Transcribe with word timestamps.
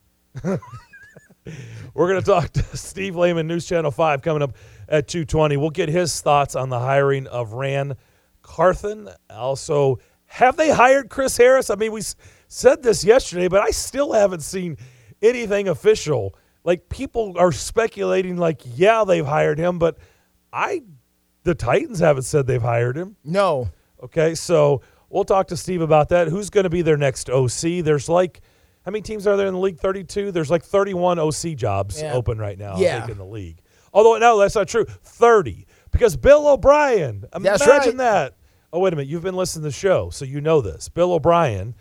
We're 1.95 2.09
going 2.09 2.21
to 2.21 2.27
talk 2.27 2.51
to 2.53 2.77
Steve 2.77 3.17
Layman, 3.17 3.47
News 3.47 3.67
Channel 3.67 3.91
5, 3.91 4.23
coming 4.23 4.43
up 4.43 4.55
at 4.89 5.09
220. 5.09 5.57
We'll 5.57 5.71
get 5.71 5.89
his 5.89 6.21
thoughts 6.21 6.55
on 6.55 6.69
the 6.69 6.79
hiring 6.79 7.27
of 7.27 7.53
Ran 7.55 7.97
Carthon. 8.43 9.09
Also, 9.31 9.99
have 10.27 10.57
they 10.57 10.71
hired 10.71 11.09
Chris 11.09 11.37
Harris? 11.39 11.71
I 11.71 11.75
mean, 11.77 11.93
we 11.93 12.03
said 12.49 12.83
this 12.83 13.05
yesterday, 13.05 13.49
but 13.49 13.61
I 13.63 13.71
still 13.71 14.13
haven't 14.13 14.41
seen 14.43 14.77
anything 15.23 15.69
official. 15.69 16.35
Like, 16.65 16.89
people 16.89 17.35
are 17.39 17.53
speculating, 17.53 18.37
like, 18.37 18.63
yeah, 18.65 19.05
they've 19.05 19.25
hired 19.25 19.59
him, 19.59 19.79
but 19.79 19.99
I, 20.53 20.83
the 21.45 21.55
Titans 21.55 22.01
haven't 22.01 22.23
said 22.25 22.47
they've 22.47 22.61
hired 22.61 22.97
him. 22.97 23.17
No. 23.25 23.69
Okay, 24.03 24.35
so 24.35 24.83
we'll 25.09 25.25
talk 25.25 25.49
to 25.49 25.57
Steve 25.57 25.81
about 25.81 26.09
that. 26.11 26.29
Who's 26.29 26.51
going 26.51 26.65
to 26.65 26.71
be 26.71 26.83
their 26.83 26.97
next 26.97 27.31
OC? 27.31 27.85
There's 27.85 28.09
like, 28.09 28.41
how 28.85 28.91
many 28.91 29.03
teams 29.03 29.27
are 29.27 29.37
there 29.37 29.47
in 29.47 29.55
the 29.55 29.61
league? 29.61 29.79
32? 29.79 30.33
There's 30.33 30.51
like 30.51 30.63
31 30.65 31.19
OC 31.19 31.55
jobs 31.57 32.01
Yeah. 32.01 32.13
open 32.15 32.39
right 32.39 32.59
now, 32.59 32.75
I 32.75 32.81
Yeah. 32.81 32.99
think, 33.01 33.13
in 33.13 33.19
the 33.19 33.25
league. 33.27 33.61
Although, 33.93 34.19
no, 34.19 34.39
that's 34.39 34.55
not 34.55 34.69
true. 34.69 34.85
30. 34.85 35.67
Because 35.91 36.17
Bill 36.17 36.47
O'Brien, 36.49 37.25
imagine 37.35 37.67
right. 37.69 37.97
that. 37.97 38.37
Oh, 38.73 38.81
wait 38.81 38.93
a 38.93 38.97
minute. 38.97 39.09
You've 39.09 39.23
been 39.23 39.37
listening 39.37 39.63
to 39.63 39.69
the 39.69 39.73
show, 39.73 40.11
so 40.11 40.25
you 40.27 40.41
know 40.41 40.61
this. 40.61 40.89
Bill 40.91 41.13
O'Brien 41.13 41.75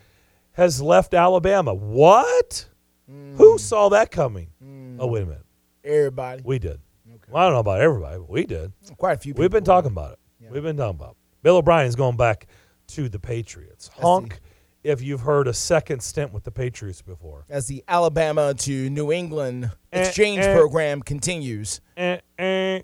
has 0.58 0.82
left 0.82 1.14
Alabama. 1.14 1.74
What? 1.74 2.66
Mm. 3.10 3.38
Who 3.38 3.58
saw 3.60 3.90
that 3.90 4.10
coming? 4.12 4.48
Oh, 5.00 5.06
wait 5.08 5.22
a 5.24 5.26
minute. 5.28 5.46
Everybody. 5.84 6.42
We 6.44 6.58
did. 6.58 6.82
Well, 7.30 7.44
I 7.44 7.46
don't 7.46 7.54
know 7.54 7.60
about 7.60 7.80
everybody, 7.80 8.18
but 8.18 8.30
we 8.30 8.46
did. 8.46 8.74
Quite 8.98 9.14
a 9.14 9.20
few 9.20 9.34
people. 9.34 9.44
We've 9.44 9.52
been 9.52 9.64
talking 9.64 9.92
about 9.92 10.14
it. 10.14 10.20
We've 10.50 10.64
been 10.64 10.76
talking 10.78 11.00
about 11.00 11.12
it. 11.12 11.18
Bill 11.44 11.58
O'Brien's 11.58 11.96
going 11.96 12.18
back 12.18 12.48
to 12.88 13.08
the 13.08 13.20
Patriots. 13.20 13.90
Honk 13.94 14.40
if 14.84 15.02
you've 15.02 15.22
heard 15.22 15.48
a 15.48 15.54
second 15.54 16.02
stint 16.02 16.34
with 16.34 16.44
the 16.44 16.52
Patriots 16.52 17.02
before. 17.02 17.46
As 17.50 17.68
the 17.68 17.84
Alabama 17.88 18.54
to 18.56 18.90
New 18.90 19.12
England 19.12 19.70
Eh, 19.92 20.00
exchange 20.02 20.40
eh. 20.40 20.56
program 20.56 21.02
continues. 21.02 21.82
Eh, 21.98 22.18
eh. 22.40 22.82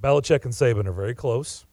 Belichick 0.00 0.44
and 0.44 0.54
Saban 0.54 0.86
are 0.86 0.92
very 0.92 1.14
close. 1.14 1.66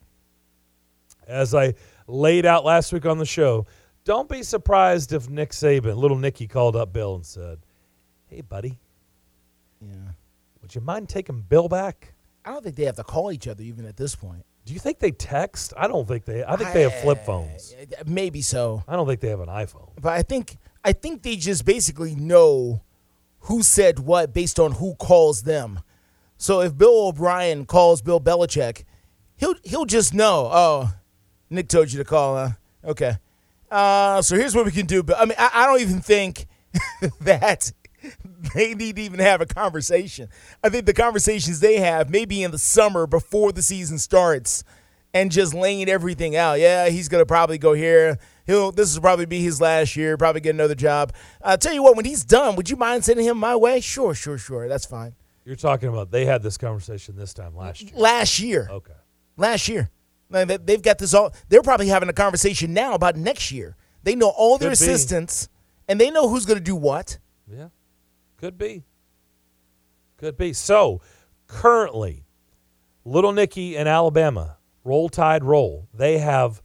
As 1.26 1.56
I 1.56 1.74
laid 2.08 2.46
out 2.46 2.66
last 2.66 2.92
week 2.92 3.06
on 3.06 3.18
the 3.18 3.26
show, 3.26 3.66
don't 4.08 4.30
be 4.30 4.42
surprised 4.42 5.12
if 5.12 5.30
Nick 5.30 5.50
Saban, 5.52 5.98
little 5.98 6.18
Nicky, 6.18 6.48
called 6.48 6.78
up 6.78 6.94
Bill 6.94 7.16
and 7.16 7.26
said, 7.26 7.60
Hey, 8.28 8.40
buddy, 8.40 8.80
Yeah. 9.82 10.14
would 10.62 10.74
you 10.74 10.80
mind 10.80 11.10
taking 11.10 11.42
Bill 11.42 11.68
back? 11.68 12.14
I 12.46 12.52
don't 12.52 12.64
think 12.64 12.78
they 12.78 12.86
have 12.86 12.96
to 12.96 13.04
call 13.04 13.34
each 13.34 13.50
other 13.50 13.62
even 13.64 13.86
at 13.86 13.98
this 13.98 14.16
point. 14.16 14.46
Do 14.66 14.74
you 14.74 14.80
think 14.80 15.00
they 15.00 15.12
text? 15.12 15.74
I 15.76 15.88
don't 15.90 16.08
think 16.08 16.24
they. 16.24 16.44
I 16.46 16.56
think 16.56 16.72
they 16.72 16.84
have 16.84 16.96
flip 17.02 17.26
phones. 17.26 17.76
Maybe 18.06 18.42
so. 18.42 18.84
I 18.88 18.96
don't 18.96 19.08
think 19.08 19.20
they 19.20 19.30
have 19.30 19.42
an 19.42 19.50
iPhone. 19.50 19.90
But 20.02 20.14
I 20.14 20.22
think 20.24 20.58
I 20.86 20.94
think 20.94 21.24
they 21.24 21.36
just 21.36 21.66
basically 21.66 22.16
know 22.16 22.82
who 23.42 23.62
said 23.64 24.00
what 24.00 24.34
based 24.34 24.58
on 24.60 24.74
who 24.74 24.96
calls 24.96 25.44
them. 25.44 25.82
So 26.38 26.62
if 26.62 26.78
Bill 26.78 27.08
O'Brien 27.08 27.66
calls 27.66 28.02
Bill 28.02 28.20
Belichick, 28.22 28.84
he'll 29.36 29.56
he'll 29.64 29.86
just 29.86 30.14
know. 30.14 30.50
Oh, 30.52 30.94
Nick 31.50 31.68
told 31.68 31.92
you 31.92 31.98
to 32.00 32.06
call. 32.06 32.36
Huh? 32.38 32.50
Okay. 32.86 33.18
Uh, 33.70 34.22
so 34.22 34.36
here's 34.36 34.56
what 34.56 34.66
we 34.66 34.72
can 34.72 34.86
do. 34.86 35.04
But 35.04 35.18
I 35.20 35.26
mean, 35.26 35.36
I, 35.38 35.50
I 35.54 35.68
don't 35.68 35.82
even 35.82 36.02
think 36.02 36.48
that 37.22 37.72
they 38.56 38.74
need 38.74 38.96
to 38.98 39.02
even 39.02 39.20
have 39.20 39.42
a 39.42 39.46
conversation. 39.46 40.30
I 40.64 40.70
think 40.70 40.86
the 40.86 40.94
conversations 40.94 41.60
they 41.60 41.78
have 41.78 42.10
maybe 42.10 42.44
in 42.44 42.52
the 42.52 42.58
summer 42.58 43.08
before 43.08 43.52
the 43.52 43.62
season 43.62 43.98
starts 43.98 44.64
and 45.14 45.32
just 45.32 45.54
laying 45.54 45.90
everything 45.90 46.36
out. 46.36 46.60
Yeah, 46.60 46.90
he's 46.90 47.10
gonna 47.10 47.26
probably 47.26 47.58
go 47.58 47.74
here. 47.74 48.20
He'll 48.46 48.72
this 48.72 48.94
will 48.96 49.02
probably 49.02 49.26
be 49.26 49.42
his 49.42 49.60
last 49.60 49.96
year. 49.96 50.16
Probably 50.18 50.42
get 50.42 50.52
another 50.56 50.76
job. 50.76 51.14
I'll 51.42 51.58
tell 51.58 51.74
you 51.74 51.84
what, 51.84 51.96
when 51.96 52.06
he's 52.06 52.24
done, 52.24 52.56
would 52.56 52.70
you 52.70 52.76
mind 52.78 53.04
sending 53.04 53.26
him 53.26 53.38
my 53.38 53.56
way? 53.56 53.82
Sure, 53.82 54.14
sure, 54.14 54.38
sure. 54.38 54.68
That's 54.70 54.86
fine. 54.86 55.16
You're 55.44 55.56
talking 55.56 55.90
about 55.90 56.12
they 56.12 56.26
had 56.26 56.44
this 56.44 56.58
conversation 56.58 57.16
this 57.16 57.34
time 57.34 57.56
last 57.56 57.82
year. 57.82 57.92
Last 57.96 58.40
year, 58.40 58.68
Okay. 58.70 58.94
last 59.38 59.68
year, 59.70 59.90
they've 60.30 60.82
got 60.82 60.98
this 60.98 61.14
all. 61.14 61.34
They're 61.50 61.62
probably 61.64 61.88
having 61.88 62.10
a 62.10 62.14
conversation 62.14 62.74
now 62.74 62.94
about 62.94 63.16
next 63.16 63.52
year. 63.52 63.76
They 64.04 64.16
know 64.16 64.30
all 64.30 64.58
their 64.58 64.70
Could 64.72 64.80
be. 64.80 64.86
assistants, 64.86 65.50
and 65.88 66.00
they 66.00 66.10
know 66.12 66.30
who's 66.30 66.46
gonna 66.46 66.60
do 66.60 66.76
what. 66.76 67.18
Yeah. 67.52 67.70
Could 68.38 68.58
be. 68.58 68.84
Could 70.18 70.38
be. 70.38 70.54
So, 70.54 71.02
currently, 71.48 72.26
Little 73.06 73.32
Nicky 73.32 73.76
and 73.78 73.88
Alabama, 73.88 74.58
roll 74.84 75.10
tide 75.10 75.44
roll. 75.44 75.88
They 75.94 76.18
have 76.20 76.62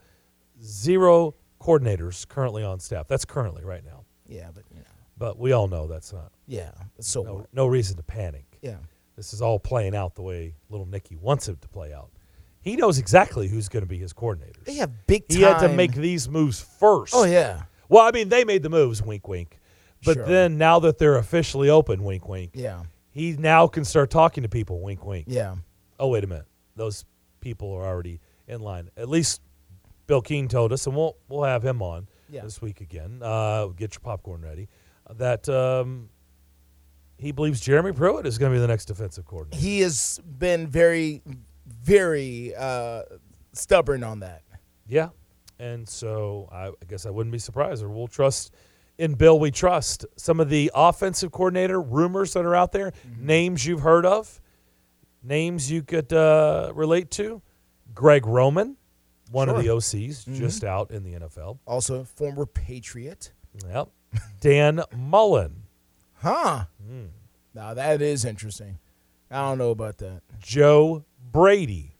zero 0.62 1.34
coordinators 1.60 2.26
currently 2.28 2.62
on 2.64 2.80
staff. 2.80 3.06
That's 3.08 3.24
currently 3.24 3.64
right 3.64 3.84
now. 3.84 4.04
Yeah, 4.26 4.48
but 4.54 4.64
you 4.70 4.78
know, 4.78 4.84
But 5.18 5.38
we 5.38 5.52
all 5.52 5.68
know 5.68 5.86
that's 5.86 6.12
not 6.12 6.32
yeah. 6.46 6.72
So 7.00 7.22
no, 7.22 7.46
no 7.52 7.66
reason 7.66 7.96
to 7.96 8.02
panic. 8.02 8.44
yeah, 8.62 8.76
This 9.16 9.32
is 9.32 9.42
all 9.42 9.58
playing 9.58 9.94
out 9.94 10.14
the 10.14 10.22
way 10.22 10.54
Little 10.70 10.86
Nicky 10.86 11.16
wants 11.16 11.48
it 11.48 11.60
to 11.62 11.68
play 11.68 11.92
out. 11.92 12.10
He 12.62 12.76
knows 12.76 12.98
exactly 12.98 13.48
who's 13.48 13.68
going 13.68 13.82
to 13.82 13.88
be 13.88 13.98
his 13.98 14.12
coordinators. 14.12 14.64
they 14.64 14.74
have 14.76 15.06
big 15.06 15.26
time. 15.28 15.36
he 15.38 15.42
had 15.42 15.58
to 15.60 15.68
make 15.68 15.92
these 15.94 16.28
moves 16.28 16.60
first. 16.60 17.12
Oh 17.14 17.24
yeah, 17.24 17.62
Well, 17.88 18.06
I 18.06 18.10
mean, 18.12 18.28
they 18.28 18.44
made 18.44 18.62
the 18.62 18.70
moves, 18.70 19.02
wink, 19.02 19.26
wink. 19.28 19.58
But 20.04 20.14
Sure. 20.14 20.26
then 20.26 20.58
now 20.58 20.78
that 20.80 20.98
they're 20.98 21.16
officially 21.16 21.68
open, 21.70 22.02
wink, 22.02 22.28
wink, 22.28 22.52
yeah, 22.54 22.82
he 23.10 23.32
now 23.32 23.66
can 23.68 23.84
start 23.84 24.10
talking 24.10 24.42
to 24.42 24.48
people, 24.48 24.80
wink, 24.80 25.04
wink. 25.04 25.26
yeah. 25.28 25.56
Oh, 25.98 26.08
wait 26.08 26.24
a 26.24 26.26
minute. 26.26 26.46
Those 26.74 27.04
people 27.40 27.72
are 27.72 27.84
already 27.86 28.20
in 28.48 28.60
line. 28.60 28.88
At 28.96 29.08
least 29.08 29.40
Bill 30.08 30.20
Keene 30.22 30.48
told 30.48 30.72
us, 30.72 30.86
and 30.86 30.96
we'll, 30.96 31.16
we'll 31.28 31.44
have 31.44 31.62
him 31.64 31.80
on 31.82 32.08
Yeah. 32.28 32.42
this 32.42 32.60
week 32.60 32.80
again. 32.80 33.20
Uh, 33.22 33.66
get 33.66 33.94
your 33.94 34.00
popcorn 34.00 34.42
ready. 34.42 34.68
That 35.14 35.48
um, 35.48 36.08
he 37.18 37.30
believes 37.30 37.60
Jeremy 37.60 37.92
Pruitt 37.92 38.26
is 38.26 38.38
going 38.38 38.50
to 38.52 38.56
be 38.56 38.60
the 38.60 38.66
next 38.66 38.86
defensive 38.86 39.24
coordinator. 39.26 39.60
He 39.62 39.80
has 39.80 40.20
been 40.24 40.66
very, 40.66 41.22
very 41.66 42.54
uh, 42.56 43.02
stubborn 43.52 44.02
on 44.02 44.20
that. 44.20 44.42
Yeah. 44.86 45.10
And 45.58 45.88
so 45.88 46.48
I, 46.50 46.68
I 46.68 46.72
guess 46.88 47.06
I 47.06 47.10
wouldn't 47.10 47.32
be 47.32 47.38
surprised, 47.38 47.82
or 47.84 47.88
we'll 47.88 48.08
trust 48.08 48.52
in 48.98 49.14
Bill 49.14 49.38
we 49.38 49.50
trust. 49.50 50.04
Some 50.16 50.40
of 50.40 50.48
the 50.48 50.70
offensive 50.74 51.30
coordinator 51.32 51.80
rumors 51.80 52.32
that 52.34 52.44
are 52.44 52.54
out 52.54 52.72
there, 52.72 52.92
names 53.18 53.64
you've 53.64 53.80
heard 53.80 54.04
of, 54.04 54.40
names 55.22 55.70
you 55.70 55.82
could 55.82 56.12
uh, 56.12 56.72
relate 56.74 57.10
to. 57.12 57.42
Greg 57.94 58.26
Roman, 58.26 58.76
one 59.30 59.48
of 59.48 59.56
the 59.56 59.64
Sure. 59.64 59.76
OCs, 59.78 60.36
just 60.36 60.64
out 60.64 60.90
in 60.90 61.04
the 61.04 61.12
NFL. 61.12 61.58
Also, 61.66 62.04
former 62.04 62.46
Patriot. 62.46 63.32
Yep. 63.68 63.88
Dan 64.40 64.82
Mullen, 64.96 65.62
Huh. 66.16 66.64
Hmm. 66.84 67.06
Now 67.54 67.74
that 67.74 68.00
is 68.00 68.24
interesting. 68.24 68.78
I 69.30 69.40
don't 69.48 69.58
know 69.58 69.70
about 69.70 69.98
that. 69.98 70.22
Joe 70.40 71.04
Brady, 71.32 71.96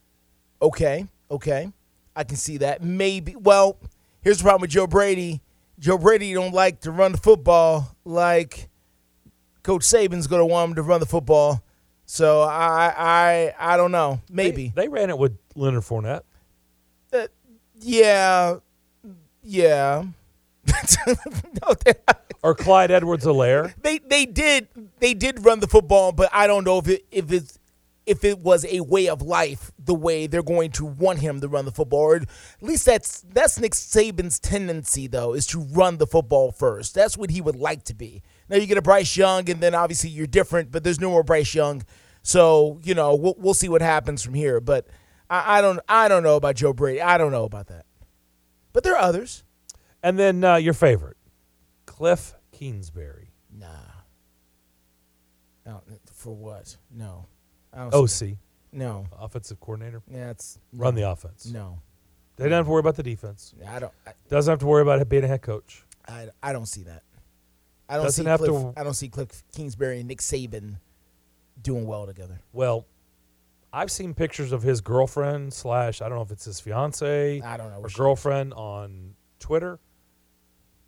Okay, 0.61 1.09
okay, 1.31 1.73
I 2.15 2.25
can 2.25 2.37
see 2.37 2.59
that. 2.59 2.83
Maybe. 2.83 3.35
Well, 3.35 3.79
here's 4.21 4.39
the 4.39 4.45
problem 4.45 4.61
with 4.61 4.71
Joe 4.71 4.87
Brady. 4.87 5.41
Joe 5.79 5.99
Brady 5.99 6.33
don't 6.35 6.55
like 6.55 6.81
to 6.83 6.93
run 6.93 7.11
the 7.13 7.19
football 7.19 7.97
like 8.05 8.69
Coach 9.65 9.83
Saban's 9.83 10.27
going 10.29 10.41
to 10.41 10.47
want 10.47 10.71
him 10.71 10.75
to 10.77 10.83
run 10.83 11.01
the 11.01 11.07
football. 11.07 11.65
So 12.07 12.43
I 12.43 12.93
I 12.97 13.55
I 13.59 13.77
don't 13.77 13.91
know. 13.91 14.21
Maybe. 14.31 14.73
They, 14.75 14.83
they 14.83 14.89
ran 14.89 15.11
it 15.11 15.19
with 15.19 15.37
Leonard 15.57 15.83
Fournette. 15.83 16.23
Uh, 17.13 17.27
yeah. 17.81 18.57
Yeah. 19.43 20.05
no, 20.67 21.75
they, 21.85 21.95
Or 22.43 22.55
Clyde 22.55 22.91
Edwards 22.93 23.25
Helaire. 23.25 23.75
they 23.83 23.99
they 23.99 24.27
did 24.27 24.69
they 25.01 25.15
did 25.15 25.45
run 25.45 25.59
the 25.61 25.67
football, 25.67 26.13
but 26.13 26.29
I 26.33 26.47
don't 26.47 26.65
know 26.65 26.79
if 26.79 26.87
it 26.89 27.05
if 27.11 27.33
it's 27.33 27.59
if 28.07 28.25
it 28.25 28.39
was 28.41 28.65
a 28.65 28.81
way 28.81 29.09
of 29.09 29.23
life 29.23 29.71
the 29.79 29.95
way 29.95 30.27
they're 30.27 30.43
going 30.43 30.71
to 30.73 30.85
want 30.85 31.21
him 31.21 31.41
to 31.41 31.49
run 31.49 31.65
the 31.65 31.71
football. 31.71 32.01
Or 32.01 32.17
at 32.17 32.27
least 32.61 32.87
that's 32.87 33.21
that's 33.23 33.59
Nick 33.59 33.73
Saban's 33.73 34.39
tendency 34.39 35.07
though, 35.07 35.35
is 35.35 35.47
to 35.49 35.61
run 35.61 35.99
the 35.99 36.07
football 36.07 36.53
first. 36.53 36.95
That's 36.95 37.17
what 37.17 37.31
he 37.31 37.41
would 37.41 37.57
like 37.57 37.85
to 37.85 37.95
be. 37.95 38.23
Now 38.49 38.57
you 38.57 38.67
get 38.67 38.79
a 38.79 38.83
Bryce 38.83 39.17
Young, 39.17 39.49
and 39.49 39.61
then 39.61 39.75
obviously 39.75 40.11
you're 40.11 40.27
different, 40.27 40.71
but 40.73 40.85
there's 40.85 41.01
no 41.01 41.11
more 41.11 41.23
Bryce 41.23 41.55
Young. 41.55 41.85
So 42.23 42.81
you 42.83 42.95
know 42.95 43.15
we'll 43.15 43.37
we'll 43.39 43.55
see 43.55 43.69
what 43.69 43.83
happens 43.83 44.23
from 44.23 44.35
here. 44.35 44.61
But 44.61 44.87
I, 45.31 45.59
I 45.59 45.61
don't 45.61 45.81
I 45.89 46.09
don't 46.09 46.23
know 46.23 46.37
about 46.37 46.57
Joe 46.57 46.73
Brady. 46.73 47.01
I 47.01 47.19
don't 47.19 47.33
know 47.33 47.45
about 47.45 47.69
that. 47.69 47.87
But 48.73 48.85
there 48.85 48.95
are 48.95 49.03
others. 49.03 49.45
And 50.03 50.19
then 50.19 50.43
uh, 50.43 50.57
your 50.57 50.75
favorite, 50.75 51.17
Cliff 51.87 52.35
Kingsbury, 52.51 53.33
Nah. 53.57 53.69
No, 55.65 55.83
for 56.13 56.35
what? 56.35 56.77
No. 56.91 57.27
OC. 57.77 58.37
No. 58.73 59.07
offensive 59.19 59.61
coordinator. 59.61 60.03
Yeah, 60.11 60.31
it's 60.31 60.59
Run 60.73 60.95
the 60.95 61.11
offense. 61.11 61.47
No. 61.47 61.79
They 62.37 62.45
don't 62.45 62.53
have 62.59 62.67
to 62.67 62.71
worry 62.71 62.81
about 62.81 62.97
the 62.97 63.03
defense. 63.03 63.55
I 63.69 63.79
don't. 63.79 63.93
I, 64.07 64.13
Doesn't 64.29 64.51
have 64.51 64.59
to 64.61 64.67
worry 64.67 64.83
about 64.83 65.07
being 65.09 65.25
a 65.25 65.29
head 65.29 65.43
coach. 65.43 65.85
I, 66.09 66.29
I 66.43 66.53
don't 66.53 66.67
see 66.67 66.83
that. 66.85 67.03
I 67.89 67.97
don't 67.97 68.05
Doesn't 68.07 68.25
see 68.25 68.29
have 68.31 68.41
Cliff, 68.41 68.51
to- 68.51 68.73
I 68.81 68.83
don't 68.85 68.95
see 68.95 69.09
Cliff 69.09 69.43
Kingsbury 69.55 69.99
and 69.99 70.09
Nick 70.09 70.21
Saban 70.21 70.79
doing 71.61 71.87
well 71.87 72.07
together. 72.07 72.41
Well, 72.53 72.87
I've 73.73 73.91
seen 73.91 74.15
pictures 74.15 74.53
of 74.53 74.63
his 74.63 74.81
girlfriend 74.81 75.53
slash 75.53 76.01
I 76.01 76.09
don't 76.09 76.17
know 76.17 76.23
if 76.23 76.31
it's 76.31 76.47
his 76.47 76.59
fiance 76.59 77.41
I 77.43 77.57
don't 77.59 77.71
know. 77.71 77.81
or 77.81 77.89
she- 77.91 77.97
girlfriend 77.99 78.55
on 78.55 79.15
Twitter. 79.39 79.79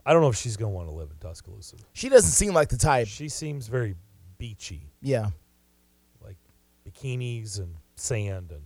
I 0.07 0.13
don't 0.13 0.23
know 0.23 0.29
if 0.29 0.37
she's 0.37 0.57
going 0.57 0.73
to 0.73 0.75
want 0.77 0.89
to 0.89 0.93
live 0.95 1.11
in 1.11 1.17
Tuscaloosa. 1.19 1.77
She 1.93 2.09
doesn't 2.09 2.31
seem 2.31 2.53
like 2.55 2.69
the 2.69 2.77
type. 2.77 3.07
She 3.07 3.29
seems 3.29 3.69
very 3.69 3.95
beachy, 4.39 4.89
Yeah. 5.01 5.31
Bikinis 7.05 7.59
and 7.59 7.77
sand 7.97 8.51
and 8.51 8.63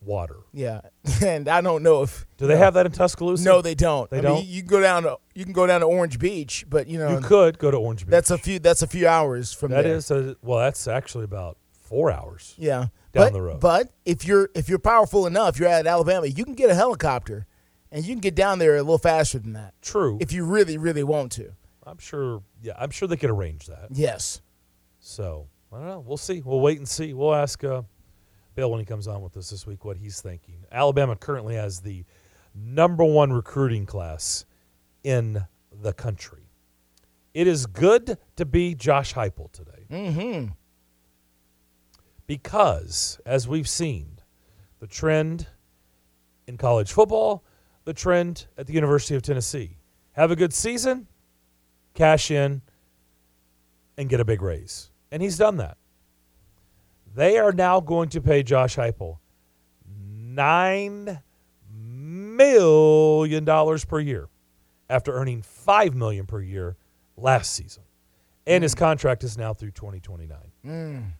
water. 0.00 0.36
Yeah. 0.52 0.80
And 1.22 1.48
I 1.48 1.60
don't 1.60 1.84
know 1.84 2.02
if 2.02 2.26
Do 2.36 2.46
they 2.48 2.56
have 2.56 2.74
that 2.74 2.84
in 2.86 2.92
Tuscaloosa? 2.92 3.44
No, 3.44 3.62
they 3.62 3.76
don't. 3.76 4.10
They 4.10 4.18
I 4.18 4.22
don't? 4.22 4.40
Mean, 4.40 4.48
you 4.48 4.62
can 4.62 4.68
go 4.68 4.80
down 4.80 5.04
to 5.04 5.18
you 5.34 5.44
can 5.44 5.52
go 5.52 5.66
down 5.66 5.80
to 5.80 5.86
Orange 5.86 6.18
Beach, 6.18 6.64
but 6.68 6.88
you 6.88 6.98
know 6.98 7.10
You 7.10 7.20
could 7.20 7.58
go 7.58 7.70
to 7.70 7.76
Orange 7.76 8.04
Beach. 8.04 8.10
that's 8.10 8.30
a 8.30 8.38
few 8.38 8.58
that's 8.58 8.82
a 8.82 8.86
few 8.88 9.06
hours 9.06 9.52
from 9.52 9.70
That 9.70 9.82
there. 9.82 9.94
is 9.94 10.10
a, 10.10 10.36
well. 10.42 10.58
That's 10.58 10.88
actually 10.88 11.24
about 11.24 11.58
four 11.80 12.10
hours. 12.10 12.54
Yeah. 12.58 12.86
down 13.12 13.26
but, 13.26 13.32
the 13.32 13.42
road. 13.42 13.60
But 13.60 13.92
if 14.04 14.26
you're 14.26 14.50
if 14.54 14.68
you're 14.68 14.80
powerful 14.80 15.26
enough, 15.26 15.58
you're 15.58 15.68
at 15.68 15.86
Alabama, 15.86 16.26
you 16.26 16.44
can 16.44 16.54
get 16.54 16.70
a 16.70 16.74
helicopter 16.74 17.46
and 17.92 18.04
you 18.04 18.14
can 18.14 18.20
get 18.20 18.34
down 18.34 18.58
there 18.58 18.74
a 18.76 18.82
little 18.82 18.98
faster 18.98 19.38
than 19.38 19.52
that. 19.52 19.74
True. 19.82 20.18
If 20.20 20.32
you 20.32 20.44
really, 20.44 20.78
really 20.78 21.04
want 21.04 21.30
to. 21.32 21.52
I'm 21.86 21.98
sure. 21.98 22.42
Yeah, 22.62 22.72
I'm 22.78 22.90
sure 22.90 23.06
they 23.06 23.16
could 23.16 23.30
arrange 23.30 23.66
that. 23.66 23.88
Yes. 23.90 24.40
So 24.98 25.48
I 25.72 25.78
don't 25.78 25.86
know. 25.86 26.04
We'll 26.06 26.16
see. 26.18 26.42
We'll 26.44 26.60
wait 26.60 26.78
and 26.78 26.88
see. 26.88 27.14
We'll 27.14 27.34
ask 27.34 27.64
uh, 27.64 27.82
Bill 28.54 28.70
when 28.70 28.80
he 28.80 28.84
comes 28.86 29.08
on 29.08 29.22
with 29.22 29.36
us 29.36 29.50
this 29.50 29.66
week 29.66 29.84
what 29.84 29.96
he's 29.96 30.20
thinking. 30.20 30.64
Alabama 30.70 31.16
currently 31.16 31.54
has 31.54 31.80
the 31.80 32.04
number 32.54 33.04
one 33.04 33.32
recruiting 33.32 33.86
class 33.86 34.44
in 35.02 35.44
the 35.72 35.92
country. 35.94 36.50
It 37.32 37.46
is 37.46 37.64
good 37.64 38.18
to 38.36 38.44
be 38.44 38.74
Josh 38.74 39.14
Heupel 39.14 39.50
today. 39.52 39.86
Mm-hmm. 39.90 40.48
because, 42.26 43.20
as 43.26 43.48
we've 43.48 43.68
seen, 43.68 44.18
the 44.80 44.86
trend 44.86 45.46
in 46.46 46.56
college 46.56 46.92
football, 46.92 47.44
the 47.84 47.94
trend 47.94 48.46
at 48.56 48.66
the 48.66 48.72
University 48.72 49.14
of 49.14 49.22
Tennessee. 49.22 49.78
Have 50.12 50.30
a 50.30 50.36
good 50.36 50.52
season, 50.52 51.08
cash 51.94 52.30
in, 52.30 52.62
and 53.98 54.08
get 54.08 54.20
a 54.20 54.24
big 54.24 54.40
raise. 54.40 54.91
And 55.12 55.22
he's 55.22 55.36
done 55.36 55.58
that. 55.58 55.76
They 57.14 57.38
are 57.38 57.52
now 57.52 57.80
going 57.80 58.08
to 58.08 58.20
pay 58.22 58.42
Josh 58.42 58.76
Heupel 58.76 59.18
$9 60.34 61.20
million 61.70 63.44
per 63.86 64.00
year 64.00 64.28
after 64.88 65.12
earning 65.12 65.42
5 65.42 65.94
million 65.94 66.24
per 66.26 66.40
year 66.40 66.76
last 67.18 67.52
season. 67.54 67.82
And 68.46 68.62
his 68.62 68.74
contract 68.74 69.22
is 69.22 69.36
now 69.36 69.52
through 69.52 69.72
2029. 69.72 70.38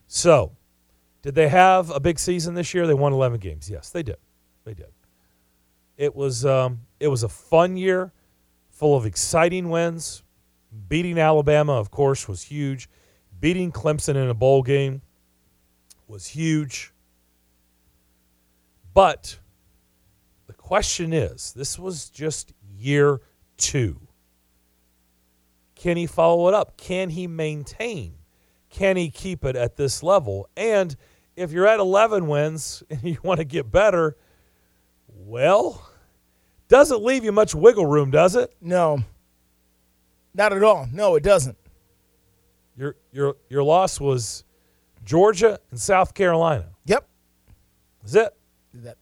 So, 0.06 0.52
did 1.20 1.34
they 1.34 1.48
have 1.48 1.90
a 1.90 2.00
big 2.00 2.18
season 2.18 2.54
this 2.54 2.72
year? 2.74 2.86
They 2.86 2.94
won 2.94 3.12
11 3.12 3.38
games. 3.40 3.68
Yes, 3.70 3.90
they 3.90 4.02
did. 4.02 4.16
They 4.64 4.74
did. 4.74 4.88
It 5.98 6.16
was 6.16 6.44
um, 6.46 6.80
it 6.98 7.08
was 7.08 7.22
a 7.22 7.28
fun 7.28 7.76
year, 7.76 8.12
full 8.70 8.96
of 8.96 9.04
exciting 9.04 9.68
wins. 9.68 10.22
Beating 10.88 11.18
Alabama, 11.18 11.74
of 11.74 11.90
course, 11.90 12.26
was 12.26 12.42
huge. 12.44 12.88
Beating 13.42 13.72
Clemson 13.72 14.14
in 14.14 14.28
a 14.28 14.34
bowl 14.34 14.62
game 14.62 15.02
was 16.06 16.28
huge. 16.28 16.92
But 18.94 19.40
the 20.46 20.52
question 20.52 21.12
is, 21.12 21.52
this 21.52 21.76
was 21.76 22.08
just 22.08 22.52
year 22.78 23.20
2. 23.56 23.98
Can 25.74 25.96
he 25.96 26.06
follow 26.06 26.46
it 26.46 26.54
up? 26.54 26.76
Can 26.76 27.10
he 27.10 27.26
maintain? 27.26 28.14
Can 28.70 28.96
he 28.96 29.10
keep 29.10 29.44
it 29.44 29.56
at 29.56 29.74
this 29.74 30.04
level? 30.04 30.48
And 30.56 30.94
if 31.34 31.50
you're 31.50 31.66
at 31.66 31.80
11 31.80 32.28
wins 32.28 32.84
and 32.90 33.02
you 33.02 33.18
want 33.24 33.38
to 33.38 33.44
get 33.44 33.72
better, 33.72 34.16
well, 35.08 35.90
doesn't 36.68 37.02
leave 37.02 37.24
you 37.24 37.32
much 37.32 37.56
wiggle 37.56 37.86
room, 37.86 38.12
does 38.12 38.36
it? 38.36 38.54
No. 38.60 39.02
Not 40.32 40.52
at 40.52 40.62
all. 40.62 40.86
No, 40.92 41.16
it 41.16 41.24
doesn't. 41.24 41.58
Your 42.76 42.96
your 43.12 43.36
your 43.48 43.62
loss 43.62 44.00
was 44.00 44.44
Georgia 45.04 45.58
and 45.70 45.80
South 45.80 46.14
Carolina. 46.14 46.66
Yep. 46.86 47.06
Is 48.04 48.14
it? 48.14 48.34
That 48.74 48.96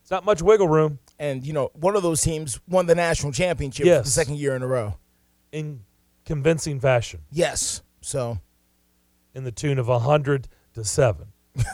It's 0.00 0.10
not 0.10 0.24
much 0.24 0.40
wiggle 0.42 0.68
room 0.68 0.98
and 1.18 1.46
you 1.46 1.52
know, 1.52 1.70
one 1.74 1.96
of 1.96 2.02
those 2.02 2.20
teams 2.22 2.60
won 2.68 2.86
the 2.86 2.94
national 2.94 3.32
championship 3.32 3.86
for 3.86 4.02
the 4.02 4.10
second 4.10 4.36
year 4.36 4.54
in 4.56 4.62
a 4.62 4.66
row. 4.66 4.94
in 5.52 5.80
convincing 6.24 6.80
fashion, 6.80 7.20
Yes. 7.30 7.82
So 8.00 8.38
in 9.34 9.44
the 9.44 9.52
tune 9.52 9.78
of 9.78 9.88
100 9.88 10.48
to 10.74 10.84
7 10.84 11.26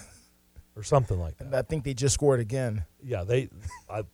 or 0.77 0.83
something 0.83 1.19
like 1.19 1.37
that. 1.39 1.55
I 1.55 1.63
think 1.63 1.85
they 1.85 1.95
just 1.95 2.15
scored 2.15 2.41
again. 2.41 2.85
Yeah, 3.03 3.25
they 3.25 3.49
I 3.89 4.05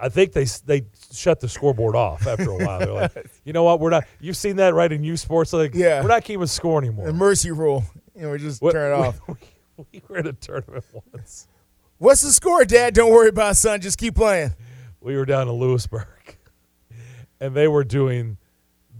I 0.00 0.08
think 0.08 0.32
they 0.32 0.44
they 0.64 0.86
shut 1.12 1.40
the 1.40 1.48
scoreboard 1.48 1.94
off 1.96 2.26
after 2.26 2.50
a 2.50 2.56
while. 2.56 2.78
They're 2.78 2.92
like, 2.92 3.26
"You 3.44 3.52
know 3.52 3.64
what? 3.64 3.80
We're 3.80 3.90
not 3.90 4.04
You've 4.20 4.36
seen 4.36 4.56
that 4.56 4.74
right 4.74 4.90
in 4.90 5.02
U 5.04 5.16
Sports 5.16 5.52
like 5.52 5.74
Yeah. 5.74 6.00
we're 6.02 6.08
not 6.08 6.24
keeping 6.24 6.46
score 6.46 6.78
anymore." 6.78 7.06
The 7.06 7.12
mercy 7.12 7.50
rule. 7.50 7.84
You 8.14 8.22
know, 8.22 8.30
we 8.32 8.38
just 8.38 8.62
What- 8.62 8.72
turn 8.72 8.92
it 8.92 8.94
off. 9.06 9.20
We, 9.28 9.84
we 9.92 10.02
were 10.08 10.18
in 10.18 10.26
a 10.26 10.32
tournament 10.34 10.84
once. 11.14 11.48
What's 11.96 12.20
the 12.20 12.32
score, 12.32 12.66
Dad? 12.66 12.92
Don't 12.92 13.10
worry 13.10 13.28
about 13.30 13.52
it, 13.52 13.54
son. 13.54 13.80
Just 13.80 13.96
keep 13.96 14.14
playing. 14.14 14.52
we 15.00 15.16
were 15.16 15.24
down 15.24 15.48
in 15.48 15.54
Lewisburg, 15.54 16.36
and 17.40 17.54
they 17.54 17.66
were 17.66 17.84
doing 17.84 18.36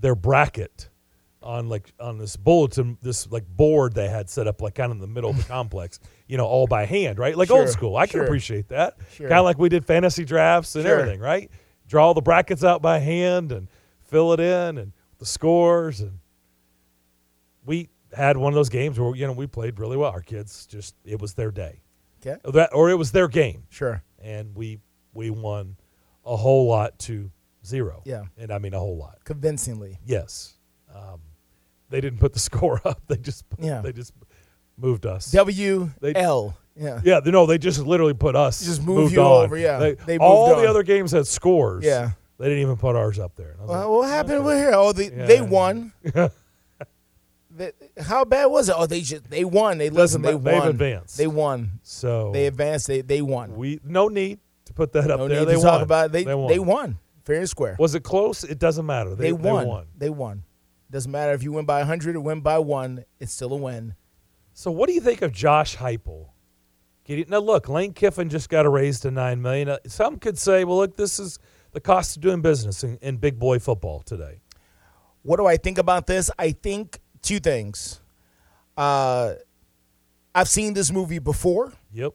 their 0.01 0.15
bracket 0.15 0.89
on 1.43 1.69
like 1.69 1.93
on 2.01 2.17
this 2.19 2.37
bulletin, 2.37 2.97
this 3.03 3.31
like 3.31 3.47
board 3.47 3.93
they 3.95 4.09
had 4.09 4.31
set 4.31 4.47
up 4.47 4.63
like 4.63 4.75
kind 4.75 4.91
of 4.91 4.97
in 4.97 5.01
the 5.03 5.07
middle 5.07 5.29
of 5.31 5.37
the 5.37 5.43
complex, 5.45 6.01
you 6.31 6.37
know, 6.37 6.47
all 6.47 6.67
by 6.67 6.85
hand, 6.87 7.19
right? 7.19 7.37
Like 7.37 7.51
old 7.51 7.69
school. 7.69 7.97
I 7.97 8.07
can 8.07 8.21
appreciate 8.21 8.69
that. 8.69 8.97
Sure. 9.15 9.29
Kind 9.29 9.39
of 9.41 9.45
like 9.45 9.59
we 9.59 9.69
did 9.69 9.85
fantasy 9.85 10.25
drafts 10.25 10.77
and 10.77 10.85
Sure. 10.85 11.01
everything, 11.01 11.19
right? 11.21 11.51
Draw 11.89 12.13
the 12.15 12.21
brackets 12.23 12.63
out 12.63 12.81
by 12.81 13.01
hand 13.01 13.51
and 13.51 13.67
fill 14.03 14.33
it 14.33 14.39
in 14.41 14.79
and 14.79 14.93
the 15.19 15.27
scores 15.27 16.01
and 16.01 16.19
we 17.65 17.89
had 18.17 18.37
one 18.37 18.53
of 18.53 18.55
those 18.55 18.69
games 18.69 18.99
where 18.99 19.15
you 19.15 19.27
know 19.27 19.33
we 19.33 19.47
played 19.47 19.79
really 19.79 19.97
well. 19.97 20.11
Our 20.11 20.21
kids 20.23 20.67
just 20.67 20.95
it 21.05 21.21
was 21.21 21.35
their 21.35 21.51
day. 21.51 21.81
Okay. 22.25 22.39
That 22.53 22.71
or 22.75 22.91
it 22.91 22.95
was 22.97 23.13
their 23.13 23.29
game 23.29 23.65
Sure. 23.71 24.03
and 24.21 24.55
we 24.55 24.79
we 25.13 25.31
won 25.31 25.77
a 26.25 26.37
whole 26.37 26.69
lot 26.69 26.99
to 27.01 27.31
zero. 27.67 28.03
Yeah. 28.05 28.25
and 28.39 28.51
I 28.53 28.59
mean 28.59 28.75
a 28.75 28.79
whole 28.79 28.97
lot. 28.97 29.19
Convincingly. 29.25 29.99
Yes, 30.05 30.55
um, 30.95 31.21
they 31.89 32.01
didn't 32.01 32.21
put 32.21 32.33
the 32.33 32.39
score 32.51 32.81
up. 32.85 33.03
They 33.09 33.17
just 33.17 33.45
Yeah. 33.59 33.81
they 33.81 33.93
just 33.93 34.13
moved 34.81 35.07
us. 35.07 35.31
W 35.33 35.91
They- 36.01 36.15
L. 36.15 36.57
Yeah. 36.77 37.01
yeah, 37.05 37.21
they- 37.21 37.31
no, 37.31 37.47
they 37.47 37.59
just 37.59 37.81
literally 37.81 38.15
put 38.15 38.35
us. 38.37 38.65
Just 38.65 38.83
move 38.83 38.97
moved 38.97 39.13
you 39.15 39.21
on. 39.21 39.45
over, 39.45 39.57
yeah. 39.59 39.79
They, 39.79 39.95
They 39.95 40.19
all 40.19 40.49
moved 40.51 40.63
the 40.63 40.69
other 40.71 40.83
games 40.83 41.13
had 41.13 41.27
scores. 41.27 41.85
Yeah. 41.85 42.11
they 42.39 42.47
didn't 42.47 42.63
even 42.63 42.77
put 42.79 42.97
ours 42.97 43.19
up 43.19 43.37
there. 43.37 43.51
And 43.53 43.61
I 43.61 43.63
was 43.65 43.69
Well, 43.71 43.81
like, 43.81 43.89
what 43.91 44.09
happened 44.09 44.45
with 44.45 44.57
here? 44.57 44.73
Oh, 44.75 44.93
they, 44.93 45.09
they 45.09 45.37
Yeah. 45.37 45.43
won. 45.43 45.93
how 48.01 48.25
bad 48.25 48.47
was 48.47 48.69
it? 48.69 48.75
Oh, 48.79 48.87
they 48.87 49.01
just 49.03 49.29
they 49.29 49.45
won. 49.45 49.79
They 49.79 49.91
listen. 49.91 50.23
They 50.23 50.33
matter. 50.33 50.43
They've 50.51 50.61
won. 50.61 50.69
advanced. 50.69 51.19
They 51.19 51.27
won. 51.27 51.71
So 51.83 52.31
They 52.33 52.47
advanced. 52.47 52.87
They 52.87 53.01
they 53.03 53.21
won. 53.23 53.57
we 53.57 53.81
no 53.85 54.09
need 54.09 54.39
to 54.67 54.73
put 54.73 54.93
that 54.93 55.11
up 55.11 55.19
No 55.19 55.29
there. 55.29 55.41
need 55.41 55.47
they 55.49 55.53
to 55.55 55.59
won. 55.59 55.67
talk 55.67 55.83
about 55.83 56.07
it. 56.07 56.13
They 56.13 56.25
they 56.25 56.59
won. 56.59 56.99
Fair 57.25 57.41
and 57.41 57.49
square. 57.49 57.77
Was 57.79 57.95
it 57.95 58.03
close? 58.03 58.45
It 58.45 58.59
doesn't 58.59 58.87
matter. 58.87 59.15
They. 59.15 59.25
They 59.27 59.33
won. 59.33 59.87
They 59.99 60.11
won. 60.11 60.45
Doesn't 60.91 61.11
matter 61.13 61.33
if 61.35 61.43
you 61.43 61.53
win 61.53 61.67
by 61.67 61.79
100 61.81 62.17
or 62.17 62.21
win 62.21 62.41
by 62.41 62.59
one. 62.59 63.05
It's 63.21 63.33
still 63.33 63.53
a 63.53 63.57
win. 63.57 63.95
So 64.61 64.71
what 64.71 64.89
do 64.89 64.93
you 64.93 65.01
think 65.01 65.23
of 65.23 65.33
Josh 65.33 65.79
Heupel? 65.79 66.27
Now 67.09 67.39
look, 67.39 67.67
Lane 67.71 67.95
Kiffin 67.95 68.29
just 68.29 68.51
got 68.51 68.67
a 68.67 68.69
raise 68.69 69.01
to 69.01 69.11
nine 69.11 69.41
million. 69.41 69.71
Uh, 69.71 69.79
Some 69.87 70.19
could 70.19 70.37
say, 70.37 70.65
well, 70.65 70.77
look, 70.77 70.97
this 70.99 71.19
is 71.19 71.39
the 71.73 71.81
cost 71.81 72.17
of 72.17 72.23
doing 72.23 72.43
business 72.43 72.85
in, 72.85 72.99
in 73.01 73.17
big 73.17 73.39
boy 73.39 73.59
football 73.59 74.01
today. 74.03 74.43
What 75.23 75.39
do 75.39 75.47
I 75.47 75.57
think 75.57 75.79
about 75.79 76.07
this? 76.07 76.31
I 76.39 76.53
think 76.53 77.01
two 77.23 77.41
things. 77.41 78.03
Uh, 78.77 79.37
I've 80.35 80.49
seen 80.49 80.75
this 80.75 80.93
movie 80.93 81.21
before, 81.21 81.73
Yep. 81.95 82.13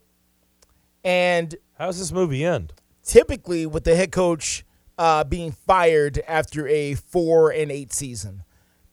and 1.03 1.55
How's 1.79 1.97
this 1.97 2.11
movie 2.11 2.45
end? 2.45 2.73
typically 3.03 3.65
with 3.65 3.85
the 3.85 3.95
head 3.95 4.11
coach 4.11 4.63
uh, 4.99 5.23
being 5.23 5.51
fired 5.51 6.21
after 6.27 6.67
a 6.67 6.93
four 6.93 7.49
and 7.49 7.71
eight 7.71 7.91
season. 7.91 8.43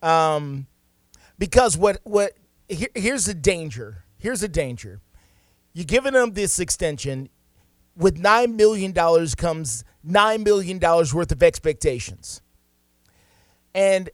Um, 0.01 0.69
because 1.39 1.77
what 1.77 2.01
what 2.05 2.33
here, 2.73 2.89
here's 2.95 3.27
the 3.27 3.35
danger. 3.35 4.05
Here's 4.19 4.41
the 4.41 4.49
danger. 4.49 5.01
You're 5.73 5.85
giving 5.85 6.13
them 6.13 6.33
this 6.33 6.59
extension. 6.59 7.29
With 7.97 8.19
nine 8.19 8.57
million 8.57 8.93
dollars 8.93 9.35
comes 9.35 9.85
nine 10.03 10.43
million 10.43 10.79
dollars 10.79 11.13
worth 11.13 11.33
of 11.33 11.43
expectations. 11.43 12.41
And 13.75 14.11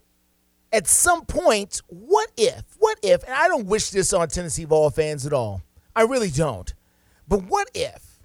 at 0.72 0.86
some 0.86 1.24
point, 1.24 1.80
what 1.86 2.30
if? 2.36 2.64
What 2.78 2.98
if? 3.02 3.22
And 3.24 3.32
I 3.32 3.48
don't 3.48 3.66
wish 3.66 3.90
this 3.90 4.12
on 4.12 4.28
Tennessee 4.28 4.64
ball 4.64 4.90
fans 4.90 5.26
at 5.26 5.32
all. 5.32 5.62
I 5.94 6.02
really 6.02 6.30
don't. 6.30 6.72
But 7.26 7.44
what 7.44 7.70
if 7.74 8.20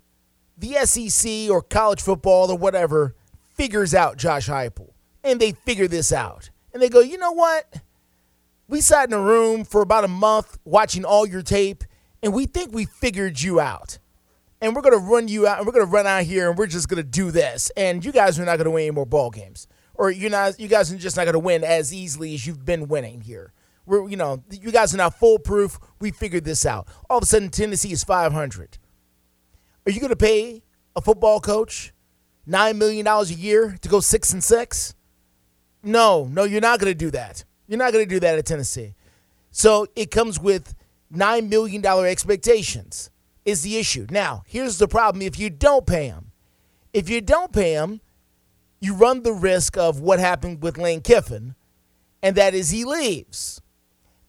the 0.58 0.74
SEC 0.86 1.50
or 1.50 1.62
college 1.62 2.02
football 2.02 2.52
or 2.52 2.58
whatever 2.58 3.16
figures 3.54 3.94
out 3.94 4.18
Josh 4.18 4.48
Heupel 4.48 4.90
and 5.24 5.40
they 5.40 5.52
figure 5.52 5.88
this 5.88 6.12
out 6.12 6.50
and 6.74 6.82
they 6.82 6.90
go, 6.90 7.00
you 7.00 7.18
know 7.18 7.32
what? 7.32 7.82
We 8.74 8.82
sat 8.82 9.08
in 9.08 9.13
a 9.13 9.22
room 9.22 9.65
for 9.65 9.84
about 9.84 10.03
a 10.03 10.08
month 10.08 10.58
watching 10.65 11.06
all 11.06 11.27
your 11.27 11.44
tape 11.44 11.84
and 12.24 12.34
we 12.34 12.48
think 12.48 12.74
we 12.74 12.86
figured 12.86 13.39
you 13.39 13.60
out. 13.60 14.00
And 14.62 14.75
we're 14.75 14.82
to 14.82 14.98
run 14.98 15.27
you 15.27 15.46
out 15.46 15.60
and 15.60 15.68
we're 15.68 15.74
to 15.74 15.86
run 15.86 16.08
out 16.08 16.24
here 16.24 16.50
and 16.50 16.58
we're 16.58 16.65
just 16.65 16.89
to 16.89 17.03
do 17.03 17.30
this. 17.30 17.72
And 17.77 18.03
you 18.03 18.12
guys 18.12 18.39
are 18.39 18.46
not 18.46 18.56
to 18.56 18.72
win 18.72 18.86
any 18.86 18.89
more 18.89 19.06
ball 19.06 19.30
games. 19.30 19.68
Or 19.94 20.10
you're 20.10 20.32
not, 20.32 20.60
you 20.60 20.68
guys 20.68 20.92
are 20.92 20.98
just 20.98 21.18
not 21.18 21.25
to 21.25 21.38
win 21.38 21.63
as 21.63 21.94
easily 21.94 22.34
as 22.34 22.48
you've 22.48 22.65
been 22.65 22.88
winning 22.88 23.22
here. 23.22 23.53
We're, 23.86 24.10
you 24.10 24.18
know, 24.18 24.44
you 24.50 24.72
guys 24.72 24.92
are 24.96 24.98
not 24.98 25.20
foolproof. 25.20 25.77
We 26.01 26.10
figured 26.10 26.44
this 26.44 26.65
out. 26.65 26.88
All 27.12 27.20
of 27.20 27.24
a 27.25 27.27
sudden, 27.27 27.50
Tennessee 27.50 27.92
is 27.92 28.03
500. 28.03 28.80
Are 29.86 29.92
you 29.92 30.00
to 30.10 30.15
pay 30.15 30.63
a 30.96 31.01
football 31.01 31.39
coach 31.39 31.94
nine 32.48 32.80
million 32.80 33.06
dollars 33.06 33.30
a 33.30 33.36
year 33.36 33.77
to 33.82 33.88
go 33.88 34.00
six 34.00 34.34
and 34.34 34.44
six? 34.44 34.96
No, 35.84 36.25
no, 36.25 36.44
you're 36.44 36.60
not 36.60 36.80
to 36.92 36.98
do 36.98 37.12
that. 37.12 37.44
You're 37.67 37.79
not 37.79 37.93
going 37.93 38.08
to 38.08 38.10
do 38.10 38.20
that 38.20 38.38
at 38.38 38.46
Tennessee. 38.46 38.96
So 39.51 39.88
it 39.96 40.12
comes 40.12 40.39
with 40.39 40.75
nine 41.10 41.50
million 41.50 41.82
dollar 41.82 42.08
expectations. 42.08 43.10
Is 43.46 43.62
the 43.62 43.77
issue 43.77 44.08
now? 44.10 44.43
Here's 44.48 44.77
the 44.77 44.88
problem: 44.88 45.22
if 45.22 45.38
you 45.38 45.50
don't 45.50 45.86
pay 45.86 46.08
him, 46.08 46.32
if 46.93 47.10
you 47.10 47.22
don't 47.22 47.51
pay 47.51 47.74
him, 47.74 48.01
you 48.79 48.93
run 48.93 49.24
the 49.24 49.34
risk 49.34 49.77
of 49.77 50.00
what 50.00 50.20
happened 50.20 50.63
with 50.63 50.77
Lane 50.77 51.01
Kiffin, 51.01 51.55
and 52.22 52.36
that 52.36 52.53
is 52.53 52.70
he 52.70 52.86
leaves 52.86 53.62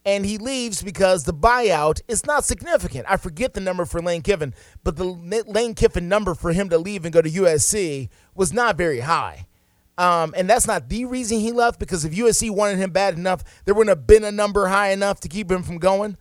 and 0.05 0.27
he 0.27 0.39
leaves 0.39 0.83
because 0.83 1.25
the 1.25 1.33
buyout 1.33 2.01
is 2.09 2.27
not 2.27 2.45
significant. 2.45 3.07
I 3.09 3.17
forget 3.17 3.55
the 3.55 3.61
number 3.61 3.85
for 3.85 4.03
Lane 4.03 4.23
Kiffin, 4.23 4.55
but 4.83 4.97
the 4.97 5.05
Lane 5.05 5.75
Kiffin 5.75 6.09
number 6.09 6.35
for 6.35 6.53
him 6.53 6.69
to 6.69 6.79
leave 6.79 7.05
and 7.05 7.13
go 7.13 7.23
to 7.23 7.31
USC 7.31 8.09
was 8.35 8.53
not 8.53 8.77
very 8.77 9.01
high. 9.01 9.47
Um, 9.97 10.35
and 10.37 10.51
that's 10.51 10.67
not 10.67 10.89
the 10.89 11.05
reason 11.05 11.39
he 11.39 11.53
left 11.53 11.79
because 11.79 12.05
if 12.05 12.13
USC 12.13 12.51
wanted 12.51 12.79
him 12.79 12.91
bad 12.91 13.17
enough, 13.17 13.45
there 13.65 13.75
wouldn't 13.75 13.97
have 13.97 14.07
been 14.07 14.25
a 14.25 14.33
number 14.33 14.67
high 14.67 14.91
enough 14.91 15.21
to 15.21 15.29
keep 15.29 15.51
him 15.51 15.63
from 15.63 15.79
going. 15.79 16.17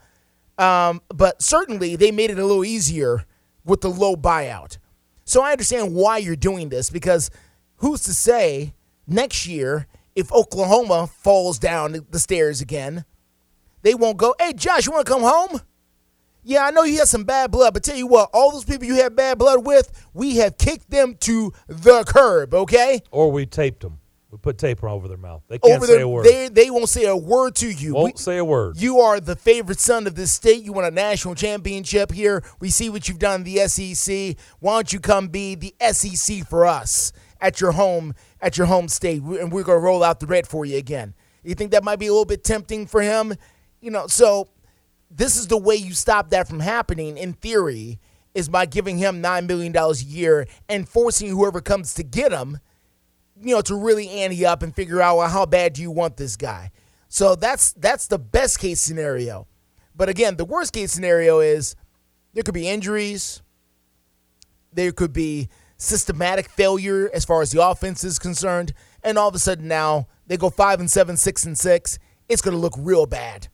Um, 0.58 1.01
but 1.10 1.42
certainly 1.42 1.96
they 1.96 2.12
made 2.12 2.30
it 2.30 2.38
a 2.38 2.46
little 2.46 2.63
easier 2.63 3.25
with 3.65 3.82
the 3.82 3.89
low 3.89 4.15
buyout. 4.15 4.77
So 5.25 5.42
I 5.42 5.51
understand 5.51 5.96
why 5.96 6.18
you're 6.18 6.36
doing 6.36 6.70
this 6.70 6.89
because 6.89 7.32
who's 7.77 8.03
to 8.03 8.13
say 8.13 8.74
next 9.08 9.48
year 9.48 9.88
if 10.15 10.32
Oklahoma 10.32 11.08
falls 11.08 11.58
down 11.58 12.06
the 12.12 12.20
stairs 12.20 12.62
again? 12.62 13.06
they 13.84 13.94
won't 13.94 14.18
go, 14.18 14.34
hey, 14.39 14.53
Josh, 14.53 14.88
you 14.88 14.92
want 14.92 15.06
to 15.06 15.12
come 15.12 15.22
home? 15.22 15.62
Yeah, 16.44 16.66
I 16.66 16.72
know 16.72 16.84
you 16.84 17.00
had 17.00 17.08
some 17.08 17.24
bad 17.24 17.52
blood, 17.52 17.74
but 17.74 17.84
tell 17.84 17.96
you 17.96 18.08
what, 18.08 18.30
all 18.34 18.52
those 18.52 18.66
people 18.66 18.86
you 18.86 18.96
had 18.96 19.16
bad 19.16 19.38
blood 19.38 19.66
with, 19.66 20.08
we 20.14 20.36
have 20.38 20.58
kicked 20.58 20.90
them 20.90 21.16
to 21.22 21.54
the 21.68 22.04
curb, 22.06 22.54
okay? 22.54 23.02
Or 23.12 23.32
we 23.32 23.46
taped 23.46 23.82
them. 23.82 24.00
We 24.30 24.40
put 24.40 24.58
tape 24.58 24.84
over 24.84 25.08
their 25.08 25.16
mouth. 25.18 25.44
They 25.48 25.60
can't 25.60 25.76
Over 25.76 25.86
say 25.86 26.02
a 26.02 26.08
word. 26.08 26.26
They, 26.26 26.50
they 26.50 26.72
won't 26.72 26.90
say 26.90 27.06
a 27.06 27.16
word 27.16 27.54
to 27.58 27.70
you. 27.70 27.94
Won't 27.94 28.16
We- 28.16 28.20
say 28.20 28.38
a 28.40 28.44
word. 28.46 28.82
You 28.82 29.00
are 29.00 29.20
the 29.20 29.36
favorite 29.36 29.80
son 29.80 30.08
of 30.08 30.16
this 30.16 30.34
state. 30.34 30.64
You 30.64 30.74
won 30.74 30.86
a 30.86 30.92
national 30.92 31.36
championship 31.36 32.12
here. 32.12 32.44
We 32.60 32.72
see 32.72 32.90
what 32.90 33.08
you've 33.08 33.20
done 33.20 33.42
in 33.42 33.44
the 33.44 33.68
SEC. 33.68 34.36
Why 34.60 34.74
don't 34.74 34.92
you 34.92 35.00
come 35.00 35.28
be 35.28 35.54
the 35.54 35.76
SEC 35.92 36.48
for 36.48 36.66
us 36.66 37.14
at 37.40 37.62
your 37.62 37.74
home 37.74 38.16
at 38.42 38.58
your 38.58 38.66
home 38.68 38.88
state, 38.88 39.22
and 39.22 39.52
we're 39.52 39.64
gonna 39.64 39.78
roll 39.80 40.04
out 40.04 40.20
the 40.20 40.26
red 40.26 40.48
for 40.48 40.66
you 40.66 40.78
again. 40.78 41.14
You 41.44 41.54
think 41.56 41.72
that 41.72 41.84
might 41.84 42.00
be 42.00 42.08
a 42.08 42.12
little 42.12 42.26
bit 42.26 42.44
tempting 42.44 42.88
for 42.88 43.02
him? 43.02 43.36
You 43.82 43.92
know, 43.92 44.08
so 44.08 44.50
this 45.15 45.38
is 45.38 45.48
the 45.48 45.58
way 45.58 45.75
you 45.75 45.93
stop 45.93 46.29
that 46.32 46.48
from 46.48 46.60
happening. 46.60 47.17
In 47.17 47.34
theory, 47.34 48.00
is 48.34 48.50
by 48.50 48.65
giving 48.65 48.98
him 48.98 49.22
nine 49.22 49.46
million 49.46 49.72
dollars 49.72 50.01
a 50.01 50.05
year 50.05 50.48
and 50.67 50.89
forcing 50.89 51.29
whoever 51.29 51.62
comes 51.62 51.93
to 51.96 52.03
get 52.03 52.32
him 52.32 52.60
you 53.41 53.53
know, 53.55 53.62
to 53.62 53.75
really 53.75 54.10
ante 54.10 54.46
up 54.46 54.63
and 54.63 54.75
figure 54.75 55.01
out 55.01 55.17
well, 55.17 55.29
how 55.29 55.46
bad 55.46 55.74
do 55.74 55.82
you 55.82 55.91
want 55.91 56.17
this 56.17 56.36
guy. 56.36 56.72
So 57.08 57.36
that's 57.36 57.74
that's 57.74 58.08
the 58.08 58.20
best 58.20 58.60
case 58.60 58.82
scenario. 58.82 59.48
But 59.96 60.10
again, 60.10 60.38
the 60.38 60.46
worst 60.46 60.74
case 60.74 60.91
scenario 60.91 61.39
is 61.39 61.75
there 62.34 62.43
could 62.43 62.53
be 62.53 62.67
injuries. 62.67 63.41
There 64.72 64.91
could 64.91 65.13
be 65.13 65.50
systematic 65.77 66.50
failure 66.50 67.10
as 67.13 67.25
far 67.25 67.41
as 67.41 67.51
the 67.51 67.63
offense 67.63 68.03
is 68.03 68.17
concerned, 68.17 68.74
and 69.03 69.17
all 69.17 69.27
of 69.27 69.36
a 69.36 69.39
sudden 69.39 69.67
now 69.67 70.08
they 70.25 70.38
go 70.38 70.50
five 70.50 70.79
and 70.79 70.89
seven, 70.89 71.17
six 71.17 71.46
and 71.46 71.58
six. 71.58 72.00
It's 72.27 72.41
going 72.41 72.55
to 72.55 72.62
look 72.62 72.74
real 72.77 73.05
bad. 73.05 73.50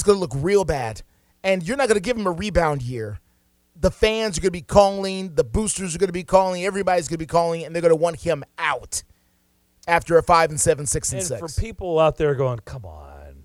It's 0.00 0.06
going 0.06 0.16
to 0.16 0.20
look 0.20 0.32
real 0.34 0.64
bad, 0.64 1.02
and 1.44 1.62
you're 1.62 1.76
not 1.76 1.86
going 1.86 1.96
to 1.96 2.02
give 2.02 2.16
him 2.16 2.26
a 2.26 2.30
rebound 2.30 2.80
year. 2.80 3.20
The 3.78 3.90
fans 3.90 4.38
are 4.38 4.40
going 4.40 4.48
to 4.48 4.50
be 4.50 4.62
calling, 4.62 5.34
the 5.34 5.44
boosters 5.44 5.94
are 5.94 5.98
going 5.98 6.08
to 6.08 6.12
be 6.14 6.24
calling, 6.24 6.64
everybody's 6.64 7.06
going 7.06 7.16
to 7.16 7.22
be 7.22 7.26
calling, 7.26 7.64
and 7.64 7.74
they're 7.74 7.82
going 7.82 7.90
to 7.92 7.96
want 7.96 8.20
him 8.20 8.42
out 8.56 9.02
after 9.86 10.16
a 10.16 10.22
five 10.22 10.48
and 10.48 10.58
seven, 10.58 10.86
six 10.86 11.12
and, 11.12 11.18
and 11.18 11.28
six. 11.28 11.38
for 11.54 11.60
people 11.60 11.98
out 11.98 12.16
there 12.16 12.34
going, 12.34 12.60
come 12.60 12.86
on. 12.86 13.44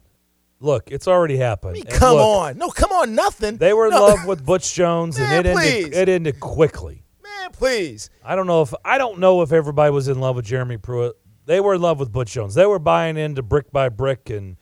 Look, 0.62 0.91
it's 0.91 1.09
already 1.09 1.35
happened. 1.35 1.71
I 1.71 1.74
mean, 1.74 1.83
come 1.88 2.15
look, 2.15 2.25
on, 2.25 2.57
no, 2.57 2.69
come 2.69 2.93
on, 2.93 3.13
nothing. 3.15 3.57
They 3.57 3.74
were 3.74 3.88
in 3.88 3.91
No. 3.91 4.05
love 4.05 4.25
with 4.25 4.45
Butch 4.45 4.74
Jones, 4.74 5.17
and 5.19 5.27
Man, 5.27 5.45
it 5.45 5.57
ended, 5.57 5.93
it 5.93 6.07
ended 6.07 6.39
quickly. 6.39 7.03
man, 7.21 7.51
please. 7.51 8.09
I 8.24 8.38
don't 8.38 8.47
know 8.47 8.62
if 8.62 8.74
I 8.85 8.97
don't 8.97 9.19
know 9.19 9.41
if 9.41 9.51
everybody 9.51 9.91
was 9.91 10.07
in 10.07 10.21
love 10.21 10.38
with 10.38 10.45
Jeremy 10.45 10.77
Pruitt. 10.77 11.17
They 11.47 11.59
were 11.59 11.75
in 11.75 11.81
love 11.81 12.00
with 12.00 12.13
Butch 12.13 12.31
Jones. 12.31 12.55
They 12.55 12.65
were 12.65 12.79
buying 12.79 13.17
into 13.17 13.43
brick 13.43 13.74
by 13.74 13.89
brick 13.89 14.29
and 14.29 14.55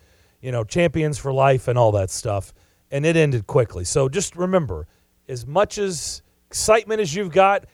you 0.43 0.51
know 0.51 0.63
champions 0.63 1.17
for 1.17 1.33
life 1.33 1.67
and 1.67 1.79
all 1.79 1.93
that 1.93 2.11
stuff. 2.11 2.53
And 2.91 3.07
it 3.07 3.15
ended 3.15 3.47
quickly. 3.47 3.85
So 3.85 4.07
just 4.07 4.35
remember, 4.35 4.87
as 5.27 5.47
much 5.47 5.79
as 5.79 6.21
excitement 6.47 7.01
as 7.01 7.15
you've 7.15 7.31
got, 7.31 7.65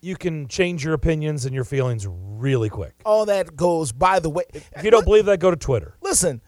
you 0.00 0.14
can 0.14 0.46
change 0.46 0.84
your 0.84 0.94
opinions 0.94 1.46
and 1.46 1.54
your 1.54 1.64
feelings 1.64 2.06
really 2.06 2.68
quick. 2.68 2.94
All 3.04 3.26
that 3.26 3.56
goes 3.56 3.90
by 3.90 4.20
the 4.20 4.30
way. 4.30 4.44
If 4.52 4.84
you 4.84 4.92
don't 4.92 5.04
believe 5.04 5.24
that, 5.24 5.40
go 5.40 5.50
to 5.50 5.56
Twitter. 5.56 5.96
listen, 6.00 6.40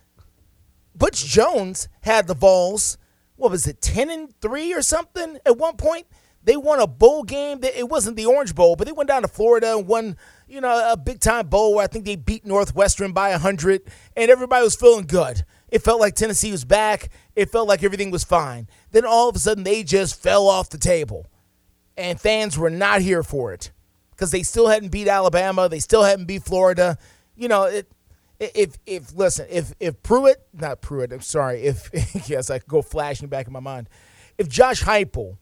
Butch 0.95 1.25
Jones 1.25 1.89
had 2.03 2.29
the 2.29 2.35
Vols. 2.35 2.99
What 3.35 3.51
was 3.51 3.67
it, 3.67 3.81
ten 3.81 4.11
and 4.11 4.33
three 4.41 4.75
or 4.75 4.83
something? 4.83 5.39
At 5.47 5.57
one 5.57 5.77
point, 5.77 6.07
they 6.45 6.57
won 6.57 6.79
a 6.79 6.87
bowl 6.87 7.23
game. 7.23 7.61
It 7.63 7.89
wasn't 7.89 8.17
the 8.17 8.27
Orange 8.27 8.55
Bowl, 8.55 8.77
but 8.77 8.87
they 8.87 8.93
went 8.93 9.09
down 9.09 9.23
to 9.23 9.29
Florida 9.29 9.77
and 9.77 9.87
won, 9.87 10.17
you 10.47 10.61
know, 10.61 10.93
a 10.93 10.97
big 10.97 11.21
time 11.21 11.49
bowl 11.49 11.75
where 11.75 11.85
I 11.85 11.87
think 11.87 12.05
they 12.05 12.17
beat 12.17 12.45
Northwestern 12.47 13.13
by 13.13 13.33
hundred, 13.33 13.83
and 14.17 14.31
everybody 14.31 14.63
was 14.63 14.77
feeling 14.77 15.07
good. 15.07 15.45
It 15.71 15.83
felt 15.83 16.01
like 16.01 16.15
Tennessee 16.15 16.53
was 16.53 16.65
back. 16.65 17.11
It 17.37 17.51
felt 17.51 17.69
like 17.69 17.83
everything 17.83 18.11
was 18.11 18.25
fine. 18.25 18.69
Then 18.91 19.05
all 19.05 19.29
of 19.29 19.37
a 19.37 19.39
sudden, 19.39 19.65
they 19.65 19.83
just 19.83 20.21
fell 20.21 20.49
off 20.49 20.71
the 20.71 20.79
table, 20.79 21.27
and 21.97 22.21
fans 22.21 22.59
were 22.59 22.71
not 22.71 23.03
here 23.03 23.23
for 23.23 23.53
it 23.53 23.71
because 24.11 24.31
they 24.31 24.43
still 24.43 24.69
hadn't 24.69 24.91
beat 24.91 25.09
Alabama. 25.09 25.69
They 25.69 25.79
still 25.79 26.03
hadn't 26.03 26.27
beat 26.27 26.43
Florida. 26.43 26.99
You 27.37 27.49
know, 27.49 27.65
it, 27.65 27.91
if 28.41 28.79
if 28.87 29.15
listen, 29.15 29.47
if 29.51 29.73
if 29.81 30.03
Pruitt, 30.03 30.47
not 30.53 30.81
Pruitt, 30.81 31.13
I'm 31.13 31.21
sorry, 31.21 31.63
if 31.63 31.91
yes, 32.29 32.51
I 32.51 32.59
could 32.59 32.69
go 32.69 32.83
flashing 32.83 33.29
back 33.29 33.47
in 33.47 33.53
my 33.53 33.61
mind. 33.61 33.89
If 34.39 34.49
Josh 34.49 34.83
Heupel 34.83 35.37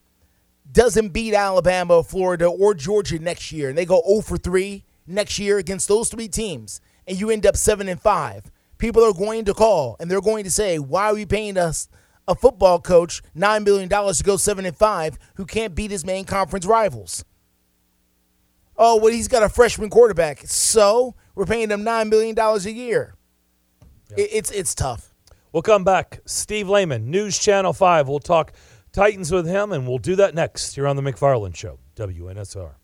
doesn't 0.71 1.11
beat 1.11 1.35
Alabama, 1.35 2.03
Florida, 2.03 2.47
or 2.47 2.75
Georgia 2.75 3.19
next 3.19 3.53
year, 3.53 3.69
and 3.69 3.79
they 3.79 3.85
go 3.87 4.03
0 4.07 4.21
for 4.23 4.37
3 4.37 4.85
next 5.07 5.39
year 5.39 5.59
against 5.59 5.89
those 5.89 6.09
three 6.09 6.29
teams, 6.29 6.81
and 7.07 7.19
you 7.19 7.31
end 7.31 7.47
up 7.47 7.57
seven 7.57 7.89
and 7.89 8.01
five, 8.01 8.51
people 8.79 9.05
are 9.05 9.13
going 9.13 9.45
to 9.45 9.55
call 9.55 9.97
and 10.01 10.11
they're 10.11 10.21
going 10.21 10.45
to 10.45 10.51
say, 10.51 10.79
"Why 10.79 11.07
are 11.07 11.15
we 11.15 11.27
paying 11.27 11.59
us 11.59 11.89
a 12.27 12.35
football 12.35 12.81
coach 12.81 13.23
nine 13.35 13.65
million 13.65 13.89
dollars 13.89 14.19
to 14.19 14.25
go 14.25 14.37
seven 14.37 14.65
and 14.65 14.77
five 14.77 15.19
who 15.35 15.45
can't 15.45 15.75
beat 15.75 15.91
his 15.91 16.05
main 16.05 16.25
conference 16.25 16.67
rivals?" 16.67 17.25
Oh, 18.77 18.97
well, 18.97 19.13
he's 19.13 19.27
got 19.29 19.43
a 19.43 19.49
freshman 19.49 19.91
quarterback, 19.91 20.47
so 20.47 21.17
we're 21.35 21.47
paying 21.47 21.71
him 21.71 21.83
nine 21.83 22.09
million 22.09 22.35
dollars 22.35 22.65
a 22.65 22.73
year. 22.73 23.15
It, 24.17 24.29
it's 24.33 24.51
it's 24.51 24.75
tough. 24.75 25.15
We'll 25.53 25.63
come 25.63 25.83
back. 25.83 26.21
Steve 26.27 26.69
Layman, 26.69 27.11
News 27.11 27.39
Channel 27.39 27.73
5. 27.73 28.07
We'll 28.07 28.19
talk 28.21 28.53
Titans 28.93 29.33
with 29.33 29.47
him, 29.47 29.73
and 29.73 29.89
we'll 29.89 29.99
do 29.99 30.15
that 30.17 30.35
next 30.35 30.75
here 30.75 30.87
on 30.87 30.97
The 30.97 31.03
McFarland 31.03 31.57
Show, 31.57 31.79
WNSR. 31.97 32.75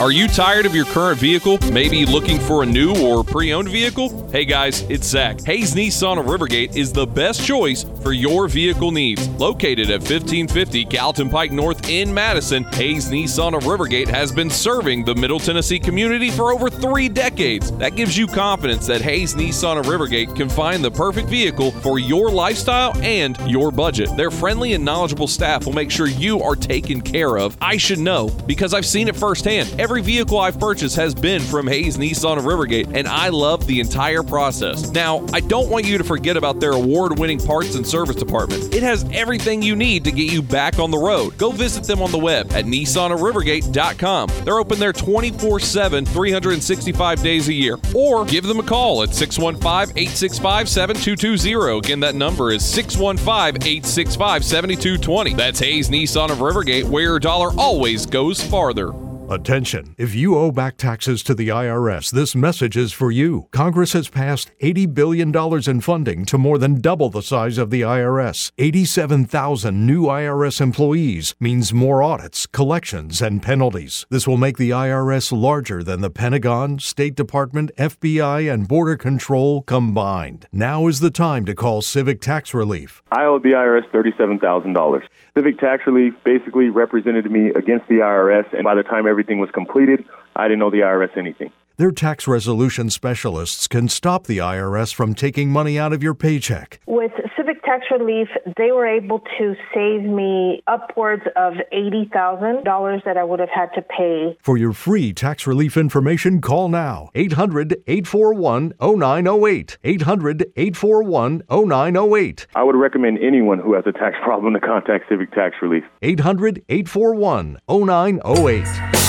Are 0.00 0.12
you 0.12 0.28
tired 0.28 0.64
of 0.64 0.76
your 0.76 0.84
current 0.84 1.18
vehicle? 1.18 1.58
Maybe 1.72 2.06
looking 2.06 2.38
for 2.38 2.62
a 2.62 2.66
new 2.66 2.94
or 3.04 3.24
pre 3.24 3.52
owned 3.52 3.68
vehicle? 3.68 4.28
Hey 4.30 4.44
guys, 4.44 4.82
it's 4.82 5.08
Zach. 5.08 5.40
Hayes 5.40 5.74
Nissan 5.74 6.20
of 6.20 6.26
Rivergate 6.26 6.76
is 6.76 6.92
the 6.92 7.04
best 7.06 7.44
choice 7.44 7.84
for 8.02 8.12
your 8.12 8.46
vehicle 8.46 8.92
needs. 8.92 9.26
Located 9.30 9.90
at 9.90 10.00
1550 10.00 10.84
Gallatin 10.84 11.28
Pike 11.28 11.50
North 11.50 11.88
in 11.88 12.14
Madison, 12.14 12.62
Hayes 12.74 13.10
Nissan 13.10 13.56
of 13.56 13.64
Rivergate 13.64 14.06
has 14.06 14.30
been 14.30 14.50
serving 14.50 15.04
the 15.04 15.16
Middle 15.16 15.40
Tennessee 15.40 15.80
community 15.80 16.30
for 16.30 16.52
over 16.52 16.70
three 16.70 17.08
decades. 17.08 17.72
That 17.78 17.96
gives 17.96 18.16
you 18.16 18.28
confidence 18.28 18.86
that 18.86 19.00
Hayes 19.00 19.34
Nissan 19.34 19.80
of 19.80 19.86
Rivergate 19.86 20.36
can 20.36 20.48
find 20.48 20.84
the 20.84 20.92
perfect 20.92 21.28
vehicle 21.28 21.72
for 21.72 21.98
your 21.98 22.30
lifestyle 22.30 22.96
and 22.98 23.36
your 23.50 23.72
budget. 23.72 24.16
Their 24.16 24.30
friendly 24.30 24.74
and 24.74 24.84
knowledgeable 24.84 25.28
staff 25.28 25.66
will 25.66 25.72
make 25.72 25.90
sure 25.90 26.06
you 26.06 26.40
are 26.40 26.54
taken 26.54 27.00
care 27.00 27.36
of. 27.36 27.56
I 27.60 27.78
should 27.78 27.98
know 27.98 28.28
because 28.46 28.74
I've 28.74 28.86
seen 28.86 29.08
it 29.08 29.16
firsthand. 29.16 29.77
Every 29.78 30.02
vehicle 30.02 30.40
I've 30.40 30.58
purchased 30.58 30.96
has 30.96 31.14
been 31.14 31.40
from 31.40 31.68
Hayes 31.68 31.96
Nissan 31.96 32.36
of 32.36 32.44
Rivergate, 32.46 32.96
and 32.96 33.06
I 33.06 33.28
love 33.28 33.64
the 33.68 33.78
entire 33.78 34.24
process. 34.24 34.90
Now, 34.90 35.24
I 35.32 35.38
don't 35.38 35.70
want 35.70 35.86
you 35.86 35.98
to 35.98 36.02
forget 36.02 36.36
about 36.36 36.58
their 36.58 36.72
award 36.72 37.16
winning 37.16 37.38
parts 37.38 37.76
and 37.76 37.86
service 37.86 38.16
department. 38.16 38.74
It 38.74 38.82
has 38.82 39.08
everything 39.12 39.62
you 39.62 39.76
need 39.76 40.02
to 40.02 40.10
get 40.10 40.32
you 40.32 40.42
back 40.42 40.80
on 40.80 40.90
the 40.90 40.98
road. 40.98 41.38
Go 41.38 41.52
visit 41.52 41.84
them 41.84 42.02
on 42.02 42.10
the 42.10 42.18
web 42.18 42.50
at 42.54 42.64
nissanofrivergate.com. 42.64 44.30
They're 44.44 44.58
open 44.58 44.80
there 44.80 44.92
24 44.92 45.60
7, 45.60 46.04
365 46.04 47.22
days 47.22 47.46
a 47.46 47.52
year. 47.54 47.78
Or 47.94 48.24
give 48.24 48.42
them 48.42 48.58
a 48.58 48.64
call 48.64 49.04
at 49.04 49.14
615 49.14 49.96
865 49.96 50.68
7220. 50.68 51.78
Again, 51.78 52.00
that 52.00 52.16
number 52.16 52.50
is 52.50 52.64
615 52.64 53.62
865 53.62 54.44
7220. 54.44 55.34
That's 55.34 55.60
Hayes 55.60 55.88
Nissan 55.88 56.32
of 56.32 56.38
Rivergate, 56.38 56.82
where 56.82 57.04
your 57.04 57.20
dollar 57.20 57.52
always 57.56 58.06
goes 58.06 58.42
farther. 58.42 58.92
Attention! 59.30 59.94
If 59.98 60.14
you 60.14 60.38
owe 60.38 60.50
back 60.50 60.78
taxes 60.78 61.22
to 61.24 61.34
the 61.34 61.48
IRS, 61.48 62.10
this 62.10 62.34
message 62.34 62.78
is 62.78 62.94
for 62.94 63.10
you. 63.10 63.46
Congress 63.50 63.92
has 63.92 64.08
passed 64.08 64.50
$80 64.62 64.94
billion 64.94 65.36
in 65.68 65.80
funding 65.82 66.24
to 66.24 66.38
more 66.38 66.56
than 66.56 66.80
double 66.80 67.10
the 67.10 67.20
size 67.20 67.58
of 67.58 67.68
the 67.68 67.82
IRS. 67.82 68.52
87,000 68.56 69.86
new 69.86 70.04
IRS 70.04 70.62
employees 70.62 71.34
means 71.38 71.74
more 71.74 72.02
audits, 72.02 72.46
collections, 72.46 73.20
and 73.20 73.42
penalties. 73.42 74.06
This 74.08 74.26
will 74.26 74.38
make 74.38 74.56
the 74.56 74.70
IRS 74.70 75.30
larger 75.30 75.82
than 75.82 76.00
the 76.00 76.08
Pentagon, 76.08 76.78
State 76.78 77.14
Department, 77.14 77.70
FBI, 77.76 78.50
and 78.50 78.66
Border 78.66 78.96
Control 78.96 79.60
combined. 79.60 80.46
Now 80.52 80.86
is 80.86 81.00
the 81.00 81.10
time 81.10 81.44
to 81.44 81.54
call 81.54 81.82
Civic 81.82 82.22
Tax 82.22 82.54
Relief. 82.54 83.02
I 83.12 83.24
owed 83.24 83.42
the 83.42 83.50
IRS 83.50 83.90
$37,000. 83.90 85.02
Civic 85.36 85.58
Tax 85.58 85.82
Relief 85.86 86.14
basically 86.24 86.70
represented 86.70 87.30
me 87.30 87.50
against 87.50 87.86
the 87.88 87.96
IRS, 87.96 88.50
and 88.54 88.64
by 88.64 88.74
the 88.74 88.82
time 88.82 89.06
everything 89.06 89.17
was 89.26 89.50
completed, 89.52 90.04
I 90.36 90.44
didn't 90.44 90.60
know 90.60 90.70
the 90.70 90.78
IRS 90.78 91.16
anything. 91.16 91.50
Their 91.78 91.92
tax 91.92 92.26
resolution 92.26 92.90
specialists 92.90 93.68
can 93.68 93.88
stop 93.88 94.26
the 94.26 94.38
IRS 94.38 94.92
from 94.92 95.14
taking 95.14 95.50
money 95.50 95.78
out 95.78 95.92
of 95.92 96.02
your 96.02 96.12
paycheck. 96.12 96.80
With 96.86 97.12
Civic 97.36 97.62
Tax 97.62 97.84
Relief, 97.92 98.26
they 98.56 98.72
were 98.72 98.84
able 98.84 99.20
to 99.38 99.54
save 99.72 100.02
me 100.02 100.60
upwards 100.66 101.22
of 101.36 101.52
$80,000 101.72 103.04
that 103.04 103.16
I 103.16 103.22
would 103.22 103.38
have 103.38 103.48
had 103.54 103.68
to 103.76 103.82
pay. 103.82 104.36
For 104.42 104.56
your 104.56 104.72
free 104.72 105.12
tax 105.12 105.46
relief 105.46 105.76
information, 105.76 106.40
call 106.40 106.68
now 106.68 107.10
800 107.14 107.84
841 107.86 108.72
0908. 108.80 109.78
800 109.84 110.52
841 110.56 111.42
0908. 111.48 112.46
I 112.56 112.64
would 112.64 112.74
recommend 112.74 113.20
anyone 113.20 113.60
who 113.60 113.74
has 113.74 113.84
a 113.86 113.92
tax 113.92 114.16
problem 114.24 114.54
to 114.54 114.60
contact 114.60 115.08
Civic 115.08 115.30
Tax 115.30 115.54
Relief. 115.62 115.84
800 116.02 116.64
841 116.68 117.58
0908. 117.68 119.07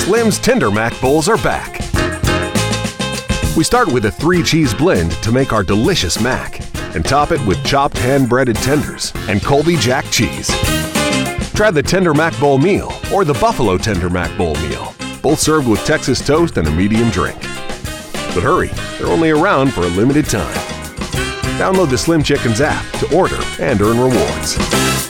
Slim's 0.00 0.38
Tender 0.38 0.70
Mac 0.70 0.98
Bowls 1.00 1.28
are 1.28 1.36
back. 1.36 1.78
We 3.54 3.62
start 3.62 3.92
with 3.92 4.06
a 4.06 4.10
three 4.10 4.42
cheese 4.42 4.72
blend 4.72 5.12
to 5.22 5.30
make 5.30 5.52
our 5.52 5.62
delicious 5.62 6.20
mac 6.20 6.60
and 6.96 7.04
top 7.04 7.30
it 7.30 7.46
with 7.46 7.62
chopped 7.64 7.98
hand 7.98 8.28
breaded 8.28 8.56
tenders 8.56 9.12
and 9.28 9.42
Colby 9.42 9.76
Jack 9.76 10.06
cheese. 10.06 10.48
Try 11.52 11.70
the 11.70 11.82
Tender 11.82 12.14
Mac 12.14 12.36
Bowl 12.40 12.58
meal 12.58 12.90
or 13.12 13.24
the 13.24 13.34
Buffalo 13.34 13.76
Tender 13.76 14.08
Mac 14.08 14.36
Bowl 14.38 14.54
meal, 14.56 14.94
both 15.22 15.38
served 15.38 15.68
with 15.68 15.84
Texas 15.84 16.26
toast 16.26 16.56
and 16.56 16.66
a 16.66 16.70
medium 16.72 17.10
drink. 17.10 17.38
But 18.34 18.42
hurry, 18.42 18.70
they're 18.98 19.06
only 19.06 19.30
around 19.30 19.72
for 19.72 19.82
a 19.82 19.88
limited 19.88 20.24
time. 20.24 20.56
Download 21.58 21.90
the 21.90 21.98
Slim 21.98 22.22
Chickens 22.22 22.62
app 22.62 22.90
to 23.00 23.16
order 23.16 23.38
and 23.60 23.80
earn 23.82 23.98
rewards. 23.98 25.09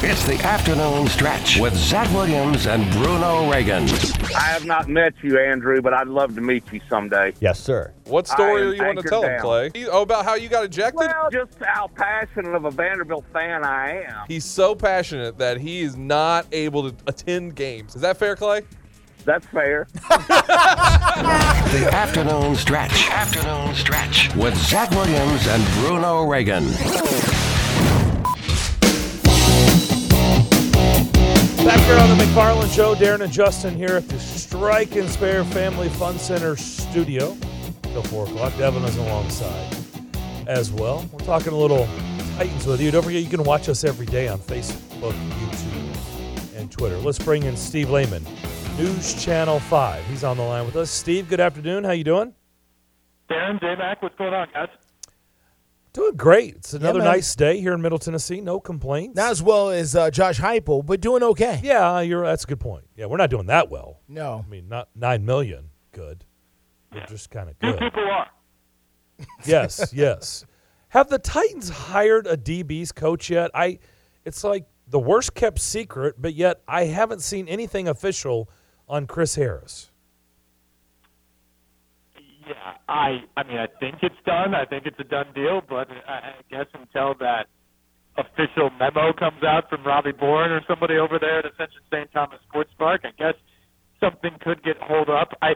It's 0.00 0.24
the 0.24 0.36
afternoon 0.44 1.08
stretch 1.08 1.58
with 1.58 1.74
Zach 1.74 2.08
Williams 2.14 2.66
and 2.68 2.88
Bruno 2.92 3.50
Reagan. 3.50 3.82
I 4.34 4.42
have 4.42 4.64
not 4.64 4.88
met 4.88 5.12
you, 5.22 5.40
Andrew, 5.40 5.82
but 5.82 5.92
I'd 5.92 6.06
love 6.06 6.36
to 6.36 6.40
meet 6.40 6.72
you 6.72 6.80
someday. 6.88 7.34
Yes, 7.40 7.58
sir. 7.58 7.92
What 8.04 8.28
story 8.28 8.62
I 8.62 8.64
do 8.64 8.76
you 8.76 8.84
want 8.84 8.98
to 9.00 9.04
anchored 9.04 9.10
tell 9.10 9.22
him. 9.22 9.40
Clay? 9.40 9.86
Oh, 9.90 10.02
about 10.02 10.24
how 10.24 10.36
you 10.36 10.48
got 10.48 10.64
ejected? 10.64 10.98
Well, 10.98 11.30
just 11.32 11.58
how 11.60 11.88
passionate 11.88 12.54
of 12.54 12.64
a 12.64 12.70
Vanderbilt 12.70 13.24
fan 13.32 13.64
I 13.64 14.04
am. 14.04 14.24
He's 14.28 14.44
so 14.44 14.76
passionate 14.76 15.36
that 15.38 15.58
he 15.58 15.80
is 15.80 15.96
not 15.96 16.46
able 16.52 16.90
to 16.92 16.96
attend 17.08 17.56
games. 17.56 17.96
Is 17.96 18.00
that 18.02 18.16
fair, 18.18 18.36
Clay? 18.36 18.62
That's 19.24 19.46
fair. 19.46 19.88
The 21.68 21.90
afternoon 21.92 22.56
stretch. 22.56 23.10
Afternoon 23.10 23.74
stretch 23.74 24.34
with 24.36 24.56
Zach 24.56 24.90
Williams 24.92 25.46
and 25.48 25.62
Bruno 25.74 26.22
Reagan. 26.24 26.64
Back 31.64 31.80
here 31.80 31.98
on 31.98 32.16
the 32.16 32.24
McFarland 32.24 32.74
Show, 32.74 32.94
Darren 32.94 33.20
and 33.20 33.32
Justin 33.32 33.74
here 33.74 33.96
at 33.96 34.08
the 34.08 34.18
Strike 34.18 34.96
and 34.96 35.08
Spare 35.08 35.44
Family 35.44 35.88
Fun 35.90 36.18
Center 36.18 36.56
studio 36.56 37.36
till 37.82 38.02
4 38.02 38.24
o'clock. 38.26 38.56
Devin 38.56 38.84
is 38.84 38.96
alongside 38.96 39.76
as 40.46 40.72
well. 40.72 41.04
We're 41.12 41.18
talking 41.26 41.52
a 41.52 41.56
little 41.56 41.86
Titans 42.36 42.64
with 42.66 42.80
you. 42.80 42.90
Don't 42.90 43.02
forget, 43.02 43.22
you 43.22 43.28
can 43.28 43.42
watch 43.42 43.68
us 43.68 43.84
every 43.84 44.06
day 44.06 44.28
on 44.28 44.38
Facebook, 44.38 45.12
YouTube, 45.12 46.56
and 46.56 46.70
Twitter. 46.70 46.96
Let's 46.96 47.18
bring 47.18 47.42
in 47.42 47.56
Steve 47.56 47.90
Layman, 47.90 48.24
News 48.78 49.22
Channel 49.22 49.58
5. 49.58 50.06
He's 50.06 50.24
on 50.24 50.36
the 50.36 50.44
line 50.44 50.64
with 50.64 50.76
us. 50.76 50.90
Steve, 50.90 51.28
good 51.28 51.40
afternoon. 51.40 51.84
How 51.84 51.90
you 51.90 52.04
doing? 52.04 52.32
Darren, 53.28 53.60
J-Mac, 53.60 54.00
what's 54.00 54.14
going 54.14 54.32
on, 54.32 54.48
guys? 54.54 54.68
Doing 55.98 56.16
great. 56.16 56.54
It's 56.54 56.74
another 56.74 57.00
man. 57.00 57.08
nice 57.08 57.34
day 57.34 57.60
here 57.60 57.72
in 57.72 57.82
Middle 57.82 57.98
Tennessee. 57.98 58.40
No 58.40 58.60
complaints. 58.60 59.16
Not 59.16 59.32
as 59.32 59.42
well 59.42 59.70
as 59.70 59.96
uh, 59.96 60.12
Josh 60.12 60.38
Heupel, 60.38 60.86
but 60.86 61.00
doing 61.00 61.24
okay. 61.24 61.60
yeah, 61.60 61.98
you're. 61.98 62.24
That's 62.24 62.44
a 62.44 62.46
good 62.46 62.60
point. 62.60 62.84
Yeah, 62.94 63.06
we're 63.06 63.16
not 63.16 63.30
doing 63.30 63.46
that 63.46 63.68
well. 63.68 64.00
No. 64.06 64.44
I 64.46 64.48
mean, 64.48 64.68
not 64.68 64.90
nine 64.94 65.24
million. 65.24 65.70
Good. 65.90 66.24
We're 66.94 67.04
just 67.06 67.30
kind 67.30 67.50
of 67.50 67.56
Few 67.58 67.72
good. 67.72 67.80
people 67.80 68.04
are. 68.04 68.28
yes, 69.44 69.92
yes. 69.92 70.46
Have 70.90 71.08
the 71.08 71.18
Titans 71.18 71.68
hired 71.68 72.28
a 72.28 72.36
DB's 72.36 72.92
coach 72.92 73.28
yet? 73.28 73.50
I. 73.52 73.80
It's 74.24 74.44
like 74.44 74.66
the 74.86 75.00
worst 75.00 75.34
kept 75.34 75.58
secret, 75.58 76.14
but 76.16 76.32
yet 76.32 76.60
I 76.68 76.84
haven't 76.84 77.22
seen 77.22 77.48
anything 77.48 77.88
official 77.88 78.48
on 78.88 79.08
Chris 79.08 79.34
Harris. 79.34 79.90
I 82.88 83.20
I 83.36 83.44
mean 83.44 83.58
I 83.58 83.66
think 83.80 83.96
it's 84.02 84.16
done. 84.24 84.54
I 84.54 84.64
think 84.64 84.86
it's 84.86 84.98
a 84.98 85.04
done 85.04 85.26
deal, 85.34 85.60
but 85.68 85.88
I, 86.08 86.12
I 86.12 86.32
guess 86.50 86.66
until 86.74 87.14
that 87.20 87.46
official 88.16 88.70
memo 88.78 89.12
comes 89.12 89.42
out 89.44 89.68
from 89.70 89.84
Robbie 89.84 90.12
Bohren 90.12 90.50
or 90.50 90.60
somebody 90.66 90.96
over 90.96 91.18
there 91.20 91.38
at 91.38 91.44
Ascension 91.46 91.82
St. 91.92 92.10
Thomas 92.12 92.40
Sports 92.48 92.72
Park, 92.76 93.02
I 93.04 93.12
guess 93.16 93.34
something 94.00 94.32
could 94.40 94.62
get 94.64 94.76
hold 94.80 95.08
up. 95.08 95.36
I 95.42 95.54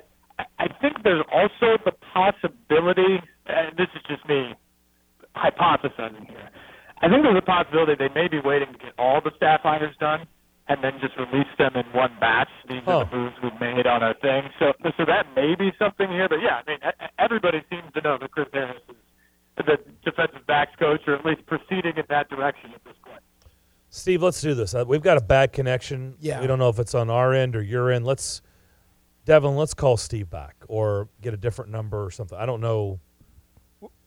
I 0.59 0.69
think 0.81 1.03
there's 1.05 1.25
also 1.33 1.79
the 1.85 1.93
possibility, 2.13 3.21
and 3.47 3.77
this 3.77 3.89
is 3.97 4.03
just 4.09 4.27
me 4.29 4.55
hypothesizing 5.37 6.29
here. 6.29 6.51
I 7.01 7.09
think 7.09 7.23
there's 7.25 7.39
a 7.39 7.43
possibility 7.43 7.95
they 7.99 8.13
may 8.15 8.29
be 8.29 8.41
waiting 8.45 8.73
to 8.73 8.79
get 8.79 8.93
all 8.99 9.21
the 9.21 9.33
staff 9.37 9.61
hires 9.63 9.97
done 9.99 10.27
and 10.69 10.83
then 10.83 10.93
just 11.01 11.17
release 11.17 11.49
them 11.59 11.73
in 11.75 11.85
one 11.93 12.13
batch. 12.21 12.49
These 12.69 12.83
are 12.87 13.05
the 13.05 13.17
moves 13.17 13.35
we've 13.43 13.61
made 13.61 13.87
on 13.87 14.03
our 14.03 14.15
thing. 14.15 14.45
So, 14.59 14.73
so 14.97 15.05
that 15.07 15.27
may 15.35 15.55
be 15.55 15.73
something 15.79 16.09
here. 16.09 16.29
But 16.29 16.39
yeah, 16.41 16.61
I 16.67 16.71
mean, 16.71 16.79
e- 16.87 17.07
everybody 17.19 17.63
seems 17.71 17.93
to 17.95 18.01
know 18.01 18.17
that 18.21 18.31
Chris 18.31 18.47
Harris 18.53 18.77
is 18.89 18.97
the 19.67 19.79
defensive 20.05 20.47
backs 20.47 20.73
coach, 20.79 21.01
or 21.07 21.15
at 21.17 21.25
least 21.25 21.45
proceeding 21.47 21.97
in 21.97 22.05
that 22.09 22.29
direction 22.31 22.71
at 22.75 22.83
this 22.85 22.95
point. 23.05 23.21
Steve, 23.91 24.23
let's 24.23 24.41
do 24.41 24.55
this. 24.55 24.75
Uh, 24.75 24.85
we've 24.87 25.03
got 25.03 25.19
a 25.19 25.21
bad 25.21 25.53
connection. 25.53 26.15
Yeah. 26.21 26.41
We 26.41 26.47
don't 26.47 26.59
know 26.59 26.71
if 26.71 26.79
it's 26.79 26.95
on 26.95 27.11
our 27.11 27.35
end 27.35 27.55
or 27.57 27.63
your 27.63 27.91
end. 27.91 28.07
Let's, 28.07 28.41
Devin, 29.27 29.55
let's 29.57 29.75
call 29.75 29.97
Steve 29.99 30.31
back 30.31 30.57
or 30.69 31.09
get 31.21 31.35
a 31.35 31.37
different 31.37 31.71
number 31.71 32.03
or 32.03 32.11
something. 32.11 32.39
I 32.39 32.47
don't 32.47 32.61
know. 32.63 33.01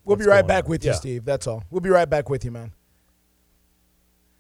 We'll 0.04 0.18
be 0.18 0.26
right 0.26 0.46
back 0.48 0.63
on. 0.65 0.70
with 0.72 0.84
you, 0.86 0.91
Yeah. 0.91 0.96
Steve. 0.98 1.26
That's 1.26 1.46
all. 1.48 1.63
We'll 1.70 1.82
be 1.82 1.89
right 1.89 2.10
back 2.10 2.30
with 2.30 2.44
you, 2.46 2.52
man. 2.52 2.72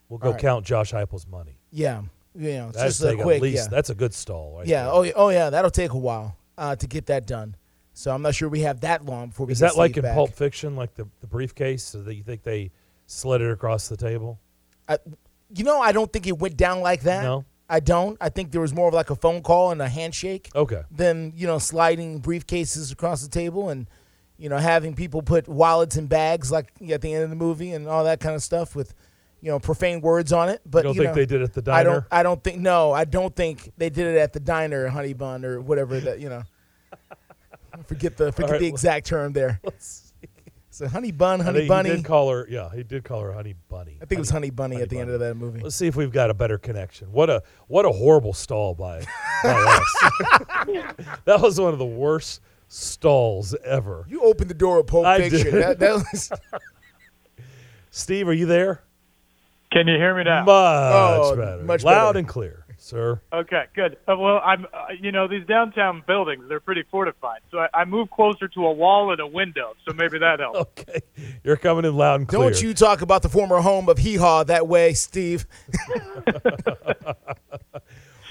We'll 0.09 0.19
go 0.19 0.27
All 0.27 0.33
right. 0.33 0.41
count 0.41 0.65
Josh 0.65 0.91
Heupel's 0.93 1.27
money. 1.27 1.57
Yeah, 1.75 2.03
you 2.33 2.53
know, 2.53 2.69
it's 2.69 2.77
That's 2.77 2.99
just 2.99 3.13
a 3.13 3.17
quick. 3.17 3.41
Least 3.41 3.65
yeah. 3.65 3.67
that's 3.69 3.89
a 3.89 3.95
good 3.95 4.13
stall. 4.13 4.55
Right 4.57 4.67
yeah. 4.67 4.83
there. 4.83 4.93
Oh, 4.93 5.01
yeah, 5.03 5.11
oh, 5.15 5.29
yeah. 5.29 5.49
That'll 5.49 5.69
take 5.69 5.91
a 5.91 5.97
while 5.97 6.37
uh, 6.57 6.75
to 6.77 6.87
get 6.87 7.07
that 7.07 7.27
done. 7.27 7.55
So 7.93 8.11
I'm 8.11 8.21
not 8.21 8.33
sure 8.33 8.47
we 8.47 8.61
have 8.61 8.81
that 8.81 9.05
long 9.05 9.29
before 9.29 9.45
we 9.45 9.53
Is 9.53 9.59
that 9.59 9.75
like 9.75 9.97
in 9.97 10.03
back. 10.03 10.15
Pulp 10.15 10.33
Fiction, 10.33 10.75
like 10.75 10.95
the, 10.95 11.07
the 11.19 11.27
briefcase? 11.27 11.83
So 11.83 12.01
that 12.03 12.15
you 12.15 12.23
think 12.23 12.43
they 12.43 12.71
slid 13.07 13.41
it 13.41 13.51
across 13.51 13.89
the 13.89 13.97
table? 13.97 14.39
I, 14.87 14.99
you 15.53 15.63
know, 15.63 15.81
I 15.81 15.91
don't 15.91 16.11
think 16.11 16.27
it 16.27 16.37
went 16.37 16.55
down 16.55 16.79
like 16.79 17.01
that. 17.01 17.23
No? 17.23 17.45
I 17.69 17.79
don't. 17.81 18.17
I 18.21 18.29
think 18.29 18.51
there 18.51 18.61
was 18.61 18.73
more 18.73 18.87
of 18.87 18.93
like 18.93 19.09
a 19.09 19.15
phone 19.15 19.41
call 19.41 19.71
and 19.71 19.81
a 19.81 19.89
handshake. 19.89 20.49
Okay. 20.55 20.83
Than 20.91 21.33
you 21.35 21.45
know, 21.45 21.57
sliding 21.57 22.21
briefcases 22.21 22.91
across 22.91 23.21
the 23.21 23.29
table 23.29 23.69
and 23.69 23.89
you 24.37 24.49
know 24.49 24.57
having 24.57 24.95
people 24.95 25.21
put 25.21 25.47
wallets 25.47 25.97
in 25.97 26.07
bags 26.07 26.51
like 26.51 26.71
at 26.89 27.01
the 27.01 27.13
end 27.13 27.23
of 27.23 27.29
the 27.29 27.35
movie 27.35 27.71
and 27.71 27.87
all 27.87 28.03
that 28.03 28.19
kind 28.19 28.35
of 28.35 28.43
stuff 28.43 28.75
with 28.75 28.93
you 29.45 29.51
know 29.51 29.59
profane 29.59 30.01
words 30.01 30.33
on 30.33 30.49
it. 30.49 30.59
But 30.65 30.81
don't 30.83 30.95
you 30.95 31.01
think 31.03 31.11
know, 31.11 31.15
they 31.15 31.25
did 31.27 31.41
it 31.41 31.55
at 31.55 31.63
the 31.63 31.71
I 31.71 31.83
don't. 31.83 31.93
diner? 31.93 32.07
I 32.11 32.23
don't 32.23 32.43
think. 32.43 32.59
No, 32.59 32.91
I 32.91 33.05
don't 33.05 33.33
think 33.35 33.71
they 33.77 33.91
did 33.91 34.07
it 34.07 34.17
at 34.17 34.33
the 34.33 34.39
diner, 34.39 34.87
Honey 34.87 35.13
Bun, 35.13 35.45
or 35.45 35.61
whatever 35.61 35.99
that 35.99 36.19
you 36.19 36.29
know. 36.29 36.41
forget 37.85 38.17
the 38.17 38.31
forget 38.31 38.51
right, 38.51 38.59
the 38.59 38.67
exact 38.67 39.05
term 39.05 39.31
there. 39.31 39.61
So 40.71 40.89
Honey 40.89 41.13
Bun, 41.13 41.39
Honey 41.39 41.59
think 41.59 41.69
Bunny. 41.69 41.89
He 41.89 41.95
did 41.95 42.03
call 42.03 42.29
her. 42.31 42.45
Yeah, 42.49 42.69
he 42.69 42.83
did 42.83 43.05
call 43.05 43.21
her 43.21 43.31
Honey 43.31 43.55
Bunny. 43.69 43.97
I 44.01 44.05
think 44.05 44.17
it 44.17 44.19
was 44.19 44.29
Honey 44.29 44.49
Bunny 44.49 44.81
at 44.81 44.89
the 44.89 44.99
end 44.99 45.09
of 45.09 45.21
that 45.21 45.35
movie. 45.35 45.61
Let's 45.61 45.77
see 45.77 45.87
if 45.87 45.95
we've 45.95 46.11
got 46.11 46.29
a 46.29 46.33
better 46.33 46.57
connection. 46.57 47.13
What 47.13 47.29
a 47.29 47.43
what 47.69 47.85
a 47.85 47.91
horrible 47.93 48.33
stall 48.33 48.75
by, 48.75 49.05
by 49.41 49.51
us. 49.53 49.95
that 51.23 51.39
was 51.39 51.61
one 51.61 51.71
of 51.71 51.79
the 51.79 51.85
worst 51.85 52.41
stalls 52.67 53.55
ever. 53.63 54.05
You 54.09 54.19
opened 54.23 54.49
the 54.49 54.53
door 54.53 54.81
of 54.81 54.87
Pulp 54.87 55.05
I 55.05 55.29
Fiction. 55.29 55.53
did. 55.53 55.63
That, 55.63 55.79
that 55.79 55.93
was 56.11 56.29
Steve, 57.89 58.27
are 58.27 58.33
you 58.33 58.45
there? 58.45 58.83
Can 59.75 59.89
you 59.89 59.95
hear 59.97 60.15
me 60.15 60.23
now? 60.23 60.45
Much 60.45 60.47
Oh, 60.47 61.35
better. 61.35 61.63
much 61.63 61.83
Loud 61.83 62.09
better. 62.13 62.19
and 62.19 62.27
clear, 62.29 62.65
sir. 62.77 63.19
Okay, 63.33 63.65
good. 63.75 63.97
Uh, 64.07 64.15
well, 64.17 64.39
I'm, 64.41 64.65
uh, 64.73 64.85
you 64.97 65.11
know, 65.11 65.27
these 65.27 65.45
downtown 65.45 66.01
buildings, 66.07 66.45
they're 66.47 66.61
pretty 66.61 66.83
fortified. 66.89 67.41
So 67.51 67.57
I, 67.59 67.67
I 67.73 67.83
moved 67.83 68.11
closer 68.11 68.47
to 68.47 68.65
a 68.67 68.71
wall 68.71 69.11
and 69.11 69.19
a 69.19 69.27
window, 69.27 69.73
so 69.85 69.93
maybe 69.93 70.17
that 70.19 70.39
helps. 70.39 70.59
Okay. 70.79 71.01
You're 71.43 71.57
coming 71.57 71.83
in 71.83 71.93
loud 71.97 72.21
and 72.21 72.27
clear. 72.29 72.41
Don't 72.51 72.61
you 72.61 72.73
talk 72.73 73.01
about 73.01 73.21
the 73.21 73.27
former 73.27 73.59
home 73.59 73.89
of 73.89 73.97
Hee 73.97 74.15
Haw 74.15 74.45
that 74.45 74.65
way, 74.67 74.93
Steve. 74.93 75.45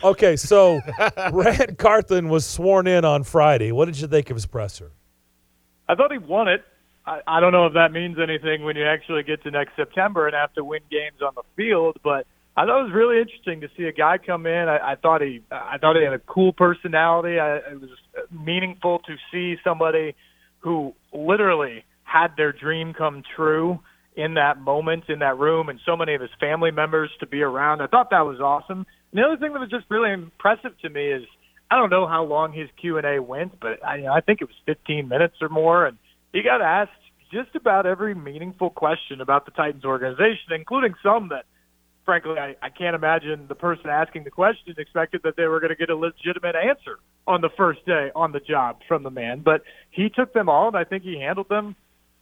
Okay, 0.03 0.37
so 0.37 0.81
Ran 1.33 1.77
Carthon 1.77 2.29
was 2.29 2.45
sworn 2.45 2.87
in 2.87 3.07
on 3.07 3.23
Friday. 3.23 3.73
What 3.73 3.87
did 3.87 3.99
you 3.99 4.07
think 4.07 4.29
of 4.29 4.37
his 4.37 4.45
presser? 4.45 4.93
I 5.89 5.95
thought 5.95 6.13
he 6.13 6.19
won 6.19 6.47
it. 6.49 6.63
I, 7.07 7.21
I 7.27 7.41
don't 7.41 7.53
know 7.53 7.67
if 7.67 7.75
that 7.75 7.93
means 7.93 8.17
anything 8.19 8.65
when 8.65 8.77
you 8.77 8.87
actually 8.87 9.23
get 9.23 9.43
to 9.45 9.51
next 9.51 9.77
September 9.77 10.27
and 10.27 10.35
have 10.35 10.53
to 10.55 10.65
win 10.65 10.81
games 10.91 11.21
on 11.23 11.35
the 11.35 11.43
field, 11.57 11.99
but 12.03 12.27
I 12.57 12.65
thought 12.65 12.81
it 12.81 12.85
was 12.85 12.93
really 12.95 13.19
interesting 13.19 13.61
to 13.63 13.69
see 13.77 13.85
a 13.85 13.93
guy 13.93 14.19
come 14.19 14.47
in. 14.47 14.69
I, 14.69 14.93
I 14.93 14.95
thought 14.97 15.21
he, 15.21 15.43
I 15.51 15.79
thought 15.79 15.97
he 15.97 16.05
had 16.05 16.13
a 16.13 16.21
cool 16.21 16.53
personality. 16.53 17.39
I, 17.39 17.57
it 17.57 17.81
was 17.81 17.91
meaningful 18.31 19.01
to 19.01 19.17
see 19.33 19.57
somebody 19.65 20.15
who 20.61 20.95
literally 21.13 21.85
had 22.05 22.29
their 22.37 22.53
dream 22.53 22.95
come 22.95 23.23
true 23.37 23.81
in 24.17 24.35
that 24.35 24.61
moment 24.61 25.05
in 25.09 25.19
that 25.19 25.37
room, 25.39 25.69
and 25.69 25.81
so 25.85 25.97
many 25.97 26.15
of 26.15 26.21
his 26.21 26.31
family 26.39 26.71
members 26.71 27.11
to 27.19 27.27
be 27.27 27.43
around. 27.43 27.83
I 27.83 27.89
thought 27.89 28.11
that 28.11 28.25
was 28.25 28.41
awesome. 28.41 28.87
And 29.11 29.19
the 29.19 29.23
other 29.23 29.37
thing 29.37 29.53
that 29.53 29.59
was 29.59 29.71
just 29.71 29.87
really 29.91 30.13
impressive 30.13 30.79
to 30.83 30.89
me 30.89 31.11
is 31.11 31.25
I 31.71 31.77
don't 31.77 31.91
know 31.91 32.07
how 32.07 32.25
long 32.25 32.53
his 32.53 32.69
Q 32.81 32.99
and 32.99 33.07
A 33.07 33.21
went, 33.21 33.59
but 33.61 33.85
I, 33.85 34.07
I 34.07 34.21
think 34.21 34.41
it 34.41 34.45
was 34.45 34.57
15 34.67 35.09
minutes 35.09 35.35
or 35.41 35.49
more, 35.49 35.87
and 35.87 35.99
he 36.35 36.43
got 36.43 36.61
asked 36.61 36.91
just 37.33 37.55
about 37.55 37.87
every 37.87 38.15
meaningful 38.15 38.69
question 38.69 39.21
about 39.21 39.47
the 39.47 39.53
Titans 39.53 39.85
organization, 39.85 40.51
including 40.51 40.95
some 41.01 41.29
that, 41.29 41.47
frankly, 42.05 42.39
I, 42.39 42.57
I 42.61 42.71
can't 42.71 42.97
imagine 42.97 43.47
the 43.49 43.55
person 43.55 43.89
asking 43.89 44.25
the 44.25 44.31
question 44.31 44.75
expected 44.77 45.23
that 45.23 45.37
they 45.37 45.47
were 45.47 45.61
going 45.61 45.71
to 45.71 45.77
get 45.77 45.91
a 45.91 45.97
legitimate 45.97 46.57
answer 46.57 46.99
on 47.27 47.41
the 47.41 47.51
first 47.57 47.87
day 47.87 48.11
on 48.17 48.33
the 48.33 48.41
job 48.41 48.81
from 48.89 49.05
the 49.05 49.11
man. 49.11 49.43
But 49.45 49.63
he 49.91 50.11
took 50.11 50.35
them 50.35 50.49
all, 50.49 50.67
and 50.67 50.77
I 50.77 50.83
think 50.83 51.05
he 51.05 51.19
handled 51.19 51.49
them 51.49 51.77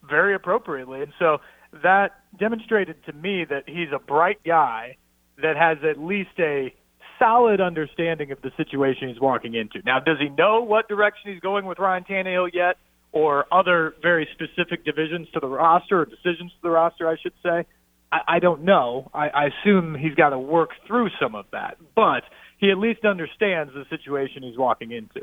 very 0.09 0.35
appropriately. 0.35 1.01
And 1.01 1.12
so 1.18 1.38
that 1.83 2.11
demonstrated 2.38 3.03
to 3.07 3.14
me 3.14 3.46
that 3.48 3.64
he's 3.66 3.88
a 3.94 3.98
bright 3.98 4.40
guy 4.44 4.98
that 5.40 5.57
has 5.57 5.79
at 5.88 5.98
least 5.98 6.38
a 6.38 6.75
solid 7.18 7.62
understanding 7.62 8.31
of 8.31 8.42
the 8.42 8.51
situation 8.59 9.09
he's 9.09 9.20
walking 9.20 9.55
into. 9.55 9.81
Now, 9.87 10.01
does 10.01 10.18
he 10.20 10.29
know 10.29 10.61
what 10.61 10.87
direction 10.88 11.33
he's 11.33 11.40
going 11.40 11.64
with 11.64 11.79
Ryan 11.79 12.05
Tannehill 12.05 12.51
yet, 12.53 12.77
or 13.12 13.46
other 13.53 13.94
very 14.03 14.29
specific 14.33 14.85
divisions 14.85 15.29
to 15.35 15.40
the 15.40 15.46
roster 15.46 16.01
or 16.01 16.05
decisions 16.05 16.51
to 16.53 16.59
the 16.62 16.70
roster, 16.70 17.09
I 17.09 17.16
should 17.22 17.35
say? 17.42 17.66
I, 18.11 18.20
I 18.29 18.38
don't 18.38 18.62
know. 18.64 19.11
I, 19.14 19.29
I 19.29 19.44
assume 19.46 19.94
he's 19.94 20.14
got 20.14 20.31
to 20.31 20.38
work 20.38 20.70
through 20.87 21.11
some 21.20 21.35
of 21.35 21.46
that, 21.53 21.77
but 21.94 22.25
he 22.59 22.70
at 22.70 22.79
least 22.79 23.05
understands 23.05 23.72
the 23.75 23.85
situation 23.90 24.42
he's 24.42 24.59
walking 24.59 24.92
into. 24.92 25.22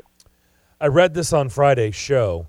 I 0.80 0.86
read 0.86 1.14
this 1.14 1.32
on 1.32 1.48
Friday's 1.48 1.94
show. 1.94 2.46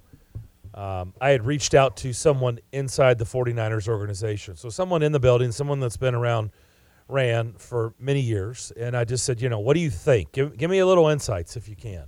Um, 0.74 1.14
I 1.20 1.32
had 1.32 1.46
reached 1.46 1.74
out 1.74 1.98
to 1.98 2.14
someone 2.14 2.60
inside 2.72 3.18
the 3.18 3.26
49ers 3.26 3.90
organization. 3.90 4.56
So, 4.56 4.70
someone 4.70 5.04
in 5.04 5.12
the 5.12 5.20
building, 5.20 5.52
someone 5.52 5.82
that's 5.82 5.98
been 5.98 6.16
around 6.16 6.52
Ran 7.12 7.54
for 7.58 7.94
many 8.00 8.22
years. 8.22 8.72
And 8.78 8.96
I 8.96 9.04
just 9.04 9.26
said, 9.26 9.42
you 9.42 9.50
know, 9.50 9.60
what 9.60 9.74
do 9.74 9.82
you 9.82 9.90
think? 9.90 10.32
Give, 10.32 10.58
give 10.58 10.72
me 10.72 10.80
a 10.80 10.86
little 10.86 11.10
insights 11.10 11.58
if 11.58 11.68
you 11.68 11.76
can. 11.76 12.06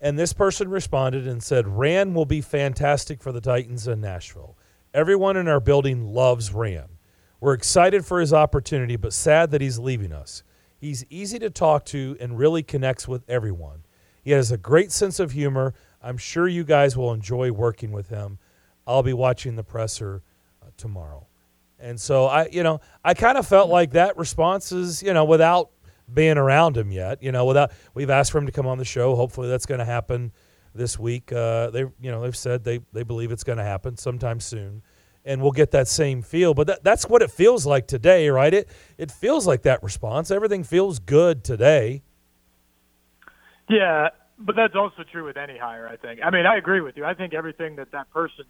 And 0.00 0.18
this 0.18 0.32
person 0.32 0.68
responded 0.68 1.26
and 1.26 1.42
said, 1.42 1.68
Ran 1.68 2.14
will 2.14 2.24
be 2.24 2.40
fantastic 2.40 3.22
for 3.22 3.32
the 3.32 3.40
Titans 3.40 3.86
in 3.86 4.00
Nashville. 4.00 4.56
Everyone 4.94 5.36
in 5.36 5.46
our 5.46 5.60
building 5.60 6.14
loves 6.14 6.52
Ran. 6.52 6.88
We're 7.38 7.52
excited 7.52 8.04
for 8.06 8.20
his 8.20 8.32
opportunity, 8.32 8.96
but 8.96 9.12
sad 9.12 9.50
that 9.50 9.60
he's 9.60 9.78
leaving 9.78 10.12
us. 10.12 10.42
He's 10.78 11.04
easy 11.10 11.38
to 11.40 11.50
talk 11.50 11.84
to 11.86 12.16
and 12.18 12.38
really 12.38 12.62
connects 12.62 13.06
with 13.06 13.28
everyone. 13.28 13.84
He 14.22 14.30
has 14.32 14.50
a 14.50 14.58
great 14.58 14.90
sense 14.90 15.20
of 15.20 15.32
humor. 15.32 15.74
I'm 16.02 16.16
sure 16.16 16.48
you 16.48 16.64
guys 16.64 16.96
will 16.96 17.12
enjoy 17.12 17.52
working 17.52 17.92
with 17.92 18.08
him. 18.08 18.38
I'll 18.86 19.02
be 19.02 19.12
watching 19.12 19.56
the 19.56 19.64
presser 19.64 20.22
uh, 20.62 20.66
tomorrow. 20.76 21.26
And 21.78 22.00
so 22.00 22.26
I, 22.26 22.48
you 22.50 22.62
know, 22.62 22.80
I 23.04 23.14
kind 23.14 23.38
of 23.38 23.46
felt 23.46 23.70
like 23.70 23.92
that 23.92 24.16
response 24.16 24.72
is, 24.72 25.02
you 25.02 25.14
know, 25.14 25.24
without 25.24 25.70
being 26.12 26.38
around 26.38 26.76
him 26.76 26.90
yet, 26.90 27.22
you 27.22 27.32
know, 27.32 27.44
without 27.44 27.72
we've 27.94 28.10
asked 28.10 28.32
for 28.32 28.38
him 28.38 28.46
to 28.46 28.52
come 28.52 28.66
on 28.66 28.78
the 28.78 28.84
show. 28.84 29.14
Hopefully 29.14 29.48
that's 29.48 29.66
going 29.66 29.78
to 29.78 29.84
happen 29.84 30.32
this 30.74 30.98
week. 30.98 31.32
Uh, 31.32 31.70
they, 31.70 31.80
you 31.80 32.10
know, 32.10 32.22
they've 32.22 32.36
said 32.36 32.64
they 32.64 32.80
they 32.92 33.02
believe 33.02 33.32
it's 33.32 33.44
going 33.44 33.58
to 33.58 33.64
happen 33.64 33.96
sometime 33.96 34.40
soon, 34.40 34.82
and 35.24 35.42
we'll 35.42 35.52
get 35.52 35.70
that 35.72 35.88
same 35.88 36.22
feel. 36.22 36.54
But 36.54 36.66
that, 36.68 36.84
that's 36.84 37.08
what 37.08 37.22
it 37.22 37.30
feels 37.30 37.66
like 37.66 37.86
today, 37.86 38.28
right? 38.28 38.52
It 38.52 38.68
it 38.98 39.10
feels 39.10 39.46
like 39.46 39.62
that 39.62 39.82
response. 39.82 40.30
Everything 40.30 40.64
feels 40.64 40.98
good 40.98 41.44
today. 41.44 42.02
Yeah, 43.68 44.08
but 44.38 44.56
that's 44.56 44.74
also 44.74 45.04
true 45.10 45.24
with 45.24 45.36
any 45.36 45.56
hire, 45.56 45.88
I 45.88 45.96
think. 45.96 46.20
I 46.24 46.30
mean, 46.30 46.46
I 46.46 46.56
agree 46.56 46.80
with 46.80 46.96
you. 46.96 47.04
I 47.04 47.14
think 47.14 47.34
everything 47.34 47.76
that 47.76 47.92
that 47.92 48.10
person 48.10 48.44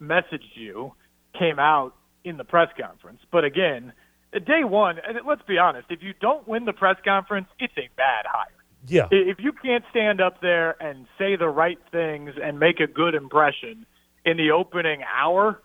messaged 0.00 0.54
you 0.54 0.92
came 1.38 1.58
out 1.58 1.94
in 2.24 2.36
the 2.36 2.44
press 2.44 2.68
conference. 2.80 3.20
But 3.32 3.44
again, 3.44 3.92
day 4.38 4.62
one, 4.62 4.98
and 5.04 5.18
let's 5.26 5.42
be 5.42 5.58
honest, 5.58 5.86
if 5.90 6.02
you 6.02 6.14
don't 6.20 6.46
win 6.46 6.64
the 6.64 6.72
press 6.72 6.96
conference, 7.04 7.48
it's 7.58 7.76
a 7.76 7.88
bad 7.96 8.26
hire. 8.26 8.46
Yeah. 8.86 9.08
If 9.10 9.38
you 9.40 9.52
can't 9.52 9.84
stand 9.90 10.20
up 10.20 10.40
there 10.40 10.80
and 10.82 11.06
say 11.18 11.36
the 11.36 11.48
right 11.48 11.78
things 11.90 12.34
and 12.42 12.58
make 12.58 12.80
a 12.80 12.86
good 12.86 13.14
impression 13.14 13.84
in 14.24 14.36
the 14.36 14.52
opening 14.52 15.02
hour, 15.02 15.60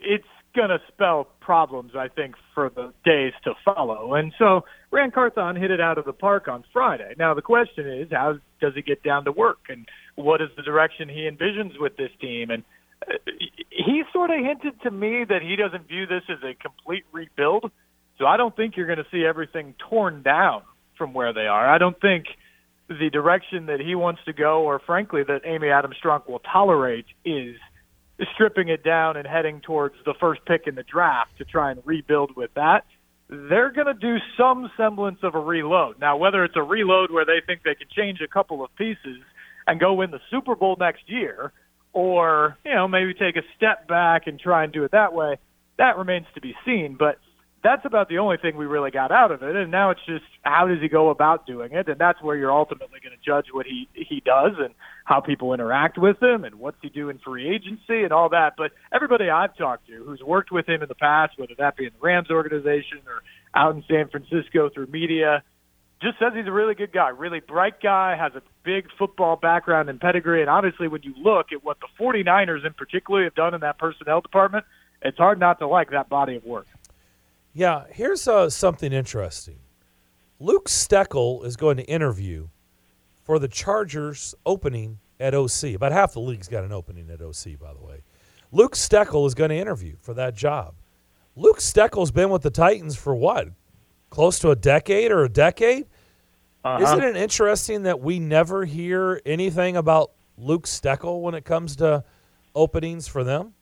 it's 0.00 0.24
going 0.54 0.70
to 0.70 0.80
spell 0.88 1.28
problems, 1.40 1.92
I 1.96 2.08
think, 2.08 2.36
for 2.54 2.70
the 2.70 2.92
days 3.04 3.32
to 3.44 3.54
follow. 3.64 4.14
And 4.14 4.32
so 4.38 4.64
Ran 4.90 5.10
Carthon 5.10 5.56
hit 5.56 5.70
it 5.70 5.80
out 5.80 5.98
of 5.98 6.04
the 6.04 6.12
park 6.12 6.48
on 6.48 6.64
Friday. 6.72 7.14
Now, 7.18 7.34
the 7.34 7.42
question 7.42 7.88
is, 7.88 8.08
how 8.10 8.38
does 8.60 8.74
he 8.74 8.82
get 8.82 9.02
down 9.02 9.24
to 9.24 9.32
work? 9.32 9.58
And 9.68 9.86
what 10.14 10.40
is 10.40 10.48
the 10.56 10.62
direction 10.62 11.08
he 11.08 11.28
envisions 11.28 11.78
with 11.78 11.96
this 11.96 12.10
team? 12.20 12.50
And 12.50 12.62
he 13.70 14.02
sort 14.12 14.30
of 14.30 14.36
hinted 14.38 14.80
to 14.82 14.90
me 14.90 15.24
that 15.28 15.42
he 15.42 15.56
doesn't 15.56 15.88
view 15.88 16.06
this 16.06 16.22
as 16.28 16.38
a 16.42 16.54
complete 16.54 17.04
rebuild. 17.12 17.70
So 18.18 18.26
I 18.26 18.36
don't 18.36 18.54
think 18.54 18.76
you're 18.76 18.86
going 18.86 18.98
to 18.98 19.06
see 19.10 19.24
everything 19.24 19.74
torn 19.90 20.22
down 20.22 20.62
from 20.96 21.12
where 21.12 21.32
they 21.32 21.46
are. 21.46 21.68
I 21.68 21.78
don't 21.78 22.00
think 22.00 22.26
the 22.88 23.10
direction 23.10 23.66
that 23.66 23.80
he 23.80 23.94
wants 23.94 24.20
to 24.26 24.32
go, 24.32 24.62
or 24.62 24.78
frankly, 24.78 25.22
that 25.26 25.40
Amy 25.44 25.68
Adams 25.68 25.96
Strunk 26.02 26.28
will 26.28 26.38
tolerate, 26.40 27.06
is 27.24 27.56
stripping 28.34 28.68
it 28.68 28.84
down 28.84 29.16
and 29.16 29.26
heading 29.26 29.60
towards 29.60 29.96
the 30.04 30.14
first 30.20 30.44
pick 30.46 30.66
in 30.66 30.76
the 30.76 30.84
draft 30.84 31.36
to 31.38 31.44
try 31.44 31.72
and 31.72 31.80
rebuild 31.84 32.36
with 32.36 32.54
that. 32.54 32.84
They're 33.28 33.72
going 33.72 33.86
to 33.86 33.94
do 33.94 34.18
some 34.36 34.70
semblance 34.76 35.18
of 35.22 35.34
a 35.34 35.40
reload. 35.40 35.98
Now, 35.98 36.16
whether 36.16 36.44
it's 36.44 36.56
a 36.56 36.62
reload 36.62 37.10
where 37.10 37.24
they 37.24 37.40
think 37.44 37.62
they 37.64 37.74
can 37.74 37.88
change 37.90 38.20
a 38.20 38.28
couple 38.28 38.62
of 38.62 38.74
pieces 38.76 39.18
and 39.66 39.80
go 39.80 39.94
win 39.94 40.10
the 40.10 40.20
Super 40.30 40.54
Bowl 40.54 40.76
next 40.78 41.08
year, 41.08 41.52
or, 41.94 42.58
you 42.64 42.74
know, 42.74 42.86
maybe 42.86 43.14
take 43.14 43.36
a 43.36 43.42
step 43.56 43.88
back 43.88 44.26
and 44.26 44.38
try 44.38 44.64
and 44.64 44.72
do 44.72 44.84
it 44.84 44.90
that 44.90 45.14
way, 45.14 45.38
that 45.78 45.96
remains 45.96 46.26
to 46.34 46.40
be 46.40 46.54
seen. 46.66 46.96
But 46.98 47.18
that's 47.62 47.86
about 47.86 48.10
the 48.10 48.18
only 48.18 48.36
thing 48.36 48.56
we 48.56 48.66
really 48.66 48.90
got 48.90 49.10
out 49.10 49.30
of 49.30 49.42
it. 49.42 49.56
And 49.56 49.70
now 49.70 49.90
it's 49.90 50.04
just 50.06 50.24
how 50.42 50.68
does 50.68 50.82
he 50.82 50.88
go 50.88 51.08
about 51.08 51.46
doing 51.46 51.72
it, 51.72 51.88
and 51.88 51.98
that's 51.98 52.22
where 52.22 52.36
you're 52.36 52.52
ultimately 52.52 53.00
going 53.02 53.16
to 53.16 53.24
judge 53.24 53.46
what 53.52 53.64
he 53.64 53.88
he 53.94 54.20
does 54.24 54.52
and 54.58 54.74
how 55.04 55.20
people 55.20 55.54
interact 55.54 55.96
with 55.96 56.22
him 56.22 56.44
and 56.44 56.56
what's 56.56 56.76
he 56.82 56.90
do 56.90 57.08
in 57.08 57.18
free 57.18 57.48
agency 57.48 58.04
and 58.04 58.12
all 58.12 58.28
that. 58.28 58.52
But 58.58 58.72
everybody 58.92 59.30
I've 59.30 59.56
talked 59.56 59.86
to 59.86 60.04
who's 60.04 60.20
worked 60.22 60.52
with 60.52 60.68
him 60.68 60.82
in 60.82 60.88
the 60.88 60.94
past, 60.94 61.38
whether 61.38 61.54
that 61.58 61.76
be 61.76 61.86
in 61.86 61.92
the 61.98 62.06
Rams 62.06 62.30
organization 62.30 62.98
or 63.06 63.22
out 63.54 63.74
in 63.74 63.84
San 63.88 64.08
Francisco 64.10 64.68
through 64.68 64.88
media, 64.88 65.42
just 66.02 66.18
says 66.18 66.32
he's 66.34 66.46
a 66.46 66.52
really 66.52 66.74
good 66.74 66.92
guy, 66.92 67.08
really 67.08 67.40
bright 67.40 67.80
guy, 67.80 68.16
has 68.16 68.32
a 68.34 68.42
big 68.64 68.86
football 68.98 69.36
background 69.36 69.88
and 69.88 70.00
pedigree. 70.00 70.40
And 70.40 70.50
obviously, 70.50 70.88
when 70.88 71.02
you 71.02 71.14
look 71.18 71.46
at 71.52 71.64
what 71.64 71.78
the 71.80 71.86
49ers 71.98 72.66
in 72.66 72.74
particular 72.74 73.24
have 73.24 73.34
done 73.34 73.54
in 73.54 73.60
that 73.60 73.78
personnel 73.78 74.20
department, 74.20 74.64
it's 75.02 75.18
hard 75.18 75.38
not 75.38 75.58
to 75.60 75.66
like 75.66 75.90
that 75.90 76.08
body 76.08 76.36
of 76.36 76.44
work. 76.44 76.66
Yeah, 77.52 77.84
here's 77.90 78.26
uh, 78.26 78.50
something 78.50 78.92
interesting. 78.92 79.58
Luke 80.40 80.68
Steckel 80.68 81.44
is 81.44 81.56
going 81.56 81.76
to 81.76 81.84
interview 81.84 82.48
for 83.22 83.38
the 83.38 83.48
Chargers 83.48 84.34
opening 84.44 84.98
at 85.20 85.34
OC. 85.34 85.74
About 85.74 85.92
half 85.92 86.12
the 86.12 86.20
league's 86.20 86.48
got 86.48 86.64
an 86.64 86.72
opening 86.72 87.08
at 87.10 87.22
OC, 87.22 87.58
by 87.58 87.72
the 87.72 87.80
way. 87.80 88.02
Luke 88.50 88.74
Steckel 88.74 89.26
is 89.26 89.34
going 89.34 89.50
to 89.50 89.56
interview 89.56 89.96
for 90.00 90.14
that 90.14 90.34
job. 90.34 90.74
Luke 91.36 91.58
Steckel's 91.58 92.10
been 92.10 92.30
with 92.30 92.42
the 92.42 92.50
Titans 92.50 92.96
for 92.96 93.14
what? 93.14 93.48
Close 94.14 94.38
to 94.38 94.50
a 94.50 94.54
decade 94.54 95.10
or 95.10 95.24
a 95.24 95.28
decade? 95.28 95.86
Uh-huh. 96.64 96.84
Isn't 96.84 97.02
it 97.02 97.16
interesting 97.16 97.82
that 97.82 97.98
we 97.98 98.20
never 98.20 98.64
hear 98.64 99.20
anything 99.26 99.76
about 99.76 100.12
Luke 100.38 100.66
Steckel 100.66 101.20
when 101.20 101.34
it 101.34 101.44
comes 101.44 101.74
to 101.76 102.04
openings 102.54 103.08
for 103.08 103.24
them? 103.24 103.54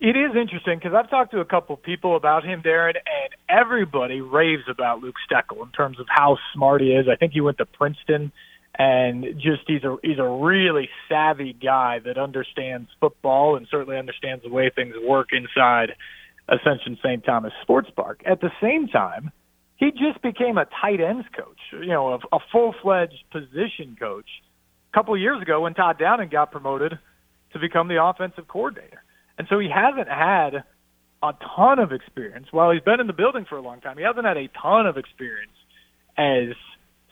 It 0.00 0.16
is 0.16 0.34
interesting 0.34 0.78
because 0.78 0.94
I've 0.94 1.10
talked 1.10 1.32
to 1.32 1.40
a 1.40 1.44
couple 1.44 1.76
people 1.76 2.16
about 2.16 2.46
him, 2.46 2.62
Darren, 2.62 2.94
and 2.94 3.34
everybody 3.46 4.22
raves 4.22 4.62
about 4.70 5.02
Luke 5.02 5.16
Steckel 5.30 5.62
in 5.62 5.70
terms 5.72 6.00
of 6.00 6.06
how 6.08 6.38
smart 6.54 6.80
he 6.80 6.94
is. 6.94 7.06
I 7.06 7.16
think 7.16 7.34
he 7.34 7.42
went 7.42 7.58
to 7.58 7.66
Princeton, 7.66 8.32
and 8.78 9.26
just 9.34 9.64
he's 9.66 9.84
a 9.84 9.98
he's 10.02 10.18
a 10.18 10.26
really 10.26 10.88
savvy 11.10 11.52
guy 11.52 11.98
that 12.06 12.16
understands 12.16 12.88
football 13.00 13.56
and 13.56 13.68
certainly 13.70 13.98
understands 13.98 14.44
the 14.44 14.50
way 14.50 14.70
things 14.74 14.94
work 15.06 15.28
inside 15.32 15.94
Ascension 16.48 16.96
St. 17.02 17.22
Thomas 17.22 17.52
Sports 17.60 17.90
Park. 17.94 18.22
At 18.24 18.40
the 18.40 18.50
same 18.62 18.88
time, 18.88 19.30
he 19.78 19.90
just 19.92 20.20
became 20.22 20.58
a 20.58 20.66
tight 20.80 21.00
ends 21.00 21.26
coach, 21.34 21.58
you 21.72 21.86
know, 21.86 22.14
a, 22.14 22.36
a 22.36 22.38
full 22.52 22.74
fledged 22.82 23.24
position 23.30 23.96
coach 23.98 24.26
a 24.92 24.94
couple 24.94 25.14
of 25.14 25.20
years 25.20 25.40
ago 25.40 25.62
when 25.62 25.74
Todd 25.74 25.98
Downing 25.98 26.28
got 26.28 26.50
promoted 26.50 26.98
to 27.52 27.58
become 27.58 27.88
the 27.88 28.02
offensive 28.02 28.48
coordinator. 28.48 29.02
And 29.38 29.46
so 29.48 29.58
he 29.58 29.70
hasn't 29.72 30.08
had 30.08 30.64
a 31.22 31.32
ton 31.56 31.78
of 31.78 31.92
experience. 31.92 32.48
While 32.50 32.72
he's 32.72 32.82
been 32.82 33.00
in 33.00 33.06
the 33.06 33.12
building 33.12 33.46
for 33.48 33.56
a 33.56 33.62
long 33.62 33.80
time, 33.80 33.96
he 33.96 34.04
hasn't 34.04 34.26
had 34.26 34.36
a 34.36 34.48
ton 34.60 34.86
of 34.86 34.96
experience 34.96 35.52
as 36.16 36.54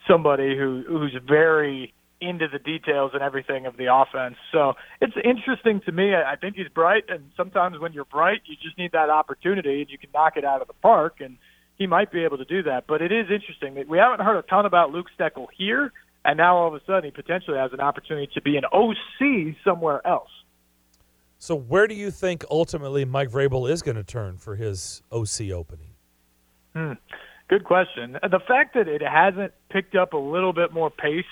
somebody 0.07 0.57
who 0.57 0.83
who's 0.87 1.15
very 1.27 1.93
into 2.19 2.47
the 2.51 2.59
details 2.59 3.11
and 3.13 3.21
everything 3.21 3.65
of 3.65 3.77
the 3.77 3.93
offense. 3.93 4.35
So 4.51 4.73
it's 4.99 5.13
interesting 5.23 5.81
to 5.85 5.91
me. 5.91 6.15
I 6.15 6.35
think 6.35 6.55
he's 6.55 6.67
bright, 6.67 7.03
and 7.09 7.31
sometimes 7.37 7.79
when 7.79 7.93
you're 7.93 8.05
bright, 8.05 8.41
you 8.45 8.55
just 8.61 8.77
need 8.77 8.91
that 8.93 9.09
opportunity, 9.09 9.81
and 9.81 9.89
you 9.89 9.97
can 9.97 10.09
knock 10.13 10.35
it 10.35 10.43
out 10.43 10.61
of 10.61 10.67
the 10.67 10.73
park. 10.73 11.17
And 11.19 11.37
he 11.77 11.87
might 11.87 12.11
be 12.11 12.23
able 12.23 12.37
to 12.37 12.45
do 12.45 12.63
that. 12.63 12.85
But 12.87 13.01
it 13.01 13.11
is 13.11 13.27
interesting 13.31 13.75
that 13.75 13.87
we 13.87 13.97
haven't 13.97 14.25
heard 14.25 14.37
a 14.37 14.41
ton 14.43 14.65
about 14.65 14.91
Luke 14.91 15.07
Steckel 15.17 15.47
here, 15.55 15.91
and 16.25 16.37
now 16.37 16.57
all 16.57 16.67
of 16.67 16.73
a 16.73 16.81
sudden 16.85 17.05
he 17.05 17.11
potentially 17.11 17.57
has 17.57 17.71
an 17.73 17.79
opportunity 17.79 18.29
to 18.33 18.41
be 18.41 18.57
an 18.57 18.63
OC 18.71 19.55
somewhere 19.63 20.05
else. 20.05 20.29
So 21.39 21.55
where 21.55 21.87
do 21.87 21.93
you 21.93 22.09
think 22.09 22.43
ultimately 22.49 23.05
Mike 23.05 23.29
Vrabel 23.29 23.69
is 23.69 23.81
going 23.81 23.97
to 23.97 24.03
turn 24.03 24.37
for 24.37 24.55
his 24.55 25.03
OC 25.11 25.51
opening? 25.53 25.93
Hmm. 26.73 26.93
Good 27.47 27.63
question. 27.63 28.13
The 28.13 28.41
fact 28.45 28.73
that 28.73 28.87
it 28.87 29.01
hasn't 29.01 29.53
picked 29.69 29.95
up 29.95 30.13
a 30.13 30.17
little 30.17 30.51
bit 30.51 30.73
more 30.73 30.89
pace 30.89 31.25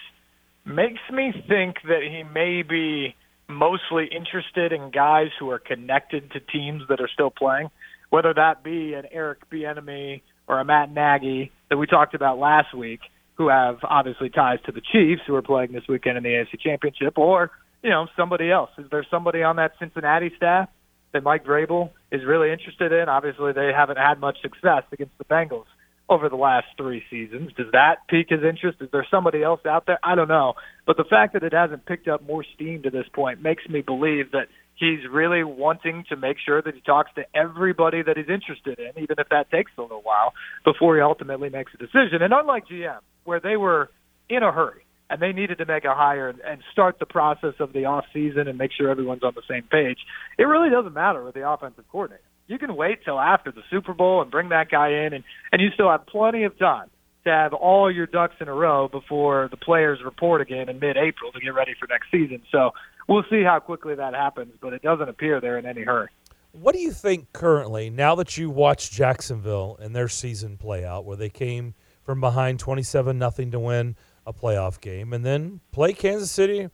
makes 0.63 1.01
me 1.11 1.33
think 1.47 1.77
that 1.87 2.01
he 2.03 2.23
may 2.23 2.61
be 2.61 3.15
mostly 3.47 4.07
interested 4.07 4.71
in 4.71 4.91
guys 4.91 5.27
who 5.39 5.49
are 5.49 5.59
connected 5.59 6.31
to 6.31 6.39
teams 6.39 6.83
that 6.89 7.01
are 7.01 7.09
still 7.13 7.29
playing, 7.29 7.69
whether 8.09 8.33
that 8.33 8.63
be 8.63 8.93
an 8.93 9.05
Eric 9.11 9.49
Bieniemy 9.49 10.21
or 10.47 10.59
a 10.59 10.65
Matt 10.65 10.91
Nagy 10.91 11.51
that 11.69 11.77
we 11.77 11.87
talked 11.87 12.13
about 12.13 12.37
last 12.37 12.73
week, 12.73 12.99
who 13.35 13.49
have 13.49 13.79
obviously 13.83 14.29
ties 14.29 14.59
to 14.65 14.71
the 14.71 14.81
Chiefs, 14.81 15.21
who 15.27 15.35
are 15.35 15.41
playing 15.41 15.71
this 15.73 15.83
weekend 15.89 16.17
in 16.17 16.23
the 16.23 16.29
AFC 16.29 16.59
Championship, 16.59 17.17
or 17.17 17.51
you 17.85 17.91
know, 17.91 18.07
somebody 18.17 18.51
else. 18.51 18.71
Is 18.79 18.85
there 18.89 19.05
somebody 19.11 19.43
on 19.43 19.57
that 19.57 19.73
Cincinnati 19.79 20.31
staff 20.35 20.69
that 21.13 21.21
Mike 21.21 21.45
Vrabel 21.45 21.91
is 22.11 22.25
really 22.25 22.51
interested 22.51 22.91
in? 22.91 23.07
Obviously, 23.09 23.53
they 23.53 23.71
haven't 23.75 23.97
had 23.97 24.19
much 24.19 24.41
success 24.41 24.83
against 24.91 25.15
the 25.19 25.25
Bengals 25.25 25.65
over 26.09 26.27
the 26.27 26.35
last 26.35 26.65
three 26.77 27.03
seasons. 27.11 27.51
Does 27.55 27.67
that 27.73 28.07
pique 28.09 28.29
his 28.29 28.43
interest? 28.43 28.79
Is 28.81 28.89
there 28.91 29.05
somebody 29.09 29.43
else 29.43 29.61
out 29.67 29.85
there? 29.85 29.99
I 30.03 30.15
don't 30.15 30.27
know. 30.27 30.53
But 30.87 30.97
the 30.97 31.03
fact 31.03 31.33
that 31.33 31.43
it 31.43 31.53
hasn't 31.53 31.85
picked 31.85 32.07
up 32.07 32.25
more 32.25 32.43
steam 32.55 32.81
to 32.83 32.89
this 32.89 33.05
point 33.13 33.41
makes 33.41 33.67
me 33.69 33.81
believe 33.81 34.31
that 34.31 34.47
he's 34.75 34.99
really 35.09 35.43
wanting 35.43 36.05
to 36.09 36.15
make 36.15 36.37
sure 36.43 36.61
that 36.61 36.73
he 36.73 36.81
talks 36.81 37.11
to 37.15 37.23
everybody 37.33 38.01
that 38.01 38.17
he's 38.17 38.29
interested 38.29 38.79
in, 38.79 39.01
even 39.01 39.15
if 39.17 39.29
that 39.29 39.49
takes 39.51 39.71
a 39.77 39.81
little 39.81 40.01
while 40.01 40.33
before 40.63 40.95
he 40.95 41.01
ultimately 41.01 41.49
makes 41.49 41.73
a 41.73 41.77
decision. 41.77 42.21
And 42.21 42.33
unlike 42.33 42.67
GM, 42.67 42.99
where 43.23 43.39
they 43.39 43.57
were 43.57 43.89
in 44.29 44.43
a 44.43 44.51
hurry, 44.51 44.81
and 45.09 45.21
they 45.21 45.31
needed 45.31 45.59
to 45.59 45.65
make 45.65 45.85
a 45.85 45.93
hire 45.93 46.29
and, 46.29 46.61
start 46.71 46.97
the 46.99 47.05
process 47.05 47.53
of 47.59 47.73
the 47.73 47.85
off 47.85 48.05
season 48.11 48.47
and 48.47 48.57
make 48.57 48.71
sure 48.75 48.89
everyone's 48.89 49.23
on 49.23 49.33
the 49.35 49.43
same 49.47 49.63
page. 49.63 49.99
It 50.37 50.43
really 50.43 50.69
doesn't 50.69 50.93
matter 50.93 51.23
with 51.23 51.35
the 51.35 51.49
offensive 51.49 51.85
coordinator. 51.91 52.23
You 52.47 52.57
can 52.57 52.75
wait 52.75 52.99
till 53.05 53.19
after 53.19 53.51
the 53.51 53.61
Super 53.69 53.93
Bowl 53.93 54.21
and 54.21 54.29
bring 54.29 54.49
that 54.49 54.69
guy 54.69 55.05
in, 55.05 55.13
and 55.13 55.23
and 55.51 55.61
you 55.61 55.69
still 55.73 55.89
have 55.89 56.05
plenty 56.05 56.43
of 56.43 56.57
time 56.59 56.89
to 57.23 57.31
have 57.31 57.53
all 57.53 57.91
your 57.91 58.05
ducks 58.05 58.35
in 58.39 58.47
a 58.47 58.53
row 58.53 58.87
before 58.87 59.47
the 59.49 59.57
players 59.57 59.99
report 60.03 60.41
again 60.41 60.69
in 60.69 60.79
mid-April 60.79 61.31
to 61.31 61.39
get 61.39 61.55
ready 61.55 61.73
for 61.79 61.87
next 61.87 62.11
season. 62.11 62.41
So 62.51 62.71
we'll 63.07 63.23
see 63.29 63.43
how 63.43 63.59
quickly 63.59 63.95
that 63.95 64.13
happens, 64.13 64.55
but 64.61 64.73
it 64.73 64.81
doesn't 64.81 65.09
appear 65.09 65.39
they're 65.39 65.57
in 65.57 65.65
any 65.65 65.83
hurry. 65.83 66.09
What 66.51 66.73
do 66.73 66.79
you 66.79 66.91
think 66.91 67.33
currently, 67.33 67.89
now 67.89 68.15
that 68.15 68.37
you 68.37 68.49
watch 68.49 68.91
Jacksonville 68.91 69.77
and 69.81 69.95
their 69.95 70.07
season 70.07 70.57
play 70.57 70.85
out, 70.85 71.05
where 71.05 71.17
they 71.17 71.29
came 71.29 71.73
from 72.03 72.21
behind 72.21 72.59
27 72.59 73.17
nothing 73.17 73.51
to 73.51 73.59
win 73.59 73.95
a 74.25 74.33
playoff 74.33 74.79
game 74.79 75.11
and 75.11 75.25
then 75.25 75.59
play 75.71 75.91
Kansas 75.91 76.31
City 76.31 76.69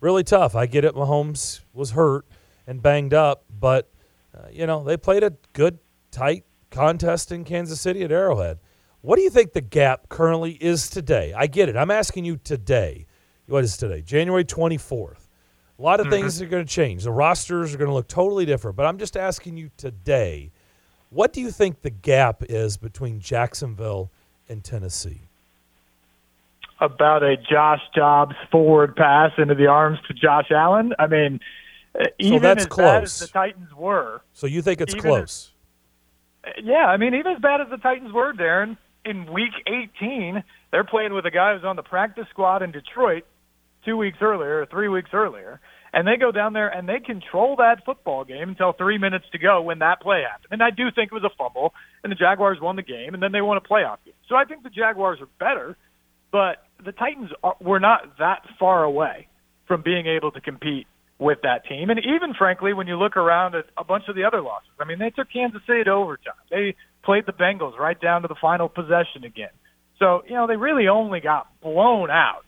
really 0.00 0.24
tough. 0.24 0.54
I 0.54 0.66
get 0.66 0.84
it. 0.84 0.94
Mahomes 0.94 1.60
was 1.72 1.90
hurt 1.92 2.26
and 2.66 2.82
banged 2.82 3.14
up, 3.14 3.44
but 3.50 3.90
uh, 4.36 4.48
you 4.50 4.66
know 4.66 4.84
they 4.84 4.96
played 4.96 5.22
a 5.22 5.32
good, 5.52 5.78
tight 6.10 6.44
contest 6.70 7.32
in 7.32 7.44
Kansas 7.44 7.80
City 7.80 8.02
at 8.02 8.12
Arrowhead. 8.12 8.58
What 9.00 9.16
do 9.16 9.22
you 9.22 9.30
think 9.30 9.52
the 9.52 9.60
gap 9.60 10.08
currently 10.08 10.52
is 10.52 10.88
today? 10.88 11.32
I 11.36 11.46
get 11.46 11.68
it. 11.68 11.76
I'm 11.76 11.90
asking 11.90 12.24
you 12.24 12.36
today. 12.36 13.06
What 13.46 13.62
is 13.62 13.76
today? 13.76 14.02
January 14.02 14.44
24th. 14.44 15.25
A 15.78 15.82
lot 15.82 16.00
of 16.00 16.06
mm-hmm. 16.06 16.14
things 16.14 16.40
are 16.40 16.46
going 16.46 16.64
to 16.64 16.70
change. 16.70 17.04
The 17.04 17.12
rosters 17.12 17.74
are 17.74 17.78
going 17.78 17.88
to 17.88 17.94
look 17.94 18.08
totally 18.08 18.46
different. 18.46 18.76
But 18.76 18.86
I'm 18.86 18.98
just 18.98 19.16
asking 19.16 19.56
you 19.56 19.70
today. 19.76 20.50
What 21.10 21.32
do 21.32 21.40
you 21.40 21.50
think 21.50 21.82
the 21.82 21.90
gap 21.90 22.42
is 22.48 22.76
between 22.76 23.20
Jacksonville 23.20 24.10
and 24.48 24.64
Tennessee? 24.64 25.20
about 26.80 27.22
a 27.22 27.36
Josh 27.36 27.80
Dobbs 27.94 28.36
forward 28.50 28.96
pass 28.96 29.32
into 29.38 29.54
the 29.54 29.66
arms 29.66 29.98
to 30.08 30.14
Josh 30.14 30.50
Allen. 30.50 30.92
I 30.98 31.06
mean, 31.06 31.40
even 32.18 32.40
so 32.40 32.42
that's 32.42 32.64
as 32.64 32.66
close. 32.66 32.86
bad 32.86 33.02
as 33.04 33.18
the 33.18 33.26
Titans 33.28 33.74
were. 33.74 34.20
So 34.34 34.46
you 34.46 34.62
think 34.62 34.80
it's 34.80 34.94
close? 34.94 35.52
As, 36.44 36.52
yeah, 36.62 36.86
I 36.86 36.96
mean, 36.96 37.14
even 37.14 37.32
as 37.32 37.40
bad 37.40 37.60
as 37.60 37.68
the 37.70 37.78
Titans 37.78 38.12
were, 38.12 38.32
Darren, 38.32 38.76
in 39.04 39.32
Week 39.32 39.52
18, 39.66 40.42
they're 40.70 40.84
playing 40.84 41.14
with 41.14 41.24
a 41.26 41.30
guy 41.30 41.54
who's 41.54 41.64
on 41.64 41.76
the 41.76 41.82
practice 41.82 42.26
squad 42.30 42.62
in 42.62 42.72
Detroit 42.72 43.24
two 43.86 43.96
weeks 43.96 44.18
earlier 44.20 44.60
or 44.60 44.66
three 44.66 44.88
weeks 44.88 45.10
earlier. 45.14 45.60
And 45.92 46.06
they 46.06 46.18
go 46.18 46.30
down 46.30 46.52
there 46.52 46.68
and 46.68 46.86
they 46.86 46.98
control 46.98 47.56
that 47.56 47.86
football 47.86 48.24
game 48.24 48.50
until 48.50 48.74
three 48.74 48.98
minutes 48.98 49.24
to 49.32 49.38
go 49.38 49.62
when 49.62 49.78
that 49.78 50.02
play 50.02 50.24
happened. 50.30 50.48
And 50.50 50.62
I 50.62 50.68
do 50.68 50.90
think 50.94 51.10
it 51.10 51.14
was 51.14 51.24
a 51.24 51.34
fumble, 51.38 51.72
and 52.04 52.10
the 52.10 52.16
Jaguars 52.16 52.58
won 52.60 52.76
the 52.76 52.82
game, 52.82 53.14
and 53.14 53.22
then 53.22 53.32
they 53.32 53.40
won 53.40 53.56
a 53.56 53.62
playoff 53.62 53.98
game. 54.04 54.14
So 54.28 54.34
I 54.34 54.44
think 54.44 54.62
the 54.62 54.68
Jaguars 54.68 55.20
are 55.22 55.28
better, 55.38 55.74
but 56.30 56.58
the 56.84 56.92
Titans 56.92 57.30
are, 57.42 57.56
were 57.62 57.80
not 57.80 58.18
that 58.18 58.42
far 58.58 58.84
away 58.84 59.28
from 59.66 59.82
being 59.82 60.06
able 60.06 60.32
to 60.32 60.40
compete 60.40 60.86
with 61.18 61.38
that 61.44 61.64
team. 61.66 61.88
And 61.88 61.98
even 62.00 62.34
frankly, 62.36 62.74
when 62.74 62.86
you 62.86 62.96
look 62.96 63.16
around 63.16 63.54
at 63.54 63.64
a 63.78 63.84
bunch 63.84 64.04
of 64.08 64.16
the 64.16 64.24
other 64.24 64.42
losses, 64.42 64.68
I 64.78 64.84
mean, 64.84 64.98
they 64.98 65.10
took 65.10 65.32
Kansas 65.32 65.62
City 65.66 65.84
to 65.84 65.90
overtime. 65.90 66.34
They 66.50 66.74
played 67.04 67.24
the 67.26 67.32
Bengals 67.32 67.78
right 67.78 67.98
down 67.98 68.22
to 68.22 68.28
the 68.28 68.36
final 68.38 68.68
possession 68.68 69.24
again. 69.24 69.54
So, 69.98 70.22
you 70.28 70.34
know, 70.34 70.46
they 70.46 70.56
really 70.56 70.88
only 70.88 71.20
got 71.20 71.46
blown 71.62 72.10
out 72.10 72.42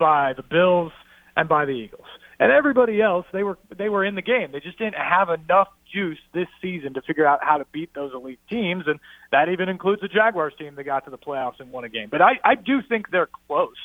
by 0.00 0.32
the 0.32 0.42
Bills 0.42 0.90
and 1.36 1.48
by 1.48 1.64
the 1.66 1.72
Eagles. 1.72 2.06
And 2.40 2.50
everybody 2.50 3.00
else, 3.02 3.26
they 3.32 3.42
were 3.42 3.58
they 3.76 3.90
were 3.90 4.04
in 4.04 4.14
the 4.14 4.22
game. 4.22 4.50
They 4.50 4.60
just 4.60 4.78
didn't 4.78 4.94
have 4.94 5.28
enough 5.28 5.68
juice 5.92 6.18
this 6.32 6.48
season 6.62 6.94
to 6.94 7.02
figure 7.02 7.26
out 7.26 7.40
how 7.42 7.58
to 7.58 7.66
beat 7.70 7.92
those 7.94 8.12
elite 8.14 8.40
teams, 8.48 8.84
and 8.86 8.98
that 9.30 9.50
even 9.50 9.68
includes 9.68 10.00
the 10.00 10.08
Jaguars 10.08 10.54
team 10.58 10.74
that 10.76 10.84
got 10.84 11.04
to 11.04 11.10
the 11.10 11.18
playoffs 11.18 11.60
and 11.60 11.70
won 11.70 11.84
a 11.84 11.90
game. 11.90 12.08
But 12.10 12.22
I, 12.22 12.40
I 12.42 12.54
do 12.54 12.80
think 12.88 13.10
they're 13.10 13.28
close. 13.46 13.76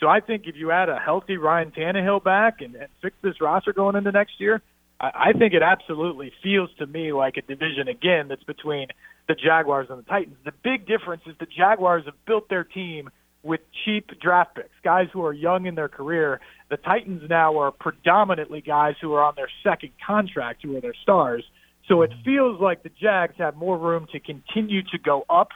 So 0.00 0.08
I 0.08 0.20
think 0.20 0.46
if 0.46 0.56
you 0.56 0.72
add 0.72 0.88
a 0.88 0.98
healthy 0.98 1.36
Ryan 1.36 1.70
Tannehill 1.70 2.24
back 2.24 2.62
and, 2.62 2.74
and 2.74 2.88
fix 3.00 3.14
this 3.22 3.40
roster 3.40 3.72
going 3.72 3.94
into 3.94 4.10
next 4.10 4.40
year, 4.40 4.60
I, 4.98 5.30
I 5.30 5.32
think 5.38 5.54
it 5.54 5.62
absolutely 5.62 6.32
feels 6.42 6.70
to 6.78 6.86
me 6.86 7.12
like 7.12 7.36
a 7.36 7.42
division 7.42 7.86
again 7.86 8.26
that's 8.26 8.42
between 8.42 8.88
the 9.28 9.34
Jaguars 9.36 9.86
and 9.88 9.98
the 9.98 10.08
Titans. 10.08 10.36
The 10.44 10.52
big 10.64 10.86
difference 10.86 11.22
is 11.26 11.34
the 11.38 11.46
Jaguars 11.46 12.06
have 12.06 12.14
built 12.26 12.48
their 12.48 12.64
team 12.64 13.10
with 13.42 13.60
cheap 13.84 14.10
draft 14.20 14.56
picks, 14.56 14.68
guys 14.84 15.08
who 15.12 15.24
are 15.24 15.32
young 15.32 15.66
in 15.66 15.74
their 15.74 15.88
career. 15.88 16.40
The 16.68 16.76
Titans 16.76 17.22
now 17.28 17.58
are 17.58 17.70
predominantly 17.70 18.60
guys 18.60 18.94
who 19.00 19.12
are 19.14 19.24
on 19.24 19.34
their 19.36 19.50
second 19.64 19.92
contract, 20.06 20.60
who 20.62 20.76
are 20.76 20.80
their 20.80 20.94
stars. 21.02 21.44
So 21.88 22.02
it 22.02 22.10
mm-hmm. 22.10 22.22
feels 22.24 22.60
like 22.60 22.82
the 22.82 22.90
Jags 23.00 23.34
have 23.38 23.56
more 23.56 23.78
room 23.78 24.06
to 24.12 24.20
continue 24.20 24.82
to 24.82 24.98
go 24.98 25.24
up, 25.30 25.48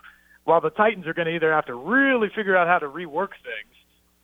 while 0.45 0.61
the 0.61 0.71
Titans 0.71 1.07
are 1.07 1.15
going 1.15 1.27
to 1.27 1.35
either 1.35 1.53
have 1.53 1.67
to 1.67 1.75
really 1.75 2.29
figure 2.35 2.57
out 2.57 2.67
how 2.67 2.79
to 2.79 2.87
rework 2.87 3.31
things 3.43 3.75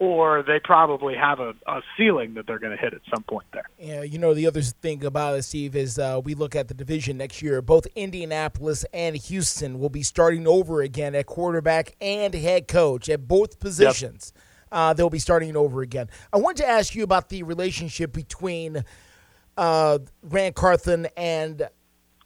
or 0.00 0.42
they 0.42 0.58
probably 0.58 1.14
have 1.14 1.40
a, 1.40 1.54
a 1.66 1.82
ceiling 1.96 2.32
that 2.32 2.46
they're 2.46 2.58
going 2.58 2.74
to 2.74 2.82
hit 2.82 2.94
at 2.94 3.02
some 3.14 3.22
point 3.22 3.46
there. 3.52 3.68
Yeah, 3.78 4.02
you 4.02 4.18
know, 4.18 4.32
the 4.32 4.46
other 4.46 4.62
thing 4.62 5.04
about 5.04 5.36
it, 5.36 5.42
Steve, 5.42 5.76
is 5.76 5.98
uh, 5.98 6.22
we 6.24 6.34
look 6.34 6.56
at 6.56 6.68
the 6.68 6.74
division 6.74 7.18
next 7.18 7.42
year. 7.42 7.60
Both 7.60 7.86
Indianapolis 7.94 8.86
and 8.94 9.14
Houston 9.14 9.78
will 9.78 9.90
be 9.90 10.02
starting 10.02 10.48
over 10.48 10.80
again 10.80 11.14
at 11.14 11.26
quarterback 11.26 11.96
and 12.00 12.32
head 12.32 12.66
coach 12.66 13.10
at 13.10 13.28
both 13.28 13.60
positions. 13.60 14.32
Yep. 14.34 14.44
Uh, 14.72 14.94
they'll 14.94 15.10
be 15.10 15.18
starting 15.18 15.54
over 15.54 15.82
again. 15.82 16.08
I 16.32 16.38
wanted 16.38 16.62
to 16.62 16.68
ask 16.68 16.94
you 16.94 17.04
about 17.04 17.28
the 17.28 17.42
relationship 17.42 18.14
between 18.14 18.82
uh, 19.58 19.98
Ran 20.22 20.54
Carthon 20.54 21.08
and 21.14 21.68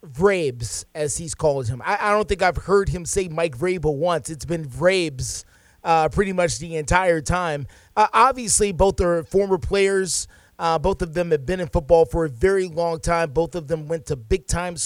Vrabes, 0.07 0.85
as 0.95 1.17
he's 1.17 1.35
called 1.35 1.67
him. 1.67 1.83
I, 1.85 1.99
I, 2.01 2.11
don't 2.11 2.29
think 2.29 2.43
I've 2.43 2.59
heard 2.59 2.91
him 2.91 3.05
say 3.07 3.27
Mike 3.29 3.57
Vrabel 3.57 3.97
once. 3.97 4.29
It's 4.31 4.45
been 4.45 4.69
Vrabes 4.69 5.45
uh, 5.85 6.09
pretty 6.09 6.33
much 6.33 6.59
the 6.59 6.77
entire 6.77 7.21
time. 7.21 7.67
Uh, 7.97 8.09
obviously, 8.13 8.73
both 8.73 9.01
are 9.01 9.23
former 9.23 9.59
players. 9.59 10.27
Uh, 10.59 10.79
both 10.79 11.03
of 11.03 11.15
them 11.15 11.31
have 11.31 11.45
been 11.45 11.61
in 11.61 11.69
football 11.69 12.05
for 12.05 12.25
a 12.25 12.29
very 12.29 12.67
long 12.67 13.01
time. 13.01 13.31
Both 13.31 13.55
of 13.55 13.69
them 13.69 13.87
went 13.89 14.07
to 14.07 14.17
big 14.17 14.47
time 14.47 14.77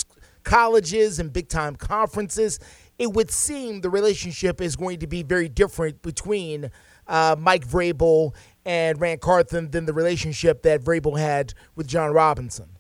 colleges 0.42 1.18
and 1.18 1.32
big 1.32 1.48
time 1.48 1.76
conferences. 1.76 2.58
It 2.98 3.12
would 3.12 3.30
seem 3.30 3.80
the 3.80 3.90
relationship 3.90 4.61
is 4.61 4.76
going 4.76 4.98
to 5.00 5.06
be 5.06 5.22
very 5.22 5.48
different 5.48 6.02
between 6.02 6.70
uh, 7.06 7.37
Mike 7.38 7.66
Vrabel 7.66 8.34
and 8.64 9.00
Ran 9.00 9.18
Carthon 9.18 9.70
than 9.70 9.87
the 9.87 9.92
relationship 9.92 10.62
that 10.62 10.82
Vrabel 10.82 11.18
had 11.18 11.54
with 11.76 11.87
Jon 11.87 12.12
Robinson. 12.12 12.78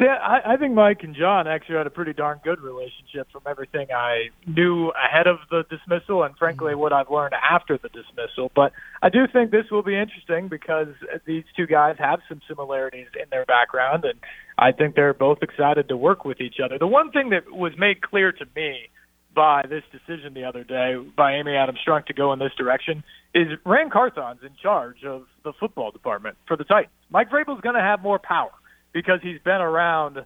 See, 0.00 0.06
I, 0.06 0.54
I 0.54 0.56
think 0.56 0.72
Mike 0.72 1.02
and 1.02 1.14
Jon 1.14 1.46
actually 1.46 1.76
had 1.76 1.86
a 1.86 1.90
pretty 1.90 2.14
darn 2.14 2.40
good 2.42 2.60
relationship 2.60 3.30
from 3.30 3.42
everything 3.46 3.88
I 3.94 4.30
knew 4.46 4.90
ahead 4.92 5.26
of 5.26 5.40
the 5.50 5.62
dismissal 5.68 6.22
and, 6.22 6.34
frankly, 6.38 6.72
mm-hmm. 6.72 6.80
what 6.80 6.94
I've 6.94 7.10
learned 7.10 7.34
after 7.34 7.76
the 7.76 7.90
dismissal. 7.90 8.50
But 8.56 8.72
I 9.02 9.10
do 9.10 9.26
think 9.30 9.50
this 9.50 9.66
will 9.70 9.82
be 9.82 9.94
interesting 9.94 10.48
because 10.48 10.88
these 11.26 11.44
two 11.54 11.66
guys 11.66 11.96
have 11.98 12.20
some 12.30 12.40
similarities 12.48 13.08
in 13.14 13.28
their 13.30 13.44
background, 13.44 14.06
and 14.06 14.18
I 14.56 14.72
think 14.72 14.94
they're 14.94 15.12
both 15.12 15.42
excited 15.42 15.90
to 15.90 15.98
work 15.98 16.24
with 16.24 16.40
each 16.40 16.60
other. 16.64 16.78
The 16.78 16.86
one 16.86 17.10
thing 17.10 17.28
that 17.30 17.50
was 17.52 17.72
made 17.76 18.00
clear 18.00 18.32
to 18.32 18.46
me 18.56 18.88
by 19.34 19.66
this 19.68 19.82
decision 19.92 20.32
the 20.32 20.44
other 20.44 20.64
day 20.64 20.96
by 21.14 21.34
Amy 21.34 21.54
Adams 21.54 21.78
Strunk 21.86 22.06
to 22.06 22.14
go 22.14 22.32
in 22.32 22.38
this 22.38 22.52
direction 22.56 23.04
is 23.34 23.48
Ran 23.66 23.90
Carthon's 23.90 24.40
in 24.42 24.56
charge 24.62 25.04
of 25.04 25.26
the 25.44 25.52
football 25.60 25.90
department 25.90 26.38
for 26.48 26.56
the 26.56 26.64
Titans. 26.64 26.94
Mike 27.10 27.28
Vrabel's 27.28 27.60
going 27.60 27.76
to 27.76 27.82
have 27.82 28.02
more 28.02 28.18
power 28.18 28.50
because 28.92 29.20
he's 29.22 29.40
been 29.44 29.60
around 29.60 30.24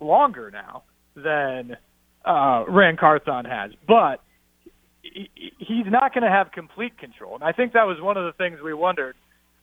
longer 0.00 0.50
now 0.50 0.82
than 1.14 1.76
uh, 2.24 2.64
Ran 2.68 2.96
Carthon 2.96 3.44
has. 3.44 3.72
But 3.86 4.20
he, 5.02 5.30
he's 5.58 5.86
not 5.86 6.12
going 6.12 6.24
to 6.24 6.30
have 6.30 6.52
complete 6.52 6.98
control. 6.98 7.34
And 7.34 7.44
I 7.44 7.52
think 7.52 7.72
that 7.72 7.84
was 7.84 8.00
one 8.00 8.16
of 8.16 8.24
the 8.24 8.32
things 8.32 8.58
we 8.62 8.74
wondered 8.74 9.16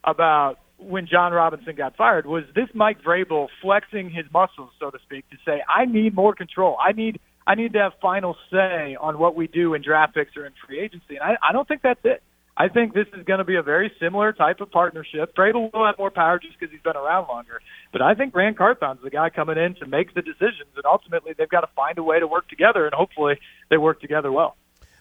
about 0.04 0.58
when 0.78 1.08
Jon 1.08 1.32
Robinson 1.32 1.76
got 1.76 1.96
fired 1.96 2.26
was 2.26 2.44
this 2.56 2.68
Mike 2.74 3.02
Vrabel 3.04 3.48
flexing 3.62 4.10
his 4.10 4.26
muscles, 4.34 4.70
so 4.80 4.89
to 4.89 4.98
speak, 5.06 5.30
to 5.30 5.38
say, 5.46 5.62
I 5.68 5.86
need 5.86 6.16
more 6.16 6.34
control. 6.34 6.78
I 6.84 6.92
need 6.92 7.20
I 7.46 7.56
need 7.56 7.74
to 7.74 7.80
have 7.80 7.92
final 8.02 8.38
say 8.52 8.96
on 9.00 9.20
what 9.20 9.36
we 9.36 9.48
do 9.48 9.74
in 9.74 9.82
draft 9.82 10.16
picks 10.16 10.36
or 10.38 10.46
in 10.46 10.54
free 10.66 10.80
agency. 10.80 11.16
And 11.16 11.24
I, 11.24 11.50
I 11.50 11.52
don't 11.52 11.68
think 11.68 11.82
that's 11.82 12.00
it. 12.06 12.24
I 12.56 12.68
think 12.68 12.94
this 12.94 13.08
is 13.18 13.24
going 13.26 13.39
to 13.39 13.44
be 13.44 13.56
a 13.56 13.63
very 13.63 13.92
similar 14.00 14.32
type 14.32 14.62
of 14.62 14.70
partnership. 14.70 15.36
Vrabel 15.36 15.74
will 15.74 15.86
have 15.86 15.98
more 15.98 16.12
power 16.12 16.38
just 16.38 16.60
because 16.60 16.72
he's 16.72 16.84
been 16.84 16.96
around 16.96 17.28
longer. 17.28 17.60
But 17.92 18.04
I 18.04 18.13
think 18.13 18.36
Ran 18.36 18.54
Carthon's 18.54 19.00
the 19.04 19.10
guy 19.10 19.32
coming 19.32 19.58
in 19.58 19.74
to 19.76 19.88
make 19.88 20.13
the 20.13 20.22
decisions, 20.22 20.70
and 20.76 20.86
ultimately 20.86 21.34
they've 21.36 21.50
got 21.50 21.62
to 21.62 21.70
find 21.76 21.98
a 21.98 22.04
way 22.04 22.20
to 22.20 22.28
work 22.28 22.48
together, 22.50 22.86
and 22.86 22.94
hopefully 22.94 23.39
they 23.72 23.78
work 23.78 24.02
together 24.02 24.32
well. 24.32 24.56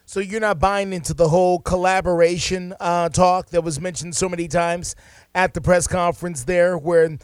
So 0.07 0.21
you're 0.21 0.41
not 0.41 0.59
buying 0.59 0.93
into 0.93 1.15
the 1.15 1.29
whole 1.29 1.59
collaboration 1.59 2.75
uh, 2.81 3.11
talk 3.11 3.51
that 3.51 3.62
was 3.62 3.81
mentioned 3.81 4.17
so 4.17 4.29
many 4.29 4.49
times 4.49 4.97
at 5.35 5.53
the 5.53 5.61
press 5.61 5.87
conference 5.87 6.45
there, 6.45 6.79
where 6.79 7.19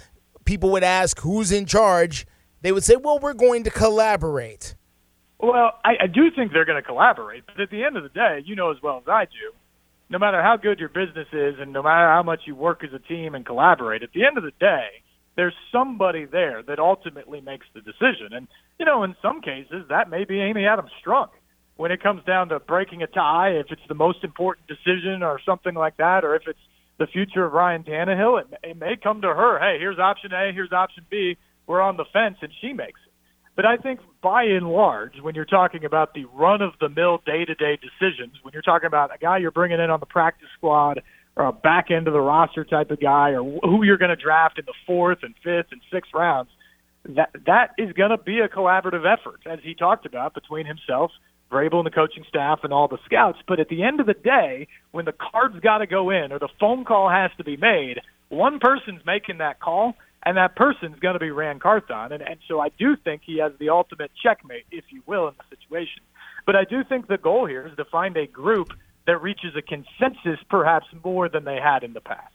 people 0.45 0.71
would 0.73 0.85
ask 0.85 1.21
who's 1.21 1.51
in 1.51 1.65
charge. 1.65 2.27
They 2.61 2.71
would 2.71 2.85
say, 2.85 2.97
"Well, 2.97 3.19
we're 3.19 3.35
going 3.35 3.65
to 3.65 3.71
collaborate." 3.71 4.75
Well, 5.41 5.73
I, 5.85 5.93
I 6.03 6.07
do 6.07 6.31
think 6.35 6.53
they're 6.53 6.65
going 6.65 6.83
to 6.83 6.87
collaborate, 6.87 7.45
but 7.47 7.61
at 7.61 7.71
the 7.71 7.85
end 7.85 7.97
of 7.97 8.03
the 8.03 8.09
day, 8.09 8.43
you 8.45 8.57
know 8.57 8.71
as 8.71 8.77
well 8.83 8.99
as 8.99 9.09
I 9.09 9.25
do, 9.25 9.55
no 10.11 10.19
matter 10.19 10.43
how 10.43 10.57
good 10.57 10.79
your 10.79 10.89
business 10.89 11.29
is 11.33 11.55
and 11.59 11.73
no 11.73 11.83
matter 11.83 12.09
how 12.09 12.23
much 12.23 12.41
you 12.47 12.55
work 12.55 12.83
as 12.85 12.93
a 12.93 12.99
team 12.99 13.35
and 13.35 13.45
collaborate, 13.45 14.03
at 14.03 14.13
the 14.13 14.25
end 14.25 14.39
of 14.39 14.45
the 14.45 14.53
day, 14.59 14.87
there's 15.37 15.55
somebody 15.71 16.25
there 16.25 16.63
that 16.67 16.79
ultimately 16.79 17.41
makes 17.41 17.67
the 17.75 17.81
decision. 17.81 18.33
And, 18.33 18.49
you 18.79 18.87
know, 18.87 19.05
in 19.05 19.15
some 19.23 19.41
cases, 19.41 19.85
that 19.89 20.11
may 20.11 20.25
be 20.25 20.41
Amy 20.41 20.67
Adams 20.67 20.91
Strunk. 21.05 21.29
When 21.77 21.93
it 21.93 22.03
comes 22.03 22.25
down 22.25 22.49
to 22.49 22.59
breaking 22.59 23.05
a 23.05 23.07
tie, 23.07 23.51
if 23.51 23.67
it's 23.71 23.87
the 23.89 23.95
most 23.95 24.25
important 24.25 24.67
decision 24.67 25.23
or 25.23 25.41
something 25.47 25.75
like 25.75 25.97
that, 25.99 26.25
or 26.25 26.35
if 26.35 26.43
it's 26.49 26.59
the 26.99 27.07
future 27.07 27.45
of 27.45 27.53
Ryan 27.53 27.85
Tannehill, 27.85 28.41
it, 28.41 28.47
it 28.65 28.77
may 28.77 28.97
come 29.01 29.21
to 29.23 29.29
her. 29.29 29.61
Hey, 29.61 29.79
here's 29.79 29.99
option 29.99 30.33
A, 30.33 30.51
here's 30.53 30.73
option 30.73 31.05
B. 31.09 31.37
We're 31.69 31.81
on 31.81 31.97
the 31.97 32.07
fence, 32.13 32.39
and 32.43 32.51
she 32.61 32.73
makes. 32.73 32.99
But 33.59 33.67
I 33.67 33.77
think 33.77 33.99
by 34.23 34.45
and 34.45 34.69
large, 34.69 35.15
when 35.21 35.35
you're 35.35 35.45
talking 35.45 35.85
about 35.85 36.15
the 36.15 36.27
run 36.27 36.63
of 36.63 36.75
the 36.81 36.89
mill 36.89 37.19
day 37.27 37.45
to 37.45 37.57
day 37.57 37.77
decisions, 37.77 38.35
when 38.43 38.53
you're 38.53 38.63
talking 38.63 38.87
about 38.87 39.13
a 39.13 39.19
guy 39.19 39.39
you're 39.39 39.51
bringing 39.51 39.81
in 39.81 39.91
on 39.91 39.99
the 39.99 40.07
practice 40.07 40.47
squad 40.57 41.03
or 41.35 41.47
a 41.47 41.53
back 41.53 41.91
end 41.91 42.07
of 42.07 42.13
the 42.13 42.21
roster 42.21 42.65
type 42.65 42.93
of 42.93 43.01
guy 43.01 43.31
or 43.31 43.43
who 43.43 43.83
you're 43.83 43.99
going 43.99 44.17
to 44.17 44.23
draft 44.23 44.61
in 44.61 44.65
the 44.65 44.75
fourth 44.87 45.19
and 45.23 45.35
fifth 45.43 45.73
and 45.73 45.81
sixth 45.93 46.13
rounds, 46.15 46.51
that 47.17 47.31
that 47.47 47.71
is 47.79 47.93
going 47.95 48.11
to 48.11 48.17
be 48.17 48.39
a 48.39 48.49
collaborative 48.49 49.03
effort, 49.05 49.41
as 49.45 49.59
he 49.65 49.75
talked 49.75 50.07
about, 50.07 50.35
between 50.35 50.65
himself, 50.65 51.11
Vrabel 51.51 51.79
and 51.79 51.87
the 51.87 51.91
coaching 51.91 52.25
staff 52.29 52.61
and 52.63 52.73
all 52.73 52.87
the 52.87 52.99
scouts. 53.07 53.39
But 53.49 53.59
at 53.59 53.69
the 53.69 53.83
end 53.83 53.99
of 53.99 54.07
the 54.07 54.15
day, 54.15 54.69
when 54.93 55.05
the 55.05 55.15
cards 55.33 55.59
got 55.59 55.79
to 55.79 55.89
go 55.89 56.11
in 56.11 56.31
or 56.31 56.39
the 56.39 56.49
phone 56.61 56.85
call 56.85 57.11
has 57.11 57.33
to 57.39 57.43
be 57.43 57.57
made, 57.57 57.99
one 58.29 58.61
person's 58.61 59.05
making 59.05 59.39
that 59.39 59.59
call 59.59 59.95
and 60.25 60.37
that 60.37 60.57
person's 60.57 60.99
going 60.99 61.15
to 61.15 61.21
be 61.21 61.31
Ran 61.31 61.59
Carthon. 61.59 62.13
And, 62.13 62.23
and 62.23 62.39
so 62.49 62.61
I 62.61 62.69
do 62.79 62.97
think 62.97 63.23
he 63.25 63.39
has 63.39 63.53
the 63.59 63.71
ultimate 63.71 64.11
checkmate, 64.23 64.67
if 64.71 64.85
you 64.91 65.03
will, 65.07 65.29
in 65.29 65.35
the 65.39 65.57
situation. 65.57 66.03
But 66.47 66.57
I 66.57 66.65
do 66.65 66.83
think 66.85 67.07
the 67.09 67.19
goal 67.19 67.47
here 67.47 67.67
is 67.67 67.77
to 67.77 67.85
find 67.85 68.17
a 68.17 68.27
group 68.27 68.73
that 69.07 69.23
reaches 69.23 69.55
a 69.57 69.63
consensus 69.63 70.39
perhaps 70.51 70.87
more 71.05 71.29
than 71.29 71.45
they 71.45 71.57
had 71.57 71.83
in 71.83 71.93
the 71.93 72.01
past. 72.01 72.35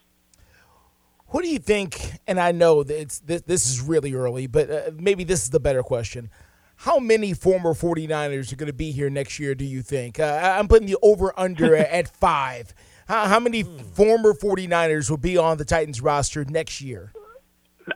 Who 1.28 1.42
do 1.42 1.48
you 1.48 1.58
think, 1.58 2.00
and 2.26 2.38
I 2.38 2.52
know 2.52 2.82
that 2.82 3.00
it's, 3.00 3.18
this, 3.20 3.42
this 3.42 3.68
is 3.68 3.80
really 3.80 4.14
early, 4.14 4.46
but 4.46 4.70
uh, 4.70 4.90
maybe 4.94 5.24
this 5.24 5.42
is 5.42 5.50
the 5.50 5.60
better 5.60 5.82
question. 5.82 6.30
How 6.76 6.98
many 6.98 7.32
former 7.32 7.74
49ers 7.74 8.52
are 8.52 8.56
going 8.56 8.66
to 8.66 8.72
be 8.72 8.90
here 8.90 9.10
next 9.10 9.38
year, 9.38 9.54
do 9.54 9.64
you 9.64 9.82
think? 9.82 10.20
Uh, 10.20 10.56
I'm 10.58 10.68
putting 10.68 10.86
the 10.86 10.96
over 11.02 11.32
under 11.38 11.76
at 11.76 12.08
five. 12.08 12.74
How, 13.08 13.26
how 13.26 13.40
many 13.40 13.62
former 13.62 14.32
49ers 14.32 15.10
will 15.10 15.16
be 15.16 15.36
on 15.36 15.58
the 15.58 15.64
Titans 15.64 16.00
roster 16.00 16.44
next 16.44 16.80
year? 16.80 17.12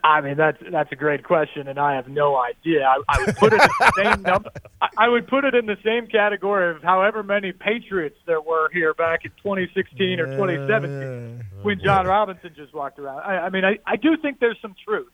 I 0.05 0.20
mean 0.20 0.37
that's 0.37 0.59
that's 0.70 0.92
a 0.92 0.96
great 0.96 1.24
question, 1.24 1.68
and 1.68 1.79
I 1.79 1.94
have 1.94 2.09
no 2.09 2.37
idea. 2.37 2.86
I, 2.86 3.01
I 3.09 3.24
would 3.24 3.36
put 3.36 3.53
it 3.53 3.62
in 3.62 3.68
the 3.78 3.93
same 3.97 4.22
number. 4.22 4.51
I, 4.82 4.89
I 4.99 5.09
would 5.09 5.26
put 5.26 5.45
it 5.45 5.55
in 5.55 5.66
the 5.66 5.76
same 5.84 6.07
category 6.07 6.74
of 6.74 6.82
however 6.82 7.22
many 7.22 7.53
Patriots 7.53 8.16
there 8.26 8.41
were 8.41 8.68
here 8.70 8.93
back 8.95 9.24
in 9.24 9.30
2016 9.43 10.20
or 10.20 10.26
2017 10.26 11.45
when 11.62 11.80
Jon 11.82 12.07
Robinson 12.07 12.53
just 12.55 12.74
walked 12.74 12.99
around. 12.99 13.20
I, 13.20 13.47
I 13.47 13.51
mean, 13.51 13.64
I, 13.64 13.78
I 13.86 13.97
do 13.97 14.16
think 14.20 14.41
there's 14.41 14.59
some 14.61 14.74
truth 14.86 15.12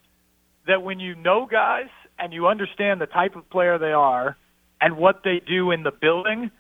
that 0.67 0.83
when 0.83 0.99
you 0.99 1.15
know 1.15 1.47
guys 1.47 1.89
and 2.19 2.33
you 2.33 2.47
understand 2.47 3.01
the 3.01 3.07
type 3.07 3.37
of 3.37 3.49
player 3.51 3.79
they 3.79 3.93
are 3.93 4.37
and 4.81 4.97
what 4.97 5.23
they 5.25 5.41
do 5.47 5.71
in 5.71 5.83
the 5.83 5.93
building, 5.93 6.51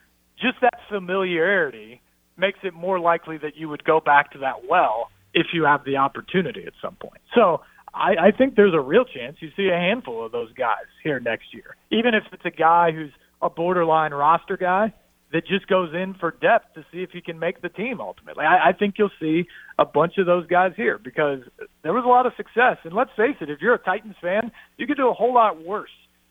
just 0.40 0.60
that 0.60 0.78
familiarity 0.88 2.00
makes 2.36 2.58
it 2.62 2.74
more 2.74 2.98
likely 2.98 3.38
that 3.38 3.56
you 3.56 3.68
would 3.68 3.84
go 3.84 4.00
back 4.00 4.32
to 4.32 4.38
that 4.38 4.68
well 4.68 5.10
if 5.32 5.48
you 5.52 5.64
have 5.64 5.84
the 5.84 5.96
opportunity 5.96 6.64
at 6.66 6.72
some 6.80 6.94
point. 6.96 7.20
So 7.34 7.60
I, 7.94 8.26
I 8.26 8.30
think 8.30 8.56
there's 8.56 8.74
a 8.74 8.80
real 8.80 9.04
chance 9.04 9.36
you 9.40 9.50
see 9.56 9.68
a 9.68 9.76
handful 9.76 10.24
of 10.24 10.32
those 10.32 10.52
guys 10.52 10.86
here 11.02 11.20
next 11.20 11.54
year. 11.54 11.76
Even 11.90 12.14
if 12.14 12.24
it's 12.32 12.44
a 12.44 12.50
guy 12.50 12.92
who's 12.92 13.12
a 13.40 13.48
borderline 13.48 14.12
roster 14.12 14.56
guy, 14.56 14.92
that 15.34 15.44
just 15.48 15.66
goes 15.66 15.92
in 15.92 16.14
for 16.14 16.30
depth 16.30 16.74
to 16.74 16.84
see 16.92 17.02
if 17.02 17.10
he 17.10 17.20
can 17.20 17.40
make 17.40 17.60
the 17.60 17.68
team 17.68 18.00
ultimately. 18.00 18.44
I, 18.44 18.68
I 18.68 18.72
think 18.72 18.94
you'll 18.98 19.10
see 19.20 19.48
a 19.80 19.84
bunch 19.84 20.16
of 20.16 20.26
those 20.26 20.46
guys 20.46 20.74
here 20.76 20.96
because 20.96 21.40
there 21.82 21.92
was 21.92 22.04
a 22.04 22.08
lot 22.08 22.24
of 22.24 22.34
success. 22.36 22.78
And 22.84 22.92
let's 22.92 23.10
face 23.16 23.34
it, 23.40 23.50
if 23.50 23.60
you're 23.60 23.74
a 23.74 23.78
Titans 23.78 24.14
fan, 24.22 24.52
you 24.78 24.86
could 24.86 24.96
do 24.96 25.08
a 25.08 25.12
whole 25.12 25.34
lot 25.34 25.60
worse 25.60 25.90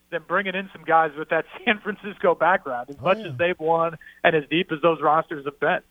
than 0.09 0.21
bringing 0.25 0.55
in 0.55 0.69
some 0.71 0.85
guys 0.85 1.11
with 1.17 1.27
that 1.29 1.43
San 1.65 1.81
Francisco 1.81 2.33
background, 2.33 2.89
as 2.91 3.01
much 3.01 3.17
oh, 3.19 3.31
as 3.31 3.37
they've 3.37 3.59
won 3.59 3.97
and 4.23 4.37
as 4.37 4.43
deep 4.49 4.71
as 4.71 4.81
those 4.81 5.01
rosters 5.01 5.43
have 5.43 5.59
been. 5.59 5.81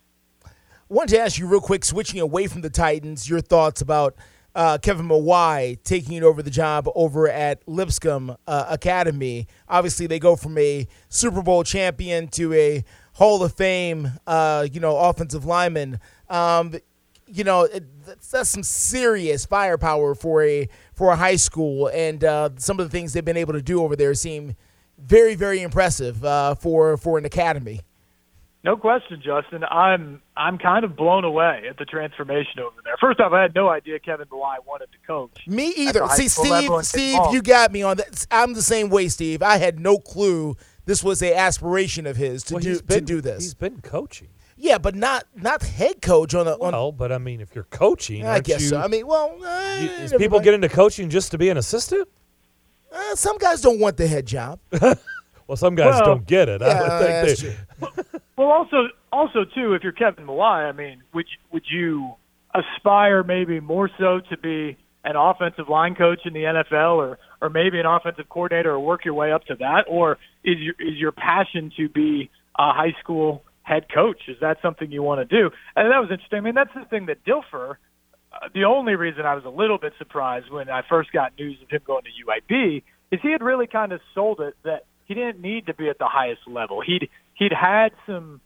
I 0.47 0.51
wanted 0.89 1.17
to 1.17 1.21
ask 1.21 1.39
you 1.39 1.47
real 1.47 1.61
quick, 1.61 1.85
switching 1.85 2.19
away 2.19 2.47
from 2.47 2.63
the 2.63 2.71
Titans, 2.71 3.29
your 3.29 3.43
thoughts 3.43 3.83
about 3.83 4.15
uh, 4.55 4.79
Kevin 4.79 5.09
Mawae 5.09 5.83
taking 5.83 6.23
over 6.23 6.43
the 6.43 6.51
job 6.51 6.89
over 6.95 7.29
at 7.29 7.67
Lipscomb 7.67 8.37
uh, 8.47 8.67
Academy. 8.69 9.47
Obviously, 9.69 10.07
they 10.07 10.19
go 10.19 10.37
from 10.37 10.59
a 10.59 10.87
Super 11.09 11.43
Bowl 11.43 11.65
champion 11.65 12.29
to 12.29 12.53
a 12.53 12.85
Hall 13.15 13.43
of 13.43 13.55
Fame, 13.55 14.11
uh, 14.27 14.67
you 14.71 14.81
know, 14.81 14.97
offensive 14.97 15.45
lineman. 15.45 16.01
Um, 16.29 16.75
you 17.27 17.45
know, 17.45 17.63
it, 17.63 17.85
that's, 18.05 18.31
that's 18.31 18.51
some 18.51 18.63
serious 18.63 19.47
firepower 19.47 20.15
for 20.15 20.43
a 20.43 20.69
for 20.95 21.11
a 21.11 21.17
high 21.17 21.37
school, 21.37 21.89
and 21.89 22.23
uh, 22.23 22.51
some 22.57 22.79
of 22.79 22.87
the 22.87 22.91
things 22.91 23.13
they've 23.13 23.25
been 23.25 23.37
able 23.37 23.55
to 23.55 23.63
do 23.63 23.83
over 23.83 23.97
there 23.97 24.15
seem 24.15 24.55
very, 24.99 25.35
very 25.35 25.63
impressive 25.63 26.23
uh, 26.25 26.55
for 26.55 26.97
for 26.97 27.17
an 27.17 27.25
academy. 27.25 27.81
No 28.65 28.77
question, 28.77 29.21
Justin. 29.25 29.65
I'm 29.65 30.23
I'm 30.37 30.57
kind 30.57 30.85
of 30.85 30.95
blown 30.95 31.25
away 31.25 31.65
at 31.69 31.79
the 31.79 31.85
transformation 31.85 32.61
over 32.61 32.77
there. 32.85 32.95
First 33.01 33.19
off, 33.19 33.33
I 33.33 33.43
had 33.43 33.55
no 33.57 33.69
idea 33.69 33.99
Kevin 33.99 34.29
Mawae 34.29 34.57
wanted 34.65 34.89
to 34.93 34.99
coach. 35.07 35.37
Me 35.49 35.73
either. 35.77 36.07
See, 36.11 36.29
Steve, 36.29 36.71
Steve, 36.83 37.19
you 37.33 37.43
got 37.43 37.73
me 37.73 37.83
on 37.83 37.97
that. 37.97 38.25
I'm 38.31 38.55
the 38.55 38.63
same 38.63 38.89
way, 38.89 39.09
Steve. 39.09 39.43
I 39.43 39.57
had 39.57 39.81
no 39.81 39.99
clue 39.99 40.57
this 40.85 41.03
was 41.03 41.23
a 41.23 41.35
aspiration 41.35 42.07
of 42.07 42.17
his 42.17 42.45
to 42.45 42.55
Well, 42.55 42.63
do 42.63 42.69
he's 42.71 42.83
to 42.83 43.01
do 43.01 43.21
this. 43.21 43.43
He's 43.43 43.55
been 43.55 43.81
coaching. 43.81 44.29
Yeah, 44.57 44.79
but 44.79 44.95
not 44.95 45.25
not 45.35 45.63
head 45.63 46.01
coach 46.01 46.33
on 46.33 46.47
the. 46.47 46.55
On, 46.55 46.73
Well, 46.73 46.93
but 46.93 47.11
I 47.11 47.19
mean, 47.19 47.41
if 47.41 47.57
you're 47.57 47.65
coaching, 47.65 48.25
I 48.25 48.39
guess 48.39 48.63
you, 48.63 48.69
so. 48.69 48.81
I 48.81 48.87
mean, 48.87 49.09
well, 49.09 49.37
uh, 49.45 49.79
you- 49.81 49.91
is 49.91 50.15
people 50.17 50.39
get 50.39 50.55
into 50.55 50.69
coaching 50.69 51.11
just 51.11 51.33
to 51.33 51.39
be 51.39 51.49
an 51.49 51.57
assistant? 51.57 52.09
Uh, 52.93 53.17
some 53.17 53.39
guys 53.39 53.61
don't 53.61 53.81
want 53.81 53.97
the 53.97 54.07
head 54.07 54.27
job. 54.27 54.61
Well, 55.47 55.57
some 55.57 55.75
guys 55.75 55.95
Well, 55.95 56.05
don't 56.05 56.27
get 56.27 56.49
it. 56.49 56.61
Yeah, 56.61 56.81
would 56.81 57.07
think 57.07 57.27
that's 57.27 57.43
they, 57.43 57.97
true. 58.01 58.21
Well, 58.37 58.51
also, 58.51 58.89
also 59.13 59.45
too, 59.45 59.75
if 59.75 59.83
you're 59.83 59.93
Kevin 59.93 60.27
Mawae, 60.27 60.69
I 60.69 60.73
mean, 60.73 61.03
would 61.13 61.27
you, 61.29 61.39
would 61.53 61.65
you 61.71 62.15
aspire 62.55 63.23
maybe 63.23 63.61
more 63.61 63.91
so 63.99 64.21
to 64.31 64.39
be 64.39 64.77
an 65.05 65.17
offensive 65.17 65.69
line 65.69 65.95
coach 65.95 66.21
in 66.25 66.33
the 66.33 66.45
NFL, 66.45 66.97
or 66.97 67.19
or 67.41 67.51
maybe 67.51 67.79
an 67.81 67.87
offensive 67.87 68.29
coordinator, 68.29 68.71
or 68.71 68.81
work 68.81 69.05
your 69.05 69.15
way 69.15 69.33
up 69.33 69.45
to 69.47 69.57
that, 69.57 69.85
or 69.89 70.19
is 70.45 70.59
your 70.59 70.75
is 70.79 70.97
your 70.97 71.13
passion 71.13 71.73
to 71.77 71.89
be 71.89 72.31
a 72.59 72.73
high 72.73 72.95
school 73.01 73.43
head 73.63 73.87
coach? 73.93 74.23
Is 74.29 74.37
that 74.41 74.59
something 74.63 74.91
you 74.91 75.03
want 75.03 75.29
to 75.29 75.43
do? 75.43 75.51
And 75.77 75.91
that 75.91 75.99
was 75.99 76.09
interesting. 76.11 76.39
I 76.39 76.41
mean, 76.41 76.55
that's 76.55 76.75
the 76.75 76.85
thing 76.85 77.07
that 77.07 77.25
Dilfer. 77.25 77.77
Uh, 78.33 78.49
the 78.55 78.65
only 78.65 78.95
reason 78.95 79.27
I 79.27 79.35
was 79.35 79.45
a 79.45 79.51
little 79.51 79.77
bit 79.77 79.93
surprised 79.99 80.51
when 80.51 80.71
I 80.71 80.83
first 80.89 81.13
got 81.13 81.39
news 81.39 81.59
of 81.63 81.69
him 81.69 81.83
going 81.85 82.05
to 82.05 82.11
UAB 82.25 82.83
is 83.11 83.21
he 83.23 83.31
had 83.31 83.43
really 83.43 83.67
kind 83.67 83.93
of 83.93 84.01
sold 84.15 84.41
it 84.41 84.57
that 84.65 84.87
he 85.05 85.15
didn't 85.15 85.41
need 85.41 85.67
to 85.67 85.75
be 85.75 85.89
at 85.89 85.99
the 85.99 86.09
highest 86.09 86.43
level. 86.47 86.81
He'd 86.81 87.09
he'd 87.35 87.53
had 87.53 87.91
some, 88.07 88.41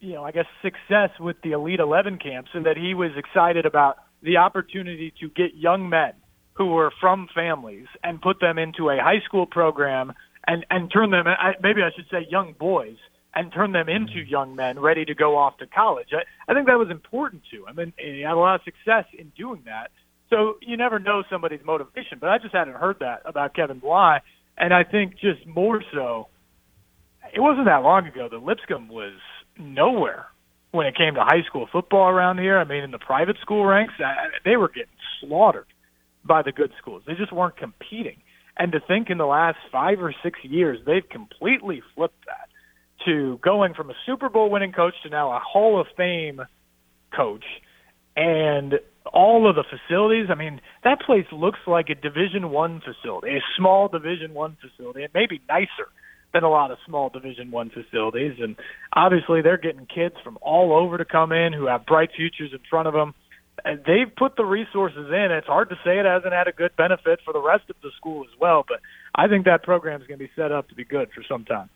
you 0.00 0.14
know, 0.14 0.24
I 0.24 0.32
guess 0.32 0.46
success 0.62 1.10
with 1.18 1.36
the 1.42 1.52
Elite 1.52 1.80
Eleven 1.80 2.18
camps, 2.18 2.50
and 2.54 2.66
that 2.66 2.76
he 2.76 2.94
was 2.94 3.10
excited 3.16 3.66
about 3.66 3.96
the 4.22 4.38
opportunity 4.38 5.12
to 5.20 5.28
get 5.28 5.54
young 5.54 5.88
men 5.88 6.12
who 6.54 6.66
were 6.66 6.92
from 7.00 7.28
families 7.34 7.86
and 8.04 8.20
put 8.20 8.40
them 8.40 8.58
into 8.58 8.90
a 8.90 8.98
high 8.98 9.20
school 9.24 9.46
program 9.46 10.12
and 10.46 10.66
and 10.70 10.90
turn 10.92 11.10
them. 11.10 11.26
I, 11.26 11.52
maybe 11.62 11.82
I 11.82 11.90
should 11.94 12.06
say 12.10 12.26
young 12.28 12.54
boys 12.58 12.96
and 13.34 13.52
turn 13.52 13.72
them 13.72 13.88
into 13.88 14.14
mm-hmm. 14.14 14.30
young 14.30 14.56
men 14.56 14.78
ready 14.78 15.04
to 15.04 15.14
go 15.14 15.36
off 15.36 15.56
to 15.58 15.66
college. 15.66 16.08
I, 16.12 16.50
I 16.50 16.54
think 16.54 16.66
that 16.66 16.78
was 16.78 16.90
important 16.90 17.42
to 17.52 17.66
him, 17.66 17.78
and 17.78 17.92
he 17.96 18.22
had 18.22 18.32
a 18.32 18.36
lot 18.36 18.56
of 18.56 18.62
success 18.64 19.04
in 19.16 19.32
doing 19.36 19.62
that. 19.66 19.90
So 20.30 20.56
you 20.60 20.76
never 20.76 20.98
know 20.98 21.22
somebody's 21.28 21.60
motivation, 21.64 22.18
but 22.20 22.28
I 22.28 22.38
just 22.38 22.54
hadn't 22.54 22.74
heard 22.74 22.98
that 23.00 23.22
about 23.24 23.54
Kevin 23.54 23.78
Bly, 23.78 24.20
and 24.58 24.74
I 24.74 24.84
think 24.84 25.14
just 25.18 25.46
more 25.46 25.82
so, 25.92 26.28
it 27.34 27.40
wasn't 27.40 27.66
that 27.66 27.82
long 27.82 28.06
ago 28.06 28.28
that 28.30 28.42
Lipscomb 28.42 28.88
was 28.88 29.14
nowhere 29.58 30.26
when 30.72 30.86
it 30.86 30.96
came 30.96 31.14
to 31.14 31.24
high 31.24 31.42
school 31.42 31.68
football 31.70 32.08
around 32.08 32.38
here. 32.38 32.58
I 32.58 32.64
mean, 32.64 32.82
in 32.82 32.90
the 32.90 32.98
private 32.98 33.36
school 33.40 33.64
ranks, 33.64 33.94
I- 33.98 34.28
they 34.44 34.56
were 34.56 34.68
getting 34.68 34.94
slaughtered 35.20 35.66
by 36.24 36.42
the 36.42 36.52
good 36.52 36.72
schools. 36.78 37.02
They 37.06 37.14
just 37.14 37.32
weren't 37.32 37.56
competing. 37.56 38.22
And 38.56 38.72
to 38.72 38.80
think 38.80 39.10
in 39.10 39.18
the 39.18 39.26
last 39.26 39.58
five 39.72 40.02
or 40.02 40.12
six 40.22 40.44
years, 40.44 40.84
they've 40.84 41.08
completely 41.08 41.80
flipped 41.94 42.26
that 42.26 42.48
to 43.06 43.38
going 43.38 43.74
from 43.74 43.90
a 43.90 43.94
Super 44.04 44.28
Bowl 44.28 44.50
winning 44.50 44.72
coach 44.72 44.94
to 45.02 45.08
now 45.08 45.32
a 45.32 45.38
Hall 45.38 45.80
of 45.80 45.86
Fame 45.96 46.42
coach 47.10 47.44
and 48.16 48.78
all 49.06 49.48
of 49.48 49.56
the 49.56 49.64
facilities. 49.64 50.26
I 50.30 50.34
mean, 50.34 50.60
that 50.84 51.00
place 51.00 51.26
looks 51.32 51.60
like 51.66 51.88
a 51.90 51.94
Division 51.94 52.50
One 52.50 52.80
facility, 52.80 53.36
a 53.36 53.40
small 53.56 53.88
Division 53.88 54.34
One 54.34 54.56
facility. 54.60 55.02
It 55.02 55.12
may 55.14 55.26
be 55.26 55.40
nicer 55.48 55.88
than 56.32 56.44
a 56.44 56.50
lot 56.50 56.70
of 56.70 56.78
small 56.86 57.08
Division 57.08 57.50
One 57.50 57.70
facilities, 57.70 58.34
and 58.40 58.56
obviously 58.92 59.42
they're 59.42 59.56
getting 59.56 59.86
kids 59.86 60.14
from 60.22 60.38
all 60.42 60.72
over 60.72 60.98
to 60.98 61.04
come 61.04 61.32
in 61.32 61.52
who 61.52 61.66
have 61.66 61.86
bright 61.86 62.10
futures 62.14 62.50
in 62.52 62.60
front 62.68 62.88
of 62.88 62.94
them. 62.94 63.14
And 63.62 63.80
they've 63.84 64.14
put 64.16 64.36
the 64.36 64.44
resources 64.44 65.08
in. 65.08 65.28
It's 65.32 65.46
hard 65.46 65.68
to 65.68 65.74
say 65.84 65.98
it 65.98 66.06
hasn't 66.06 66.32
had 66.32 66.48
a 66.48 66.52
good 66.52 66.74
benefit 66.76 67.20
for 67.24 67.34
the 67.34 67.42
rest 67.42 67.68
of 67.68 67.76
the 67.82 67.90
school 67.96 68.24
as 68.24 68.40
well, 68.40 68.64
but 68.66 68.80
I 69.14 69.28
think 69.28 69.44
that 69.44 69.62
program 69.62 70.00
is 70.00 70.06
going 70.06 70.18
to 70.18 70.24
be 70.24 70.30
set 70.34 70.50
up 70.50 70.68
to 70.68 70.74
be 70.74 70.84
good 70.84 71.10
for 71.14 71.22
some 71.28 71.44
time. 71.44 71.68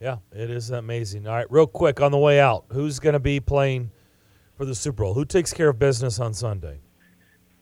yeah, 0.00 0.16
it 0.32 0.50
is 0.50 0.70
amazing. 0.70 1.26
All 1.26 1.34
right, 1.34 1.50
real 1.50 1.66
quick 1.66 2.00
on 2.00 2.12
the 2.12 2.18
way 2.18 2.40
out, 2.40 2.64
who's 2.70 2.98
going 2.98 3.14
to 3.14 3.20
be 3.20 3.40
playing 3.40 3.92
for 4.56 4.64
the 4.64 4.74
Super 4.74 5.02
Bowl? 5.02 5.14
Who 5.14 5.24
takes 5.24 5.52
care 5.52 5.68
of 5.68 5.78
business 5.78 6.18
on 6.20 6.34
Sunday? 6.34 6.80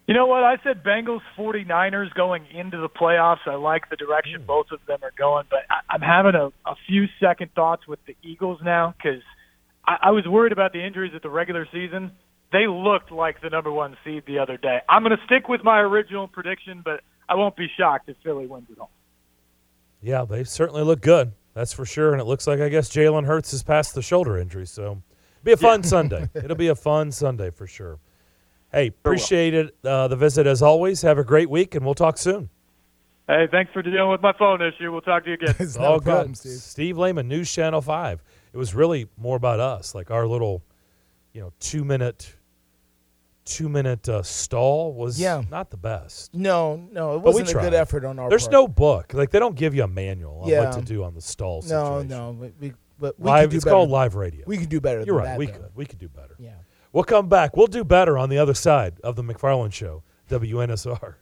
You 0.07 0.15
know 0.15 0.27
what? 0.27 0.43
I 0.43 0.57
said 0.65 0.83
Bengals 0.83 1.21
49ers 1.39 2.13
going 2.15 2.45
into 2.53 2.77
the 2.79 2.89
playoffs. 2.89 3.47
I 3.47 3.55
like 3.55 3.89
the 3.89 3.97
direction 3.97 4.41
hmm. 4.41 4.47
both 4.47 4.67
of 4.73 4.81
them 4.87 4.99
are 5.03 5.13
going, 5.17 5.47
but 5.49 5.61
I, 5.71 5.95
I'm 5.95 6.01
having 6.01 6.35
a, 6.35 6.47
a 6.69 6.75
few 6.89 7.07
second 7.21 7.53
thoughts 7.55 7.87
with 7.87 8.01
the 8.07 8.17
Eagles 8.23 8.61
now 8.65 8.95
because 8.97 9.23
I, 9.87 9.99
I 10.03 10.11
was 10.11 10.27
worried 10.27 10.53
about 10.53 10.73
the 10.73 10.85
injuries 10.85 11.13
at 11.15 11.23
the 11.23 11.31
regular 11.31 11.67
season. 11.73 12.13
They 12.53 12.67
looked 12.67 13.11
like 13.11 13.41
the 13.41 13.49
number 13.49 13.73
one 13.73 13.97
seed 14.05 14.25
the 14.27 14.39
other 14.41 14.57
day. 14.59 14.81
I'm 14.89 15.03
going 15.03 15.17
to 15.17 15.25
stick 15.25 15.49
with 15.49 15.65
my 15.65 15.79
original 15.79 16.29
prediction, 16.29 16.83
but 16.85 17.01
I 17.29 17.35
won't 17.37 17.57
be 17.57 17.69
shocked 17.79 18.09
if 18.09 18.17
Philly 18.23 18.47
wins 18.47 18.67
it 18.71 18.79
all. 18.79 18.91
Yeah, 20.03 20.25
they 20.25 20.45
certainly 20.45 20.83
look 20.83 21.01
good. 21.01 21.33
That's 21.55 21.73
for 21.73 21.87
sure. 21.87 22.13
And 22.13 22.21
it 22.21 22.25
looks 22.25 22.47
like 22.47 22.61
I 22.61 22.69
guess 22.69 22.91
Jalen 22.91 23.25
Hurts 23.27 23.55
is 23.55 23.63
past 23.63 23.95
the 23.95 24.03
shoulder 24.03 24.37
injury, 24.37 24.67
so 24.67 25.03
be 25.45 25.53
a 25.53 25.57
fun 25.57 25.83
Sunday. 25.83 26.29
It'll 26.35 26.57
be 26.57 26.69
a 26.69 26.75
fun 26.75 27.11
Sunday 27.13 27.51
for 27.51 27.67
sure. 27.67 27.99
Hey, 28.73 28.87
appreciate 28.89 29.53
it. 29.55 29.75
Uh, 29.85 30.09
the 30.09 30.17
visit 30.17 30.47
as 30.47 30.63
always. 30.63 31.03
Have 31.03 31.19
a 31.19 31.25
great 31.25 31.51
week, 31.51 31.75
and 31.75 31.85
we'll 31.85 31.95
talk 31.95 32.17
soon. 32.17 32.49
Hey, 33.29 33.47
thanks 33.51 33.73
for 33.73 33.83
dealing 33.83 34.11
with 34.11 34.21
my 34.23 34.33
phone 34.39 34.61
issue. 34.63 34.91
We'll 34.91 35.01
talk 35.01 35.25
to 35.25 35.31
you 35.31 35.35
again. 35.35 35.55
It's 35.61 35.77
All 35.77 35.83
not 35.83 35.95
a 35.99 36.01
problem, 36.03 36.29
good. 36.33 36.39
Steve. 36.39 36.53
Steve 36.59 36.99
Layman, 36.99 37.29
News 37.29 37.53
Channel 37.53 37.81
Five. 37.81 38.23
It 38.53 38.57
was 38.57 38.75
really 38.75 39.09
more 39.17 39.37
about 39.37 39.61
us, 39.61 39.95
like 39.95 40.11
our 40.11 40.27
little, 40.27 40.63
you 41.33 41.41
know, 41.41 41.53
two 41.61 41.85
minute, 41.85 42.35
two 43.45 43.69
minute 43.69 44.09
uh, 44.09 44.23
stall 44.23 44.93
was 44.95 45.21
Yeah. 45.21 45.43
not 45.51 45.71
the 45.71 45.77
best. 45.77 46.35
No, 46.35 46.77
no, 46.93 47.17
it 47.17 47.21
But 47.23 47.35
we 47.35 47.43
wasn't 47.43 47.59
a 47.61 47.63
good 47.63 47.75
effort 47.75 48.05
on 48.05 48.19
our 48.19 48.29
There's 48.29 48.45
part. 48.45 48.53
no 48.53 48.69
book. 48.69 49.15
Like 49.15 49.31
they 49.31 49.39
don't 49.39 49.55
give 49.57 49.75
you 49.75 49.85
a 49.85 49.89
manual 49.89 50.41
on 50.43 50.49
Yeah. 50.49 50.65
what 50.65 50.73
to 50.75 50.81
do 50.83 51.03
on 51.05 51.15
the 51.15 51.21
stall 51.21 51.63
No, 51.63 51.69
situation. 51.69 52.09
no, 52.09 52.37
but 52.39 52.53
we, 52.61 52.73
but 53.03 53.21
we 53.21 53.27
live, 53.27 53.43
could 53.43 53.51
do 53.51 53.57
it's 53.57 53.65
better. 53.65 53.75
called 53.75 53.91
live 53.91 54.15
radio. 54.15 54.45
We 54.47 54.57
can 54.57 54.67
do 54.67 54.81
better. 54.81 55.01
You're 55.01 55.17
than 55.17 55.17
right. 55.17 55.25
That, 55.25 55.39
we 55.39 55.47
though. 55.47 55.53
could. 55.53 55.71
We 55.75 55.85
could 55.85 55.99
do 55.99 56.09
better. 56.09 56.37
Yeah. 56.39 56.53
We'll 56.93 57.05
come 57.05 57.29
back. 57.29 57.57
We'll 57.57 57.67
do 57.67 57.85
better 57.85 58.17
on 58.17 58.31
the 58.31 58.39
other 58.39 58.55
side 58.55 59.01
of 59.03 59.17
the 59.17 59.23
McFarland 59.23 59.73
Show, 59.73 60.03
WNSR. 60.31 61.17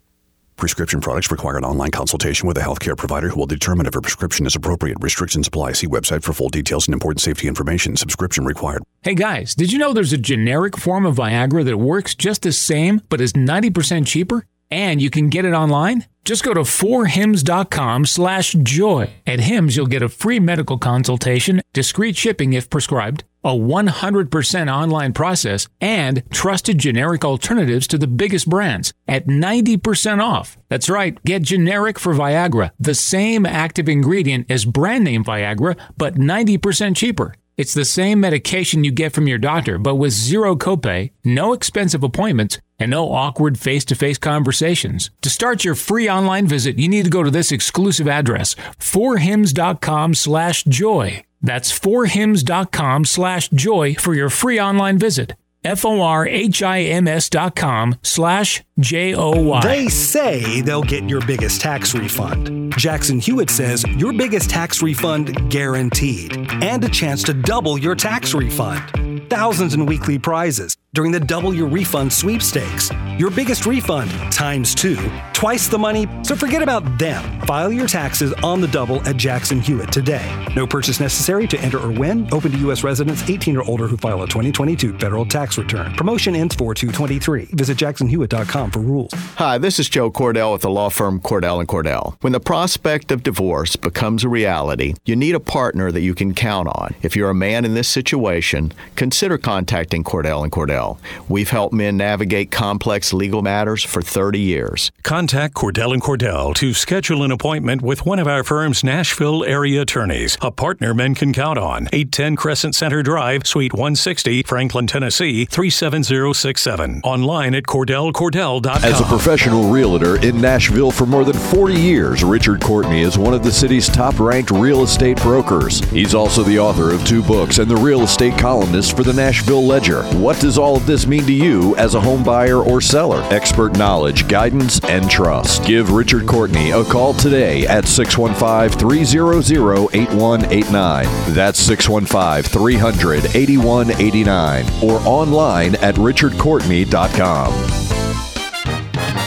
Prescription 0.57 1.01
products 1.01 1.31
require 1.31 1.57
an 1.57 1.64
online 1.64 1.91
consultation 1.91 2.47
with 2.47 2.59
a 2.59 2.61
healthcare 2.61 2.95
provider 2.95 3.31
who 3.31 3.39
will 3.39 3.47
determine 3.47 3.87
if 3.87 3.95
a 3.95 4.01
prescription 4.03 4.45
is 4.45 4.55
appropriate. 4.55 4.99
Restrictions 5.01 5.49
apply. 5.49 5.72
See 5.72 5.87
website 5.87 6.22
for 6.22 6.35
full 6.35 6.51
details 6.51 6.87
and 6.87 6.93
important 6.93 7.22
safety 7.22 7.49
information. 7.49 7.97
Subscription 7.97 8.45
required. 8.45 8.83
Hey 9.03 9.14
guys, 9.14 9.55
did 9.55 9.72
you 9.72 9.78
know 9.78 9.95
there's 9.95 10.12
a 10.12 10.18
generic 10.18 10.76
form 10.76 11.07
of 11.07 11.16
Viagra 11.16 11.64
that 11.64 11.78
works 11.78 12.14
just 12.14 12.43
the 12.43 12.53
same 12.53 13.01
but 13.09 13.22
is 13.22 13.33
90% 13.33 14.07
cheaper? 14.07 14.45
And 14.71 15.03
you 15.03 15.11
can 15.11 15.29
get 15.29 15.45
it 15.45 15.53
online? 15.53 16.05
Just 16.25 16.45
go 16.45 16.55
to 16.55 16.61
4hims.com 16.61 18.07
slash 18.07 18.53
joy. 18.53 19.11
At 19.27 19.41
Hims, 19.41 19.77
you'll 19.77 19.87
get 19.87 20.03
a 20.03 20.09
free 20.09 20.39
medical 20.39 20.79
consultation, 20.79 21.62
discreet 21.73 22.16
shipping 22.16 22.53
if 22.53 22.71
prescribed, 22.71 23.25
a 23.43 23.51
100% 23.51 24.73
online 24.73 25.12
process, 25.12 25.66
and 25.81 26.23
trusted 26.31 26.79
generic 26.79 27.25
alternatives 27.25 27.87
to 27.89 27.99
the 27.99 28.07
biggest 28.07 28.49
brands 28.49 28.93
at 29.09 29.27
90% 29.27 30.23
off. 30.23 30.59
That's 30.68 30.91
right, 30.91 31.21
get 31.25 31.43
generic 31.43 31.99
for 31.99 32.14
Viagra, 32.14 32.71
the 32.79 32.95
same 32.95 33.47
active 33.47 33.89
ingredient 33.89 34.51
as 34.51 34.66
brand 34.66 35.05
name 35.05 35.25
Viagra, 35.25 35.77
but 35.97 36.16
90% 36.16 36.97
cheaper. 36.97 37.35
It's 37.61 37.75
the 37.75 37.85
same 37.85 38.21
medication 38.21 38.85
you 38.85 38.91
get 38.91 39.13
from 39.13 39.29
your 39.29 39.37
doctor, 39.37 39.77
but 39.77 39.97
with 39.97 40.13
zero 40.13 40.57
copay, 40.57 41.11
no 41.23 41.53
expensive 41.53 42.03
appointments, 42.03 42.59
and 42.79 42.91
no 42.91 43.13
awkward 43.13 43.59
face 43.59 43.85
to 43.87 43.95
face 43.95 44.17
conversations. 44.17 45.11
To 45.21 45.29
start 45.29 45.63
your 45.63 45.75
free 45.75 46.09
online 46.09 46.47
visit, 46.47 46.79
you 46.79 46.89
need 46.89 47.05
to 47.05 47.11
go 47.11 47.23
to 47.23 47.31
this 47.31 47.53
exclusive 47.53 48.09
address, 48.09 48.57
forhims.com 48.79 50.15
slash 50.15 50.65
joy. 50.65 51.23
That's 51.43 51.71
forhims.com 51.79 53.05
slash 53.05 53.51
joy 53.51 53.95
for 53.97 54.15
your 54.15 54.31
free 54.31 54.59
online 54.59 54.97
visit. 54.97 55.35
F-O-R-H-I-M-S 55.65 57.29
dot 57.29 57.55
com 57.57 57.97
slash 58.03 58.63
J-O-Y. 58.79 59.61
They 59.63 59.89
say 59.89 60.61
they'll 60.63 60.83
get 60.83 61.09
your 61.09 61.21
biggest 61.27 61.61
tax 61.61 61.95
refund. 61.95 62.73
Jackson 62.77 63.21
Hewitt 63.21 63.51
says 63.51 63.85
your 63.97 64.13
biggest 64.13 64.49
tax 64.51 64.83
refund 64.83 65.51
guaranteed 65.51 66.37
and 66.63 66.83
a 66.85 66.89
chance 66.89 67.23
to 67.25 67.35
double 67.35 67.77
your 67.79 67.95
tax 67.95 68.35
refund. 68.35 69.29
Thousands 69.29 69.75
in 69.75 69.87
weekly 69.87 70.19
prizes 70.19 70.77
during 70.93 71.12
the 71.12 71.20
Double 71.20 71.55
Your 71.55 71.68
Refund 71.68 72.12
sweepstakes. 72.12 72.91
Your 73.16 73.30
biggest 73.30 73.66
refund 73.66 74.11
times 74.32 74.74
two, 74.74 74.97
twice 75.32 75.68
the 75.68 75.78
money, 75.78 76.09
so 76.22 76.34
forget 76.34 76.62
about 76.62 76.99
them. 76.99 77.41
File 77.43 77.72
your 77.72 77.86
taxes 77.86 78.32
on 78.43 78.61
the 78.61 78.66
double 78.66 79.07
at 79.07 79.16
Jackson 79.16 79.61
Hewitt 79.61 79.93
today. 79.93 80.26
No 80.57 80.66
purchase 80.66 80.99
necessary 80.99 81.47
to 81.49 81.61
enter 81.61 81.78
or 81.78 81.93
win. 81.93 82.26
Open 82.32 82.51
to 82.51 82.59
U.S. 82.59 82.82
residents 82.82 83.28
18 83.28 83.57
or 83.57 83.62
older 83.64 83.86
who 83.86 83.97
file 83.97 84.22
a 84.22 84.26
2022 84.26 84.99
federal 84.99 85.24
tax 85.24 85.59
return. 85.59 85.93
Promotion 85.95 86.34
ends 86.34 86.55
4 86.55 86.74
223. 86.74 87.57
Visit 87.57 87.76
jacksonhewitt.com 87.76 88.70
for 88.70 88.80
rules. 88.80 89.12
Hi, 89.36 89.59
this 89.59 89.78
is 89.78 89.88
Joe 89.88 90.11
Cordell 90.11 90.53
with 90.53 90.62
the 90.62 90.70
law 90.70 90.88
firm 90.88 91.20
Cordell 91.20 91.61
and 91.61 91.68
Cordell. 91.68 92.16
When 92.22 92.32
the 92.32 92.41
prospect 92.41 93.12
of 93.12 93.22
divorce 93.22 93.76
becomes 93.76 94.24
a 94.24 94.28
reality, 94.28 94.95
you 95.05 95.14
need 95.14 95.34
a 95.34 95.41
partner 95.41 95.93
that 95.93 96.01
you 96.01 96.14
can 96.14 96.34
count 96.34 96.68
on. 96.68 96.95
If 97.03 97.14
you're 97.14 97.30
a 97.30 97.34
man 97.34 97.64
in 97.64 97.74
this 97.74 97.88
situation, 97.88 98.72
consider 98.97 99.38
contacting 99.38 100.05
Cordell 100.05 100.43
and 100.43 100.51
Cordell. 100.81 100.99
We've 101.28 101.51
helped 101.51 101.74
men 101.74 101.97
navigate 101.97 102.51
complex 102.51 103.12
legal 103.12 103.43
matters 103.43 103.83
for 103.83 104.03
30 104.03 104.41
years. 104.41 104.91
Contact 105.03 105.55
Cordell 105.55 105.93
and 105.93 106.03
Cordell 106.03 106.55
to 106.57 106.74
schedule 106.74 107.22
an 107.22 107.31
appointment 107.31 107.83
with 107.83 108.07
one 108.07 108.18
of 108.18 108.26
our 108.26 108.45
firm's 108.45 108.83
Nashville 108.83 109.45
area 109.45 109.83
attorneys, 109.83 110.37
a 110.41 110.51
partner 110.51 110.95
men 110.95 111.14
can 111.14 111.33
count 111.33 111.59
on. 111.59 111.89
810 111.93 112.37
Crescent 112.37 112.74
Center 112.74 113.03
Drive, 113.03 113.47
Suite 113.47 113.72
160, 113.72 114.43
Franklin, 114.43 114.87
Tennessee 114.87 115.45
37067. 115.47 117.03
Online 117.05 117.55
at 117.55 117.64
cordellcordell.com. 117.64 118.85
As 118.85 119.01
a 119.01 119.05
professional 119.05 119.70
realtor 119.70 120.20
in 120.24 120.41
Nashville 120.41 120.91
for 120.91 121.07
more 121.07 121.24
than 121.24 121.37
40 121.37 121.74
years, 121.74 122.24
Richard 122.24 122.61
Courtney 122.61 123.03
is 123.03 123.18
one 123.18 123.35
of 123.35 123.43
the 123.43 123.53
city's 123.53 123.89
top 123.89 124.18
ranked 124.18 124.51
real 124.51 124.83
estate 124.83 125.18
brokers. 125.18 125.81
He's 125.91 126.14
also 126.14 126.43
the 126.43 126.59
author 126.59 126.93
of 126.93 127.05
two 127.07 127.22
books 127.22 127.59
and 127.59 127.70
the 127.70 127.76
real 127.76 128.03
estate 128.03 128.39
columnist 128.39 128.97
for 128.97 129.03
the 129.03 129.12
Nashville 129.12 129.64
Ledger. 129.64 130.03
What 130.16 130.41
does 130.41 130.59
all 130.59 130.70
of 130.77 130.87
this 130.87 131.07
mean 131.07 131.25
to 131.27 131.33
you 131.33 131.77
as 131.77 131.95
a 131.95 132.01
home 132.01 132.23
buyer 132.23 132.59
or 132.59 132.81
seller? 132.81 133.23
Expert 133.33 133.77
knowledge, 133.77 134.29
guidance, 134.29 134.81
and 134.85 135.11
trust. 135.11 135.64
Give 135.64 135.91
Richard 135.91 136.27
Courtney 136.27 136.71
a 136.71 136.85
call 136.85 137.14
today 137.14 137.66
at 137.66 137.87
615 137.87 138.79
300 138.79 139.95
8189. 139.95 141.35
That's 141.35 141.59
615 141.61 142.43
300 142.51 143.37
8189 143.37 144.66
or 144.83 145.01
online 145.07 145.75
at 145.77 145.95
richardcourtney.com. 145.97 147.53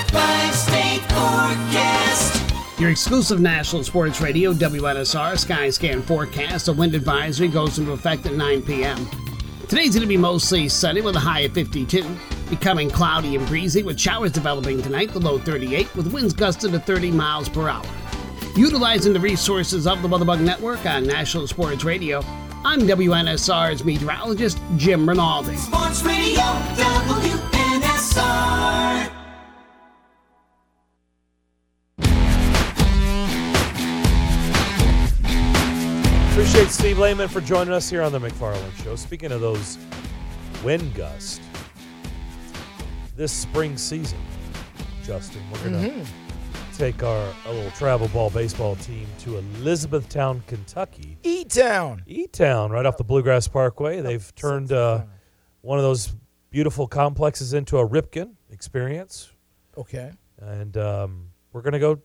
Five-state 0.07 1.01
forecast. 1.01 2.79
Your 2.79 2.89
exclusive 2.89 3.39
National 3.39 3.83
Sports 3.83 4.21
Radio, 4.21 4.53
WNSR 4.53 5.37
Sky 5.37 5.69
Scan 5.69 6.01
forecast. 6.01 6.67
A 6.67 6.73
wind 6.73 6.95
advisory 6.95 7.47
goes 7.47 7.79
into 7.79 7.91
effect 7.91 8.25
at 8.25 8.33
9 8.33 8.61
p.m. 8.63 9.07
Today's 9.67 9.95
going 9.95 10.01
to 10.01 10.07
be 10.07 10.17
mostly 10.17 10.67
sunny 10.67 11.01
with 11.01 11.15
a 11.15 11.19
high 11.19 11.39
of 11.41 11.53
52. 11.53 12.03
Becoming 12.49 12.89
cloudy 12.89 13.35
and 13.37 13.47
breezy 13.47 13.81
with 13.81 13.99
showers 13.99 14.31
developing 14.31 14.81
tonight, 14.81 15.11
the 15.13 15.19
low 15.19 15.39
38, 15.39 15.95
with 15.95 16.11
winds 16.13 16.33
gusting 16.33 16.73
to 16.73 16.79
30 16.79 17.11
miles 17.11 17.47
per 17.49 17.69
hour. 17.69 17.85
Utilizing 18.55 19.13
the 19.13 19.19
resources 19.19 19.87
of 19.87 20.01
the 20.01 20.07
Weatherbug 20.07 20.41
Network 20.41 20.85
on 20.85 21.07
National 21.07 21.47
Sports 21.47 21.83
Radio, 21.85 22.21
I'm 22.65 22.81
WNSR's 22.81 23.83
meteorologist, 23.83 24.59
Jim 24.75 25.07
Rinaldi. 25.09 25.55
Sports 25.55 26.03
Radio 26.03 26.43
WNSR. 26.75 28.03
Appreciate 36.33 36.69
Steve 36.69 36.97
Layman 36.97 37.27
for 37.27 37.41
joining 37.41 37.73
us 37.73 37.87
here 37.89 38.01
on 38.01 38.11
the 38.11 38.17
McFarland 38.19 38.71
Show. 38.83 38.95
Speaking 38.95 39.31
of 39.31 39.39
those 39.39 39.77
wind 40.63 40.93
gusts, 40.95 41.39
this 43.15 43.31
spring 43.31 43.77
season, 43.77 44.17
Justin, 45.03 45.41
we're 45.51 45.69
going 45.69 45.73
to 45.83 45.89
Mhm. 45.91 46.07
take 46.75 47.03
our 47.03 47.31
little 47.45 47.69
travel 47.71 48.07
ball 48.07 48.31
baseball 48.31 48.75
team 48.77 49.05
to 49.19 49.37
Elizabethtown, 49.37 50.41
Kentucky. 50.47 51.19
E 51.21 51.45
Town. 51.45 52.01
E 52.07 52.25
Town, 52.25 52.71
right 52.71 52.85
off 52.87 52.97
the 52.97 53.03
Bluegrass 53.03 53.47
Parkway. 53.47 54.01
They've 54.01 54.33
turned 54.33 54.71
uh, 54.71 55.03
one 55.61 55.77
of 55.77 55.83
those 55.83 56.15
beautiful 56.49 56.87
complexes 56.87 57.53
into 57.53 57.77
a 57.77 57.87
Ripken 57.87 58.31
experience. 58.49 59.31
Okay. 59.77 60.11
And 60.41 60.75
um, 60.77 61.29
we're 61.51 61.61
going 61.61 61.73
to 61.73 61.79
go 61.79 61.99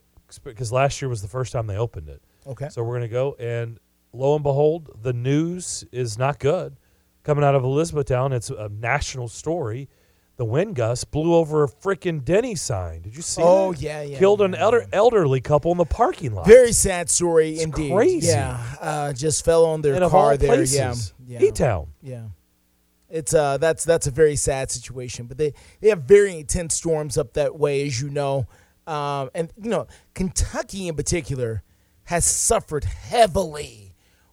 because 0.44 0.70
last 0.70 1.00
year 1.00 1.08
was 1.08 1.22
the 1.22 1.28
first 1.28 1.50
time 1.50 1.66
they 1.66 1.78
opened 1.78 2.10
it. 2.10 2.20
Okay. 2.46 2.68
So 2.68 2.82
we're 2.82 2.98
going 2.98 3.08
to 3.08 3.08
go, 3.08 3.34
and 3.38 3.80
lo 4.12 4.34
and 4.34 4.42
behold, 4.42 4.90
the 5.02 5.12
news 5.12 5.84
is 5.92 6.18
not 6.18 6.38
good. 6.38 6.76
Coming 7.24 7.44
out 7.44 7.54
of 7.54 7.62
Elizabethtown, 7.64 8.32
it's 8.32 8.50
a 8.50 8.68
national 8.68 9.28
story. 9.28 9.88
The 10.36 10.44
wind 10.44 10.76
gust 10.76 11.10
blew 11.10 11.34
over 11.34 11.64
a 11.64 11.68
freaking 11.68 12.24
Denny 12.24 12.54
sign. 12.54 13.02
Did 13.02 13.16
you 13.16 13.22
see 13.22 13.42
Oh, 13.44 13.72
that? 13.72 13.82
yeah, 13.82 14.02
yeah, 14.02 14.18
Killed 14.18 14.40
an 14.40 14.54
elder, 14.54 14.86
elderly 14.92 15.40
couple 15.40 15.72
in 15.72 15.78
the 15.78 15.84
parking 15.84 16.32
lot. 16.32 16.46
Very 16.46 16.72
sad 16.72 17.10
story 17.10 17.60
indeed. 17.60 17.92
crazy. 17.92 18.28
Yeah, 18.28 18.62
uh, 18.80 19.12
just 19.12 19.44
fell 19.44 19.66
on 19.66 19.82
their 19.82 19.94
And 19.94 20.08
car 20.10 20.36
there. 20.36 20.48
places, 20.48 21.12
yeah, 21.26 21.40
yeah. 21.40 21.48
E-Town. 21.48 21.88
Yeah, 22.02 22.22
it's 23.10 23.34
uh, 23.34 23.58
that's 23.58 23.82
that's 23.84 24.06
a 24.06 24.12
very 24.12 24.36
sad 24.36 24.70
situation. 24.70 25.26
But 25.26 25.38
they 25.38 25.54
they 25.80 25.88
have 25.88 26.04
very 26.04 26.38
intense 26.38 26.76
storms 26.76 27.18
up 27.18 27.32
that 27.34 27.58
way, 27.58 27.84
as 27.84 28.00
you 28.00 28.08
know, 28.08 28.46
um, 28.86 29.30
and 29.34 29.52
you 29.60 29.70
know 29.70 29.88
Kentucky 30.14 30.86
in 30.86 30.94
particular 30.94 31.64
has 32.04 32.24
suffered 32.24 32.84
heavily 32.84 33.87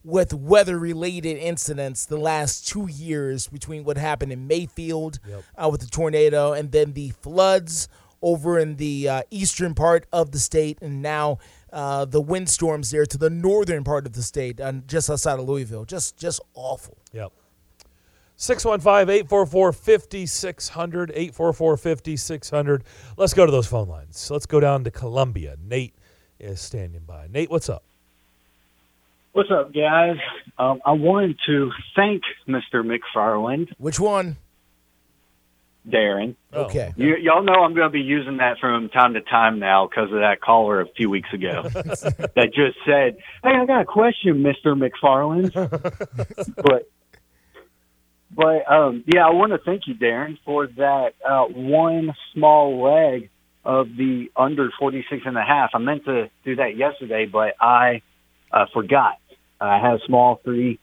with 0.05 0.33
weather 0.33 0.77
related 0.77 1.37
incidents 1.37 2.05
the 2.05 2.17
last 2.17 2.67
two 2.67 2.87
years 2.87 3.47
between 3.47 3.83
what 3.83 3.97
happened 3.97 4.31
in 4.31 4.47
Mayfield 4.47 5.19
uh, 5.57 5.67
with 5.67 5.81
the 5.81 5.87
tornado 5.87 6.53
and 6.53 6.71
then 6.71 6.93
the 6.93 7.09
floods 7.09 7.89
over 8.21 8.57
in 8.57 8.75
the 8.77 9.09
uh, 9.09 9.21
eastern 9.29 9.75
part 9.75 10.07
of 10.11 10.31
the 10.31 10.39
state, 10.39 10.79
and 10.81 11.01
now 11.01 11.37
uh, 11.71 12.05
the 12.05 12.21
windstorms 12.21 12.89
there 12.89 13.05
to 13.05 13.17
the 13.17 13.29
northern 13.29 13.83
part 13.83 14.07
of 14.07 14.13
the 14.13 14.23
state, 14.23 14.59
uh, 14.59 14.71
just 14.87 15.09
outside 15.09 15.39
of 15.39 15.47
Louisville. 15.47 15.85
Just 15.85 16.17
just 16.17 16.41
awful. 16.55 16.97
Yep. 17.13 17.31
615 18.37 19.09
844 19.13 19.71
5600. 19.71 21.11
844 21.11 21.77
5600. 21.77 22.83
Let's 23.15 23.33
go 23.33 23.45
to 23.45 23.51
those 23.51 23.67
phone 23.67 23.87
lines. 23.87 24.29
Let's 24.31 24.45
go 24.45 24.59
down 24.59 24.83
to 24.85 24.91
Columbia. 24.91 25.55
Nate 25.61 25.95
is 26.39 26.59
standing 26.59 27.03
by. 27.05 27.27
Nate, 27.29 27.49
what's 27.49 27.69
up? 27.69 27.83
What's 29.35 29.51
up, 29.51 29.73
guys? 29.73 30.15
Um, 30.57 30.79
I 30.85 30.93
wanted 30.93 31.37
to 31.45 31.69
thank 31.93 32.21
Mr. 32.47 32.75
McFarland. 32.85 33.67
Which 33.77 33.99
one? 33.99 34.37
Darren. 35.85 36.37
Okay. 36.53 36.93
You, 36.95 37.17
y'all 37.17 37.43
know 37.43 37.55
I'm 37.55 37.73
going 37.73 37.87
to 37.87 37.91
be 37.91 37.99
using 37.99 38.37
that 38.37 38.59
from 38.61 38.87
time 38.87 39.13
to 39.15 39.19
time 39.19 39.59
now 39.59 39.87
because 39.87 40.05
of 40.05 40.19
that 40.19 40.39
caller 40.39 40.79
a 40.79 40.87
few 40.87 41.09
weeks 41.09 41.27
ago 41.33 41.63
that 41.73 42.51
just 42.55 42.77
said, 42.85 43.17
"Hey, 43.43 43.49
I 43.49 43.65
got 43.65 43.81
a 43.81 43.85
question, 43.85 44.41
Mr. 44.41 44.73
McFarland." 44.73 45.51
but, 46.55 46.89
but 48.31 48.71
um, 48.73 49.03
yeah, 49.05 49.27
I 49.27 49.31
want 49.31 49.51
to 49.51 49.57
thank 49.57 49.81
you, 49.85 49.95
Darren, 49.95 50.37
for 50.45 50.67
that 50.67 51.15
uh, 51.27 51.43
one 51.47 52.15
small 52.33 52.81
leg 52.81 53.29
of 53.65 53.87
the 53.97 54.31
under 54.37 54.69
46 54.79 55.23
and 55.25 55.37
a 55.37 55.43
half. 55.43 55.71
I 55.73 55.79
meant 55.79 56.05
to 56.05 56.29
do 56.45 56.55
that 56.55 56.77
yesterday, 56.77 57.25
but 57.25 57.55
I 57.59 58.01
uh, 58.49 58.65
forgot. 58.73 59.17
I 59.65 59.79
had 59.79 59.95
a 59.95 60.05
small 60.05 60.39
three 60.43 60.79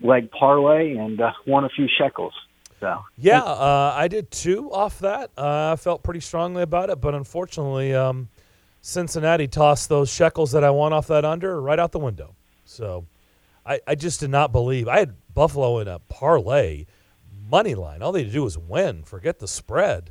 leg 0.00 0.30
parlay 0.30 0.96
and 0.96 1.20
uh, 1.20 1.32
won 1.46 1.64
a 1.64 1.68
few 1.68 1.88
shekels. 1.98 2.34
So 2.80 3.04
Yeah, 3.16 3.42
uh, 3.42 3.94
I 3.94 4.08
did 4.08 4.30
too 4.30 4.72
off 4.72 5.00
that. 5.00 5.30
Uh, 5.36 5.72
I 5.72 5.76
felt 5.76 6.02
pretty 6.02 6.20
strongly 6.20 6.62
about 6.62 6.90
it, 6.90 7.00
but 7.00 7.14
unfortunately, 7.14 7.94
um, 7.94 8.28
Cincinnati 8.80 9.46
tossed 9.46 9.88
those 9.88 10.12
shekels 10.12 10.52
that 10.52 10.64
I 10.64 10.70
won 10.70 10.92
off 10.92 11.06
that 11.08 11.24
under 11.24 11.60
right 11.60 11.78
out 11.78 11.92
the 11.92 11.98
window. 11.98 12.34
So 12.64 13.04
I, 13.66 13.80
I 13.86 13.94
just 13.94 14.20
did 14.20 14.30
not 14.30 14.52
believe. 14.52 14.88
I 14.88 15.00
had 15.00 15.14
Buffalo 15.34 15.78
in 15.78 15.88
a 15.88 15.98
parlay 15.98 16.86
money 17.50 17.74
line. 17.74 18.02
All 18.02 18.12
they 18.12 18.20
had 18.20 18.28
to 18.28 18.32
do 18.32 18.44
was 18.44 18.56
win, 18.56 19.02
forget 19.02 19.38
the 19.38 19.48
spread. 19.48 20.10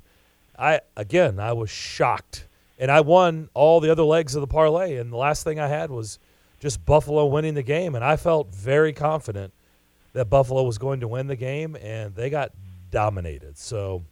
I 0.58 0.82
again, 0.96 1.40
I 1.40 1.54
was 1.54 1.70
shocked, 1.70 2.48
and 2.78 2.92
I 2.92 3.02
won 3.02 3.50
all 3.54 3.80
the 3.80 3.92
other 3.92 4.04
legs 4.04 4.36
of 4.36 4.42
the 4.42 4.48
parlay. 4.48 4.98
And 4.98 5.12
the 5.12 5.18
last 5.18 5.44
thing 5.44 5.60
I 5.60 5.68
had 5.68 5.90
was 5.90 6.20
just 6.60 6.86
Buffalo 6.86 7.26
winning 7.26 7.54
the 7.54 7.64
game, 7.64 7.96
and 7.96 8.04
I 8.04 8.16
felt 8.16 8.54
very 8.54 8.94
confident 8.94 9.54
that 10.14 10.26
Buffalo 10.26 10.64
was 10.64 10.78
going 10.78 11.00
to 11.02 11.08
win 11.08 11.28
the 11.28 11.36
game, 11.36 11.76
and 11.76 12.16
they 12.16 12.30
got 12.30 12.52
dominated. 12.92 13.58
So, 13.58 14.04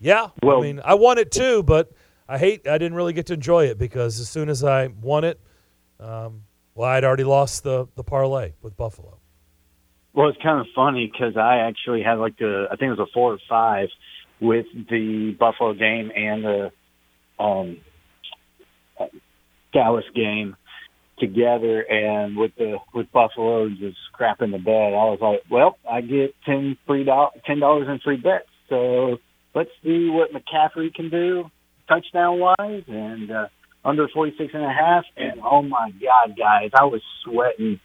yeah, 0.00 0.28
I 0.42 0.60
mean, 0.60 0.80
I 0.84 0.94
won 0.94 1.18
it 1.18 1.30
too, 1.30 1.62
but 1.62 1.92
I 2.28 2.38
hate 2.38 2.66
I 2.66 2.78
didn't 2.78 2.94
really 2.94 3.12
get 3.12 3.26
to 3.26 3.34
enjoy 3.34 3.66
it 3.66 3.78
because 3.78 4.18
as 4.20 4.28
soon 4.28 4.48
as 4.48 4.64
I 4.64 4.88
won 4.88 5.24
it, 5.24 5.40
um, 6.00 6.42
well, 6.74 6.88
I'd 6.88 7.04
already 7.04 7.24
lost 7.24 7.62
the 7.62 7.86
the 7.94 8.02
parlay 8.04 8.54
with 8.62 8.76
Buffalo. 8.76 9.18
Well, 10.12 10.28
it's 10.28 10.40
kind 10.42 10.60
of 10.60 10.66
funny 10.74 11.10
because 11.10 11.36
I 11.36 11.58
actually 11.58 12.02
had 12.02 12.14
like 12.14 12.40
a, 12.40 12.66
I 12.70 12.76
think 12.76 12.88
it 12.92 12.98
was 12.98 13.08
a 13.08 13.12
four 13.12 13.32
or 13.32 13.38
five 13.48 13.88
with 14.40 14.66
the 14.88 15.36
Buffalo 15.38 15.74
game 15.74 16.12
and 16.14 16.44
the 16.44 16.72
um, 17.38 17.78
Dallas 19.72 20.04
game 20.14 20.56
together, 21.18 21.80
and 21.80 22.36
with 22.36 22.52
the 22.56 22.78
with 22.94 23.10
Buffalo 23.12 23.68
just 23.68 23.96
scrapping 24.12 24.50
the 24.50 24.58
bed, 24.58 24.94
I 24.94 25.04
was 25.10 25.18
like, 25.20 25.42
well, 25.50 25.76
I 25.90 26.00
get 26.00 26.34
ten 26.44 26.76
free 26.86 27.04
dollars, 27.04 27.32
ten 27.46 27.60
dollars 27.60 27.88
in 27.88 27.98
free 28.00 28.16
bets. 28.16 28.48
So 28.68 29.18
let's 29.54 29.70
see 29.82 30.08
what 30.10 30.30
McCaffrey 30.32 30.92
can 30.94 31.10
do 31.10 31.50
touchdown 31.88 32.40
wise 32.40 32.84
and 32.88 33.30
uh, 33.30 33.46
under 33.84 34.08
forty 34.08 34.34
six 34.38 34.52
and 34.54 34.64
a 34.64 34.72
half. 34.72 35.04
And 35.16 35.40
oh 35.44 35.62
my 35.62 35.90
God, 35.92 36.36
guys, 36.36 36.70
I 36.74 36.84
was 36.84 37.02
sweating 37.24 37.78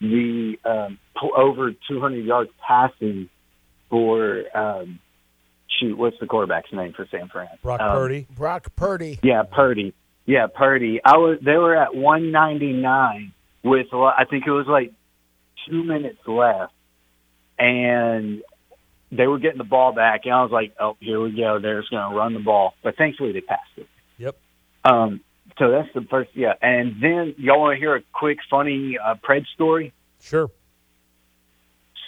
the 0.00 0.56
um, 0.64 0.98
over 1.36 1.72
200 1.88 2.22
yards 2.24 2.50
passing 2.66 3.30
for 3.88 4.44
um, 4.54 4.98
shoot, 5.80 5.96
what's 5.96 6.16
the 6.20 6.26
quarterback's 6.26 6.72
name 6.72 6.92
for 6.94 7.06
San 7.10 7.28
Fran? 7.28 7.48
Brock 7.62 7.80
Um, 7.80 7.92
Purdy. 7.96 8.26
Brock 8.36 8.76
Purdy. 8.76 9.18
Yeah, 9.22 9.42
Purdy. 9.50 9.94
Yeah, 10.26 10.48
Purdy. 10.52 11.00
I 11.04 11.16
was. 11.18 11.38
They 11.40 11.56
were 11.56 11.76
at 11.76 11.94
199 11.94 13.32
with 13.62 13.86
I 13.92 14.24
think 14.28 14.44
it 14.46 14.50
was 14.50 14.66
like 14.68 14.92
two 15.68 15.84
minutes 15.84 16.18
left, 16.26 16.72
and 17.58 18.42
they 19.12 19.26
were 19.28 19.38
getting 19.38 19.58
the 19.58 19.64
ball 19.64 19.92
back, 19.92 20.22
and 20.24 20.34
I 20.34 20.42
was 20.42 20.50
like, 20.50 20.74
"Oh, 20.80 20.96
here 21.00 21.20
we 21.20 21.30
go. 21.30 21.60
They're 21.60 21.80
just 21.80 21.90
going 21.90 22.10
to 22.10 22.16
run 22.16 22.34
the 22.34 22.40
ball." 22.40 22.74
But 22.82 22.96
thankfully, 22.96 23.32
they 23.32 23.40
passed 23.40 23.70
it. 23.76 23.86
Yep. 24.18 24.36
Um. 24.84 25.20
So 25.58 25.70
that's 25.70 25.88
the 25.94 26.02
first. 26.10 26.30
Yeah, 26.34 26.54
and 26.60 27.00
then 27.00 27.36
y'all 27.38 27.60
want 27.60 27.76
to 27.76 27.78
hear 27.78 27.94
a 27.94 28.02
quick 28.12 28.38
funny 28.50 28.98
uh, 29.02 29.14
Pred 29.14 29.46
story? 29.54 29.92
Sure. 30.20 30.50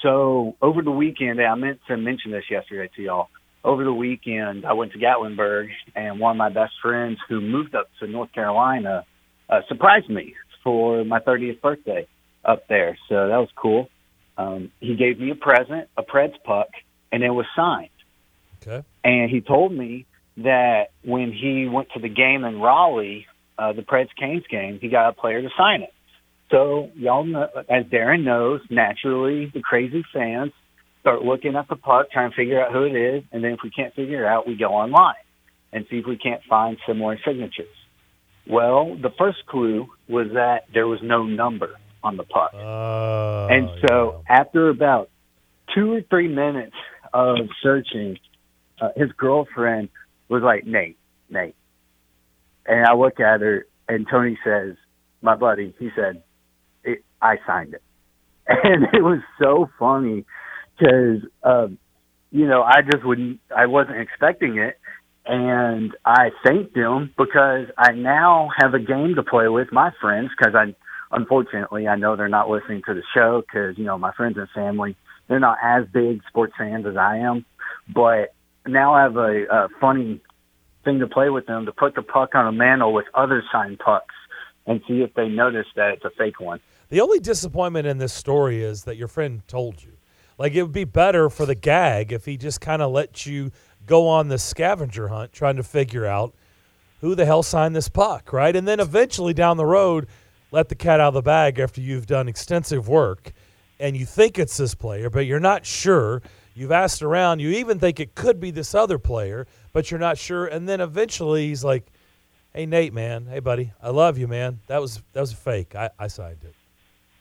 So 0.02 0.56
over 0.60 0.82
the 0.82 0.90
weekend, 0.90 1.40
I 1.40 1.54
meant 1.54 1.80
to 1.88 1.96
mention 1.96 2.30
this 2.30 2.44
yesterday 2.50 2.90
to 2.96 3.02
y'all. 3.02 3.28
Over 3.64 3.84
the 3.84 3.92
weekend, 3.92 4.64
I 4.64 4.72
went 4.72 4.92
to 4.92 4.98
Gatlinburg, 4.98 5.68
and 5.94 6.20
one 6.20 6.32
of 6.32 6.36
my 6.36 6.48
best 6.48 6.74
friends 6.80 7.18
who 7.28 7.40
moved 7.40 7.74
up 7.74 7.88
to 8.00 8.06
North 8.06 8.32
Carolina 8.32 9.04
uh, 9.50 9.60
surprised 9.68 10.08
me 10.08 10.34
for 10.62 11.04
my 11.04 11.18
30th 11.18 11.60
birthday 11.60 12.06
up 12.44 12.68
there. 12.68 12.96
So 13.08 13.28
that 13.28 13.36
was 13.36 13.48
cool. 13.56 13.88
Um, 14.36 14.70
he 14.80 14.94
gave 14.94 15.18
me 15.18 15.30
a 15.30 15.34
present, 15.34 15.88
a 15.96 16.02
Preds 16.02 16.40
puck, 16.44 16.68
and 17.10 17.22
it 17.24 17.30
was 17.30 17.46
signed. 17.56 17.90
Okay. 18.62 18.86
And 19.02 19.30
he 19.30 19.40
told 19.40 19.72
me 19.72 20.06
that 20.38 20.90
when 21.04 21.32
he 21.32 21.68
went 21.68 21.88
to 21.94 22.00
the 22.00 22.08
game 22.08 22.44
in 22.44 22.60
Raleigh, 22.60 23.26
uh, 23.58 23.72
the 23.72 23.82
Preds 23.82 24.14
Canes 24.18 24.44
game, 24.48 24.78
he 24.80 24.88
got 24.88 25.08
a 25.08 25.12
player 25.12 25.42
to 25.42 25.48
sign 25.56 25.82
it. 25.82 25.92
So 26.50 26.90
y'all 26.94 27.24
know, 27.24 27.48
as 27.68 27.86
Darren 27.86 28.24
knows, 28.24 28.60
naturally 28.70 29.46
the 29.46 29.60
crazy 29.60 30.04
fans 30.12 30.52
start 31.08 31.24
looking 31.24 31.56
at 31.56 31.68
the 31.68 31.76
puck, 31.76 32.10
trying 32.10 32.30
to 32.30 32.36
figure 32.36 32.62
out 32.62 32.72
who 32.72 32.84
it 32.84 32.94
is, 32.94 33.24
and 33.32 33.42
then 33.42 33.52
if 33.52 33.60
we 33.62 33.70
can't 33.70 33.94
figure 33.94 34.24
it 34.24 34.28
out, 34.28 34.46
we 34.46 34.56
go 34.56 34.74
online 34.74 35.14
and 35.72 35.86
see 35.90 35.96
if 35.96 36.06
we 36.06 36.18
can't 36.18 36.42
find 36.48 36.76
similar 36.86 37.18
signatures. 37.26 37.66
Well, 38.46 38.94
the 38.94 39.10
first 39.18 39.38
clue 39.46 39.88
was 40.08 40.28
that 40.34 40.64
there 40.72 40.86
was 40.86 41.00
no 41.02 41.24
number 41.24 41.76
on 42.02 42.16
the 42.16 42.24
puck. 42.24 42.52
Uh, 42.54 43.46
and 43.46 43.70
so 43.86 44.22
after 44.28 44.68
about 44.68 45.10
two 45.74 45.92
or 45.92 46.02
three 46.02 46.28
minutes 46.28 46.76
of 47.12 47.38
searching, 47.62 48.18
uh, 48.80 48.90
his 48.96 49.10
girlfriend 49.12 49.88
was 50.28 50.42
like, 50.42 50.66
Nate, 50.66 50.98
Nate. 51.30 51.56
And 52.66 52.84
I 52.84 52.94
look 52.94 53.18
at 53.18 53.40
her, 53.40 53.66
and 53.88 54.06
Tony 54.10 54.38
says, 54.44 54.76
my 55.22 55.36
buddy, 55.36 55.74
he 55.78 55.88
said, 55.96 56.22
I 57.22 57.38
signed 57.46 57.74
it. 57.74 57.82
And 58.64 58.84
it 58.94 59.02
was 59.02 59.20
so 59.38 59.68
funny 59.78 60.24
because, 60.78 61.22
um, 61.42 61.78
you 62.30 62.46
know, 62.46 62.62
I 62.62 62.82
just 62.82 63.04
wouldn't, 63.04 63.40
I 63.54 63.66
wasn't 63.66 63.98
expecting 63.98 64.58
it. 64.58 64.78
And 65.26 65.94
I 66.04 66.30
thanked 66.44 66.74
him 66.74 67.12
because 67.18 67.66
I 67.76 67.92
now 67.92 68.48
have 68.58 68.72
a 68.72 68.78
game 68.78 69.14
to 69.16 69.22
play 69.22 69.48
with 69.48 69.70
my 69.72 69.90
friends 70.00 70.30
because 70.36 70.54
I, 70.54 70.74
unfortunately, 71.14 71.86
I 71.86 71.96
know 71.96 72.16
they're 72.16 72.28
not 72.28 72.48
listening 72.48 72.82
to 72.86 72.94
the 72.94 73.02
show 73.14 73.42
because, 73.42 73.76
you 73.76 73.84
know, 73.84 73.98
my 73.98 74.12
friends 74.12 74.38
and 74.38 74.48
family, 74.54 74.96
they're 75.28 75.38
not 75.38 75.58
as 75.62 75.84
big 75.92 76.22
sports 76.28 76.54
fans 76.56 76.86
as 76.86 76.96
I 76.96 77.18
am. 77.18 77.44
But 77.94 78.34
now 78.66 78.94
I 78.94 79.02
have 79.02 79.16
a, 79.16 79.44
a 79.50 79.68
funny 79.80 80.22
thing 80.84 81.00
to 81.00 81.06
play 81.06 81.28
with 81.28 81.46
them 81.46 81.66
to 81.66 81.72
put 81.72 81.94
the 81.94 82.02
puck 82.02 82.34
on 82.34 82.46
a 82.46 82.52
mantle 82.52 82.94
with 82.94 83.06
other 83.12 83.42
signed 83.52 83.78
pucks 83.78 84.14
and 84.66 84.80
see 84.88 85.02
if 85.02 85.12
they 85.12 85.28
notice 85.28 85.66
that 85.76 85.94
it's 85.94 86.04
a 86.04 86.10
fake 86.16 86.40
one. 86.40 86.60
The 86.88 87.02
only 87.02 87.20
disappointment 87.20 87.86
in 87.86 87.98
this 87.98 88.14
story 88.14 88.62
is 88.62 88.84
that 88.84 88.96
your 88.96 89.08
friend 89.08 89.42
told 89.46 89.82
you. 89.82 89.97
Like 90.38 90.54
it 90.54 90.62
would 90.62 90.72
be 90.72 90.84
better 90.84 91.28
for 91.28 91.44
the 91.46 91.54
gag 91.54 92.12
if 92.12 92.24
he 92.24 92.36
just 92.36 92.60
kind 92.60 92.80
of 92.80 92.92
let 92.92 93.26
you 93.26 93.50
go 93.86 94.06
on 94.06 94.28
the 94.28 94.38
scavenger 94.38 95.08
hunt 95.08 95.32
trying 95.32 95.56
to 95.56 95.62
figure 95.62 96.06
out 96.06 96.34
who 97.00 97.14
the 97.14 97.24
hell 97.26 97.42
signed 97.42 97.74
this 97.76 97.88
puck, 97.88 98.32
right? 98.32 98.54
And 98.54 98.66
then 98.66 98.80
eventually 98.80 99.34
down 99.34 99.56
the 99.56 99.66
road, 99.66 100.06
let 100.50 100.68
the 100.68 100.74
cat 100.74 101.00
out 101.00 101.08
of 101.08 101.14
the 101.14 101.22
bag 101.22 101.58
after 101.58 101.80
you've 101.80 102.06
done 102.06 102.28
extensive 102.28 102.88
work 102.88 103.32
and 103.80 103.96
you 103.96 104.04
think 104.06 104.38
it's 104.38 104.56
this 104.56 104.74
player, 104.74 105.10
but 105.10 105.26
you're 105.26 105.40
not 105.40 105.64
sure. 105.66 106.22
You've 106.54 106.72
asked 106.72 107.02
around, 107.02 107.40
you 107.40 107.50
even 107.50 107.78
think 107.78 108.00
it 108.00 108.14
could 108.16 108.40
be 108.40 108.50
this 108.50 108.74
other 108.74 108.98
player, 108.98 109.46
but 109.72 109.90
you're 109.90 110.00
not 110.00 110.18
sure. 110.18 110.46
And 110.46 110.68
then 110.68 110.80
eventually 110.80 111.48
he's 111.48 111.62
like, 111.64 111.86
Hey 112.52 112.66
Nate, 112.66 112.92
man, 112.92 113.26
hey 113.26 113.38
buddy, 113.40 113.72
I 113.80 113.90
love 113.90 114.18
you, 114.18 114.26
man. 114.26 114.58
That 114.66 114.80
was 114.80 115.00
that 115.12 115.20
was 115.20 115.32
a 115.32 115.36
fake. 115.36 115.74
I, 115.76 115.90
I 115.98 116.08
signed 116.08 116.42
it. 116.42 116.54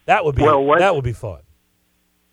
That 0.06 0.26
would 0.26 0.36
be 0.36 0.42
Well, 0.44 0.64
what- 0.64 0.80
that 0.80 0.96
would 0.96 1.04
be 1.04 1.14
fun. 1.14 1.42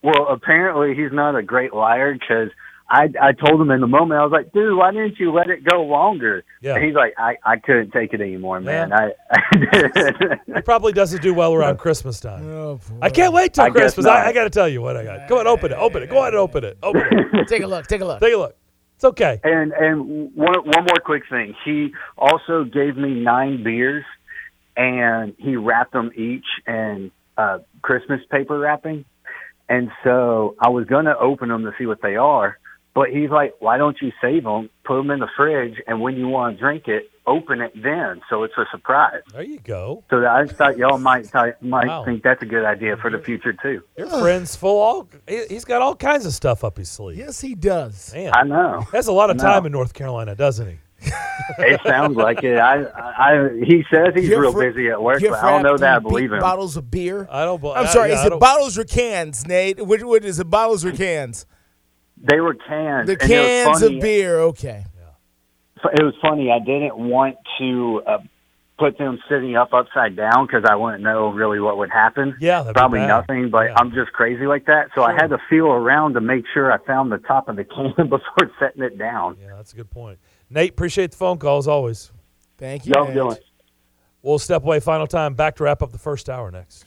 Well, 0.05 0.29
apparently 0.29 0.95
he's 0.95 1.13
not 1.13 1.35
a 1.35 1.43
great 1.43 1.73
liar 1.73 2.13
because 2.13 2.51
I 2.91 3.09
I 3.21 3.33
told 3.33 3.59
him 3.59 3.71
in 3.71 3.81
the 3.81 3.87
moment 3.87 4.21
I 4.21 4.25
was 4.25 4.33
like, 4.33 4.53
dude, 4.53 4.77
why 4.77 4.93
didn't 4.93 5.19
you 5.19 5.33
let 5.33 5.49
it 5.49 5.65
go 5.65 5.83
longer? 5.83 6.45
Yeah. 6.61 6.75
And 6.75 6.85
he's 6.85 6.95
like, 6.95 7.15
I 7.17 7.37
I 7.43 7.57
couldn't 7.57 7.93
take 7.93 8.13
it 8.13 8.21
anymore, 8.21 8.61
man. 8.61 8.91
Yeah. 8.91 9.09
I 9.31 10.37
It 10.59 10.65
probably 10.67 10.93
doesn't 10.93 11.23
do 11.23 11.33
well 11.33 11.55
around 11.55 11.79
Christmas 11.79 12.21
time. 12.21 12.47
Oh, 12.47 12.79
I 13.01 13.09
can't 13.09 13.33
wait 13.33 13.55
till 13.55 13.65
I 13.65 13.71
guess 13.71 13.95
Christmas. 13.95 14.07
I, 14.07 14.19
not. 14.19 14.27
I 14.27 14.33
got 14.35 14.45
to 14.45 14.51
tell 14.51 14.69
you 14.69 14.83
what 14.83 14.97
I 14.99 15.05
got. 15.05 15.27
Come 15.27 15.39
on, 15.39 15.47
open 15.47 15.73
it. 15.73 15.77
Open 15.77 16.03
it. 16.03 16.11
Go 16.11 16.19
ahead 16.19 16.35
and 16.35 16.41
open 16.41 16.65
it. 16.65 16.79
Open 16.83 17.03
it. 17.11 17.49
Take 17.49 17.63
a 17.63 17.67
look. 17.67 17.87
Take 17.87 18.03
a 18.03 18.05
look. 18.05 18.21
Take 18.21 18.35
a 18.35 18.37
look. 18.37 18.57
It's 18.97 19.05
okay. 19.05 19.41
And 19.43 19.73
and 19.73 20.35
one 20.35 20.55
one 20.65 20.85
more 20.85 21.01
quick 21.03 21.23
thing. 21.31 21.55
He 21.65 21.95
also 22.19 22.65
gave 22.65 22.99
me 22.99 23.15
nine 23.15 23.65
beers, 23.65 24.05
and 24.77 25.35
he 25.39 25.57
wrapped 25.57 25.95
them 25.95 26.11
each 26.15 26.45
in 26.67 27.11
uh, 27.39 27.61
Christmas 27.81 28.21
paper 28.31 28.59
wrapping. 28.59 29.07
And 29.69 29.91
so 30.03 30.55
I 30.61 30.69
was 30.69 30.85
gonna 30.87 31.15
open 31.19 31.49
them 31.49 31.63
to 31.65 31.73
see 31.79 31.87
what 31.87 32.03
they 32.03 32.17
are, 32.17 32.59
but 32.95 33.09
he's 33.11 33.31
like, 33.31 33.55
"Why 33.61 33.79
don't 33.79 33.97
you 34.03 34.13
save 34.21 34.45
them, 34.45 34.69
put 34.85 34.97
them 34.97 35.11
in 35.11 35.21
the 35.21 35.29
fridge, 35.37 35.81
and 35.87 36.01
when 36.01 36.17
you 36.17 36.29
want 36.29 36.57
to 36.57 36.61
drink 36.61 36.87
it, 36.87 37.11
open 37.27 37.63
it 37.63 37.73
then, 37.83 38.21
so 38.29 38.43
it's 38.43 38.53
a 38.59 38.67
surprise." 38.71 39.23
There 39.33 39.43
you 39.43 39.59
go. 39.61 40.05
So 40.11 40.25
I 40.27 40.47
thought 40.47 40.77
y'all 40.77 40.99
might 40.99 41.33
might 41.63 41.89
Wow. 41.89 42.05
think 42.05 42.23
that's 42.23 42.43
a 42.43 42.47
good 42.47 42.65
idea 42.65 42.97
for 42.99 43.11
the 43.11 43.19
future 43.19 43.55
too. 43.55 43.83
Your 43.97 44.09
friend's 44.09 44.55
full. 44.55 44.79
All 44.81 45.09
he- 45.27 45.47
he's 45.49 45.65
got 45.65 45.81
all 45.81 45.95
kinds 45.97 46.27
of 46.27 46.33
stuff 46.35 46.63
up 46.63 46.77
his 46.77 46.91
sleeve. 46.91 47.17
Yes, 47.17 47.41
he 47.41 47.55
does. 47.55 48.13
Man, 48.15 48.33
I 48.35 48.43
know. 48.43 48.81
Has 48.93 49.09
a 49.09 49.13
lot 49.13 49.31
of 49.31 49.39
time 49.39 49.65
in 49.65 49.73
North 49.73 49.95
Carolina, 49.95 50.35
doesn't 50.35 50.69
he? 50.69 50.77
It 51.59 51.81
sounds 51.85 52.17
like 52.17 52.43
it. 52.43 52.59
I, 52.59 52.85
I, 52.85 53.51
he 53.65 53.85
says 53.93 54.15
he's 54.15 54.29
Gift 54.29 54.41
real 54.41 54.53
wrap- 54.53 54.75
busy 54.75 54.89
at 54.89 55.03
work, 55.03 55.21
gift 55.21 55.33
but 55.33 55.45
I 55.45 55.51
don't 55.51 55.63
know 55.63 55.77
that 55.77 55.97
I 55.97 55.99
believe 55.99 56.31
big 56.31 56.37
him. 56.37 56.41
Bottles 56.41 56.77
of 56.77 56.91
beer. 56.91 57.29
I 57.31 57.45
don't. 57.45 57.63
I'm 57.65 57.87
sorry. 57.89 58.13
is 58.13 58.25
it 58.25 58.39
bottles 58.41 58.79
or 58.79 58.85
cans, 58.85 59.47
Nate? 59.47 59.85
Which, 59.85 60.03
what 60.03 60.25
is 60.25 60.41
it? 60.41 60.49
Bottles 60.49 60.85
or 60.85 60.93
cans? 60.93 61.47
They 62.17 62.41
were 62.41 62.55
cans. 62.55 63.07
The 63.07 63.21
and 63.21 63.31
it 63.31 63.69
was 63.69 63.81
cans 63.81 63.83
of 63.83 64.01
beer. 64.01 64.39
Okay. 64.41 64.85
Yeah. 64.97 65.91
It 65.93 66.03
was 66.03 66.15
funny. 66.23 66.51
I 66.51 66.61
didn't 66.61 66.97
want 66.97 67.37
to 67.59 68.03
uh, 68.07 68.19
put 68.79 68.99
them 68.99 69.19
sitting 69.29 69.57
up 69.57 69.73
upside 69.73 70.17
down 70.17 70.47
because 70.47 70.65
I 70.69 70.77
wouldn't 70.77 71.03
know 71.03 71.29
really 71.29 71.61
what 71.61 71.77
would 71.79 71.91
happen. 71.91 72.37
Yeah, 72.41 72.71
probably 72.75 73.01
nothing. 73.01 73.51
But 73.51 73.71
I'm 73.79 73.93
just 73.93 74.13
crazy 74.13 74.47
like 74.47 74.67
that, 74.67 74.89
so 74.95 75.03
I 75.03 75.13
had 75.13 75.29
to 75.29 75.39
feel 75.51 75.67
around 75.67 76.15
to 76.15 76.21
make 76.21 76.45
sure 76.53 76.73
I 76.73 76.79
found 76.85 77.13
the 77.13 77.19
top 77.19 77.49
of 77.49 77.57
the 77.57 77.65
can 77.65 77.93
before 77.97 78.51
setting 78.59 78.83
it 78.83 78.99
down. 78.99 79.37
Yeah, 79.41 79.57
that's 79.57 79.73
a 79.73 79.77
good 79.77 79.91
point. 79.91 80.19
Nate, 80.55 80.71
appreciate 80.71 81.11
the 81.11 81.17
phone 81.17 81.39
call 81.39 81.59
as 81.59 81.67
always. 81.67 82.13
Thank 82.59 82.87
Y'all 82.87 83.13
doing? 83.13 83.37
We'll 84.23 84.39
step 84.39 84.63
away. 84.63 84.79
Final 84.79 85.09
time. 85.09 85.35
Back 85.35 85.57
to 85.57 85.65
wrap 85.65 85.83
up 85.83 85.91
the 85.91 85.99
first 85.99 86.31
hour 86.31 86.51
next. 86.53 86.87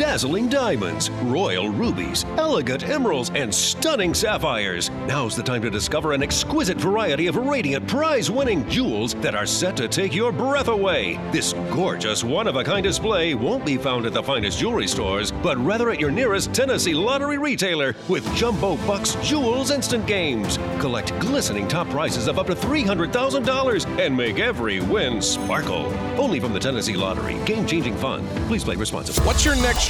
Dazzling 0.00 0.48
diamonds, 0.48 1.10
royal 1.24 1.68
rubies, 1.68 2.24
elegant 2.38 2.88
emeralds, 2.88 3.30
and 3.34 3.54
stunning 3.54 4.14
sapphires. 4.14 4.88
Now's 5.06 5.36
the 5.36 5.42
time 5.42 5.60
to 5.60 5.68
discover 5.68 6.14
an 6.14 6.22
exquisite 6.22 6.78
variety 6.78 7.26
of 7.26 7.36
radiant, 7.36 7.86
prize 7.86 8.30
winning 8.30 8.66
jewels 8.66 9.12
that 9.16 9.34
are 9.34 9.44
set 9.44 9.76
to 9.76 9.88
take 9.88 10.14
your 10.14 10.32
breath 10.32 10.68
away. 10.68 11.20
This 11.32 11.52
gorgeous, 11.70 12.24
one 12.24 12.46
of 12.46 12.56
a 12.56 12.64
kind 12.64 12.82
display 12.82 13.34
won't 13.34 13.66
be 13.66 13.76
found 13.76 14.06
at 14.06 14.14
the 14.14 14.22
finest 14.22 14.58
jewelry 14.58 14.86
stores, 14.86 15.32
but 15.32 15.62
rather 15.62 15.90
at 15.90 16.00
your 16.00 16.10
nearest 16.10 16.54
Tennessee 16.54 16.94
lottery 16.94 17.36
retailer 17.36 17.94
with 18.08 18.24
Jumbo 18.34 18.76
Bucks 18.86 19.16
Jewels 19.16 19.70
Instant 19.70 20.06
Games. 20.06 20.56
Collect 20.78 21.10
glistening 21.20 21.68
top 21.68 21.90
prizes 21.90 22.26
of 22.26 22.38
up 22.38 22.46
to 22.46 22.54
$300,000 22.54 23.98
and 23.98 24.16
make 24.16 24.38
every 24.38 24.80
win 24.80 25.20
sparkle. 25.20 25.92
Only 26.18 26.40
from 26.40 26.54
the 26.54 26.60
Tennessee 26.60 26.96
Lottery. 26.96 27.36
Game 27.44 27.66
changing 27.66 27.96
fun. 27.98 28.26
Please 28.46 28.64
play 28.64 28.76
responsibly. 28.76 29.26
What's 29.26 29.44
your 29.44 29.56
next 29.56 29.89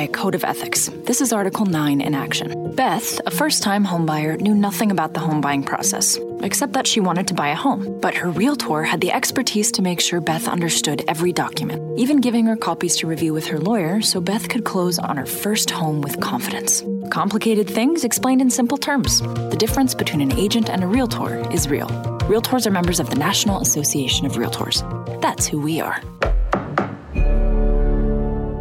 a 0.00 0.08
code 0.08 0.34
of 0.34 0.44
ethics. 0.44 0.88
This 1.04 1.20
is 1.20 1.30
Article 1.30 1.66
9 1.66 2.00
in 2.00 2.14
action. 2.14 2.74
Beth, 2.74 3.20
a 3.26 3.30
first 3.30 3.62
time 3.62 3.84
homebuyer, 3.84 4.40
knew 4.40 4.54
nothing 4.54 4.90
about 4.90 5.12
the 5.12 5.20
home 5.20 5.42
buying 5.42 5.62
process, 5.62 6.18
except 6.40 6.72
that 6.72 6.86
she 6.86 7.00
wanted 7.00 7.28
to 7.28 7.34
buy 7.34 7.48
a 7.48 7.54
home. 7.54 8.00
But 8.00 8.14
her 8.14 8.30
realtor 8.30 8.82
had 8.82 9.02
the 9.02 9.12
expertise 9.12 9.70
to 9.72 9.82
make 9.82 10.00
sure 10.00 10.22
Beth 10.22 10.48
understood 10.48 11.04
every 11.06 11.32
document, 11.34 11.98
even 11.98 12.22
giving 12.22 12.46
her 12.46 12.56
copies 12.56 12.96
to 12.96 13.06
review 13.06 13.34
with 13.34 13.46
her 13.48 13.58
lawyer 13.58 14.00
so 14.00 14.22
Beth 14.22 14.48
could 14.48 14.64
close 14.64 14.98
on 14.98 15.18
her 15.18 15.26
first 15.26 15.70
home 15.70 16.00
with 16.00 16.18
confidence. 16.20 16.82
Complicated 17.10 17.68
things 17.68 18.02
explained 18.02 18.40
in 18.40 18.48
simple 18.48 18.78
terms. 18.78 19.20
The 19.20 19.56
difference 19.58 19.94
between 19.94 20.22
an 20.22 20.32
agent 20.38 20.70
and 20.70 20.82
a 20.82 20.86
realtor 20.86 21.46
is 21.52 21.68
real. 21.68 21.88
Realtors 22.30 22.66
are 22.66 22.70
members 22.70 23.00
of 23.00 23.10
the 23.10 23.16
National 23.16 23.60
Association 23.60 24.24
of 24.24 24.32
Realtors. 24.32 24.80
That's 25.20 25.46
who 25.46 25.60
we 25.60 25.78
are. 25.80 26.00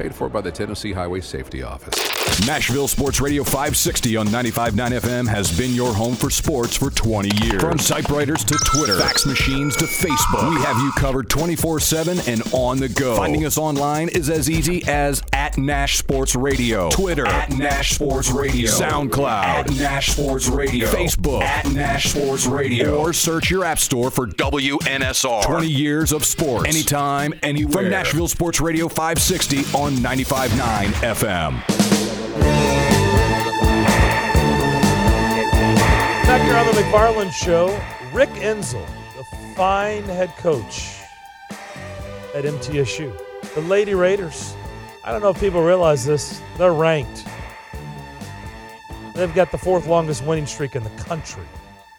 Paid 0.00 0.14
for 0.14 0.30
by 0.30 0.40
the 0.40 0.50
Tennessee 0.50 0.94
Highway 0.94 1.20
Safety 1.20 1.62
Office. 1.62 2.10
Nashville 2.46 2.88
Sports 2.88 3.20
Radio 3.20 3.44
560 3.44 4.16
on 4.16 4.26
95.9 4.28 4.98
FM 4.98 5.28
has 5.28 5.56
been 5.58 5.74
your 5.74 5.92
home 5.92 6.14
for 6.14 6.30
sports 6.30 6.74
for 6.74 6.90
20 6.90 7.28
years. 7.44 7.60
From 7.60 7.76
typewriters 7.76 8.44
to 8.44 8.54
Twitter, 8.64 8.98
fax 8.98 9.26
machines 9.26 9.76
to 9.76 9.84
Facebook, 9.84 10.48
we 10.48 10.62
have 10.62 10.78
you 10.78 10.90
covered 10.92 11.28
24-7 11.28 12.28
and 12.28 12.42
on 12.54 12.78
the 12.78 12.88
go. 12.88 13.16
Finding 13.16 13.44
us 13.44 13.58
online 13.58 14.08
is 14.08 14.30
as 14.30 14.48
easy 14.48 14.82
as 14.86 15.22
at 15.34 15.58
Nash 15.58 15.98
Sports 15.98 16.34
Radio, 16.34 16.88
Twitter 16.88 17.26
at 17.26 17.50
Nash 17.50 17.94
Sports 17.96 18.30
Radio, 18.30 18.70
SoundCloud 18.70 19.44
at 19.44 19.70
Nash 19.72 20.12
Sports 20.12 20.48
Radio, 20.48 20.86
Facebook 20.88 21.42
at 21.42 21.70
Nash 21.72 22.12
Sports 22.12 22.46
Radio, 22.46 22.96
or 22.96 23.12
search 23.12 23.50
your 23.50 23.64
app 23.64 23.78
store 23.78 24.10
for 24.10 24.26
WNSR. 24.26 25.44
20 25.44 25.66
years 25.68 26.12
of 26.12 26.24
sports, 26.24 26.68
anytime, 26.68 27.34
anywhere. 27.42 27.70
From 27.82 27.90
Nashville 27.90 28.28
Sports 28.28 28.60
Radio 28.60 28.88
560 28.88 29.58
on 29.76 29.89
95.9 29.96 30.86
FM. 31.02 31.66
Back 36.26 36.42
here 36.42 36.56
on 36.56 36.66
the 36.66 36.72
McFarland 36.72 37.32
Show, 37.32 37.68
Rick 38.12 38.28
Insell, 38.30 38.86
the 39.16 39.24
fine 39.56 40.04
head 40.04 40.28
coach 40.36 40.96
at 42.34 42.44
MTSU. 42.44 43.12
The 43.54 43.60
Lady 43.62 43.94
Raiders, 43.94 44.54
I 45.04 45.10
don't 45.10 45.22
know 45.22 45.30
if 45.30 45.40
people 45.40 45.62
realize 45.62 46.04
this, 46.06 46.40
they're 46.56 46.72
ranked. 46.72 47.26
They've 49.16 49.34
got 49.34 49.50
the 49.50 49.58
fourth 49.58 49.86
longest 49.88 50.24
winning 50.24 50.46
streak 50.46 50.76
in 50.76 50.84
the 50.84 50.90
country. 50.90 51.42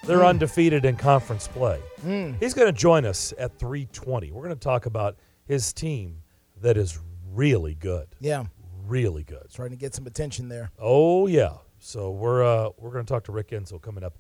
They're 0.05 0.19
Mm. 0.19 0.29
undefeated 0.29 0.85
in 0.85 0.95
conference 0.95 1.47
play. 1.47 1.79
Mm. 2.05 2.37
He's 2.39 2.53
going 2.53 2.67
to 2.73 2.77
join 2.77 3.05
us 3.05 3.33
at 3.37 3.59
320. 3.59 4.31
We're 4.31 4.43
going 4.43 4.55
to 4.55 4.59
talk 4.59 4.85
about 4.85 5.17
his 5.45 5.73
team 5.73 6.23
that 6.61 6.77
is 6.77 6.97
really 7.33 7.75
good. 7.75 8.07
Yeah. 8.19 8.45
Really 8.85 9.23
good. 9.23 9.47
Trying 9.53 9.69
to 9.71 9.75
get 9.75 9.93
some 9.93 10.07
attention 10.07 10.49
there. 10.49 10.71
Oh 10.79 11.27
yeah. 11.27 11.57
So 11.79 12.11
we're 12.11 12.43
uh, 12.43 12.69
we're 12.77 12.91
going 12.91 13.05
to 13.05 13.11
talk 13.11 13.23
to 13.25 13.31
Rick 13.31 13.49
Insell 13.49 13.81
coming 13.81 14.03
up 14.03 14.17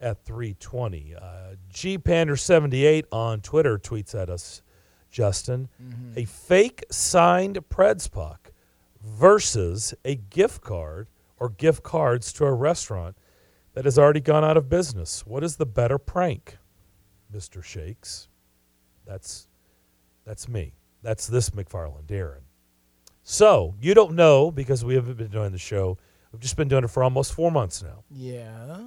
at 0.00 0.24
320. 0.24 1.14
Uh, 1.14 1.54
G 1.68 1.98
Pander 1.98 2.36
78 2.36 3.06
on 3.12 3.40
Twitter 3.40 3.78
tweets 3.78 4.14
at 4.20 4.28
us, 4.30 4.62
Justin, 5.10 5.68
a 6.16 6.24
fake 6.24 6.84
signed 6.90 7.58
Preds 7.68 8.10
puck 8.10 8.52
versus 9.02 9.94
a 10.04 10.14
gift 10.16 10.62
card 10.62 11.08
or 11.38 11.48
gift 11.50 11.82
cards 11.82 12.32
to 12.34 12.44
a 12.44 12.52
restaurant 12.52 13.16
that 13.74 13.84
has 13.84 13.98
already 13.98 14.20
gone 14.20 14.44
out 14.44 14.56
of 14.56 14.68
business. 14.68 15.26
What 15.26 15.44
is 15.44 15.56
the 15.56 15.66
better 15.66 15.98
prank, 15.98 16.58
Mister 17.30 17.62
Shakes? 17.62 18.28
That's 19.06 19.48
that's 20.24 20.48
me. 20.48 20.74
That's 21.02 21.26
this 21.26 21.50
McFarland, 21.50 22.04
Darren. 22.06 22.41
So 23.32 23.74
you 23.80 23.94
don't 23.94 24.12
know 24.12 24.50
because 24.50 24.84
we 24.84 24.94
haven't 24.94 25.16
been 25.16 25.30
doing 25.30 25.52
the 25.52 25.58
show. 25.58 25.96
We've 26.32 26.40
just 26.42 26.54
been 26.54 26.68
doing 26.68 26.84
it 26.84 26.88
for 26.88 27.02
almost 27.02 27.32
four 27.32 27.50
months 27.50 27.82
now. 27.82 28.04
Yeah. 28.10 28.78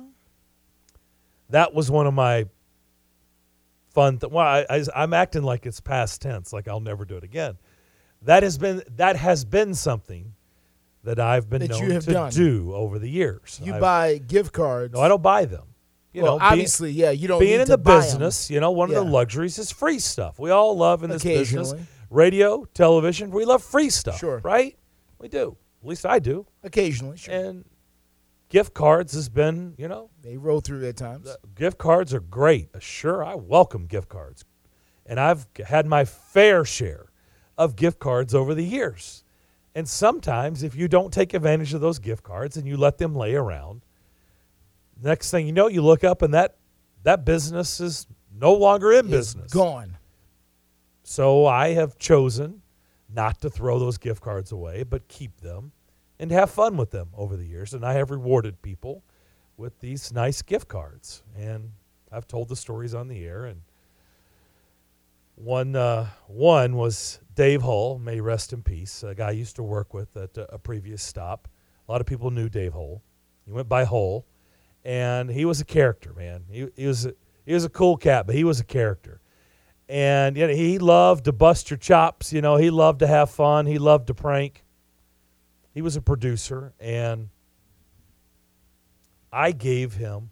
That 1.50 1.74
was 1.74 1.90
one 1.90 2.06
of 2.06 2.14
my 2.14 2.46
fun. 3.96 4.20
Th- 4.20 4.32
well, 4.32 4.46
I, 4.46 4.64
I, 4.70 4.84
I'm 4.96 5.16
acting 5.16 5.42
like 5.42 5.66
it's 5.66 5.80
past 5.80 6.22
tense, 6.22 6.54
like 6.54 6.68
I'll 6.68 6.80
never 6.80 7.06
do 7.06 7.18
it 7.18 7.24
again. 7.24 7.58
That 8.22 8.44
has 8.44 8.60
been 8.60 8.84
that 8.98 9.16
has 9.16 9.44
been 9.46 9.74
something 9.74 10.34
that 11.04 11.20
I've 11.20 11.50
been 11.50 11.62
That 11.62 11.72
known 11.72 11.84
you 11.84 11.92
have 11.94 12.06
to 12.06 12.14
done. 12.14 12.32
do 12.32 12.72
over 12.76 13.00
the 13.00 13.10
years. 13.10 13.60
You 13.64 13.74
I've- 13.74 13.82
buy 13.82 14.18
gift 14.20 14.54
cards. 14.54 14.94
No, 14.94 15.02
I 15.02 15.08
don't 15.08 15.24
buy 15.24 15.46
them. 15.46 15.66
You 16.14 16.22
well, 16.22 16.34
know, 16.34 16.40
being- 16.40 16.52
obviously, 16.52 16.92
yeah, 16.92 17.10
you 17.10 17.28
don't 17.28 17.40
being 17.40 17.54
need 17.58 17.62
in 17.64 17.68
the 17.68 17.80
business, 17.80 18.52
you 18.52 18.60
know, 18.60 18.70
one 18.70 18.90
of 18.90 18.96
the 18.96 19.02
luxuries 19.04 19.58
is 19.58 19.72
free 19.72 19.98
stuff. 19.98 20.38
We 20.38 20.52
all 20.52 20.78
love 20.78 21.04
in 21.04 21.10
this 21.10 21.24
business. 21.24 21.74
Radio, 22.10 22.66
television, 22.74 23.32
we 23.32 23.46
love 23.46 23.64
free 23.64 23.90
stuff. 23.90 24.20
Sure. 24.20 24.40
Right? 24.44 24.78
We 25.20 25.28
do. 25.28 25.58
At 25.82 25.88
least 25.90 26.06
I 26.06 26.20
do. 26.20 26.46
Occasionally, 26.64 27.18
sure. 27.18 27.34
And 27.34 27.66
gift 28.50 28.74
cards 28.74 29.14
has 29.14 29.30
been, 29.30 29.76
you 29.78 29.88
know, 29.88 30.10
They 30.22 30.38
roll 30.38 30.62
through 30.62 30.86
at 30.88 30.98
times. 30.98 31.30
gift 31.56 31.78
cards 31.78 32.14
are 32.14 32.20
great. 32.20 32.70
Uh, 32.74 32.80
sure, 32.80 33.24
I 33.24 33.36
welcome 33.36 33.86
gift 33.88 34.10
cards. 34.10 34.46
And 35.06 35.20
I've 35.20 35.48
had 35.68 35.86
my 35.86 36.06
fair 36.06 36.66
share 36.66 37.08
of 37.58 37.76
gift 37.76 38.00
cards 38.00 38.34
over 38.34 38.54
the 38.56 38.64
years. 38.66 39.24
And 39.76 39.88
sometimes 39.88 40.64
if 40.64 40.76
you 40.76 40.88
don't 40.88 41.12
take 41.14 41.34
advantage 41.34 41.74
of 41.74 41.82
those 41.82 42.00
gift 42.00 42.24
cards 42.24 42.58
and 42.58 42.66
you 42.68 42.78
let 42.78 42.98
them 42.98 43.14
lay 43.16 43.36
around, 43.36 43.82
next 45.02 45.32
thing 45.32 45.46
you 45.46 45.52
know, 45.54 45.68
you 45.68 45.82
look 45.82 46.04
up 46.04 46.22
and 46.22 46.34
that 46.34 46.56
that 47.04 47.24
business 47.26 47.80
is 47.80 48.08
no 48.34 48.54
longer 48.54 48.92
in 48.94 49.08
business. 49.10 49.52
Gone. 49.52 49.95
So 51.08 51.46
I 51.46 51.74
have 51.74 52.00
chosen 52.00 52.64
not 53.14 53.40
to 53.42 53.50
throw 53.52 53.78
those 53.78 54.00
gift 54.00 54.24
cards 54.24 54.52
away, 54.52 54.82
but 54.82 55.08
keep 55.08 55.40
them 55.40 55.72
and 56.20 56.32
have 56.32 56.50
fun 56.50 56.78
with 56.78 56.90
them 56.90 57.10
over 57.16 57.38
the 57.38 57.46
years. 57.46 57.76
And 57.76 57.86
I 57.86 57.94
have 57.94 58.10
rewarded 58.10 58.60
people 58.64 59.04
with 59.56 59.80
these 59.82 60.12
nice 60.12 60.42
gift 60.42 60.68
cards. 60.68 61.22
And 61.38 61.74
I've 62.12 62.28
told 62.28 62.50
the 62.50 62.56
stories 62.56 62.96
on 62.96 63.08
the 63.08 63.24
air. 63.24 63.46
And 63.46 63.62
one 65.36 65.76
uh, 65.76 66.08
one 66.26 66.76
was 66.76 67.20
Dave 67.36 67.62
Hull, 67.62 68.00
may 68.00 68.20
rest 68.20 68.52
in 68.52 68.64
peace, 68.64 69.04
a 69.04 69.14
guy 69.14 69.28
I 69.28 69.32
used 69.32 69.58
to 69.58 69.64
work 69.64 69.94
with 69.94 70.18
at 70.18 70.36
a, 70.36 70.58
previous 70.58 71.04
stop. 71.04 71.48
A 71.88 71.92
lot 71.92 72.02
of 72.02 72.08
people 72.08 72.32
knew 72.32 72.50
Dave 72.50 72.74
Hull. 72.74 73.04
He 73.46 73.52
went 73.52 73.70
by 73.70 73.84
Hull, 73.84 74.26
and 74.84 75.30
he 75.30 75.46
was 75.46 75.62
a 75.62 75.66
character, 75.66 76.14
man. 76.14 76.46
He, 76.50 76.68
he 76.76 76.88
was 76.88 77.06
a, 77.06 77.14
he 77.46 77.54
was 77.54 77.64
a 77.64 77.70
cool 77.70 77.96
cat, 77.96 78.26
but 78.26 78.34
he 78.34 78.44
was 78.44 78.60
a 78.60 78.64
character 78.64 79.22
and 79.88 80.36
you 80.38 80.48
know, 80.48 80.54
he 80.54 80.80
loved 80.80 81.26
to 81.26 81.32
bust 81.32 81.70
your 81.70 81.78
chops. 81.78 82.34
You 82.34 82.42
know, 82.42 82.56
he 82.58 82.70
loved 82.70 83.00
to 83.00 83.08
have 83.08 83.30
fun. 83.30 83.66
He 83.66 83.78
loved 83.78 84.08
to 84.08 84.14
prank. 84.14 84.64
He 85.74 85.82
was 85.82 85.96
a 85.96 86.02
producer, 86.02 86.74
and 86.80 87.30
I 89.32 89.52
gave 89.52 89.94
him 89.96 90.32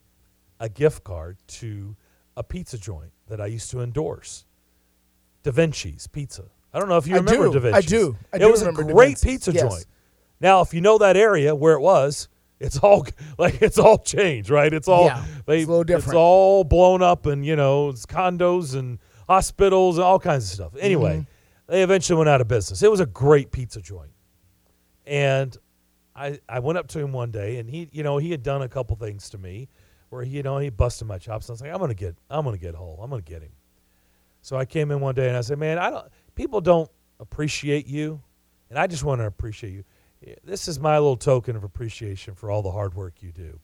a 0.60 0.70
gift 0.70 1.04
card 1.04 1.38
to 1.48 1.96
a 2.38 2.44
pizza 2.44 2.78
joint 2.78 3.12
that 3.28 3.42
I 3.42 3.48
used 3.48 3.70
to 3.72 3.82
endorse, 3.82 4.46
Da 5.44 5.52
Vinci's 5.52 6.08
Pizza. 6.08 6.46
I 6.74 6.80
don't 6.80 6.90
know 6.90 6.98
if 6.98 7.06
you 7.08 7.16
I 7.16 7.20
remember 7.20 7.48
do. 7.48 7.54
Da 7.54 7.60
Vinci's. 7.60 7.76
I 7.76 7.82
do. 7.82 8.18
I 8.32 8.38
it 8.38 8.40
do 8.40 8.52
was 8.52 8.62
a 8.64 8.72
great 8.72 9.22
pizza 9.22 9.52
Yes. 9.52 9.62
joint. 9.64 9.86
Now, 10.40 10.62
if 10.62 10.74
you 10.74 10.82
know 10.82 10.98
that 10.98 11.16
area 11.18 11.54
where 11.54 11.74
it 11.74 11.82
was, 11.82 12.28
it's 12.60 12.78
all 12.80 13.06
like 13.38 13.62
it's 13.62 13.78
all 13.78 13.98
changed, 13.98 14.50
right? 14.50 14.74
It's 14.74 14.88
all 14.88 15.06
Yeah, 15.06 15.24
they, 15.46 15.60
it's 15.60 15.68
a 15.68 15.72
little 15.72 15.96
It's 15.98 16.14
all 16.14 16.64
blown 16.64 17.02
up, 17.02 17.26
and 17.26 17.46
you 17.46 17.56
know, 17.56 17.90
it's 17.90 18.06
condos 18.06 18.76
and 18.76 19.00
hospitals 19.34 19.98
and 19.98 20.06
all 20.06 20.20
kinds 20.20 20.46
of 20.46 20.50
stuff. 20.52 20.74
Anyway, 20.80 21.18
Mhm. 21.20 21.28
they 21.68 21.84
eventually 21.84 22.18
went 22.18 22.30
out 22.30 22.42
of 22.42 22.48
business. 22.48 22.82
It 22.84 22.92
was 22.92 23.00
a 23.00 23.06
great 23.06 23.52
pizza 23.52 23.82
joint, 23.82 24.12
and 25.06 25.58
I 26.16 26.40
I 26.48 26.60
went 26.60 26.78
up 26.78 26.88
to 26.90 27.00
him 27.00 27.12
one 27.12 27.32
day, 27.32 27.58
and 27.58 27.70
he 27.70 27.90
you 27.92 28.04
know 28.04 28.18
he 28.18 28.32
had 28.32 28.44
done 28.44 28.62
a 28.62 28.70
couple 28.70 28.96
things 28.96 29.30
to 29.32 29.38
me, 29.38 29.70
where 30.10 30.24
he 30.24 30.38
you 30.38 30.44
know 30.44 30.58
he 30.60 30.70
busted 30.70 31.08
my 31.08 31.18
chops. 31.18 31.48
And 31.48 31.52
I 31.52 31.54
was 31.54 31.62
like, 31.62 31.72
I'm 31.72 31.80
gonna 31.80 31.94
get 31.94 32.16
I'm 32.30 32.46
gonna 32.46 32.58
get 32.58 32.76
Hull. 32.76 33.00
I'm 33.02 33.10
gonna 33.10 33.22
get 33.22 33.42
him. 33.42 33.54
So 34.42 34.58
I 34.58 34.66
came 34.66 34.92
in 34.92 35.00
one 35.00 35.16
day 35.16 35.28
and 35.30 35.38
I 35.38 35.42
said, 35.42 35.58
man, 35.58 35.78
I 35.80 35.90
don't 35.90 36.06
people 36.36 36.62
don't 36.62 36.90
appreciate 37.20 37.88
you, 37.88 38.22
and 38.70 38.78
I 38.78 38.88
just 38.88 39.04
want 39.04 39.22
to 39.22 39.26
appreciate 39.26 39.72
you. 39.74 39.84
This 40.44 40.68
is 40.68 40.80
my 40.80 40.98
little 41.00 41.18
token 41.18 41.56
of 41.56 41.64
appreciation 41.64 42.36
for 42.36 42.50
all 42.50 42.62
the 42.62 42.72
hard 42.72 42.94
work 42.94 43.22
you 43.22 43.32
do. 43.32 43.60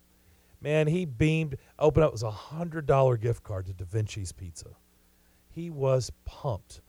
Man, 0.62 0.88
he 0.88 1.06
beamed. 1.06 1.56
Opened 1.78 2.04
up 2.04 2.10
it 2.10 2.14
was 2.14 2.24
a 2.24 2.32
hundred 2.32 2.86
dollar 2.86 3.16
gift 3.16 3.44
card 3.44 3.66
to 3.68 3.74
Da 3.74 3.86
Vinci's 3.86 4.32
Pizza. 4.34 4.70
He 5.54 5.70
was 5.70 6.12
pumped. 6.26 6.82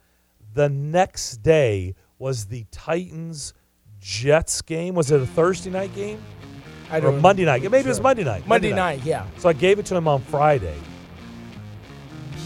The 0.54 0.68
next 0.68 1.38
day 1.38 1.94
was 2.18 2.46
the 2.46 2.66
Titans 2.70 3.54
Jets 4.00 4.61
game. 4.62 4.94
Was 4.94 5.11
it 5.11 5.20
a 5.20 5.26
Thursday 5.26 5.70
night 5.70 5.94
game? 5.94 6.20
I 6.90 7.00
don't- 7.00 7.20
Monday 7.20 7.44
night. 7.44 7.62
Maybe 7.62 7.78
it 7.78 7.86
was. 7.86 8.00
Monday 8.00 8.24
night. 8.24 8.46
Monday 8.46 8.72
night, 8.72 9.02
yeah. 9.04 9.24
So 9.38 9.48
I 9.48 9.52
gave 9.52 9.78
it 9.78 9.86
to 9.86 9.96
him 9.96 10.08
on 10.08 10.20
Friday. 10.22 10.76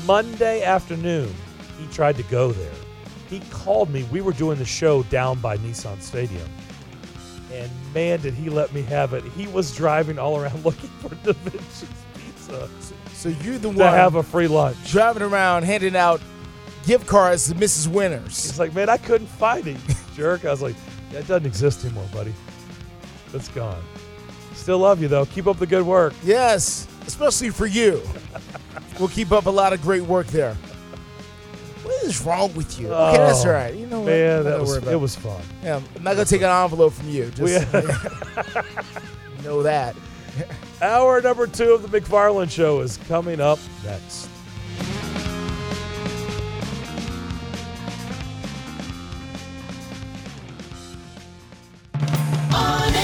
Monday 0.06 0.62
afternoon, 0.62 1.34
he 1.80 1.86
tried 1.92 2.16
to 2.16 2.22
go 2.24 2.52
there. 2.52 2.70
He 3.30 3.40
called 3.50 3.90
me. 3.90 4.02
We 4.12 4.20
were 4.20 4.32
doing 4.34 4.58
the 4.58 4.64
show 4.66 5.02
down 5.04 5.38
by 5.40 5.56
Nissan 5.56 6.00
Stadium. 6.02 6.46
And 7.52 7.70
man, 7.94 8.20
did 8.20 8.34
he 8.34 8.50
let 8.50 8.72
me 8.74 8.82
have 8.82 9.14
it. 9.14 9.24
He 9.36 9.46
was 9.46 9.74
driving 9.74 10.18
all 10.18 10.38
around 10.38 10.62
looking 10.64 10.90
for 11.00 11.08
Da 11.24 11.32
Vinci's 11.32 11.88
Pizza. 12.14 12.68
So 13.24 13.30
you're 13.42 13.54
the 13.56 13.72
to 13.72 13.78
one 13.78 13.78
have 13.94 14.16
a 14.16 14.22
free 14.22 14.48
lunch. 14.48 14.76
driving 14.90 15.22
around 15.22 15.62
handing 15.62 15.96
out 15.96 16.20
gift 16.84 17.06
cards 17.06 17.48
to 17.48 17.54
Mrs. 17.54 17.88
Winners. 17.88 18.44
He's 18.44 18.58
like, 18.58 18.74
man, 18.74 18.90
I 18.90 18.98
couldn't 18.98 19.28
find 19.28 19.66
it, 19.66 19.78
jerk. 20.14 20.44
I 20.44 20.50
was 20.50 20.60
like, 20.60 20.76
that 21.10 21.26
doesn't 21.26 21.46
exist 21.46 21.86
anymore, 21.86 22.04
buddy. 22.12 22.34
It's 23.32 23.48
gone. 23.48 23.82
Still 24.52 24.80
love 24.80 25.00
you, 25.00 25.08
though. 25.08 25.24
Keep 25.24 25.46
up 25.46 25.56
the 25.58 25.66
good 25.66 25.86
work. 25.86 26.12
Yes, 26.22 26.86
especially 27.06 27.48
for 27.48 27.64
you. 27.64 28.02
we'll 28.98 29.08
keep 29.08 29.32
up 29.32 29.46
a 29.46 29.50
lot 29.50 29.72
of 29.72 29.80
great 29.80 30.02
work 30.02 30.26
there. 30.26 30.52
What 31.82 32.04
is 32.04 32.20
wrong 32.26 32.52
with 32.54 32.78
you? 32.78 32.92
okay, 32.92 33.16
that's 33.16 33.42
Oh, 33.46 33.48
all 33.48 33.54
right. 33.54 33.74
You 33.74 33.86
know 33.86 34.00
what? 34.00 34.06
Man, 34.10 34.44
that 34.44 34.60
was, 34.60 34.76
it 34.86 35.00
was 35.00 35.16
fun. 35.16 35.40
Yeah, 35.62 35.80
I'm 35.96 36.02
not 36.02 36.12
gonna 36.12 36.26
take 36.26 36.42
an 36.42 36.50
envelope 36.50 36.92
from 36.92 37.08
you. 37.08 37.30
Just 37.30 37.72
We- 37.72 39.42
know 39.44 39.62
that. 39.62 39.96
Hour 40.82 41.20
number 41.20 41.46
two 41.46 41.72
of 41.72 41.88
the 41.88 42.00
McFarland 42.00 42.50
Show 42.50 42.80
is 42.80 42.96
coming 43.08 43.40
up 43.40 43.58
next. 43.84 44.28
On 52.52 53.03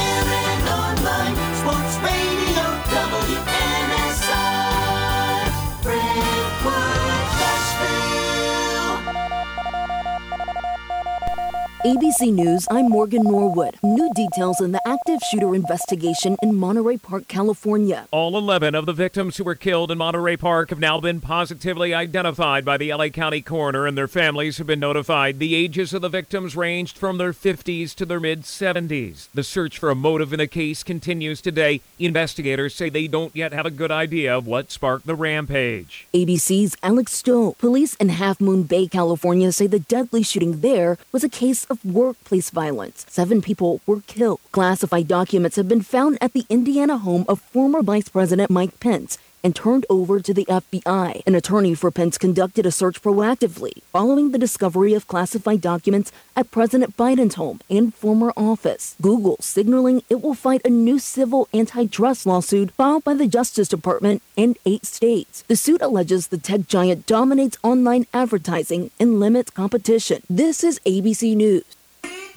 ABC 11.84 12.30
News, 12.30 12.66
I'm 12.70 12.90
Morgan 12.90 13.22
Norwood. 13.22 13.78
New 13.82 14.10
details 14.14 14.60
in 14.60 14.72
the 14.72 14.86
active 14.86 15.18
shooter 15.30 15.54
investigation 15.54 16.36
in 16.42 16.54
Monterey 16.54 16.98
Park, 16.98 17.26
California. 17.26 18.06
All 18.10 18.36
11 18.36 18.74
of 18.74 18.84
the 18.84 18.92
victims 18.92 19.38
who 19.38 19.44
were 19.44 19.54
killed 19.54 19.90
in 19.90 19.96
Monterey 19.96 20.36
Park 20.36 20.68
have 20.68 20.78
now 20.78 21.00
been 21.00 21.22
positively 21.22 21.94
identified 21.94 22.66
by 22.66 22.76
the 22.76 22.92
LA 22.92 23.08
County 23.08 23.40
coroner, 23.40 23.86
and 23.86 23.96
their 23.96 24.08
families 24.08 24.58
have 24.58 24.66
been 24.66 24.78
notified. 24.78 25.38
The 25.38 25.54
ages 25.54 25.94
of 25.94 26.02
the 26.02 26.10
victims 26.10 26.54
ranged 26.54 26.98
from 26.98 27.16
their 27.16 27.32
50s 27.32 27.94
to 27.94 28.04
their 28.04 28.20
mid 28.20 28.42
70s. 28.42 29.28
The 29.32 29.42
search 29.42 29.78
for 29.78 29.88
a 29.88 29.94
motive 29.94 30.34
in 30.34 30.38
the 30.38 30.46
case 30.46 30.82
continues 30.82 31.40
today. 31.40 31.80
Investigators 31.98 32.74
say 32.74 32.90
they 32.90 33.06
don't 33.06 33.34
yet 33.34 33.54
have 33.54 33.64
a 33.64 33.70
good 33.70 33.90
idea 33.90 34.36
of 34.36 34.46
what 34.46 34.70
sparked 34.70 35.06
the 35.06 35.14
rampage. 35.14 36.06
ABC's 36.12 36.76
Alex 36.82 37.12
Stowe. 37.12 37.52
Police 37.52 37.94
in 37.94 38.10
Half 38.10 38.38
Moon 38.38 38.64
Bay, 38.64 38.86
California 38.86 39.50
say 39.50 39.66
the 39.66 39.80
deadly 39.80 40.22
shooting 40.22 40.60
there 40.60 40.98
was 41.10 41.24
a 41.24 41.28
case 41.30 41.64
of 41.70 41.84
workplace 41.84 42.50
violence. 42.50 43.06
Seven 43.08 43.40
people 43.40 43.80
were 43.86 44.00
killed. 44.00 44.40
Classified 44.52 45.08
documents 45.08 45.56
have 45.56 45.68
been 45.68 45.82
found 45.82 46.18
at 46.20 46.32
the 46.32 46.44
Indiana 46.50 46.98
home 46.98 47.24
of 47.28 47.40
former 47.40 47.82
Vice 47.82 48.08
President 48.08 48.50
Mike 48.50 48.78
Pence 48.80 49.18
and 49.42 49.54
turned 49.54 49.86
over 49.88 50.20
to 50.20 50.34
the 50.34 50.44
FBI. 50.46 51.22
An 51.26 51.34
attorney 51.34 51.74
for 51.74 51.90
Pence 51.90 52.18
conducted 52.18 52.66
a 52.66 52.70
search 52.70 53.02
proactively 53.02 53.82
following 53.92 54.30
the 54.30 54.38
discovery 54.38 54.94
of 54.94 55.06
classified 55.06 55.60
documents 55.60 56.12
at 56.36 56.50
President 56.50 56.96
Biden's 56.96 57.34
home 57.34 57.60
and 57.68 57.94
former 57.94 58.32
office. 58.36 58.96
Google 59.00 59.36
signaling 59.40 60.02
it 60.08 60.20
will 60.22 60.34
fight 60.34 60.60
a 60.64 60.70
new 60.70 60.98
civil 60.98 61.48
antitrust 61.54 62.26
lawsuit 62.26 62.70
filed 62.72 63.04
by 63.04 63.14
the 63.14 63.26
Justice 63.26 63.68
Department 63.68 64.22
in 64.36 64.56
eight 64.66 64.84
states. 64.84 65.42
The 65.48 65.56
suit 65.56 65.82
alleges 65.82 66.28
the 66.28 66.38
tech 66.38 66.66
giant 66.66 67.06
dominates 67.06 67.58
online 67.62 68.06
advertising 68.12 68.90
and 68.98 69.20
limits 69.20 69.50
competition. 69.50 70.22
This 70.28 70.62
is 70.64 70.78
ABC 70.80 71.34
News. 71.36 71.64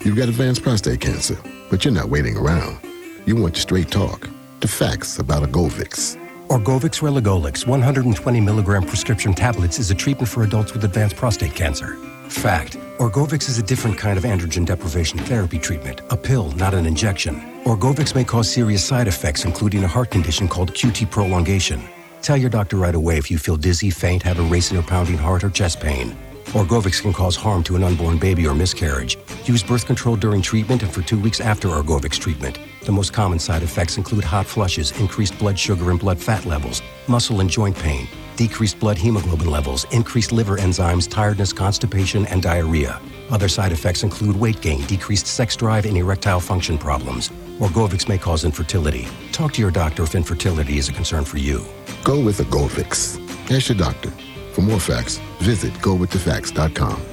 You've 0.03 0.17
got 0.17 0.29
advanced 0.29 0.63
prostate 0.63 1.01
cancer, 1.01 1.37
but 1.69 1.85
you're 1.85 1.93
not 1.93 2.09
waiting 2.09 2.35
around. 2.35 2.79
You 3.25 3.37
want 3.37 3.55
straight 3.55 3.89
talk, 3.89 4.29
the 4.59 4.67
facts 4.67 5.17
about 5.17 5.43
Orgovix. 5.43 6.19
Orgovix 6.49 7.01
Relagolix 7.01 7.65
120 7.65 8.41
milligram 8.41 8.83
prescription 8.83 9.33
tablets 9.33 9.79
is 9.79 9.89
a 9.91 9.95
treatment 9.95 10.27
for 10.27 10.43
adults 10.43 10.73
with 10.73 10.83
advanced 10.83 11.15
prostate 11.15 11.55
cancer. 11.55 11.95
Fact 12.27 12.77
Orgovix 12.97 13.47
is 13.47 13.57
a 13.57 13.63
different 13.63 13.97
kind 13.97 14.17
of 14.17 14.23
androgen 14.25 14.65
deprivation 14.65 15.19
therapy 15.19 15.57
treatment, 15.57 16.01
a 16.09 16.17
pill, 16.17 16.51
not 16.51 16.73
an 16.73 16.85
injection. 16.85 17.35
Orgovix 17.63 18.13
may 18.13 18.23
cause 18.23 18.51
serious 18.51 18.83
side 18.83 19.07
effects, 19.07 19.45
including 19.45 19.83
a 19.83 19.87
heart 19.87 20.11
condition 20.11 20.47
called 20.47 20.73
QT 20.73 21.09
prolongation. 21.09 21.81
Tell 22.21 22.37
your 22.37 22.49
doctor 22.49 22.77
right 22.77 22.95
away 22.95 23.17
if 23.17 23.31
you 23.31 23.37
feel 23.37 23.57
dizzy, 23.57 23.89
faint, 23.89 24.21
have 24.23 24.39
a 24.39 24.43
racing 24.43 24.77
or 24.77 24.83
pounding 24.83 25.17
heart, 25.17 25.43
or 25.43 25.49
chest 25.49 25.79
pain. 25.79 26.15
Orgovix 26.47 27.01
can 27.01 27.13
cause 27.13 27.35
harm 27.35 27.63
to 27.63 27.75
an 27.75 27.83
unborn 27.83 28.17
baby 28.17 28.45
or 28.45 28.53
miscarriage. 28.53 29.17
Use 29.45 29.63
birth 29.63 29.85
control 29.85 30.17
during 30.17 30.41
treatment 30.41 30.83
and 30.83 30.91
for 30.91 31.01
two 31.01 31.19
weeks 31.19 31.39
after 31.39 31.69
Orgovix 31.69 32.19
treatment. 32.19 32.59
The 32.83 32.91
most 32.91 33.13
common 33.13 33.39
side 33.39 33.63
effects 33.63 33.97
include 33.97 34.25
hot 34.25 34.45
flushes, 34.45 34.91
increased 34.99 35.39
blood 35.39 35.57
sugar 35.57 35.89
and 35.89 35.97
blood 35.97 36.19
fat 36.19 36.45
levels, 36.45 36.81
muscle 37.07 37.39
and 37.39 37.49
joint 37.49 37.77
pain, 37.77 38.09
decreased 38.35 38.77
blood 38.77 38.97
hemoglobin 38.97 39.49
levels, 39.49 39.85
increased 39.91 40.33
liver 40.33 40.57
enzymes, 40.57 41.09
tiredness, 41.09 41.53
constipation, 41.53 42.25
and 42.25 42.43
diarrhea. 42.43 42.99
Other 43.31 43.47
side 43.47 43.71
effects 43.71 44.03
include 44.03 44.35
weight 44.35 44.59
gain, 44.59 44.85
decreased 44.85 45.27
sex 45.27 45.55
drive, 45.55 45.85
and 45.85 45.95
erectile 45.95 46.41
function 46.41 46.77
problems. 46.77 47.29
Orgovix 47.59 48.09
may 48.09 48.17
cause 48.17 48.43
infertility. 48.43 49.07
Talk 49.31 49.53
to 49.53 49.61
your 49.61 49.71
doctor 49.71 50.03
if 50.03 50.13
infertility 50.13 50.77
is 50.77 50.89
a 50.89 50.93
concern 50.93 51.23
for 51.23 51.37
you. 51.37 51.63
Go 52.03 52.19
with 52.19 52.39
Orgovix. 52.39 53.17
Ask 53.49 53.69
your 53.69 53.77
doctor. 53.77 54.09
For 54.51 54.61
more 54.61 54.79
facts, 54.79 55.19
visit 55.39 55.71
gowiththefacts.com. 55.75 57.12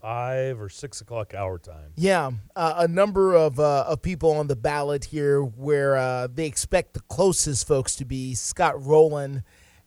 five 0.00 0.60
or 0.60 0.68
six 0.68 1.00
o'clock 1.00 1.34
hour 1.34 1.58
time. 1.58 1.92
yeah 1.96 2.30
uh, 2.56 2.74
a 2.78 2.88
number 2.88 3.34
of 3.34 3.60
uh, 3.60 3.84
of 3.86 4.00
people 4.02 4.32
on 4.32 4.46
the 4.46 4.56
ballot 4.56 5.04
here, 5.04 5.42
where 5.42 5.96
uh, 5.96 6.26
they 6.32 6.46
expect 6.46 6.94
the 6.94 7.00
closest 7.08 7.66
folks 7.66 7.96
to 7.96 8.04
be 8.04 8.34
Scott 8.34 8.82
Rolen 8.84 9.42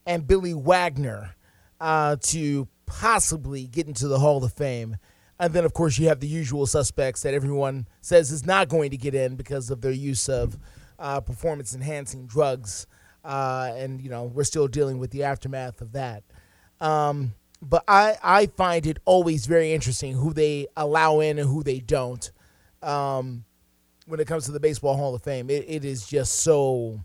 and 0.06 0.26
Billy 0.26 0.54
Wagner 0.54 1.34
uh, 1.80 2.16
to 2.22 2.68
possibly 2.86 3.66
get 3.66 3.86
into 3.86 4.08
the 4.08 4.18
Hall 4.18 4.42
of 4.44 4.52
Fame. 4.52 4.96
And 5.40 5.52
then, 5.52 5.64
of 5.64 5.72
course, 5.74 5.98
you 5.98 6.06
have 6.08 6.20
the 6.20 6.28
usual 6.28 6.64
suspects 6.66 7.22
that 7.22 7.34
everyone 7.34 7.88
says 8.00 8.30
is 8.30 8.46
not 8.46 8.68
going 8.68 8.90
to 8.92 8.96
get 8.96 9.16
in 9.16 9.34
because 9.34 9.68
of 9.68 9.80
their 9.80 9.90
use 9.92 10.28
of 10.28 10.56
uh, 10.98 11.20
performance 11.20 11.74
enhancing 11.74 12.26
drugs. 12.26 12.86
Uh, 13.24 13.72
and, 13.76 14.00
you 14.00 14.10
know, 14.10 14.24
we're 14.24 14.44
still 14.44 14.68
dealing 14.68 14.98
with 14.98 15.10
the 15.10 15.22
aftermath 15.22 15.80
of 15.80 15.92
that. 15.92 16.22
Um, 16.80 17.34
but 17.62 17.82
I, 17.88 18.16
I 18.22 18.46
find 18.46 18.86
it 18.86 18.98
always 19.06 19.46
very 19.46 19.72
interesting 19.72 20.12
who 20.12 20.34
they 20.34 20.66
allow 20.76 21.20
in 21.20 21.38
and 21.38 21.48
who 21.48 21.62
they 21.62 21.80
don't 21.80 22.30
um, 22.82 23.44
when 24.06 24.20
it 24.20 24.26
comes 24.26 24.44
to 24.46 24.52
the 24.52 24.60
Baseball 24.60 24.96
Hall 24.96 25.14
of 25.14 25.22
Fame. 25.22 25.48
It, 25.48 25.64
it 25.66 25.84
is 25.84 26.06
just 26.06 26.40
so. 26.40 27.00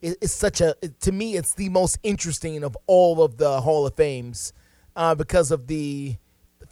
It, 0.00 0.16
it's 0.22 0.32
such 0.32 0.60
a. 0.60 0.74
To 1.00 1.12
me, 1.12 1.36
it's 1.36 1.54
the 1.54 1.68
most 1.68 1.98
interesting 2.02 2.64
of 2.64 2.76
all 2.86 3.22
of 3.22 3.36
the 3.36 3.60
Hall 3.60 3.86
of 3.86 3.94
Fames 3.94 4.54
uh, 4.96 5.14
because 5.14 5.50
of 5.50 5.66
the 5.66 6.16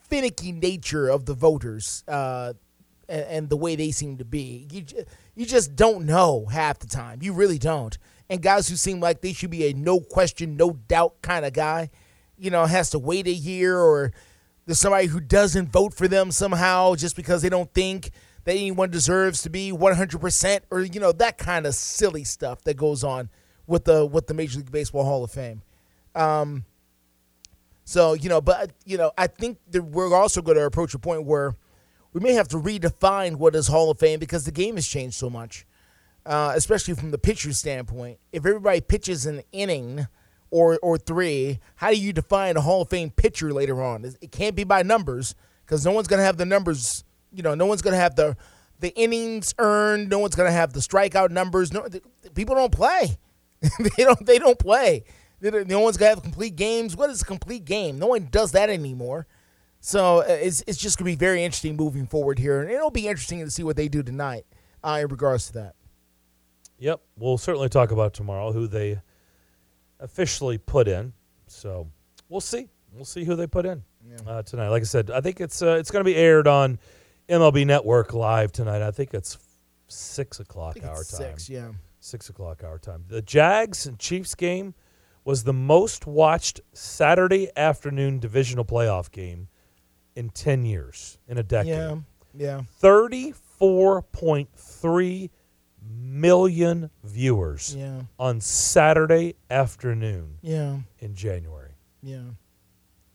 finicky 0.09 0.53
nature 0.53 1.09
of 1.09 1.27
the 1.27 1.35
voters 1.35 2.03
uh, 2.09 2.55
and, 3.09 3.25
and 3.25 3.49
the 3.51 3.57
way 3.57 3.77
they 3.77 3.91
seem 3.91 4.17
to 4.17 4.25
be. 4.25 4.67
You, 4.73 4.85
you 5.35 5.47
just 5.47 5.77
don't 5.77 6.07
know 6.07 6.47
half 6.47 6.79
the 6.79 6.87
time. 6.87 7.21
You 7.23 7.33
really 7.33 7.59
don't. 7.59 7.97
And 8.29 8.41
guys 8.41 8.69
who 8.69 8.77
seem 8.77 9.01
like 9.01 9.21
they 9.21 9.33
should 9.33 9.51
be 9.51 9.67
a 9.67 9.73
no 9.73 10.01
question, 10.01 10.57
no 10.57 10.79
doubt 10.89 11.23
kind 11.23 11.45
of 11.45 11.53
guy, 11.53 11.91
you 12.39 12.51
know, 12.51 12.65
has 12.67 12.91
to 12.91 12.99
wait 12.99 13.27
a 13.27 13.33
year 13.33 13.79
or 13.79 14.13
there's 14.67 14.79
somebody 14.79 15.07
who 15.07 15.21
doesn't 15.21 15.73
vote 15.73 15.95
for 15.95 16.07
them 16.07 16.31
somehow 16.31 16.95
just 16.95 17.17
because 17.17 17.43
they 17.43 17.49
don't 17.49 17.73
think 17.75 18.11
that 18.45 18.53
anyone 18.53 18.91
deserves 18.91 19.43
to 19.43 19.51
be 19.51 19.73
100% 19.73 20.61
or 20.71 20.81
you 20.83 21.01
know 21.01 21.13
that 21.13 21.39
kind 21.39 21.67
of 21.67 21.75
silly 21.75 22.25
stuff 22.25 22.63
that 22.63 22.77
goes 22.77 23.03
on 23.03 23.29
with 23.67 23.85
the 23.85 24.07
with 24.07 24.27
the 24.27 24.35
Major 24.35 24.59
League 24.59 24.71
Baseball 24.71 25.05
Hall 25.05 25.25
of 25.25 25.31
Fame. 25.31 25.63
Um, 26.15 26.65
so 27.85 28.15
you 28.15 28.29
know, 28.29 28.41
but 28.41 28.71
you 28.85 28.97
know, 28.97 29.13
I 29.19 29.27
think 29.27 29.59
that 29.71 29.83
we're 29.83 30.15
also 30.15 30.43
going 30.43 30.57
to 30.57 30.65
approach 30.65 30.95
a 30.95 30.99
point 30.99 31.25
where 31.25 31.55
we 32.13 32.21
may 32.21 32.33
have 32.33 32.49
to 32.49 32.57
redefine 32.57 33.37
what 33.37 33.55
is 33.55 33.69
Hall 33.69 33.91
of 33.91 33.99
Fame 33.99 34.19
because 34.21 34.45
the 34.45 34.51
game 34.53 34.77
has 34.77 34.87
changed 34.87 35.17
so 35.17 35.31
much, 35.31 35.67
uh, 36.27 36.53
especially 36.55 36.95
from 36.95 37.11
the 37.11 37.19
pitcher 37.19 37.53
standpoint. 37.53 38.19
If 38.33 38.45
everybody 38.47 38.81
pitches 38.81 39.27
an 39.27 39.43
inning 39.53 40.07
or 40.51 40.79
or 40.83 40.99
three, 40.99 41.61
how 41.77 41.91
do 41.91 41.97
you 41.97 42.13
define 42.13 42.57
a 42.57 42.61
Hall 42.61 42.83
of 42.83 42.91
Fame 42.91 43.11
pitcher 43.11 43.53
later 43.53 43.83
on? 43.83 44.05
It 44.21 44.33
can't 44.33 44.57
be 44.57 44.65
by 44.65 44.83
numbers 44.83 45.35
because 45.65 45.85
no 45.85 45.93
one's 45.93 46.09
going 46.09 46.19
to 46.19 46.25
have 46.25 46.37
the 46.37 46.47
numbers. 46.47 47.05
You 47.33 47.43
know, 47.43 47.55
no 47.55 47.67
one's 47.67 47.83
going 47.83 47.95
to 47.95 48.01
have 48.01 48.17
the 48.17 48.37
the 48.81 48.95
innings 48.97 49.55
earned. 49.59 50.09
No 50.09 50.19
one's 50.19 50.35
going 50.35 50.49
to 50.49 50.53
have 50.53 50.73
the 50.73 50.81
strikeout 50.81 51.31
numbers. 51.31 51.73
No, 51.73 51.87
th- 51.87 52.03
people 52.35 52.55
don't 52.55 52.73
play. 52.73 53.19
they 53.79 54.05
don't. 54.05 54.27
They 54.27 54.39
don't 54.39 54.59
play. 54.59 55.05
No 55.43 55.81
one's 55.81 55.97
gonna 55.97 56.11
have 56.11 56.23
complete 56.23 56.57
games. 56.57 56.97
What 56.97 57.11
is 57.11 57.23
a 57.23 57.25
complete 57.25 57.65
game? 57.65 57.99
No 57.99 58.09
one 58.09 58.29
does 58.31 58.53
that 58.53 58.69
anymore. 58.69 59.27
So 59.81 60.19
uh, 60.19 60.27
it's 60.29 60.63
it's 60.67 60.79
just 60.79 60.99
gonna 60.99 61.11
be 61.11 61.17
very 61.17 61.43
interesting 61.43 61.77
moving 61.77 62.07
forward 62.07 62.39
here, 62.39 62.61
and 62.61 62.71
it'll 62.71 62.91
be 62.91 63.09
interesting 63.09 63.41
to 63.41 63.51
see 63.51 63.63
what 63.63 63.77
they 63.77 63.89
do 63.89 64.03
tonight 64.03 64.45
uh, 64.85 65.01
in 65.03 65.09
regards 65.09 65.47
to 65.49 65.53
that. 65.55 65.75
Yep, 66.79 67.01
we'll 67.17 67.39
certainly 67.39 67.69
talk 67.69 67.91
about 67.91 68.15
tomorrow 68.15 68.53
who 68.53 68.67
they 68.67 69.01
officially 69.99 70.59
put 70.59 70.89
in. 70.89 71.13
So 71.47 71.89
we'll 72.29 72.41
see. 72.41 72.69
We'll 72.93 73.05
see 73.05 73.25
who 73.25 73.37
they 73.37 73.47
put 73.47 73.67
in 73.67 73.83
uh, 74.27 74.43
tonight. 74.43 74.69
Like 74.69 74.83
I 74.83 74.87
said, 74.87 75.11
I 75.11 75.21
think 75.21 75.41
it's 75.41 75.63
uh, 75.63 75.77
it's 75.79 75.91
going 75.91 76.05
to 76.05 76.11
be 76.11 76.17
aired 76.17 76.47
on 76.47 76.79
MLB 77.29 77.67
Network 77.67 78.13
live 78.13 78.53
tonight. 78.53 78.83
I 78.83 78.91
think 78.91 79.15
it's 79.15 79.39
six 79.89 80.41
o'clock 80.41 80.75
think 80.75 80.87
our 80.87 81.01
it's 81.01 81.11
time. 81.11 81.31
six, 81.31 81.49
yeah. 81.49 81.69
six 82.01 82.29
o'clock 82.29 82.65
our 82.65 82.79
time. 82.79 83.05
The 83.09 83.23
Jags 83.23 83.87
and 83.87 83.99
Chiefs 83.99 84.35
game 84.35 84.75
was 85.25 85.45
the 85.45 85.53
most 85.53 86.07
watched 86.07 86.61
Saturday 86.73 87.49
afternoon 87.57 88.19
divisional 88.19 88.65
playoff 88.65 89.11
game 89.11 89.49
in 90.17 90.31
ten 90.31 90.65
years 90.65 91.19
in 91.29 91.37
a 91.39 91.43
decade. 91.43 91.69
Yeah, 91.75 91.97
yeah. 92.35 92.63
34.3 92.83 95.31
million 95.83 96.91
viewers 97.03 97.75
Yeah. 97.77 98.03
on 98.19 98.41
Saturday 98.41 99.35
afternoon 99.51 100.39
Yeah. 100.43 100.79
in 100.99 101.15
January. 101.15 101.73
Yeah. 102.03 102.31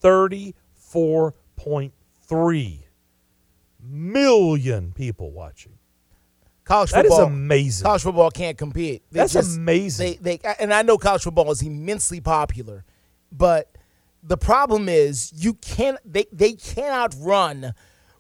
34.3 0.02 2.80
million 3.80 4.92
people 4.94 5.32
watching. 5.32 5.74
College 6.64 6.92
That 6.92 7.06
is 7.06 7.12
football, 7.12 7.28
amazing. 7.28 7.86
College 7.86 8.02
football 8.02 8.32
can't 8.32 8.58
compete. 8.58 9.04
They 9.12 9.20
That's 9.20 9.34
just- 9.34 9.56
amazing. 9.58 10.18
They, 10.22 10.38
they, 10.38 10.56
and 10.60 10.74
I 10.74 10.82
know 10.82 10.98
college 10.98 11.22
football 11.24 11.52
is 11.52 11.62
immensely 11.62 12.20
popular, 12.22 12.84
but 13.32 13.70
the 14.26 14.38
problem 14.38 14.90
is 14.90 15.32
you 15.36 15.54
can't. 15.56 15.98
They, 16.06 16.26
they 16.32 16.54
cannot 16.54 17.16
run 17.20 17.74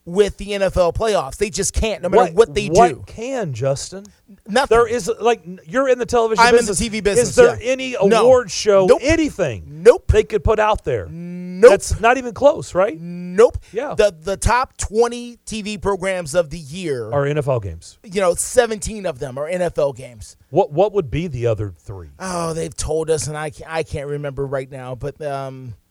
with 0.05 0.37
the 0.37 0.49
NFL 0.49 0.93
playoffs. 0.93 1.37
They 1.37 1.49
just 1.49 1.73
can't, 1.73 2.03
no 2.03 2.09
matter 2.09 2.31
what, 2.31 2.53
they 2.53 2.67
do. 2.67 2.73
what 2.73 2.89
do. 2.89 3.03
can 3.07 3.53
Justin? 3.53 4.05
Nothing. 4.47 4.77
There 4.77 4.87
is 4.87 5.11
like 5.19 5.43
you're 5.65 5.89
in 5.89 5.97
the 5.97 6.05
television 6.05 6.45
I'm 6.45 6.55
in 6.55 6.65
the. 6.65 6.73
TV 6.73 7.03
business, 7.03 7.29
Is 7.29 7.35
there 7.35 7.59
yeah. 7.59 7.71
any 7.71 7.95
No. 8.03 8.23
award 8.25 8.51
show, 8.51 8.85
Nope. 8.85 8.99
anything? 9.03 9.83
Nope. 9.83 10.05
They 10.07 10.23
could 10.23 10.43
put 10.43 10.59
out 10.59 10.83
there. 10.83 11.07
Nope. 11.09 11.71
That's 11.71 11.99
not 11.99 12.17
even 12.17 12.33
close, 12.33 12.75
right? 12.75 12.99
Nope. 13.01 13.57
Yeah. 13.71 13.95
The 13.95 14.15
the 14.19 14.37
top 14.37 14.77
twenty 14.77 15.37
TV 15.45 15.81
programs 15.81 16.35
of 16.35 16.49
the 16.51 16.59
year 16.59 17.11
Are 17.11 17.23
NFL 17.25 17.63
games. 17.63 17.97
You 18.03 18.21
know, 18.21 18.35
seventeen 18.35 19.05
of 19.07 19.17
them 19.19 19.37
are 19.39 19.49
NFL 19.49 19.95
games. 19.95 20.37
What 20.51 20.71
what 20.71 20.93
would 20.93 21.09
be 21.09 21.27
the 21.27 21.47
other 21.47 21.71
three? 21.71 22.09
Oh, 22.19 22.53
they've 22.53 22.75
told 22.75 23.09
us, 23.09 23.25
and 23.27 23.35
I 23.37 23.49
can't, 23.49 23.71
I 23.73 23.83
can't 23.83 24.07
remember 24.07 24.45
right 24.45 24.69
now. 24.69 24.93
But 24.95 25.19
um, 25.21 25.73
but 25.75 25.84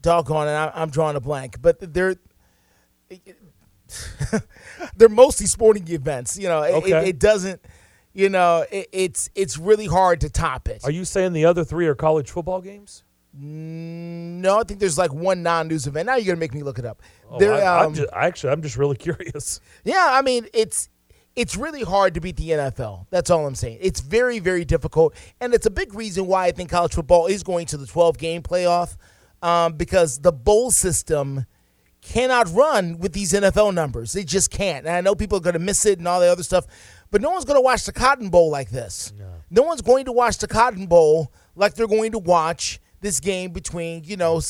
doggone 0.00 0.48
it, 0.48 0.52
I, 0.52 0.72
I'm 0.74 0.90
drawing 0.90 1.16
a 1.16 1.20
blank. 1.20 1.60
But 1.62 1.92
they're 1.94 2.16
they're 4.96 5.08
mostly 5.08 5.46
sporting 5.46 5.88
events. 5.88 6.38
You 6.38 6.48
know, 6.48 6.62
It- 6.62 6.84
it, 6.86 7.08
it 7.08 7.18
doesn't. 7.18 7.60
You 8.14 8.28
know, 8.30 8.64
it, 8.72 8.88
it's 8.90 9.30
it's 9.36 9.58
really 9.58 9.86
hard 9.86 10.22
to 10.22 10.30
top 10.30 10.68
it. 10.68 10.82
Are 10.84 10.90
you 10.90 11.04
saying 11.04 11.34
the 11.34 11.44
other 11.44 11.62
three 11.62 11.86
are 11.86 11.94
college 11.94 12.30
football 12.30 12.60
games? 12.60 13.04
Mm, 13.38 14.40
No, 14.40 14.58
I 14.58 14.64
think 14.64 14.80
there's 14.80 14.98
like 14.98 15.12
one 15.12 15.42
non-news 15.42 15.86
event. 15.86 16.06
Now 16.06 16.16
you're 16.16 16.26
gonna 16.34 16.40
make 16.40 16.54
me 16.54 16.62
look 16.64 16.78
it 16.80 16.84
up. 16.84 17.00
Oh, 17.30 17.38
There, 17.38 17.52
I, 17.54 17.80
um, 17.80 17.86
am 17.88 17.94
just, 17.94 18.08
actually, 18.12 18.52
I'm 18.52 18.62
just 18.62 18.76
really 18.76 18.96
curious. 19.06 19.60
Yeah, 19.84 20.08
I 20.10 20.22
mean 20.22 20.46
it's 20.52 20.88
it's 21.36 21.54
really 21.54 21.82
hard 21.84 22.14
to 22.14 22.20
beat 22.20 22.36
the 22.36 22.50
NFL. 22.50 23.06
That's 23.10 23.30
all 23.30 23.46
I'm 23.46 23.54
saying. 23.54 23.78
It's 23.80 24.00
very 24.00 24.40
very 24.40 24.64
difficult, 24.64 25.14
and 25.40 25.54
it's 25.54 25.66
a 25.66 25.70
big 25.70 25.94
reason 25.94 26.26
why 26.26 26.46
I 26.46 26.50
think 26.50 26.70
college 26.70 26.94
football 26.94 27.26
is 27.26 27.44
going 27.44 27.66
to 27.66 27.76
the 27.76 27.86
12 27.86 28.18
game 28.18 28.42
playoff 28.42 28.96
um, 29.42 29.74
because 29.74 30.18
the 30.18 30.32
bowl 30.32 30.70
system 30.70 31.46
cannot 32.00 32.52
run 32.52 32.98
with 32.98 33.12
these 33.12 33.32
NFL 33.32 33.74
numbers. 33.74 34.12
They 34.12 34.24
just 34.24 34.50
can't. 34.50 34.86
And 34.86 34.96
I 34.96 35.00
know 35.00 35.14
people 35.14 35.38
are 35.38 35.42
going 35.42 35.54
to 35.54 35.60
miss 35.60 35.84
it 35.84 35.98
and 35.98 36.08
all 36.08 36.20
the 36.20 36.30
other 36.30 36.42
stuff, 36.42 36.66
but 37.10 37.20
no 37.20 37.30
one's 37.30 37.44
going 37.44 37.56
to 37.56 37.62
watch 37.62 37.84
the 37.84 37.92
Cotton 37.92 38.30
Bowl 38.30 38.50
like 38.50 38.70
this. 38.70 39.12
No. 39.50 39.62
one's 39.62 39.82
going 39.82 40.04
to 40.06 40.12
watch 40.12 40.38
the 40.38 40.48
Cotton 40.48 40.86
Bowl 40.86 41.32
like 41.56 41.74
they're 41.74 41.86
going 41.86 42.12
to 42.12 42.18
watch 42.18 42.80
this 43.00 43.20
game 43.20 43.52
between 43.52 44.04
you 44.04 44.16
know. 44.16 44.40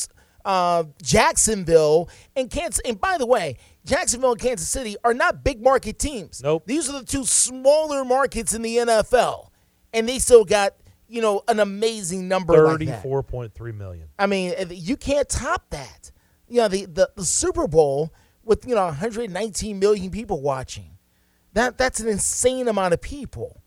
Uh, 0.45 0.85
Jacksonville 1.03 2.09
and 2.33 2.49
Kansas, 2.49 2.81
and 2.85 2.99
by 2.99 3.17
the 3.17 3.25
way, 3.25 3.57
Jacksonville 3.85 4.31
and 4.31 4.39
Kansas 4.39 4.69
City 4.69 4.95
are 5.03 5.13
not 5.13 5.43
big 5.43 5.61
market 5.61 5.99
teams. 5.99 6.41
Nope. 6.41 6.63
These 6.65 6.89
are 6.89 6.99
the 7.01 7.05
two 7.05 7.25
smaller 7.25 8.05
markets 8.05 8.53
in 8.53 8.61
the 8.61 8.77
NFL, 8.77 9.49
and 9.93 10.07
they 10.07 10.17
still 10.17 10.45
got 10.45 10.75
you 11.09 11.21
know 11.21 11.41
an 11.47 11.59
amazing 11.59 12.27
number 12.27 12.53
like 12.53 12.79
that. 12.79 12.85
Thirty-four 12.85 13.23
point 13.23 13.53
three 13.53 13.71
million. 13.71 14.07
I 14.17 14.27
mean, 14.27 14.53
you 14.69 14.95
can't 14.95 15.27
top 15.27 15.69
that. 15.71 16.11
You 16.47 16.61
know, 16.61 16.67
the, 16.67 16.85
the, 16.85 17.09
the 17.15 17.25
Super 17.25 17.67
Bowl 17.67 18.11
with, 18.43 18.65
you 18.67 18.73
know, 18.75 18.85
119 18.85 19.79
million 19.79 20.09
people 20.09 20.41
watching. 20.41 20.97
That 21.53 21.77
That's 21.77 21.99
an 21.99 22.07
insane 22.07 22.67
amount 22.67 22.93
of 22.93 23.01
people. 23.01 23.61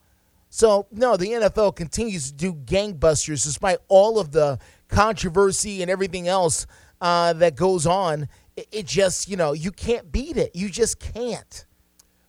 So, 0.51 0.86
no, 0.90 1.16
the 1.16 1.28
NFL 1.28 1.76
continues 1.76 2.30
to 2.30 2.36
do 2.36 2.53
gangbusters 2.53 3.45
despite 3.45 3.78
all 3.88 4.18
of 4.18 4.32
the 4.32 4.59
controversy 4.88 5.80
and 5.80 5.90
everything 5.90 6.28
else 6.28 6.66
uh, 7.01 7.32
that 7.34 7.57
goes 7.57 7.86
on. 7.86 8.28
It, 8.57 8.66
it 8.70 8.86
just, 8.86 9.28
you 9.28 9.36
know, 9.36 9.53
you 9.53 9.70
can't 9.70 10.12
beat 10.12 10.36
it. 10.36 10.55
You 10.55 10.68
just 10.68 11.01
can't. 11.01 11.64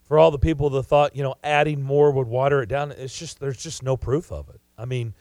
For 0.04 0.20
all 0.20 0.32
the 0.32 0.40
people 0.40 0.70
that 0.72 0.84
thought, 0.84 1.16
you 1.16 1.24
know, 1.24 1.36
adding 1.44 1.82
more 1.82 2.12
would 2.12 2.28
water 2.28 2.62
it 2.62 2.70
down, 2.70 2.92
it's 2.92 3.18
just 3.18 3.40
there's 3.40 3.62
just 3.62 3.84
no 3.84 3.98
proof 3.98 4.32
of 4.32 4.48
it. 4.50 4.62
I 4.78 4.86
mean, 4.86 5.14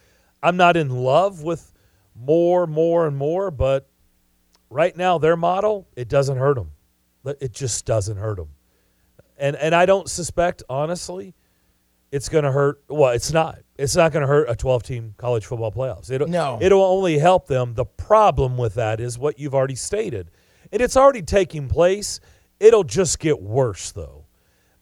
I'm 0.43 0.57
not 0.57 0.77
in 0.77 0.91
love 0.91 1.43
with 1.43 1.73
more, 2.15 2.67
more, 2.67 3.07
and 3.07 3.17
more, 3.17 3.51
but 3.51 3.89
right 4.71 4.97
now 4.97 5.19
their 5.19 5.37
model 5.37 5.87
it 5.97 6.09
doesn't 6.09 6.39
hurt 6.39 6.57
them. 6.57 6.73
It 7.41 7.53
just 7.53 7.85
doesn't 7.87 8.17
hurt 8.17 8.37
them. 8.37 8.49
And 9.39 9.57
and 9.57 9.75
I 9.75 9.87
don't 9.87 10.09
suspect, 10.09 10.63
honestly, 10.69 11.35
it's 12.11 12.29
going 12.29 12.45
to 12.45 12.53
hurt. 12.53 12.83
Well, 12.89 13.11
it's 13.11 13.33
not. 13.33 13.61
It's 13.79 13.97
not 13.97 14.13
going 14.13 14.21
to 14.21 14.27
hurt 14.27 14.49
a 14.51 14.55
12 14.55 14.83
team 14.83 15.15
college 15.17 15.47
football 15.47 15.73
playoffs. 15.73 16.11
It'll, 16.11 16.29
No. 16.29 16.59
It'll 16.61 16.83
only 16.83 17.19
help 17.19 17.47
them. 17.49 17.75
The 17.75 17.87
problem 17.87 18.59
with 18.59 18.75
that 18.75 19.01
is 19.01 19.19
what 19.19 19.39
you've 19.39 19.55
already 19.55 19.75
stated. 19.75 20.31
And 20.71 20.81
it's 20.83 20.97
already 20.97 21.23
taking 21.23 21.69
place. 21.69 22.21
It'll 22.61 22.85
just 22.85 23.19
get 23.19 23.41
worse, 23.41 23.93
though. 23.93 24.27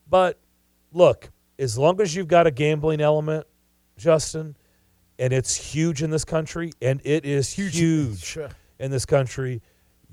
But 0.08 0.40
look, 0.92 1.30
as 1.58 1.78
long 1.78 2.00
as 2.00 2.14
you've 2.14 2.28
got 2.28 2.46
a 2.46 2.50
gambling 2.50 3.00
element, 3.00 3.46
Justin, 3.96 4.56
and 5.20 5.32
it's 5.32 5.54
huge 5.54 6.02
in 6.02 6.10
this 6.10 6.24
country, 6.24 6.72
and 6.82 7.00
it 7.04 7.24
is 7.24 7.52
huge, 7.52 8.20
Sure. 8.24 8.48
in 8.80 8.90
this 8.90 9.04
country, 9.06 9.60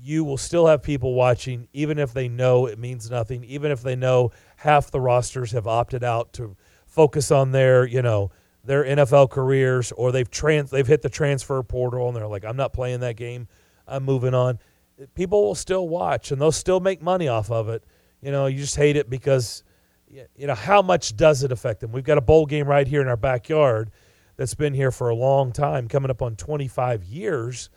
you 0.00 0.22
will 0.22 0.36
still 0.36 0.66
have 0.66 0.82
people 0.82 1.14
watching, 1.14 1.66
even 1.72 1.98
if 1.98 2.12
they 2.12 2.28
know 2.28 2.66
it 2.66 2.78
means 2.78 3.10
nothing, 3.10 3.42
even 3.44 3.72
if 3.72 3.82
they 3.82 3.96
know 3.96 4.30
half 4.56 4.90
the 4.92 5.00
rosters 5.00 5.50
have 5.52 5.66
opted 5.66 6.04
out 6.04 6.32
to 6.34 6.54
focus 6.86 7.30
on 7.32 7.50
their, 7.50 7.84
you 7.86 8.02
know, 8.02 8.30
their 8.64 8.84
NFL 8.84 9.30
careers, 9.30 9.92
or 9.92 10.12
they've 10.12 10.30
trans 10.30 10.70
they've 10.70 10.86
hit 10.86 11.00
the 11.02 11.08
transfer 11.08 11.62
portal 11.62 12.06
and 12.08 12.16
they're 12.16 12.26
like, 12.28 12.44
I'm 12.44 12.56
not 12.56 12.72
playing 12.72 13.00
that 13.00 13.16
game, 13.16 13.48
I'm 13.86 14.04
moving 14.04 14.34
on. 14.34 14.58
People 15.14 15.42
will 15.42 15.54
still 15.54 15.88
watch 15.88 16.30
and 16.32 16.40
they'll 16.40 16.52
still 16.52 16.80
make 16.80 17.00
money 17.00 17.28
off 17.28 17.50
of 17.50 17.68
it. 17.68 17.82
You 18.20 18.30
know, 18.30 18.46
you 18.46 18.58
just 18.58 18.76
hate 18.76 18.96
it 18.96 19.08
because 19.08 19.64
you 20.10 20.46
know 20.46 20.54
how 20.54 20.82
much 20.82 21.16
does 21.16 21.42
it 21.44 21.50
affect 21.52 21.80
them? 21.80 21.92
We've 21.92 22.04
got 22.04 22.18
a 22.18 22.22
bowl 22.22 22.46
game 22.46 22.66
right 22.66 22.86
here 22.86 23.00
in 23.00 23.08
our 23.08 23.16
backyard 23.16 23.90
that's 24.38 24.54
been 24.54 24.72
here 24.72 24.90
for 24.90 25.10
a 25.10 25.14
long 25.14 25.52
time, 25.52 25.88
coming 25.88 26.10
up 26.10 26.22
on 26.22 26.36
25 26.36 27.04
years, 27.04 27.68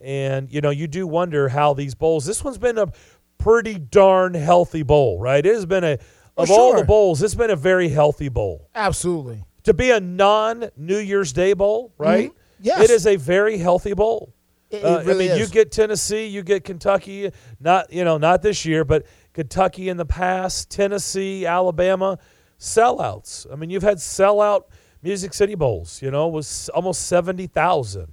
and 0.00 0.52
you 0.52 0.60
know 0.60 0.70
you 0.70 0.86
do 0.86 1.06
wonder 1.08 1.48
how 1.48 1.74
these 1.74 1.96
bowls. 1.96 2.24
This 2.26 2.44
one's 2.44 2.58
been 2.58 2.78
a 2.78 2.92
pretty 3.38 3.74
darn 3.78 4.34
healthy 4.34 4.84
bowl, 4.84 5.18
right? 5.18 5.44
It 5.44 5.52
has 5.52 5.66
been 5.66 5.82
a 5.82 5.98
of 6.36 6.50
all 6.50 6.76
the 6.76 6.84
bowls, 6.84 7.22
it's 7.22 7.34
been 7.34 7.50
a 7.50 7.56
very 7.56 7.88
healthy 7.88 8.28
bowl 8.28 8.68
Absolutely. 8.74 9.44
to 9.64 9.74
be 9.74 9.90
a 9.90 9.98
non 10.00 10.70
New 10.76 10.98
Year's 10.98 11.32
Day 11.32 11.52
bowl, 11.54 11.92
right? 11.98 12.30
Mhm. 12.30 12.34
Yes. 12.62 12.82
it 12.84 12.90
is 12.90 13.06
a 13.06 13.16
very 13.16 13.56
healthy 13.58 13.94
bowl. 13.94 14.34
It- 14.70 14.76
it 14.76 14.84
Uh, 14.84 15.02
really 15.04 15.30
I 15.30 15.32
mean, 15.34 15.40
you 15.40 15.46
get 15.48 15.72
Tennessee, 15.72 16.26
you 16.26 16.42
get 16.42 16.64
Kentucky, 16.64 17.30
not 17.58 17.90
you 17.92 18.04
know 18.04 18.18
not 18.18 18.42
this 18.42 18.64
year, 18.66 18.84
but 18.84 19.04
Kentucky 19.32 19.88
in 19.88 19.96
the 19.96 20.04
past, 20.04 20.70
Tennessee, 20.70 21.46
Alabama, 21.46 22.18
sellouts. 22.58 23.46
I 23.50 23.56
mean, 23.56 23.70
you've 23.70 23.82
had 23.82 23.96
sellout 23.98 24.64
Music 25.02 25.32
City 25.34 25.54
bowls. 25.54 26.02
You 26.02 26.10
know, 26.10 26.28
was 26.28 26.68
almost 26.70 27.06
seventy 27.06 27.46
thousand, 27.46 28.12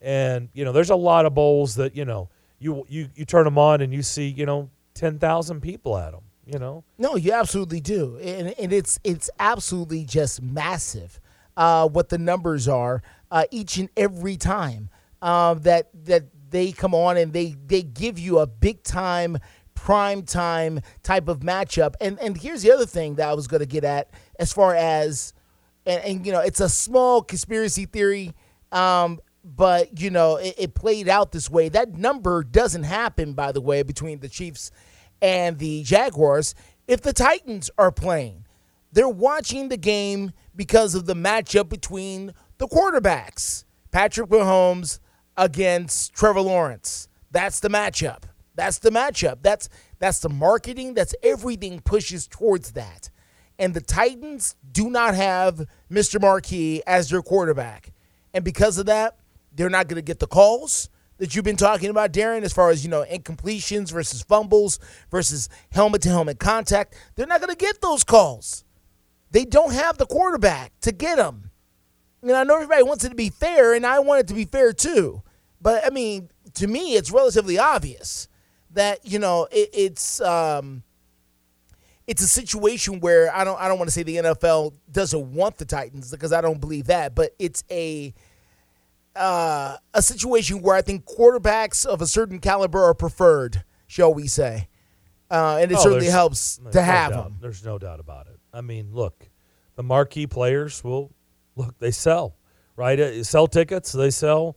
and 0.00 0.48
you 0.52 0.64
know 0.64 0.72
there's 0.72 0.90
a 0.90 0.96
lot 0.96 1.26
of 1.26 1.34
bowls 1.34 1.74
that 1.76 1.96
you 1.96 2.04
know 2.04 2.28
you 2.58 2.84
you 2.88 3.08
you 3.14 3.24
turn 3.24 3.44
them 3.44 3.58
on 3.58 3.80
and 3.80 3.92
you 3.92 4.02
see 4.02 4.28
you 4.28 4.46
know 4.46 4.70
ten 4.94 5.18
thousand 5.18 5.60
people 5.60 5.96
at 5.96 6.12
them. 6.12 6.22
You 6.46 6.60
know, 6.60 6.84
No, 6.96 7.16
you 7.16 7.32
absolutely 7.32 7.80
do, 7.80 8.18
and, 8.18 8.54
and 8.58 8.72
it's 8.72 9.00
it's 9.02 9.28
absolutely 9.40 10.04
just 10.04 10.40
massive 10.40 11.18
uh, 11.56 11.88
what 11.88 12.08
the 12.08 12.18
numbers 12.18 12.68
are 12.68 13.02
uh, 13.32 13.46
each 13.50 13.78
and 13.78 13.88
every 13.96 14.36
time 14.36 14.88
uh, 15.22 15.54
that 15.54 15.88
that 16.04 16.24
they 16.50 16.70
come 16.70 16.94
on 16.94 17.16
and 17.16 17.32
they 17.32 17.56
they 17.66 17.82
give 17.82 18.18
you 18.18 18.38
a 18.38 18.46
big 18.46 18.84
time 18.84 19.38
prime 19.74 20.22
time 20.22 20.80
type 21.02 21.26
of 21.26 21.40
matchup. 21.40 21.94
And 22.00 22.18
and 22.20 22.36
here's 22.36 22.62
the 22.62 22.70
other 22.70 22.86
thing 22.86 23.16
that 23.16 23.28
I 23.28 23.34
was 23.34 23.48
going 23.48 23.60
to 23.60 23.66
get 23.66 23.82
at 23.82 24.10
as 24.38 24.52
far 24.52 24.74
as 24.74 25.32
and, 25.86 26.04
and 26.04 26.26
you 26.26 26.32
know 26.32 26.40
it's 26.40 26.60
a 26.60 26.68
small 26.68 27.22
conspiracy 27.22 27.86
theory. 27.86 28.34
Um, 28.72 29.20
but 29.44 30.00
you 30.00 30.10
know 30.10 30.36
it, 30.36 30.54
it 30.58 30.74
played 30.74 31.08
out 31.08 31.32
this 31.32 31.48
way. 31.48 31.68
That 31.68 31.94
number 31.94 32.42
doesn't 32.42 32.82
happen, 32.82 33.32
by 33.32 33.52
the 33.52 33.60
way, 33.60 33.82
between 33.82 34.20
the 34.20 34.28
Chiefs 34.28 34.70
and 35.22 35.58
the 35.58 35.82
Jaguars 35.82 36.54
if 36.86 37.00
the 37.00 37.12
Titans 37.12 37.70
are 37.78 37.92
playing. 37.92 38.44
They're 38.92 39.08
watching 39.08 39.68
the 39.68 39.76
game 39.76 40.32
because 40.54 40.94
of 40.94 41.06
the 41.06 41.14
matchup 41.14 41.68
between 41.68 42.32
the 42.58 42.66
quarterbacks. 42.66 43.64
Patrick 43.90 44.30
Mahomes 44.30 45.00
against 45.36 46.14
Trevor 46.14 46.40
Lawrence. 46.40 47.08
That's 47.30 47.60
the 47.60 47.68
matchup. 47.68 48.22
That's 48.54 48.78
the 48.78 48.90
matchup. 48.90 49.38
That's 49.42 49.68
that's 49.98 50.20
the 50.20 50.28
marketing. 50.28 50.94
That's 50.94 51.14
everything 51.22 51.80
pushes 51.80 52.26
towards 52.26 52.72
that. 52.72 53.10
And 53.58 53.72
the 53.72 53.80
Titans 53.80 54.54
do 54.70 54.90
not 54.90 55.14
have 55.14 55.66
Mr. 55.90 56.20
Marquis 56.20 56.82
as 56.86 57.08
their 57.10 57.22
quarterback. 57.22 57.92
And 58.34 58.44
because 58.44 58.78
of 58.78 58.86
that, 58.86 59.16
they're 59.54 59.70
not 59.70 59.88
going 59.88 59.96
to 59.96 60.02
get 60.02 60.18
the 60.18 60.26
calls 60.26 60.90
that 61.18 61.34
you've 61.34 61.44
been 61.44 61.56
talking 61.56 61.88
about, 61.88 62.12
Darren, 62.12 62.42
as 62.42 62.52
far 62.52 62.70
as, 62.70 62.84
you 62.84 62.90
know, 62.90 63.04
incompletions 63.10 63.90
versus 63.90 64.22
fumbles 64.22 64.78
versus 65.10 65.48
helmet 65.72 66.02
to 66.02 66.10
helmet 66.10 66.38
contact. 66.38 66.94
They're 67.14 67.26
not 67.26 67.40
going 67.40 67.54
to 67.54 67.58
get 67.58 67.80
those 67.80 68.04
calls. 68.04 68.64
They 69.30 69.44
don't 69.44 69.72
have 69.72 69.98
the 69.98 70.06
quarterback 70.06 70.72
to 70.82 70.92
get 70.92 71.16
them. 71.16 71.50
And 72.22 72.32
I 72.32 72.44
know 72.44 72.56
everybody 72.56 72.82
wants 72.82 73.04
it 73.04 73.10
to 73.10 73.14
be 73.14 73.30
fair, 73.30 73.74
and 73.74 73.86
I 73.86 74.00
want 74.00 74.20
it 74.20 74.28
to 74.28 74.34
be 74.34 74.44
fair 74.44 74.72
too. 74.72 75.22
But 75.60 75.84
I 75.86 75.90
mean, 75.90 76.30
to 76.54 76.66
me, 76.66 76.94
it's 76.94 77.10
relatively 77.10 77.58
obvious 77.58 78.28
that 78.72 79.00
you 79.04 79.18
know 79.18 79.46
it, 79.50 79.70
it's 79.72 80.20
um, 80.20 80.82
it's 82.06 82.22
a 82.22 82.28
situation 82.28 83.00
where 83.00 83.34
I 83.34 83.44
don't 83.44 83.60
I 83.60 83.68
don't 83.68 83.78
want 83.78 83.88
to 83.88 83.92
say 83.92 84.02
the 84.02 84.16
NFL 84.16 84.74
doesn't 84.90 85.32
want 85.32 85.56
the 85.58 85.64
Titans 85.64 86.10
because 86.10 86.32
I 86.32 86.40
don't 86.40 86.60
believe 86.60 86.86
that, 86.86 87.14
but 87.14 87.32
it's 87.38 87.64
a 87.70 88.14
uh, 89.14 89.76
a 89.94 90.02
situation 90.02 90.60
where 90.62 90.74
I 90.76 90.82
think 90.82 91.04
quarterbacks 91.06 91.86
of 91.86 92.02
a 92.02 92.06
certain 92.06 92.38
caliber 92.38 92.82
are 92.84 92.94
preferred, 92.94 93.64
shall 93.86 94.12
we 94.12 94.26
say? 94.26 94.68
Uh, 95.30 95.58
and 95.60 95.72
it 95.72 95.78
Oh, 95.78 95.82
certainly 95.82 96.06
helps 96.06 96.60
to 96.72 96.82
have 96.82 97.12
doubt. 97.12 97.24
them. 97.24 97.38
There's 97.40 97.64
no 97.64 97.78
doubt 97.78 97.98
about 97.98 98.26
it. 98.26 98.38
I 98.52 98.60
mean, 98.60 98.90
look, 98.92 99.28
the 99.74 99.82
marquee 99.82 100.26
players 100.26 100.84
will 100.84 101.12
look. 101.56 101.78
They 101.78 101.90
sell, 101.90 102.36
right? 102.76 102.98
Uh, 103.00 103.24
Sell 103.24 103.46
tickets. 103.46 103.90
They 103.92 104.10
sell 104.10 104.56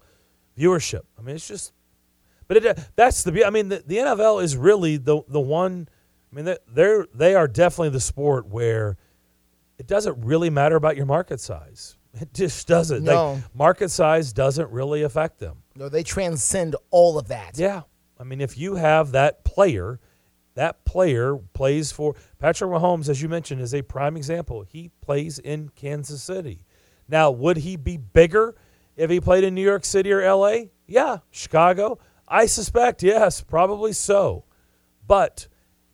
viewership. 0.57 1.01
I 1.17 1.21
mean, 1.21 1.35
it's 1.35 1.47
just. 1.47 1.73
But 2.47 2.57
it, 2.57 2.79
that's 2.95 3.23
the. 3.23 3.45
I 3.45 3.49
mean, 3.49 3.69
the, 3.69 3.83
the 3.85 3.97
NFL 3.97 4.43
is 4.43 4.57
really 4.57 4.97
the 4.97 5.21
the 5.27 5.39
one. 5.39 5.87
I 6.31 6.35
mean, 6.35 6.45
they- 6.45 6.57
they're 6.67 7.07
they 7.13 7.35
are 7.35 7.47
definitely 7.47 7.89
the 7.89 7.99
sport 7.99 8.47
where 8.47 8.97
it 9.77 9.87
doesn't 9.87 10.23
really 10.25 10.49
matter 10.49 10.75
about 10.75 10.95
your 10.97 11.05
market 11.05 11.39
size. 11.39 11.95
It 12.21 12.33
just 12.33 12.67
doesn't. 12.67 13.03
No. 13.03 13.33
Like, 13.33 13.43
market 13.55 13.89
size 13.89 14.33
doesn't 14.33 14.71
really 14.71 15.03
affect 15.03 15.37
them. 15.39 15.61
No, 15.75 15.89
they 15.89 16.01
transcend 16.03 16.75
all 16.89 17.19
of 17.19 17.27
that. 17.27 17.57
Yeah. 17.57 17.83
I 18.19 18.23
mean, 18.23 18.41
if 18.41 18.57
you 18.57 18.75
have 18.75 19.11
that 19.11 19.43
player 19.45 19.99
that 20.55 20.83
player 20.85 21.37
plays 21.53 21.91
for 21.91 22.15
Patrick 22.39 22.69
Mahomes, 22.71 23.07
as 23.07 23.21
you 23.21 23.29
mentioned, 23.29 23.61
is 23.61 23.73
a 23.73 23.81
prime 23.83 24.17
example. 24.17 24.63
He 24.63 24.89
plays 25.01 25.37
in 25.39 25.69
Kansas 25.69 26.21
City. 26.23 26.65
Now, 27.07 27.29
would 27.31 27.57
he 27.57 27.77
be 27.77 27.95
bigger 27.95 28.55
if 28.97 29.09
he 29.09 29.21
played 29.21 29.43
in 29.45 29.53
New 29.55 29.61
York 29.63 29.85
City 29.85 30.11
or 30.11 30.21
LA? 30.21 30.63
Yeah. 30.87 31.19
Chicago? 31.31 31.99
I 32.27 32.47
suspect, 32.47 33.03
yes, 33.03 33.39
probably 33.41 33.93
so. 33.93 34.43
But 35.07 35.47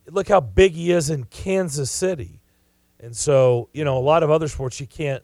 look 0.10 0.28
how 0.28 0.40
big 0.40 0.74
he 0.74 0.92
is 0.92 1.10
in 1.10 1.26
Kansas 1.26 1.92
City. 1.92 2.42
And 3.00 3.16
so, 3.16 3.70
you 3.74 3.84
know, 3.84 3.98
a 3.98 4.00
lot 4.00 4.24
of 4.24 4.32
other 4.32 4.48
sports 4.48 4.80
you 4.80 4.88
can't 4.88 5.24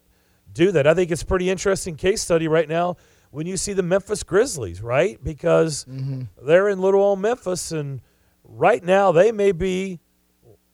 do 0.53 0.71
that. 0.73 0.85
I 0.87 0.93
think 0.93 1.11
it's 1.11 1.21
a 1.21 1.25
pretty 1.25 1.49
interesting 1.49 1.95
case 1.95 2.21
study 2.21 2.47
right 2.47 2.67
now 2.67 2.97
when 3.31 3.47
you 3.47 3.57
see 3.57 3.73
the 3.73 3.83
Memphis 3.83 4.23
Grizzlies, 4.23 4.81
right? 4.81 5.21
Because 5.23 5.85
they're 6.43 6.67
in 6.69 6.79
little 6.81 7.01
old 7.01 7.19
Memphis, 7.19 7.71
and 7.71 8.01
right 8.43 8.83
now 8.83 9.11
they 9.11 9.31
may 9.31 9.51
be 9.53 9.99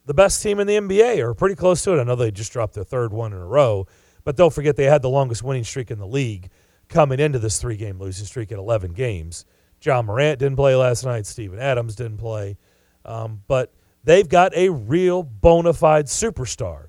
the 0.05 0.13
best 0.13 0.41
team 0.41 0.59
in 0.59 0.67
the 0.67 0.75
NBA 0.77 1.19
or 1.19 1.33
pretty 1.33 1.55
close 1.55 1.83
to 1.83 1.93
it. 1.95 2.01
I 2.01 2.03
know 2.03 2.15
they 2.15 2.31
just 2.31 2.51
dropped 2.51 2.73
their 2.73 2.83
third 2.83 3.13
one 3.13 3.31
in 3.33 3.39
a 3.39 3.45
row, 3.45 3.87
but 4.23 4.35
don't 4.35 4.53
forget 4.53 4.75
they 4.75 4.85
had 4.85 5.01
the 5.01 5.09
longest 5.09 5.43
winning 5.43 5.63
streak 5.63 5.91
in 5.91 5.99
the 5.99 6.07
league 6.07 6.49
coming 6.89 7.19
into 7.19 7.39
this 7.39 7.59
three 7.59 7.77
game 7.77 7.99
losing 7.99 8.25
streak 8.25 8.51
at 8.51 8.57
11 8.57 8.93
games. 8.93 9.45
Ja 9.81 10.01
Morant 10.01 10.39
didn't 10.39 10.55
play 10.55 10.75
last 10.75 11.05
night, 11.05 11.25
Steven 11.27 11.59
Adams 11.59 11.95
didn't 11.95 12.17
play, 12.17 12.57
um, 13.05 13.43
but 13.47 13.71
they've 14.07 14.27
got 14.27 14.55
a 14.55 14.69
real 14.69 15.21
bona 15.21 15.73
fide 15.73 16.05
superstar 16.07 16.87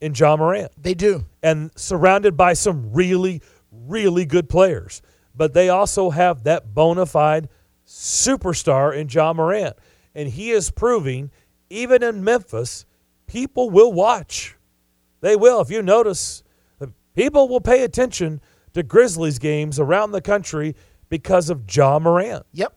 in 0.00 0.14
Ja 0.14 0.36
Morant 0.36 0.72
They 0.82 0.94
do. 0.94 1.24
and 1.42 1.70
surrounded 1.76 2.36
by 2.36 2.54
some 2.54 2.92
really, 2.92 3.40
really 3.70 4.24
good 4.24 4.48
players. 4.48 5.00
But 5.34 5.52
they 5.52 5.68
also 5.68 6.10
have 6.10 6.44
that 6.44 6.74
bona 6.74 7.06
fide 7.06 7.48
superstar 7.86 8.96
in 8.96 9.08
Ja 9.08 9.32
Morant. 9.32 9.76
And 10.14 10.28
he 10.28 10.50
is 10.50 10.70
proving, 10.70 11.30
even 11.70 12.02
in 12.02 12.22
Memphis, 12.24 12.86
people 13.26 13.70
will 13.70 13.92
watch. 13.92 14.56
They 15.20 15.36
will. 15.36 15.60
If 15.60 15.70
you 15.70 15.82
notice, 15.82 16.42
people 17.14 17.48
will 17.48 17.60
pay 17.60 17.82
attention 17.82 18.40
to 18.74 18.82
Grizzlies 18.82 19.38
games 19.38 19.78
around 19.80 20.12
the 20.12 20.20
country 20.20 20.76
because 21.08 21.50
of 21.50 21.62
Ja 21.70 21.98
Morant. 21.98 22.44
Yep. 22.52 22.76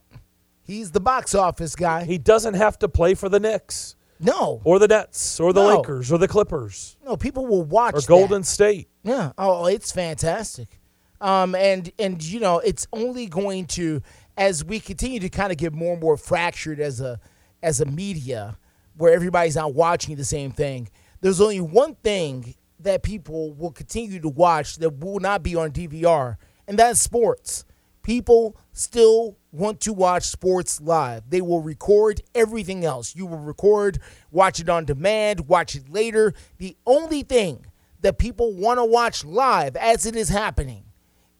He's 0.68 0.92
the 0.92 1.00
box 1.00 1.34
office 1.34 1.76
guy. 1.76 2.04
He 2.04 2.18
doesn't 2.18 2.56
have 2.56 2.78
to 2.80 2.90
play 2.90 3.14
for 3.16 3.30
the 3.30 3.40
Knicks 3.40 3.96
No. 4.20 4.62
or 4.66 4.78
the 4.80 4.88
Nets 4.88 5.40
or 5.40 5.54
the 5.54 5.64
No. 5.64 5.78
Lakers 5.78 6.12
or 6.12 6.18
the 6.18 6.28
Clippers 6.28 6.98
No, 7.06 7.16
people 7.18 7.48
will 7.48 7.64
watch 7.64 7.94
or 7.96 8.02
that. 8.02 8.08
Golden 8.08 8.44
State. 8.44 8.90
Yeah. 9.04 9.32
Oh, 9.38 9.66
it's 9.66 9.92
fantastic. 9.94 10.80
Um, 11.22 11.56
and 11.56 11.92
and 11.98 12.22
you 12.22 12.40
know, 12.40 12.60
it's 12.60 12.86
only 12.94 13.26
going 13.26 13.66
to 13.68 14.02
as 14.38 14.64
we 14.64 14.80
continue 14.80 15.20
to 15.22 15.30
kind 15.30 15.52
of 15.52 15.58
get 15.58 15.74
more 15.74 15.94
and 15.94 16.02
more 16.02 16.18
fractured 16.18 16.80
as 16.80 17.00
a 17.02 17.20
as 17.64 17.82
a 17.82 17.86
media, 17.86 18.58
where 18.98 19.12
everybody's 19.14 19.56
not 19.56 19.74
watching 19.74 20.16
the 20.16 20.26
same 20.26 20.52
thing. 20.52 20.90
There's 21.22 21.42
only 21.42 21.60
one 21.62 21.96
thing 22.04 22.54
that 22.82 23.02
people 23.02 23.54
will 23.56 23.72
continue 23.72 24.20
to 24.20 24.30
watch 24.30 24.76
that 24.76 25.00
will 25.00 25.20
not 25.20 25.42
be 25.42 25.56
on 25.56 25.72
DVR, 25.72 26.38
and 26.68 26.78
that's 26.78 27.00
sports. 27.00 27.66
People 28.08 28.56
still 28.72 29.36
want 29.52 29.82
to 29.82 29.92
watch 29.92 30.24
sports 30.24 30.80
live. 30.80 31.30
They 31.30 31.42
will 31.42 31.60
record 31.60 32.22
everything 32.34 32.86
else. 32.86 33.14
You 33.18 33.26
will 33.26 33.38
record, 33.38 34.00
watch 34.32 34.62
it 34.62 34.70
on 34.70 34.86
demand, 34.86 35.50
watch 35.50 35.76
it 35.76 35.90
later. 35.90 36.34
The 36.58 36.78
only 36.86 37.24
thing 37.24 37.66
that 38.00 38.18
people 38.18 38.54
want 38.54 38.78
to 38.78 38.86
watch 38.86 39.26
live 39.26 39.76
as 39.76 40.06
it 40.06 40.16
is 40.16 40.30
happening 40.30 40.86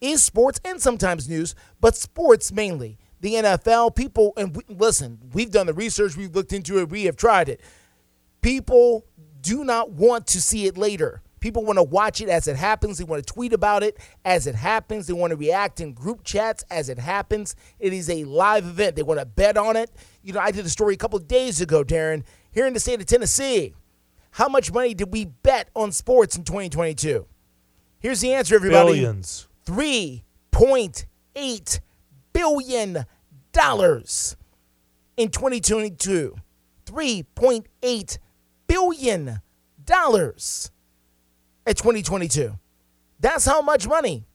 is 0.02 0.22
sports 0.22 0.60
and 0.62 0.78
sometimes 0.78 1.26
news, 1.26 1.54
but 1.80 1.96
sports 1.96 2.52
mainly. 2.52 2.98
The 3.22 3.36
NFL, 3.36 3.96
people, 3.96 4.34
and 4.36 4.54
we, 4.54 4.62
listen, 4.68 5.20
we've 5.32 5.50
done 5.50 5.68
the 5.68 5.72
research, 5.72 6.18
we've 6.18 6.34
looked 6.34 6.52
into 6.52 6.80
it, 6.80 6.90
we 6.90 7.04
have 7.04 7.16
tried 7.16 7.48
it. 7.48 7.62
People 8.42 9.06
do 9.40 9.64
not 9.64 9.92
want 9.92 10.26
to 10.26 10.42
see 10.42 10.66
it 10.66 10.76
later. 10.76 11.22
People 11.40 11.64
want 11.64 11.78
to 11.78 11.82
watch 11.82 12.20
it 12.20 12.28
as 12.28 12.48
it 12.48 12.56
happens. 12.56 12.98
They 12.98 13.04
want 13.04 13.26
to 13.26 13.32
tweet 13.32 13.52
about 13.52 13.82
it 13.82 13.98
as 14.24 14.46
it 14.46 14.54
happens. 14.54 15.06
They 15.06 15.12
want 15.12 15.30
to 15.30 15.36
react 15.36 15.80
in 15.80 15.92
group 15.92 16.24
chats 16.24 16.64
as 16.70 16.88
it 16.88 16.98
happens. 16.98 17.54
It 17.78 17.92
is 17.92 18.10
a 18.10 18.24
live 18.24 18.66
event. 18.66 18.96
They 18.96 19.02
want 19.02 19.20
to 19.20 19.26
bet 19.26 19.56
on 19.56 19.76
it. 19.76 19.90
You 20.22 20.32
know, 20.32 20.40
I 20.40 20.50
did 20.50 20.66
a 20.66 20.70
story 20.70 20.94
a 20.94 20.98
couple 20.98 21.18
of 21.18 21.28
days 21.28 21.60
ago, 21.60 21.84
Darren, 21.84 22.24
here 22.50 22.66
in 22.66 22.74
the 22.74 22.80
state 22.80 23.00
of 23.00 23.06
Tennessee. 23.06 23.74
How 24.32 24.48
much 24.48 24.72
money 24.72 24.94
did 24.94 25.12
we 25.12 25.26
bet 25.26 25.70
on 25.74 25.92
sports 25.92 26.36
in 26.36 26.44
2022? 26.44 27.26
Here's 27.98 28.20
the 28.20 28.34
answer, 28.34 28.54
everybody. 28.54 28.92
Billions. 28.92 29.48
$3.8 29.66 31.80
billion 32.32 33.04
in 35.16 35.30
2022. 35.30 36.36
$3.8 36.86 38.18
billion 38.66 39.40
at 41.68 41.76
2022. 41.76 42.58
That's 43.20 43.44
how 43.44 43.60
much 43.62 43.86
money. 43.86 44.26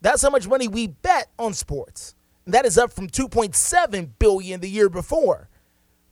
That's 0.00 0.22
how 0.22 0.30
much 0.30 0.46
money 0.46 0.68
we 0.68 0.88
bet 0.88 1.28
on 1.38 1.54
sports. 1.54 2.14
And 2.44 2.54
that 2.54 2.64
is 2.66 2.76
up 2.76 2.92
from 2.92 3.08
2.7 3.08 4.10
billion 4.18 4.60
the 4.60 4.68
year 4.68 4.88
before 4.88 5.48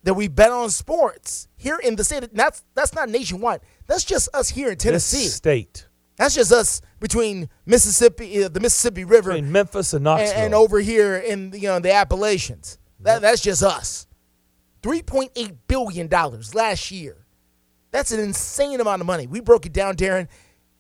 that 0.05 0.15
we 0.15 0.29
bet 0.29 0.51
on 0.51 0.71
sports 0.71 1.49
here 1.57 1.79
in 1.83 1.97
the 1.97 2.05
state. 2.05 2.29
That's 2.33 2.63
that's 2.75 2.95
not 2.95 3.09
nationwide. 3.09 3.61
That's 3.87 4.05
just 4.05 4.29
us 4.35 4.51
here 4.51 4.71
in 4.71 4.79
Tennessee. 4.79 5.25
This 5.25 5.35
state. 5.35 5.89
That's 6.17 6.35
just 6.35 6.53
us 6.53 6.81
between 7.01 7.49
Mississippi, 7.67 8.45
uh, 8.45 8.49
the 8.49 8.61
Mississippi 8.61 9.05
River, 9.05 9.33
Between 9.33 9.51
Memphis 9.51 9.93
and 9.93 9.99
and, 9.99 10.05
Knoxville. 10.05 10.45
and 10.45 10.55
over 10.55 10.79
here 10.79 11.17
in 11.17 11.53
you 11.53 11.69
know 11.69 11.81
the 11.81 11.93
Appalachians. 11.93 12.79
That, 13.01 13.21
that's 13.23 13.43
just 13.43 13.63
us. 13.63 14.07
Three 14.83 15.03
point 15.03 15.33
eight 15.37 15.67
billion 15.67 16.09
dollars 16.09 16.55
last 16.55 16.91
year. 16.91 17.25
That's 17.91 18.11
an 18.11 18.21
insane 18.21 18.81
amount 18.81 19.01
of 19.03 19.07
money. 19.07 19.27
We 19.27 19.41
broke 19.41 19.67
it 19.67 19.73
down, 19.73 19.95
Darren. 19.97 20.29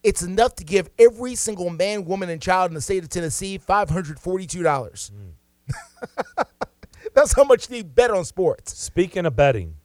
It's 0.04 0.22
enough 0.22 0.54
to 0.56 0.64
give 0.64 0.90
every 0.98 1.34
single 1.34 1.70
man, 1.70 2.04
woman, 2.04 2.28
and 2.28 2.40
child 2.40 2.70
in 2.70 2.74
the 2.74 2.82
state 2.82 3.02
of 3.02 3.08
Tennessee 3.08 3.56
five 3.58 3.88
hundred 3.88 4.20
forty-two 4.20 4.62
dollars. 4.62 5.10
Hmm. 5.14 6.42
That's 7.14 7.32
how 7.32 7.44
much 7.44 7.68
they 7.68 7.82
bet 7.82 8.10
on 8.10 8.24
sports. 8.26 8.76
Speaking 8.78 9.24
of 9.24 9.34
betting, 9.34 9.76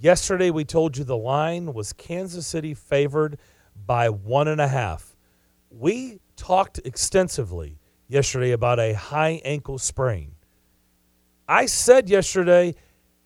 yesterday 0.00 0.50
we 0.50 0.64
told 0.64 0.96
you 0.96 1.04
the 1.04 1.16
line 1.16 1.74
was 1.74 1.92
Kansas 1.92 2.46
City 2.46 2.72
favored 2.72 3.38
by 3.84 4.08
one 4.08 4.48
and 4.48 4.60
a 4.60 4.68
half. 4.68 5.14
We 5.70 6.20
talked 6.36 6.80
extensively 6.84 7.78
yesterday 8.08 8.52
about 8.52 8.78
a 8.78 8.94
high 8.94 9.42
ankle 9.44 9.78
sprain. 9.78 10.32
I 11.46 11.66
said 11.66 12.08
yesterday 12.08 12.74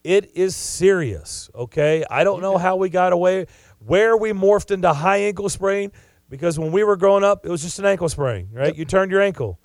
it 0.02 0.34
is 0.34 0.56
serious, 0.56 1.50
okay? 1.54 2.04
I 2.10 2.24
don't 2.24 2.40
know 2.40 2.56
how 2.56 2.76
we 2.76 2.88
got 2.88 3.12
away, 3.12 3.46
where 3.84 4.16
we 4.16 4.30
morphed 4.32 4.70
into 4.70 4.92
high 4.92 5.18
ankle 5.18 5.48
sprain, 5.48 5.90
because 6.28 6.58
when 6.58 6.70
we 6.72 6.84
were 6.84 6.96
growing 6.96 7.24
up, 7.24 7.44
it 7.44 7.50
was 7.50 7.62
just 7.62 7.78
an 7.78 7.84
ankle 7.86 8.08
sprain, 8.08 8.48
right? 8.52 8.74
You 8.74 8.84
turned 8.84 9.10
your 9.10 9.20
ankle. 9.22 9.58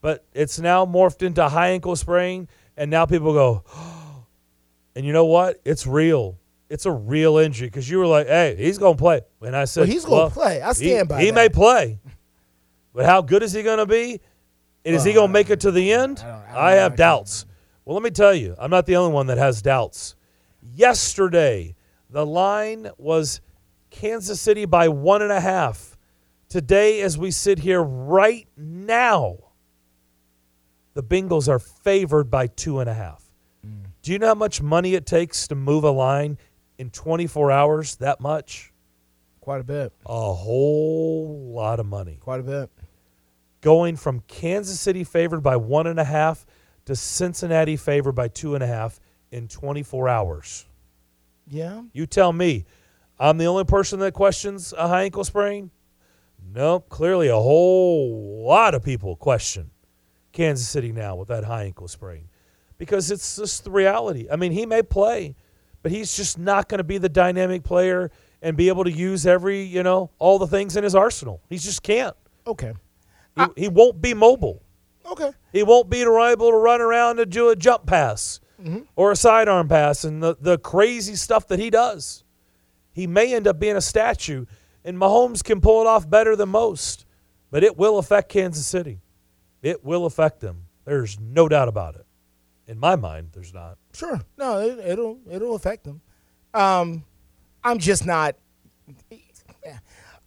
But 0.00 0.24
it's 0.32 0.58
now 0.60 0.84
morphed 0.86 1.22
into 1.22 1.48
high 1.48 1.70
ankle 1.70 1.96
sprain, 1.96 2.48
and 2.76 2.90
now 2.90 3.06
people 3.06 3.32
go, 3.32 3.64
and 4.94 5.04
you 5.04 5.12
know 5.12 5.24
what? 5.24 5.60
It's 5.64 5.86
real. 5.86 6.38
It's 6.70 6.86
a 6.86 6.92
real 6.92 7.38
injury 7.38 7.68
because 7.68 7.88
you 7.88 7.98
were 7.98 8.06
like, 8.06 8.26
"Hey, 8.26 8.54
he's 8.56 8.78
gonna 8.78 8.96
play," 8.96 9.20
and 9.42 9.54
I 9.54 9.64
said, 9.66 9.82
Well, 9.82 9.90
he's 9.90 10.04
gonna 10.04 10.16
"Well, 10.16 10.30
play. 10.30 10.62
I 10.62 10.68
he- 10.68 10.74
stand 10.74 11.08
by 11.08 11.20
He 11.20 11.26
that. 11.26 11.34
may 11.34 11.48
play, 11.48 12.00
but 12.92 13.04
how 13.04 13.20
good 13.20 13.42
is 13.42 13.52
he 13.52 13.62
gonna 13.62 13.86
be? 13.86 14.20
And 14.84 14.94
is 14.94 15.04
he 15.04 15.12
gonna 15.12 15.32
make 15.32 15.50
it 15.50 15.60
to 15.60 15.70
the 15.70 15.92
end? 15.92 16.24
I, 16.54 16.72
have 16.72 16.96
doubts. 16.96 17.44
Well, 17.84 17.94
let 17.94 18.02
me 18.02 18.10
tell 18.10 18.34
you, 18.34 18.54
I'm 18.58 18.70
not 18.70 18.86
the 18.86 18.96
only 18.96 19.12
one 19.12 19.26
that 19.28 19.38
has 19.38 19.62
doubts. 19.62 20.16
Yesterday, 20.62 21.76
the 22.10 22.24
line 22.26 22.90
was 22.98 23.40
Kansas 23.94 24.40
City 24.40 24.64
by 24.64 24.88
one 24.88 25.22
and 25.22 25.30
a 25.30 25.40
half. 25.40 25.96
Today, 26.48 27.00
as 27.00 27.16
we 27.16 27.30
sit 27.30 27.60
here 27.60 27.82
right 27.82 28.48
now, 28.56 29.36
the 30.94 31.02
Bengals 31.02 31.48
are 31.48 31.60
favored 31.60 32.28
by 32.28 32.48
two 32.48 32.80
and 32.80 32.90
a 32.90 32.94
half. 32.94 33.22
Do 34.02 34.12
you 34.12 34.18
know 34.18 34.26
how 34.26 34.34
much 34.34 34.60
money 34.60 34.94
it 34.94 35.06
takes 35.06 35.46
to 35.48 35.54
move 35.54 35.84
a 35.84 35.90
line 35.90 36.38
in 36.76 36.90
24 36.90 37.50
hours? 37.50 37.96
That 37.96 38.20
much? 38.20 38.72
Quite 39.40 39.60
a 39.60 39.64
bit. 39.64 39.92
A 40.04 40.32
whole 40.32 41.52
lot 41.54 41.80
of 41.80 41.86
money. 41.86 42.18
Quite 42.20 42.40
a 42.40 42.42
bit. 42.42 42.70
Going 43.60 43.96
from 43.96 44.20
Kansas 44.26 44.78
City 44.78 45.04
favored 45.04 45.40
by 45.40 45.56
one 45.56 45.86
and 45.86 46.00
a 46.00 46.04
half 46.04 46.44
to 46.84 46.96
Cincinnati 46.96 47.76
favored 47.76 48.12
by 48.12 48.28
two 48.28 48.54
and 48.54 48.62
a 48.62 48.66
half 48.66 49.00
in 49.30 49.48
24 49.48 50.08
hours. 50.08 50.66
Yeah. 51.46 51.82
You 51.92 52.06
tell 52.06 52.32
me, 52.32 52.66
I'm 53.18 53.38
the 53.38 53.46
only 53.46 53.64
person 53.64 54.00
that 54.00 54.12
questions 54.12 54.74
a 54.76 54.88
high 54.88 55.04
ankle 55.04 55.24
sprain? 55.24 55.70
Nope. 56.52 56.88
Clearly, 56.88 57.28
a 57.28 57.36
whole 57.36 58.44
lot 58.46 58.74
of 58.74 58.82
people 58.82 59.16
question 59.16 59.70
Kansas 60.32 60.68
City 60.68 60.92
now 60.92 61.16
with 61.16 61.28
that 61.28 61.44
high 61.44 61.64
ankle 61.64 61.88
sprain 61.88 62.28
because 62.78 63.10
it's 63.10 63.36
just 63.36 63.64
the 63.64 63.70
reality. 63.70 64.26
I 64.30 64.36
mean, 64.36 64.52
he 64.52 64.66
may 64.66 64.82
play, 64.82 65.36
but 65.82 65.92
he's 65.92 66.16
just 66.16 66.38
not 66.38 66.68
going 66.68 66.78
to 66.78 66.84
be 66.84 66.98
the 66.98 67.08
dynamic 67.08 67.62
player 67.62 68.10
and 68.42 68.56
be 68.56 68.68
able 68.68 68.84
to 68.84 68.92
use 68.92 69.26
every, 69.26 69.62
you 69.62 69.82
know, 69.82 70.10
all 70.18 70.38
the 70.38 70.46
things 70.46 70.76
in 70.76 70.84
his 70.84 70.94
arsenal. 70.94 71.40
He 71.48 71.56
just 71.56 71.82
can't. 71.82 72.16
Okay. 72.46 72.74
He, 73.36 73.62
he 73.62 73.68
won't 73.68 74.02
be 74.02 74.12
mobile. 74.12 74.62
Okay. 75.06 75.32
He 75.52 75.62
won't 75.62 75.88
be 75.88 76.02
able 76.02 76.50
to 76.50 76.56
run 76.56 76.80
around 76.80 77.20
and 77.20 77.30
do 77.30 77.48
a 77.50 77.56
jump 77.56 77.86
pass 77.86 78.40
mm-hmm. 78.60 78.80
or 78.96 79.12
a 79.12 79.16
sidearm 79.16 79.68
pass 79.68 80.04
and 80.04 80.22
the, 80.22 80.36
the 80.40 80.58
crazy 80.58 81.14
stuff 81.14 81.48
that 81.48 81.58
he 81.58 81.70
does. 81.70 82.23
He 82.94 83.06
may 83.06 83.34
end 83.34 83.46
up 83.46 83.58
being 83.58 83.76
a 83.76 83.80
statue, 83.82 84.46
and 84.84 84.96
Mahomes 84.96 85.44
can 85.44 85.60
pull 85.60 85.82
it 85.82 85.86
off 85.86 86.08
better 86.08 86.36
than 86.36 86.48
most, 86.48 87.04
but 87.50 87.62
it 87.62 87.76
will 87.76 87.98
affect 87.98 88.30
Kansas 88.30 88.66
City. 88.66 89.00
It 89.60 89.84
will 89.84 90.06
affect 90.06 90.40
them. 90.40 90.66
There's 90.84 91.18
no 91.20 91.48
doubt 91.48 91.68
about 91.68 91.96
it. 91.96 92.06
In 92.66 92.78
my 92.78 92.96
mind, 92.96 93.30
there's 93.32 93.52
not. 93.52 93.76
Sure. 93.92 94.20
No, 94.38 94.58
it, 94.60 94.78
it'll 94.78 95.18
it'll 95.30 95.54
affect 95.54 95.84
them. 95.84 96.00
Um, 96.54 97.04
I'm 97.62 97.78
just 97.78 98.06
not. 98.06 98.36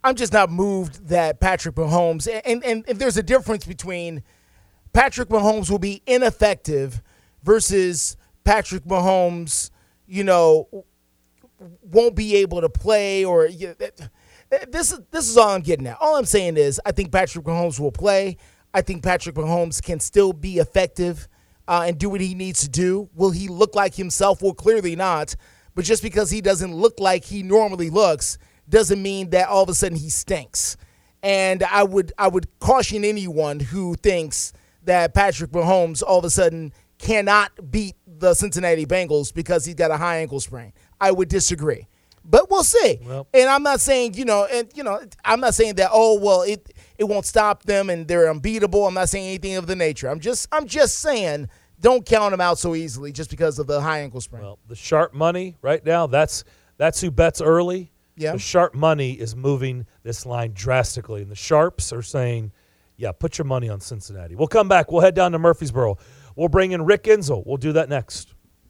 I'm 0.04 0.14
just 0.14 0.32
not 0.32 0.50
moved 0.50 1.08
that 1.08 1.40
Patrick 1.40 1.74
Mahomes 1.74 2.28
and, 2.44 2.64
and 2.64 2.84
and 2.86 2.98
there's 2.98 3.16
a 3.16 3.22
difference 3.22 3.64
between 3.64 4.22
Patrick 4.92 5.28
Mahomes 5.28 5.70
will 5.70 5.78
be 5.78 6.02
ineffective 6.06 7.02
versus 7.42 8.16
Patrick 8.44 8.84
Mahomes, 8.84 9.70
you 10.06 10.24
know, 10.24 10.84
won't 11.82 12.14
be 12.14 12.36
able 12.36 12.60
to 12.60 12.68
play 12.68 13.24
or 13.24 13.46
you 13.46 13.74
this 14.70 14.92
is 14.92 15.00
this 15.10 15.28
is 15.28 15.36
all 15.36 15.50
I'm 15.50 15.60
getting 15.60 15.86
at. 15.86 15.98
All 16.00 16.16
I'm 16.16 16.24
saying 16.24 16.56
is 16.56 16.80
I 16.86 16.92
think 16.92 17.12
Patrick 17.12 17.44
Mahomes 17.44 17.78
will 17.78 17.92
play. 17.92 18.36
I 18.72 18.82
think 18.82 19.02
Patrick 19.02 19.34
Mahomes 19.34 19.82
can 19.82 20.00
still 20.00 20.32
be 20.32 20.58
effective 20.58 21.28
uh, 21.66 21.84
and 21.86 21.98
do 21.98 22.08
what 22.08 22.20
he 22.20 22.34
needs 22.34 22.60
to 22.62 22.68
do. 22.68 23.08
Will 23.14 23.30
he 23.30 23.48
look 23.48 23.74
like 23.74 23.94
himself? 23.94 24.42
Well, 24.42 24.54
clearly 24.54 24.96
not. 24.96 25.34
But 25.74 25.84
just 25.84 26.02
because 26.02 26.30
he 26.30 26.40
doesn't 26.40 26.74
look 26.74 26.98
like 26.98 27.24
he 27.24 27.42
normally 27.42 27.90
looks 27.90 28.38
doesn't 28.68 29.00
mean 29.00 29.30
that 29.30 29.48
all 29.48 29.62
of 29.62 29.68
a 29.68 29.74
sudden 29.74 29.96
he 29.96 30.10
stinks. 30.10 30.76
And 31.22 31.62
I 31.62 31.82
would 31.82 32.12
I 32.18 32.28
would 32.28 32.46
caution 32.60 33.04
anyone 33.04 33.60
who 33.60 33.94
thinks 33.94 34.52
that 34.84 35.14
Patrick 35.14 35.50
Mahomes 35.50 36.02
all 36.02 36.18
of 36.18 36.24
a 36.24 36.30
sudden 36.30 36.72
cannot 36.98 37.70
beat 37.70 37.96
the 38.06 38.34
Cincinnati 38.34 38.86
Bengals 38.86 39.32
because 39.32 39.64
he's 39.64 39.74
got 39.74 39.90
a 39.90 39.96
high 39.96 40.18
ankle 40.18 40.40
sprain. 40.40 40.72
I 41.00 41.10
would 41.10 41.28
disagree. 41.28 41.86
But 42.24 42.50
we'll 42.50 42.64
see. 42.64 42.98
and 43.32 43.48
I'm 43.48 43.62
not 43.62 43.80
saying, 43.80 44.14
you 44.14 44.24
know, 44.26 44.46
and 44.52 44.70
you 44.74 44.82
know, 44.82 45.00
I'm 45.24 45.40
not 45.40 45.54
saying 45.54 45.76
that 45.76 45.90
oh, 45.92 46.18
well, 46.18 46.42
it 46.42 46.72
it 46.98 47.04
won't 47.04 47.24
stop 47.24 47.62
them 47.62 47.88
and 47.90 48.06
they're 48.06 48.30
unbeatable. 48.30 48.86
I'm 48.86 48.94
not 48.94 49.08
saying 49.08 49.26
anything 49.26 49.56
of 49.56 49.66
the 49.66 49.76
nature. 49.76 50.08
I'm 50.08 50.20
just 50.20 50.46
I'm 50.52 50.66
just 50.66 50.98
saying 50.98 51.48
don't 51.80 52.04
count 52.04 52.32
them 52.32 52.40
out 52.40 52.58
so 52.58 52.74
easily 52.74 53.12
just 53.12 53.30
because 53.30 53.58
of 53.58 53.66
the 53.66 53.80
high 53.80 54.00
ankle 54.00 54.20
sprain. 54.20 54.42
Well, 54.42 54.58
the 54.66 54.74
sharp 54.74 55.14
money 55.14 55.56
right 55.62 55.84
now, 55.84 56.06
that's 56.06 56.44
that's 56.76 57.00
who 57.00 57.10
bets 57.10 57.40
early. 57.40 57.92
Yeah. 58.16 58.32
The 58.32 58.38
sharp 58.38 58.74
money 58.74 59.12
is 59.12 59.36
moving 59.36 59.86
this 60.02 60.26
line 60.26 60.52
drastically. 60.52 61.22
And 61.22 61.30
the 61.30 61.36
sharps 61.36 61.92
are 61.92 62.02
saying, 62.02 62.52
yeah, 62.96 63.12
put 63.12 63.38
your 63.38 63.44
money 63.44 63.68
on 63.68 63.80
Cincinnati. 63.80 64.34
We'll 64.34 64.48
come 64.48 64.68
back. 64.68 64.90
We'll 64.90 65.02
head 65.02 65.14
down 65.14 65.32
to 65.32 65.38
Murfreesboro. 65.38 65.98
We'll 66.34 66.48
bring 66.48 66.72
in 66.72 66.84
Rick 66.84 67.04
Insell. 67.04 67.44
We'll 67.46 67.56
do 67.58 67.72
that 67.72 67.88
next. 67.88 68.34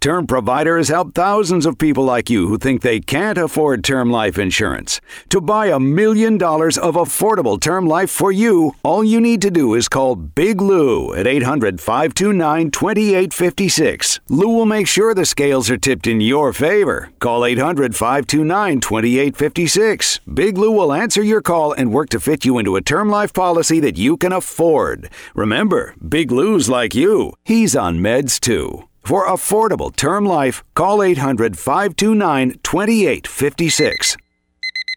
Term 0.00 0.26
Provider 0.26 0.76
has 0.76 0.88
helped 0.88 1.14
thousands 1.14 1.66
of 1.66 1.78
people 1.78 2.04
like 2.04 2.30
you 2.30 2.46
who 2.48 2.58
think 2.58 2.82
they 2.82 3.00
can't 3.00 3.38
afford 3.38 3.82
term 3.82 4.10
life 4.10 4.38
insurance. 4.38 5.00
To 5.30 5.40
buy 5.40 5.66
a 5.66 5.80
million 5.80 6.38
dollars 6.38 6.78
of 6.78 6.94
affordable 6.94 7.60
term 7.60 7.86
life 7.86 8.10
for 8.10 8.30
you, 8.30 8.74
all 8.84 9.02
you 9.02 9.20
need 9.20 9.42
to 9.42 9.50
do 9.50 9.74
is 9.74 9.88
call 9.88 10.14
Big 10.14 10.60
Lou 10.60 11.12
at 11.14 11.26
800 11.26 11.80
529 11.80 12.70
2856. 12.70 14.20
Lou 14.28 14.48
will 14.48 14.66
make 14.66 14.86
sure 14.86 15.12
the 15.12 15.26
scales 15.26 15.70
are 15.70 15.76
tipped 15.76 16.06
in 16.06 16.20
your 16.20 16.52
favor. 16.52 17.10
Call 17.18 17.44
800 17.44 17.96
529 17.96 18.80
2856. 18.80 20.20
Big 20.32 20.56
Lou 20.58 20.70
will 20.70 20.92
answer 20.92 21.22
your 21.22 21.40
call 21.42 21.72
and 21.72 21.92
work 21.92 22.10
to 22.10 22.20
fit 22.20 22.44
you 22.44 22.58
into 22.58 22.76
a 22.76 22.82
term 22.82 23.08
life 23.08 23.32
policy 23.32 23.80
that 23.80 23.96
you 23.96 24.16
can 24.16 24.32
afford. 24.32 25.10
Remember, 25.34 25.94
Big 26.06 26.30
Lou's 26.30 26.68
like 26.68 26.94
you. 26.94 27.32
He's 27.44 27.74
on 27.74 27.98
meds 27.98 28.38
too. 28.38 28.84
For 29.06 29.24
affordable 29.24 29.94
term 29.94 30.26
life, 30.26 30.64
call 30.74 31.00
800 31.00 31.56
529 31.56 32.58
2856. 32.64 34.16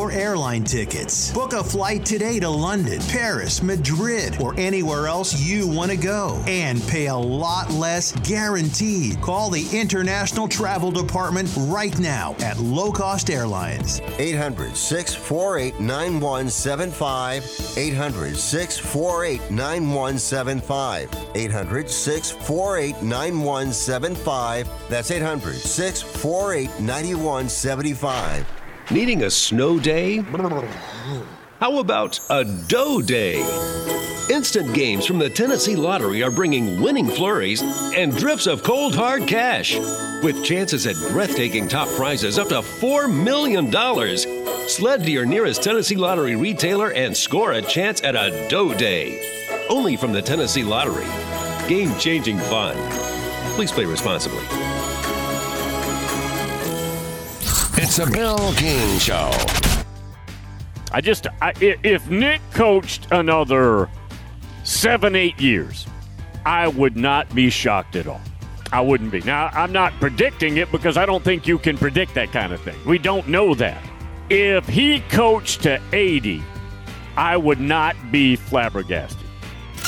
airline 0.00 0.64
tickets. 0.64 1.32
Book 1.32 1.52
a 1.52 1.62
flight 1.62 2.06
today 2.06 2.40
to 2.40 2.48
London, 2.48 3.00
Paris, 3.08 3.62
Madrid, 3.62 4.40
or 4.40 4.54
anywhere 4.56 5.06
else 5.06 5.38
you 5.40 5.68
want 5.68 5.90
to 5.90 5.96
go 5.96 6.42
and 6.46 6.82
pay 6.88 7.08
a 7.08 7.14
lot 7.14 7.70
less 7.70 8.12
guaranteed. 8.26 9.20
Call 9.20 9.50
the 9.50 9.68
International 9.72 10.48
Travel 10.48 10.90
Department 10.90 11.52
right 11.56 11.96
now 11.98 12.34
at 12.40 12.58
Low 12.58 12.90
Cost 12.90 13.30
Airlines. 13.30 14.00
800 14.18 14.76
648 14.76 15.80
9175. 15.80 17.44
800 17.76 18.36
648 18.36 19.50
9175. 19.50 21.30
800 21.34 21.90
648 21.90 23.02
9175. 23.02 24.68
That's 24.88 25.10
800 25.10 25.54
648 25.56 26.80
9175. 26.80 28.61
Needing 28.92 29.22
a 29.22 29.30
snow 29.30 29.78
day? 29.78 30.18
How 31.60 31.78
about 31.78 32.20
a 32.28 32.44
dough 32.68 33.00
day? 33.00 33.40
Instant 34.28 34.74
games 34.74 35.06
from 35.06 35.18
the 35.18 35.30
Tennessee 35.30 35.76
Lottery 35.76 36.22
are 36.22 36.30
bringing 36.30 36.78
winning 36.78 37.08
flurries 37.08 37.62
and 37.94 38.14
drifts 38.14 38.46
of 38.46 38.62
cold 38.62 38.94
hard 38.94 39.26
cash. 39.26 39.78
With 40.22 40.44
chances 40.44 40.86
at 40.86 40.96
breathtaking 41.10 41.68
top 41.68 41.88
prizes 41.96 42.38
up 42.38 42.48
to 42.48 42.56
$4 42.56 43.10
million. 43.10 43.72
Sled 44.68 45.04
to 45.04 45.10
your 45.10 45.24
nearest 45.24 45.62
Tennessee 45.62 45.96
Lottery 45.96 46.36
retailer 46.36 46.92
and 46.92 47.16
score 47.16 47.52
a 47.52 47.62
chance 47.62 48.02
at 48.02 48.14
a 48.14 48.46
dough 48.50 48.74
day. 48.74 49.66
Only 49.70 49.96
from 49.96 50.12
the 50.12 50.20
Tennessee 50.20 50.64
Lottery. 50.64 51.06
Game 51.66 51.98
changing 51.98 52.36
fun. 52.40 52.76
Please 53.54 53.72
play 53.72 53.86
responsibly. 53.86 54.61
It's 57.84 57.98
a 57.98 58.08
Bill 58.08 58.52
King 58.54 58.96
Show. 59.00 59.32
I 60.92 61.00
just, 61.00 61.26
I, 61.42 61.52
if 61.60 62.08
Nick 62.08 62.40
coached 62.52 63.08
another 63.10 63.90
seven, 64.62 65.16
eight 65.16 65.40
years, 65.40 65.88
I 66.46 66.68
would 66.68 66.96
not 66.96 67.34
be 67.34 67.50
shocked 67.50 67.96
at 67.96 68.06
all. 68.06 68.20
I 68.70 68.80
wouldn't 68.80 69.10
be. 69.10 69.20
Now, 69.22 69.50
I'm 69.52 69.72
not 69.72 69.92
predicting 69.94 70.58
it 70.58 70.70
because 70.70 70.96
I 70.96 71.04
don't 71.06 71.24
think 71.24 71.48
you 71.48 71.58
can 71.58 71.76
predict 71.76 72.14
that 72.14 72.30
kind 72.30 72.52
of 72.52 72.60
thing. 72.60 72.76
We 72.86 72.98
don't 72.98 73.26
know 73.26 73.52
that. 73.56 73.82
If 74.30 74.68
he 74.68 75.00
coached 75.00 75.64
to 75.64 75.82
80, 75.92 76.40
I 77.16 77.36
would 77.36 77.58
not 77.58 77.96
be 78.12 78.36
flabbergasted. 78.36 79.26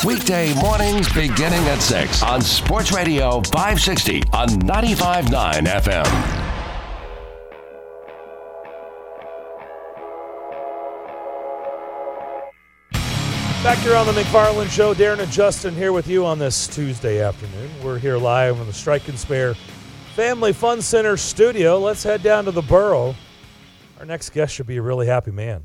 Weekday 0.04 0.52
mornings 0.54 1.08
beginning 1.12 1.64
at 1.68 1.78
6 1.78 2.24
on 2.24 2.42
Sports 2.42 2.90
Radio 2.90 3.40
560 3.42 4.24
on 4.32 4.48
95.9 4.48 5.66
FM. 5.66 6.53
Back 13.64 13.78
here 13.78 13.96
on 13.96 14.04
the 14.04 14.12
McFarland 14.12 14.68
Show, 14.68 14.92
Darren 14.92 15.20
and 15.20 15.32
Justin 15.32 15.74
here 15.74 15.94
with 15.94 16.06
you 16.06 16.26
on 16.26 16.38
this 16.38 16.66
Tuesday 16.66 17.22
afternoon. 17.22 17.70
We're 17.82 17.98
here 17.98 18.18
live 18.18 18.60
in 18.60 18.66
the 18.66 18.74
Strike 18.74 19.08
and 19.08 19.18
Spare 19.18 19.54
Family 20.14 20.52
Fun 20.52 20.82
Center 20.82 21.16
studio. 21.16 21.78
Let's 21.78 22.02
head 22.02 22.22
down 22.22 22.44
to 22.44 22.50
the 22.50 22.60
borough. 22.60 23.14
Our 23.98 24.04
next 24.04 24.34
guest 24.34 24.54
should 24.54 24.66
be 24.66 24.76
a 24.76 24.82
really 24.82 25.06
happy 25.06 25.30
man. 25.30 25.64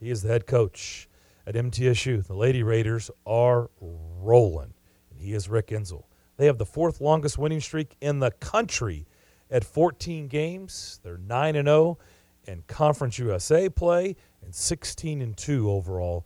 He 0.00 0.08
is 0.08 0.22
the 0.22 0.28
head 0.28 0.46
coach 0.46 1.10
at 1.46 1.54
MTSU. 1.56 2.26
The 2.26 2.32
Lady 2.32 2.62
Raiders 2.62 3.10
are 3.26 3.68
rolling, 3.82 4.72
and 5.10 5.20
he 5.20 5.34
is 5.34 5.46
Rick 5.46 5.66
Insell. 5.66 6.04
They 6.38 6.46
have 6.46 6.56
the 6.56 6.64
fourth 6.64 7.02
longest 7.02 7.36
winning 7.36 7.60
streak 7.60 7.96
in 8.00 8.20
the 8.20 8.30
country 8.30 9.06
at 9.50 9.62
14 9.62 10.26
games. 10.26 11.00
They're 11.02 11.18
9 11.18 11.56
and 11.56 11.68
0, 11.68 11.98
in 12.46 12.62
Conference 12.66 13.18
USA 13.18 13.68
play 13.68 14.16
and 14.42 14.54
16 14.54 15.20
and 15.20 15.36
2 15.36 15.70
overall 15.70 16.24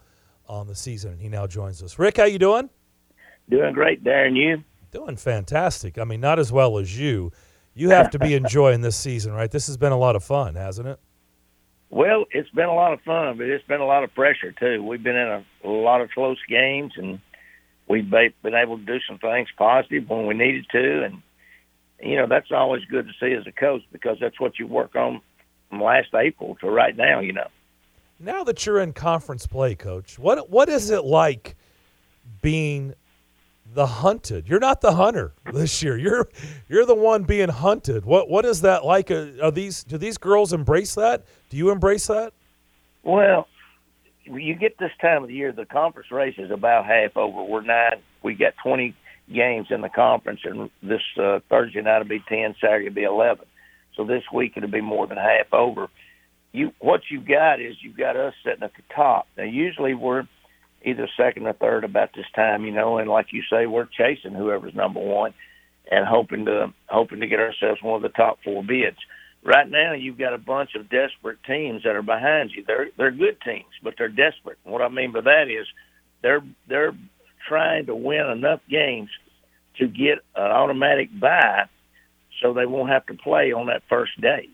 on 0.48 0.66
the 0.66 0.74
season. 0.74 1.12
And 1.12 1.20
he 1.20 1.28
now 1.28 1.46
joins 1.46 1.82
us. 1.82 1.98
Rick, 1.98 2.16
how 2.18 2.24
you 2.24 2.38
doing? 2.38 2.70
Doing 3.48 3.74
great, 3.74 4.02
Darren. 4.02 4.36
You? 4.36 4.64
Doing 4.90 5.16
fantastic. 5.16 5.98
I 5.98 6.04
mean, 6.04 6.20
not 6.20 6.38
as 6.38 6.52
well 6.52 6.78
as 6.78 6.98
you. 6.98 7.32
You 7.74 7.90
have 7.90 8.10
to 8.10 8.18
be 8.18 8.34
enjoying 8.34 8.80
this 8.80 8.96
season, 8.96 9.32
right? 9.32 9.50
This 9.50 9.66
has 9.66 9.76
been 9.76 9.92
a 9.92 9.98
lot 9.98 10.16
of 10.16 10.24
fun, 10.24 10.54
hasn't 10.54 10.88
it? 10.88 11.00
Well, 11.90 12.24
it's 12.30 12.50
been 12.50 12.68
a 12.68 12.74
lot 12.74 12.92
of 12.92 13.00
fun, 13.02 13.36
but 13.38 13.46
it's 13.46 13.66
been 13.66 13.80
a 13.80 13.86
lot 13.86 14.04
of 14.04 14.14
pressure 14.14 14.52
too. 14.52 14.82
We've 14.82 15.02
been 15.02 15.16
in 15.16 15.28
a, 15.28 15.44
a 15.64 15.68
lot 15.68 16.00
of 16.00 16.10
close 16.10 16.38
games, 16.48 16.92
and 16.96 17.20
we've 17.88 18.08
been 18.10 18.54
able 18.54 18.78
to 18.78 18.84
do 18.84 18.98
some 19.06 19.18
things 19.18 19.48
positive 19.56 20.08
when 20.08 20.26
we 20.26 20.34
needed 20.34 20.66
to, 20.72 21.04
and 21.04 21.22
you 22.00 22.16
know 22.16 22.26
that's 22.26 22.50
always 22.50 22.84
good 22.86 23.06
to 23.06 23.12
see 23.20 23.32
as 23.34 23.46
a 23.46 23.52
coach 23.52 23.82
because 23.92 24.16
that's 24.20 24.40
what 24.40 24.58
you 24.58 24.66
work 24.66 24.96
on 24.96 25.20
from 25.68 25.82
last 25.82 26.08
April 26.14 26.56
to 26.60 26.68
right 26.68 26.96
now. 26.96 27.20
You 27.20 27.34
know. 27.34 27.48
Now 28.18 28.44
that 28.44 28.64
you're 28.64 28.80
in 28.80 28.92
conference 28.92 29.46
play, 29.46 29.74
coach, 29.74 30.18
what 30.18 30.50
what 30.50 30.68
is 30.68 30.90
it 30.90 31.04
like 31.04 31.56
being 32.42 32.94
the 33.72 33.86
hunted? 33.86 34.48
You're 34.48 34.60
not 34.60 34.80
the 34.80 34.92
hunter 34.92 35.32
this 35.52 35.82
year. 35.82 35.96
You're 35.96 36.28
you're 36.68 36.86
the 36.86 36.94
one 36.94 37.24
being 37.24 37.48
hunted. 37.48 38.04
What 38.04 38.30
what 38.30 38.44
is 38.44 38.60
that 38.60 38.84
like? 38.84 39.10
Are 39.10 39.50
these 39.50 39.84
do 39.84 39.98
these 39.98 40.18
girls 40.18 40.52
embrace 40.52 40.94
that? 40.94 41.24
Do 41.50 41.56
you 41.56 41.70
embrace 41.70 42.06
that? 42.06 42.32
Well, 43.02 43.48
you 44.24 44.54
get 44.54 44.78
this 44.78 44.92
time 45.00 45.22
of 45.22 45.28
the 45.28 45.34
year, 45.34 45.52
the 45.52 45.66
conference 45.66 46.10
race 46.10 46.36
is 46.38 46.50
about 46.50 46.86
half 46.86 47.16
over. 47.16 47.42
We're 47.42 47.62
nine. 47.62 48.00
We 48.22 48.34
got 48.34 48.54
20 48.62 48.94
games 49.32 49.66
in 49.70 49.80
the 49.82 49.88
conference, 49.88 50.40
and 50.44 50.70
this 50.82 51.02
uh, 51.20 51.40
Thursday 51.50 51.82
night 51.82 51.98
will 51.98 52.06
be 52.06 52.22
10, 52.28 52.54
Saturday 52.60 52.88
will 52.88 52.94
be 52.94 53.02
11. 53.02 53.44
So 53.96 54.04
this 54.04 54.22
week 54.32 54.54
it'll 54.56 54.70
be 54.70 54.80
more 54.80 55.06
than 55.06 55.18
half 55.18 55.52
over. 55.52 55.88
You 56.54 56.72
what 56.78 57.00
you've 57.10 57.26
got 57.26 57.60
is 57.60 57.74
you've 57.82 57.96
got 57.96 58.16
us 58.16 58.32
sitting 58.44 58.62
at 58.62 58.72
the 58.74 58.94
top. 58.94 59.26
Now 59.36 59.42
usually 59.42 59.92
we're 59.92 60.28
either 60.84 61.08
second 61.16 61.48
or 61.48 61.52
third 61.52 61.82
about 61.82 62.10
this 62.14 62.26
time, 62.36 62.64
you 62.64 62.70
know, 62.70 62.98
and 62.98 63.10
like 63.10 63.32
you 63.32 63.42
say, 63.50 63.66
we're 63.66 63.86
chasing 63.86 64.34
whoever's 64.34 64.74
number 64.74 65.00
one 65.00 65.34
and 65.90 66.06
hoping 66.06 66.44
to 66.44 66.72
hoping 66.86 67.20
to 67.20 67.26
get 67.26 67.40
ourselves 67.40 67.82
one 67.82 67.96
of 67.96 68.02
the 68.02 68.16
top 68.16 68.38
four 68.44 68.62
bids. 68.62 68.98
Right 69.44 69.68
now, 69.68 69.94
you've 69.94 70.16
got 70.16 70.32
a 70.32 70.38
bunch 70.38 70.70
of 70.76 70.88
desperate 70.88 71.38
teams 71.44 71.82
that 71.82 71.96
are 71.96 72.02
behind 72.02 72.52
you. 72.54 72.62
They're 72.64 72.88
they're 72.96 73.10
good 73.10 73.38
teams, 73.44 73.74
but 73.82 73.94
they're 73.98 74.08
desperate. 74.08 74.58
And 74.64 74.72
what 74.72 74.80
I 74.80 74.88
mean 74.88 75.12
by 75.12 75.22
that 75.22 75.48
is 75.50 75.66
they're 76.22 76.44
they're 76.68 76.94
trying 77.48 77.86
to 77.86 77.96
win 77.96 78.30
enough 78.30 78.60
games 78.70 79.10
to 79.80 79.88
get 79.88 80.18
an 80.36 80.52
automatic 80.52 81.08
bye, 81.18 81.64
so 82.40 82.54
they 82.54 82.64
won't 82.64 82.90
have 82.90 83.06
to 83.06 83.14
play 83.14 83.52
on 83.52 83.66
that 83.66 83.82
first 83.88 84.18
day, 84.20 84.48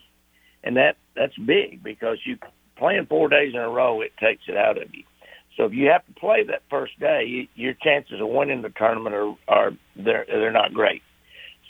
and 0.64 0.78
that 0.78 0.96
that's 1.20 1.36
big 1.36 1.82
because 1.82 2.16
you 2.24 2.38
playing 2.78 3.04
four 3.06 3.28
days 3.28 3.52
in 3.52 3.60
a 3.60 3.68
row 3.68 4.00
it 4.00 4.12
takes 4.18 4.44
it 4.48 4.56
out 4.56 4.80
of 4.80 4.94
you. 4.94 5.04
So 5.56 5.64
if 5.64 5.74
you 5.74 5.90
have 5.90 6.06
to 6.06 6.12
play 6.14 6.44
that 6.44 6.62
first 6.70 6.98
day, 6.98 7.24
you, 7.26 7.46
your 7.54 7.74
chances 7.74 8.22
of 8.22 8.28
winning 8.28 8.62
the 8.62 8.70
tournament 8.70 9.14
are 9.14 9.36
are 9.46 9.72
they're 9.96 10.24
they're 10.26 10.50
not 10.50 10.72
great. 10.72 11.02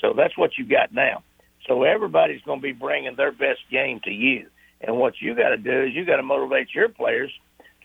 So 0.00 0.14
that's 0.16 0.38
what 0.38 0.52
you 0.56 0.64
got 0.64 0.94
now. 0.94 1.24
So 1.66 1.82
everybody's 1.82 2.42
going 2.42 2.60
to 2.60 2.62
be 2.62 2.72
bringing 2.72 3.16
their 3.16 3.32
best 3.32 3.60
game 3.70 4.00
to 4.04 4.12
you, 4.12 4.46
and 4.80 4.96
what 4.96 5.14
you 5.20 5.34
got 5.34 5.48
to 5.48 5.56
do 5.56 5.82
is 5.82 5.94
you 5.94 6.04
got 6.04 6.16
to 6.16 6.22
motivate 6.22 6.68
your 6.72 6.88
players 6.88 7.32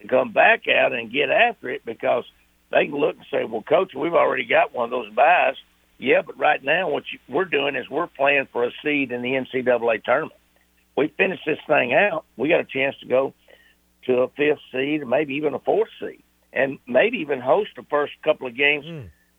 to 0.02 0.08
come 0.08 0.32
back 0.32 0.68
out 0.68 0.94
and 0.94 1.12
get 1.12 1.32
after 1.32 1.70
it 1.70 1.84
because 1.84 2.26
they 2.72 2.86
can 2.86 2.96
look 2.96 3.16
and 3.16 3.26
say, 3.32 3.44
"Well, 3.44 3.64
coach, 3.64 3.94
we've 3.96 4.14
already 4.14 4.46
got 4.46 4.72
one 4.72 4.86
of 4.86 4.92
those 4.92 5.12
byes." 5.16 5.56
Yeah, 5.98 6.22
but 6.24 6.38
right 6.38 6.64
now 6.64 6.90
what 6.90 7.04
you, 7.12 7.18
we're 7.28 7.46
doing 7.46 7.76
is 7.76 7.90
we're 7.90 8.08
playing 8.08 8.50
for 8.52 8.66
a 8.66 8.72
seed 8.84 9.12
in 9.12 9.24
the 9.24 9.30
NCAA 9.30 10.04
tournament. 10.04 10.40
We 10.98 11.14
finish 11.18 11.40
this 11.46 11.60
thing 11.68 11.94
out, 11.94 12.26
we 12.38 12.50
got 12.50 12.62
a 12.62 12.66
chance 12.66 12.96
to 13.02 13.08
go 13.08 13.34
to 14.06 14.20
a 14.20 14.28
fifth 14.30 14.60
seed, 14.72 15.02
or 15.02 15.06
maybe 15.06 15.34
even 15.36 15.54
a 15.54 15.60
fourth 15.60 15.90
seed, 16.00 16.24
and 16.54 16.80
maybe 16.88 17.18
even 17.18 17.42
host 17.42 17.72
the 17.76 17.84
first 17.90 18.14
couple 18.24 18.48
of 18.48 18.56
games 18.56 18.86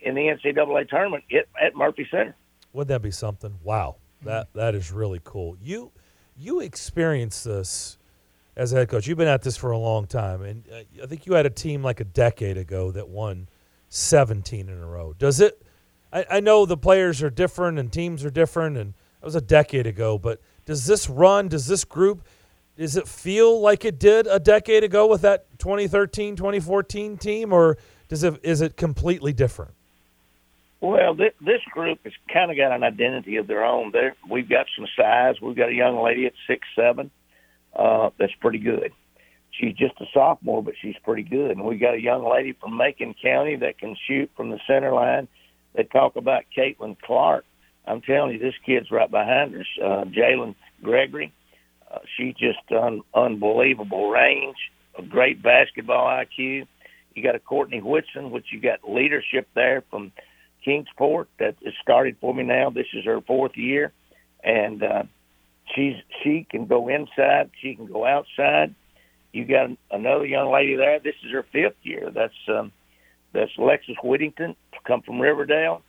in 0.00 0.14
the 0.14 0.22
NCAA 0.22 0.88
tournament 0.88 1.24
at, 1.32 1.46
at 1.60 1.74
Murphy 1.74 2.06
Center. 2.10 2.36
Wouldn't 2.72 2.88
that 2.88 3.02
be 3.02 3.10
something? 3.10 3.58
Wow, 3.62 3.96
that 4.22 4.48
that 4.54 4.74
is 4.74 4.92
really 4.92 5.20
cool. 5.24 5.56
You 5.62 5.92
you 6.36 6.60
experienced 6.60 7.44
this 7.44 7.96
as 8.56 8.72
a 8.72 8.76
head 8.76 8.88
coach. 8.88 9.06
You've 9.06 9.18
been 9.18 9.28
at 9.28 9.42
this 9.42 9.56
for 9.56 9.70
a 9.70 9.78
long 9.78 10.06
time, 10.06 10.42
and 10.42 10.64
uh, 10.70 11.02
I 11.02 11.06
think 11.06 11.26
you 11.26 11.34
had 11.34 11.46
a 11.46 11.50
team 11.50 11.82
like 11.82 12.00
a 12.00 12.04
decade 12.04 12.56
ago 12.56 12.90
that 12.90 13.08
won 13.08 13.48
17 13.88 14.68
in 14.68 14.78
a 14.78 14.86
row. 14.86 15.14
Does 15.18 15.40
it? 15.40 15.62
I, 16.12 16.26
I 16.30 16.40
know 16.40 16.66
the 16.66 16.76
players 16.76 17.22
are 17.22 17.30
different 17.30 17.78
and 17.78 17.92
teams 17.92 18.24
are 18.24 18.30
different, 18.30 18.76
and 18.76 18.94
that 19.20 19.24
was 19.24 19.34
a 19.34 19.40
decade 19.40 19.86
ago. 19.86 20.18
But 20.18 20.40
does 20.66 20.86
this 20.86 21.08
run? 21.08 21.48
Does 21.48 21.66
this 21.66 21.84
group? 21.84 22.26
Does 22.76 22.96
it 22.96 23.08
feel 23.08 23.60
like 23.60 23.86
it 23.86 23.98
did 23.98 24.26
a 24.26 24.38
decade 24.38 24.84
ago 24.84 25.06
with 25.06 25.22
that 25.22 25.58
2013, 25.58 26.36
2014 26.36 27.16
team, 27.16 27.52
or 27.52 27.78
does 28.08 28.22
it 28.22 28.38
is 28.42 28.60
it 28.60 28.76
completely 28.76 29.32
different? 29.32 29.72
Well, 30.80 31.14
this, 31.14 31.32
this 31.40 31.62
group 31.72 32.00
has 32.04 32.12
kind 32.30 32.50
of 32.50 32.56
got 32.56 32.72
an 32.72 32.82
identity 32.82 33.36
of 33.36 33.46
their 33.46 33.64
own. 33.64 33.92
There, 33.92 34.14
we've 34.28 34.48
got 34.48 34.66
some 34.76 34.86
size. 34.94 35.36
We've 35.40 35.56
got 35.56 35.70
a 35.70 35.74
young 35.74 36.02
lady 36.02 36.26
at 36.26 36.34
six 36.46 36.66
seven 36.76 37.10
uh, 37.74 38.10
that's 38.18 38.34
pretty 38.40 38.58
good. 38.58 38.92
She's 39.52 39.74
just 39.74 39.94
a 40.00 40.04
sophomore, 40.12 40.62
but 40.62 40.74
she's 40.80 40.96
pretty 41.02 41.22
good. 41.22 41.52
And 41.52 41.64
we 41.64 41.78
got 41.78 41.94
a 41.94 42.00
young 42.00 42.30
lady 42.30 42.52
from 42.52 42.76
Macon 42.76 43.14
County 43.22 43.56
that 43.56 43.78
can 43.78 43.96
shoot 44.06 44.30
from 44.36 44.50
the 44.50 44.60
center 44.66 44.92
line. 44.92 45.28
They 45.74 45.84
talk 45.84 46.16
about 46.16 46.44
Caitlin 46.56 46.96
Clark. 47.00 47.44
I'm 47.86 48.00
telling 48.02 48.32
you, 48.32 48.38
this 48.38 48.54
kid's 48.64 48.90
right 48.90 49.10
behind 49.10 49.54
her. 49.54 49.64
Uh, 49.82 50.04
Jalynn 50.04 50.54
Gregory. 50.82 51.32
Uh, 51.90 51.98
she's 52.16 52.34
just 52.34 52.58
un- 52.72 53.02
unbelievable 53.14 54.10
range, 54.10 54.56
a 54.98 55.02
great 55.02 55.42
basketball 55.42 56.06
IQ. 56.06 56.66
You 57.14 57.22
got 57.22 57.34
a 57.34 57.38
Courtney 57.38 57.80
Whitson, 57.80 58.30
which 58.30 58.46
you 58.52 58.60
got 58.60 58.80
leadership 58.88 59.48
there 59.54 59.84
from 59.90 60.12
Kingsport 60.64 61.28
that 61.38 61.54
has 61.64 61.74
started 61.80 62.16
for 62.20 62.34
me 62.34 62.42
now. 62.42 62.70
This 62.70 62.88
is 62.92 63.04
her 63.04 63.20
fourth 63.20 63.56
year, 63.56 63.92
and 64.42 64.82
uh, 64.82 65.02
she's 65.74 65.94
she 66.22 66.46
can 66.50 66.66
go 66.66 66.88
inside, 66.88 67.50
she 67.62 67.74
can 67.74 67.86
go 67.86 68.04
outside. 68.04 68.74
You 69.32 69.44
got 69.44 69.70
another 69.90 70.26
young 70.26 70.52
lady 70.52 70.76
there. 70.76 70.98
This 70.98 71.14
is 71.24 71.30
her 71.30 71.44
fifth 71.52 71.76
year. 71.82 72.10
That's 72.12 72.34
um, 72.48 72.72
that's 73.32 73.52
Alexis 73.58 73.96
Whittington, 74.02 74.56
come 74.86 75.02
from 75.02 75.20
Riverdale, 75.20 75.82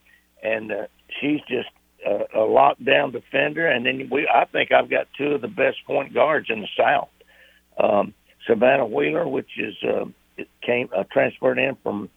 and 0.43 0.71
uh, 0.71 0.87
she's 1.19 1.39
just 1.47 1.69
a, 2.05 2.39
a 2.39 2.47
lockdown 2.47 3.11
defender. 3.11 3.67
And 3.67 3.85
then 3.85 4.09
we, 4.11 4.27
I 4.27 4.45
think 4.45 4.71
I've 4.71 4.89
got 4.89 5.07
two 5.17 5.33
of 5.33 5.41
the 5.41 5.47
best 5.47 5.77
point 5.85 6.13
guards 6.13 6.47
in 6.49 6.61
the 6.61 6.67
South. 6.77 7.09
Um, 7.81 8.13
Savannah 8.47 8.85
Wheeler, 8.85 9.27
which 9.27 9.49
is 9.57 9.75
uh, 9.83 10.05
came 10.61 10.89
uh, 10.95 11.03
transferred 11.11 11.59
in 11.59 11.75
from 11.83 12.09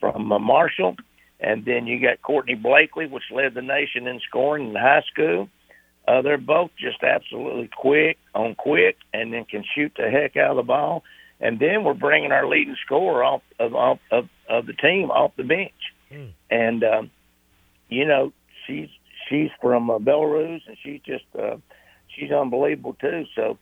from 0.00 0.30
uh, 0.32 0.38
Marshall, 0.38 0.96
and 1.40 1.64
then 1.64 1.86
you 1.86 2.00
got 2.00 2.22
Courtney 2.22 2.54
Blakely, 2.54 3.06
which 3.06 3.24
led 3.30 3.54
the 3.54 3.62
nation 3.62 4.06
in 4.06 4.20
scoring 4.28 4.70
in 4.70 4.74
high 4.74 5.02
school. 5.12 5.48
Uh, 6.08 6.22
they're 6.22 6.38
both 6.38 6.70
just 6.78 7.02
absolutely 7.02 7.68
quick 7.76 8.16
on 8.34 8.54
quick, 8.54 8.96
and 9.12 9.32
then 9.32 9.44
can 9.44 9.64
shoot 9.74 9.92
the 9.96 10.08
heck 10.10 10.36
out 10.36 10.50
of 10.50 10.56
the 10.56 10.62
ball. 10.62 11.02
And 11.40 11.58
then 11.58 11.84
we're 11.84 11.94
bringing 11.94 12.32
our 12.32 12.48
leading 12.48 12.76
scorer 12.84 13.22
off 13.22 13.42
of 13.58 13.74
off 13.74 13.98
of, 14.10 14.28
of 14.48 14.66
the 14.66 14.72
team 14.72 15.10
off 15.10 15.32
the 15.36 15.44
bench, 15.44 15.72
Hmm. 16.10 16.26
and 16.50 16.84
um, 16.84 17.10
you 17.88 18.06
know 18.06 18.32
she's 18.66 18.88
she's 19.28 19.50
from 19.60 19.90
uh, 19.90 19.98
Belarus, 19.98 20.60
and 20.66 20.76
she's 20.82 21.00
just 21.04 21.24
uh, 21.38 21.56
she's 22.08 22.30
unbelievable 22.30 22.96
too. 23.00 23.24
So, 23.34 23.58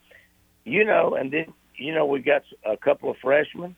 you 0.64 0.84
know, 0.84 1.14
and 1.14 1.32
then 1.32 1.52
you 1.76 1.94
know 1.94 2.06
we 2.06 2.20
got 2.20 2.42
a 2.64 2.76
couple 2.76 3.10
of 3.10 3.16
freshmen. 3.22 3.76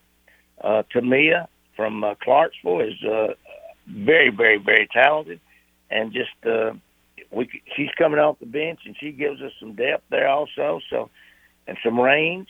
Uh, 0.63 0.83
Tamia 0.95 1.49
from 1.77 2.03
uh, 2.03 2.15
Clarksville 2.23 2.81
is 2.81 3.05
uh, 3.05 3.35
very, 3.87 4.31
very, 4.31 4.59
very 4.59 4.89
talented, 4.93 5.41
and 5.91 6.13
just 6.13 6.31
uh, 6.47 6.73
we 7.31 7.49
she's 7.77 7.91
coming 7.99 8.19
off 8.19 8.39
the 8.39 8.47
bench, 8.47 8.81
and 8.87 8.97
she 8.99 9.13
gives 9.13 9.41
us 9.43 9.53
some 9.61 9.75
depth 9.75 10.05
there 10.11 10.29
also. 10.29 10.81
So, 10.91 11.11
and 11.67 11.77
some 11.85 12.01
range. 12.01 12.49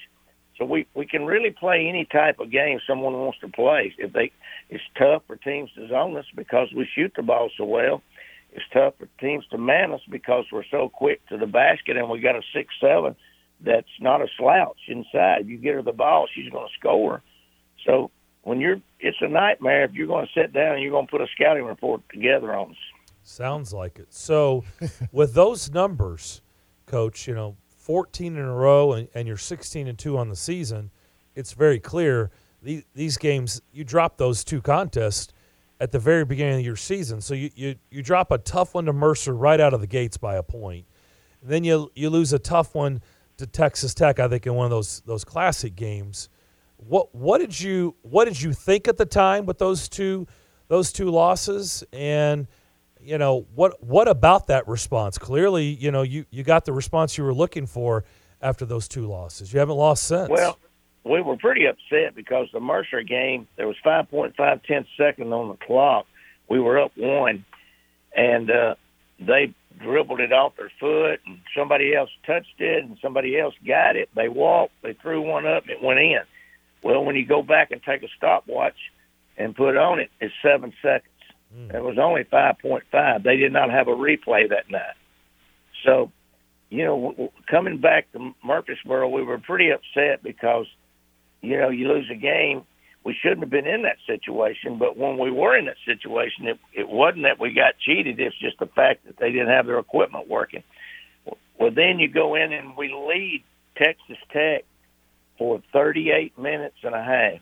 So 0.58 0.64
we 0.64 0.86
we 0.94 1.06
can 1.06 1.26
really 1.26 1.50
play 1.50 1.86
any 1.88 2.06
type 2.06 2.38
of 2.38 2.50
game 2.50 2.80
someone 2.86 3.12
wants 3.12 3.38
to 3.40 3.48
play. 3.48 3.92
If 3.98 4.12
they, 4.12 4.32
it's 4.70 4.82
tough 4.98 5.22
for 5.26 5.36
teams 5.36 5.70
to 5.74 5.88
zone 5.88 6.16
us 6.16 6.24
because 6.34 6.68
we 6.74 6.88
shoot 6.94 7.12
the 7.14 7.22
ball 7.22 7.50
so 7.58 7.64
well. 7.64 8.02
It's 8.56 8.64
tough 8.72 8.94
for 8.98 9.06
teams 9.20 9.44
to 9.50 9.58
man 9.58 9.92
us 9.92 10.00
because 10.08 10.46
we're 10.50 10.64
so 10.70 10.88
quick 10.88 11.20
to 11.28 11.36
the 11.36 11.46
basket, 11.46 11.98
and 11.98 12.08
we 12.08 12.20
got 12.20 12.36
a 12.36 12.42
six 12.54 12.72
seven 12.80 13.14
that's 13.60 13.86
not 14.00 14.22
a 14.22 14.28
slouch 14.38 14.78
inside. 14.88 15.46
You 15.46 15.58
get 15.58 15.74
her 15.74 15.82
the 15.82 15.92
ball, 15.92 16.26
she's 16.34 16.50
going 16.50 16.66
to 16.66 16.72
score. 16.78 17.22
So 17.84 18.10
when 18.44 18.58
you're, 18.60 18.80
it's 18.98 19.18
a 19.20 19.28
nightmare 19.28 19.84
if 19.84 19.92
you're 19.92 20.06
going 20.06 20.26
to 20.26 20.32
sit 20.32 20.54
down 20.54 20.74
and 20.74 20.82
you're 20.82 20.90
going 20.90 21.06
to 21.06 21.10
put 21.10 21.20
a 21.20 21.26
scouting 21.34 21.64
report 21.64 22.00
together 22.10 22.54
on 22.54 22.70
us. 22.70 22.76
Sounds 23.22 23.74
like 23.74 23.98
it. 23.98 24.14
So, 24.14 24.64
with 25.12 25.34
those 25.34 25.70
numbers, 25.70 26.40
coach, 26.86 27.28
you 27.28 27.34
know, 27.34 27.56
14 27.76 28.36
in 28.36 28.42
a 28.42 28.54
row 28.54 28.94
and, 28.94 29.08
and 29.14 29.28
you're 29.28 29.36
16 29.36 29.86
and 29.86 29.98
2 29.98 30.16
on 30.16 30.30
the 30.30 30.36
season, 30.36 30.90
it's 31.34 31.52
very 31.52 31.78
clear 31.78 32.30
these, 32.62 32.84
these 32.94 33.18
games, 33.18 33.60
you 33.70 33.84
drop 33.84 34.16
those 34.16 34.44
two 34.44 34.62
contests 34.62 35.32
at 35.80 35.92
the 35.92 35.98
very 35.98 36.24
beginning 36.24 36.60
of 36.60 36.64
your 36.64 36.76
season. 36.76 37.20
So, 37.20 37.34
you, 37.34 37.50
you, 37.54 37.74
you 37.90 38.02
drop 38.02 38.30
a 38.30 38.38
tough 38.38 38.74
one 38.74 38.86
to 38.86 38.92
Mercer 38.92 39.34
right 39.34 39.60
out 39.60 39.74
of 39.74 39.80
the 39.80 39.86
gates 39.86 40.16
by 40.16 40.36
a 40.36 40.42
point. 40.42 40.86
Then 41.42 41.64
you, 41.64 41.90
you 41.94 42.10
lose 42.10 42.32
a 42.32 42.38
tough 42.38 42.74
one 42.74 43.02
to 43.38 43.46
Texas 43.46 43.94
Tech. 43.94 44.18
I 44.18 44.28
think 44.28 44.46
in 44.46 44.54
one 44.54 44.64
of 44.64 44.70
those 44.70 45.00
those 45.00 45.24
classic 45.24 45.76
games. 45.76 46.28
What 46.76 47.14
what 47.14 47.38
did 47.38 47.58
you 47.58 47.94
what 48.02 48.26
did 48.26 48.40
you 48.40 48.52
think 48.52 48.88
at 48.88 48.96
the 48.96 49.06
time 49.06 49.46
with 49.46 49.58
those 49.58 49.88
two 49.88 50.26
those 50.68 50.92
two 50.92 51.10
losses 51.10 51.84
and 51.92 52.46
you 53.00 53.18
know 53.18 53.46
what 53.54 53.82
what 53.82 54.08
about 54.08 54.48
that 54.48 54.66
response? 54.68 55.18
Clearly, 55.18 55.66
you 55.66 55.90
know 55.90 56.02
you 56.02 56.26
you 56.30 56.42
got 56.42 56.64
the 56.64 56.72
response 56.72 57.16
you 57.16 57.24
were 57.24 57.34
looking 57.34 57.66
for 57.66 58.04
after 58.40 58.66
those 58.66 58.88
two 58.88 59.06
losses. 59.06 59.52
You 59.52 59.60
haven't 59.60 59.76
lost 59.76 60.04
since. 60.04 60.28
Well, 60.28 60.58
we 61.08 61.22
were 61.22 61.36
pretty 61.36 61.66
upset 61.66 62.14
because 62.14 62.48
the 62.52 62.60
Mercer 62.60 63.02
game 63.02 63.46
there 63.56 63.68
was 63.68 63.76
5.5 63.84 64.34
tenths 64.64 64.90
second 64.96 65.32
on 65.32 65.48
the 65.48 65.66
clock. 65.66 66.06
We 66.48 66.60
were 66.60 66.80
up 66.80 66.92
one, 66.96 67.44
and 68.14 68.50
uh, 68.50 68.74
they 69.18 69.54
dribbled 69.80 70.20
it 70.20 70.32
off 70.32 70.54
their 70.56 70.72
foot, 70.80 71.20
and 71.26 71.38
somebody 71.56 71.94
else 71.94 72.10
touched 72.26 72.60
it, 72.60 72.84
and 72.84 72.96
somebody 73.02 73.38
else 73.38 73.54
got 73.66 73.96
it. 73.96 74.08
They 74.14 74.28
walked, 74.28 74.72
they 74.82 74.94
threw 74.94 75.20
one 75.20 75.46
up, 75.46 75.62
and 75.62 75.72
it 75.72 75.82
went 75.82 76.00
in. 76.00 76.20
Well, 76.82 77.04
when 77.04 77.16
you 77.16 77.26
go 77.26 77.42
back 77.42 77.70
and 77.70 77.82
take 77.82 78.02
a 78.02 78.08
stopwatch 78.16 78.76
and 79.36 79.54
put 79.54 79.76
on 79.76 79.98
it, 80.00 80.10
it's 80.20 80.34
seven 80.42 80.72
seconds. 80.82 81.12
Mm. 81.54 81.74
It 81.74 81.82
was 81.82 81.98
only 81.98 82.24
5.5. 82.24 83.22
They 83.22 83.36
did 83.36 83.52
not 83.52 83.70
have 83.70 83.88
a 83.88 83.92
replay 83.92 84.48
that 84.48 84.70
night. 84.70 84.96
So, 85.84 86.10
you 86.70 86.84
know, 86.84 87.32
coming 87.50 87.78
back 87.78 88.10
to 88.12 88.34
Murfreesboro, 88.44 89.08
we 89.08 89.22
were 89.22 89.38
pretty 89.38 89.70
upset 89.70 90.22
because, 90.22 90.66
you 91.42 91.58
know, 91.58 91.68
you 91.68 91.88
lose 91.88 92.08
a 92.10 92.16
game 92.16 92.64
we 93.06 93.14
shouldn't 93.22 93.42
have 93.42 93.50
been 93.50 93.68
in 93.68 93.82
that 93.82 93.98
situation. 94.04 94.78
But 94.78 94.96
when 94.96 95.16
we 95.16 95.30
were 95.30 95.56
in 95.56 95.66
that 95.66 95.76
situation, 95.86 96.48
it, 96.48 96.58
it 96.74 96.88
wasn't 96.88 97.22
that 97.22 97.38
we 97.38 97.54
got 97.54 97.78
cheated. 97.78 98.18
It's 98.18 98.36
just 98.36 98.58
the 98.58 98.66
fact 98.66 99.06
that 99.06 99.16
they 99.18 99.30
didn't 99.30 99.46
have 99.46 99.66
their 99.66 99.78
equipment 99.78 100.28
working. 100.28 100.64
Well, 101.56 101.70
then 101.70 102.00
you 102.00 102.08
go 102.08 102.34
in 102.34 102.52
and 102.52 102.76
we 102.76 102.88
lead 102.92 103.44
Texas 103.76 104.18
Tech 104.32 104.64
for 105.38 105.62
38 105.72 106.36
minutes 106.36 106.78
and 106.82 106.96
a 106.96 107.02
half, 107.02 107.40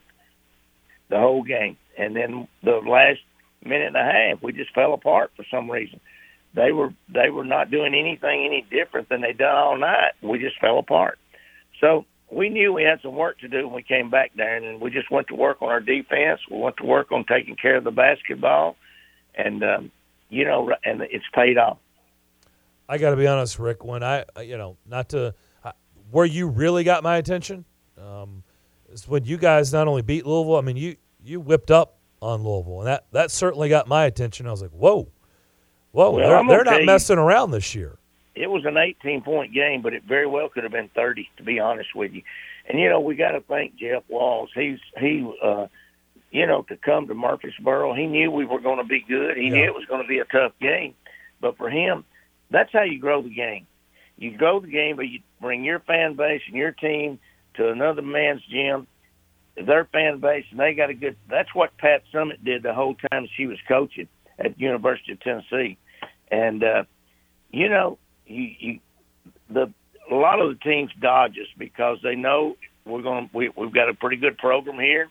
the 1.09 1.19
whole 1.19 1.43
game. 1.43 1.79
And 1.97 2.15
then 2.15 2.47
the 2.63 2.83
last 2.87 3.21
minute 3.65 3.87
and 3.87 3.97
a 3.97 4.05
half, 4.05 4.43
we 4.43 4.53
just 4.53 4.75
fell 4.75 4.93
apart 4.93 5.33
for 5.35 5.47
some 5.51 5.71
reason. 5.71 5.99
They 6.55 6.73
were 6.73 6.91
they 7.09 7.31
were 7.31 7.45
not 7.45 7.71
doing 7.71 7.95
anything 7.95 8.45
any 8.45 8.67
different 8.71 9.09
than 9.09 9.23
they'd 9.23 9.39
done 9.39 9.57
all 9.57 9.79
night. 9.79 10.13
We 10.23 10.39
just 10.39 10.61
fell 10.61 10.79
apart. 10.79 11.19
So 11.81 12.05
we 12.31 12.49
knew 12.49 12.73
we 12.73 12.83
had 12.83 13.01
some 13.03 13.15
work 13.15 13.39
to 13.41 13.49
do 13.49 13.67
when 13.67 13.77
we 13.77 13.83
came 13.83 14.11
back, 14.11 14.33
Darren, 14.37 14.69
and 14.69 14.81
we 14.81 14.91
just 14.91 15.11
went 15.11 15.29
to 15.29 15.35
work 15.35 15.61
on 15.63 15.69
our 15.69 15.81
defense. 15.81 16.41
We 16.51 16.59
went 16.59 16.77
to 16.79 16.85
work 16.85 17.13
on 17.13 17.25
taking 17.25 17.57
care 17.57 17.77
of 17.77 17.85
the 17.85 17.91
basketball, 17.91 18.77
and 19.35 19.63
um, 19.63 19.91
you 20.31 20.45
know, 20.45 20.71
and 20.85 21.03
it's 21.03 21.25
paid 21.35 21.59
off. 21.59 21.79
I 22.89 22.99
got 22.99 23.11
to 23.11 23.17
be 23.17 23.27
honest, 23.27 23.59
Rick. 23.59 23.85
When 23.85 24.03
I, 24.03 24.25
you 24.43 24.59
know, 24.59 24.77
not 24.87 25.11
to 25.11 25.35
where 26.11 26.27
you 26.27 26.49
really 26.49 26.85
got 26.85 27.03
my 27.03 27.17
attention 27.17 27.65
um, 27.99 28.43
is 28.91 29.09
when 29.09 29.25
you 29.25 29.37
guys 29.37 29.73
not 29.73 29.89
only 29.89 30.03
beat 30.03 30.27
Louisville. 30.27 30.57
I 30.57 30.61
mean, 30.61 30.77
you 30.77 30.97
you 31.23 31.41
whipped 31.41 31.71
up 31.71 31.99
on 32.21 32.43
Louisville, 32.43 32.81
and 32.81 32.87
that 32.89 33.07
that 33.13 33.31
certainly 33.31 33.69
got 33.69 33.87
my 33.87 34.05
attention. 34.05 34.47
I 34.47 34.51
was 34.51 34.63
like, 34.63 34.71
whoa, 34.71 35.09
whoa, 35.93 36.11
well, 36.11 36.45
they're, 36.45 36.65
they're 36.65 36.65
not 36.65 36.85
messing 36.85 37.19
around 37.19 37.51
this 37.51 37.75
year 37.75 37.99
it 38.35 38.51
was 38.51 38.65
an 38.65 38.77
18 38.77 39.23
point 39.23 39.53
game, 39.53 39.83
but 39.83 39.95
it 39.95 40.05
very 40.05 40.27
well 40.27 40.49
could 40.49 40.65
have 40.65 40.73
been 40.73 40.91
30, 40.95 41.29
to 41.37 41.43
be 41.43 41.61
honest 41.61 41.95
with 41.95 42.13
you. 42.13 42.23
And 42.69 42.81
you 42.81 42.89
know, 42.89 43.01
we 43.01 43.15
got 43.15 43.33
to 43.33 43.41
thank 43.41 43.77
Jeff 43.77 44.03
Walz. 44.09 44.51
He's 44.55 44.79
he, 44.99 45.31
uh, 45.43 45.67
you 46.31 46.47
know, 46.47 46.63
to 46.63 46.77
come 46.77 47.07
to 47.07 47.15
Murfreesboro, 47.15 47.95
he 47.95 48.07
knew 48.07 48.31
we 48.31 48.45
were 48.45 48.61
going 48.61 48.79
to 48.79 48.85
be 48.85 49.05
good. 49.07 49.37
He 49.37 49.45
yeah. 49.45 49.51
knew 49.51 49.65
it 49.65 49.75
was 49.75 49.87
going 49.87 50.03
to 50.03 50.09
be 50.09 50.19
a 50.19 50.25
tough 50.25 50.53
game, 50.61 50.95
but 51.41 51.57
for 51.57 51.71
him, 51.71 52.05
that's 52.51 52.73
how 52.73 52.83
you 52.83 52.99
grow 52.99 53.23
the 53.23 53.35
game. 53.35 53.67
You 54.17 54.37
grow 54.37 54.61
the 54.61 54.69
game, 54.69 54.97
but 54.97 55.09
you 55.09 55.21
bring 55.41 55.65
your 55.65 55.81
fan 55.81 56.15
base 56.15 56.43
and 56.47 56.57
your 56.57 56.73
team 56.73 57.19
to 57.55 57.69
another 57.69 58.03
man's 58.03 58.43
gym, 58.51 58.87
their 59.57 59.85
fan 59.87 60.19
base, 60.19 60.45
and 60.51 60.59
they 60.59 60.75
got 60.75 60.91
a 60.91 60.95
good. 60.95 61.17
That's 61.29 61.55
what 61.55 61.77
Pat 61.79 62.03
Summitt 62.13 62.45
did 62.45 62.63
the 62.63 62.75
whole 62.75 62.97
time 63.11 63.29
she 63.37 63.47
was 63.47 63.59
coaching 63.69 64.09
at 64.39 64.57
the 64.57 64.61
University 64.61 65.13
of 65.13 65.21
Tennessee, 65.21 65.79
and 66.31 66.65
uh, 66.65 66.85
you 67.51 67.69
know 67.69 67.99
you, 68.27 68.51
you 68.59 68.81
the 69.51 69.73
a 70.11 70.15
lot 70.15 70.41
of 70.41 70.49
the 70.49 70.63
teams 70.63 70.91
dodge 71.01 71.33
us 71.33 71.49
because 71.59 71.99
they 72.03 72.15
know 72.15 72.57
we're 72.85 73.03
going 73.03 73.31
we 73.33 73.51
we've 73.57 73.73
got 73.73 73.89
a 73.89 73.95
pretty 73.95 74.17
good 74.17 74.39
program 74.39 74.79
here, 74.79 75.09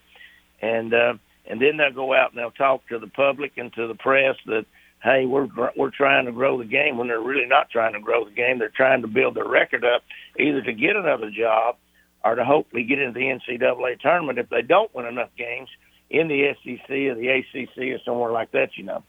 and 0.60 0.94
uh, 0.94 1.14
and 1.46 1.60
then 1.60 1.76
they'll 1.76 1.92
go 1.92 2.14
out 2.14 2.30
and 2.30 2.38
they'll 2.38 2.50
talk 2.50 2.86
to 2.88 2.98
the 2.98 3.08
public 3.08 3.52
and 3.56 3.72
to 3.74 3.86
the 3.86 3.94
press 3.94 4.36
that 4.46 4.66
hey 5.02 5.26
we're 5.26 5.48
we're 5.76 5.90
trying 5.90 6.26
to 6.26 6.32
grow 6.32 6.58
the 6.58 6.64
game 6.64 6.96
when 6.96 7.08
they're 7.08 7.20
really 7.20 7.46
not 7.46 7.70
trying 7.70 7.92
to 7.92 8.00
grow 8.00 8.24
the 8.24 8.30
game 8.30 8.58
they're 8.58 8.70
trying 8.70 9.02
to 9.02 9.08
build 9.08 9.34
their 9.34 9.48
record 9.48 9.84
up 9.84 10.02
either 10.38 10.62
to 10.62 10.72
get 10.72 10.96
another 10.96 11.30
job 11.30 11.76
or 12.24 12.34
to 12.34 12.44
hopefully 12.44 12.84
get 12.84 12.98
into 12.98 13.18
the 13.18 13.26
NCAA 13.26 14.00
tournament 14.00 14.38
if 14.38 14.48
they 14.48 14.62
don't 14.62 14.94
win 14.94 15.06
enough 15.06 15.28
games 15.36 15.68
in 16.08 16.28
the 16.28 16.54
SEC 16.62 16.90
or 16.90 17.14
the 17.14 17.28
ACC 17.28 17.78
or 17.94 17.98
somewhere 18.04 18.32
like 18.32 18.50
that 18.52 18.70
you 18.76 18.84
know. 18.84 19.02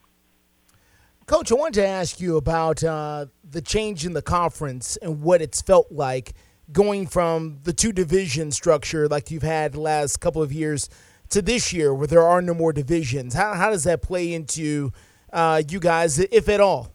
Coach, 1.26 1.50
I 1.50 1.56
wanted 1.56 1.80
to 1.80 1.86
ask 1.88 2.20
you 2.20 2.36
about 2.36 2.84
uh, 2.84 3.26
the 3.42 3.60
change 3.60 4.06
in 4.06 4.12
the 4.12 4.22
conference 4.22 4.96
and 4.98 5.22
what 5.22 5.42
it's 5.42 5.60
felt 5.60 5.90
like 5.90 6.34
going 6.70 7.08
from 7.08 7.58
the 7.64 7.72
two 7.72 7.90
division 7.90 8.52
structure 8.52 9.08
like 9.08 9.32
you've 9.32 9.42
had 9.42 9.72
the 9.72 9.80
last 9.80 10.20
couple 10.20 10.40
of 10.40 10.52
years 10.52 10.88
to 11.30 11.42
this 11.42 11.72
year 11.72 11.92
where 11.92 12.06
there 12.06 12.22
are 12.22 12.40
no 12.40 12.54
more 12.54 12.72
divisions. 12.72 13.34
How, 13.34 13.54
how 13.54 13.70
does 13.70 13.82
that 13.82 14.02
play 14.02 14.32
into 14.32 14.92
uh, 15.32 15.64
you 15.68 15.80
guys, 15.80 16.20
if 16.20 16.48
at 16.48 16.60
all? 16.60 16.92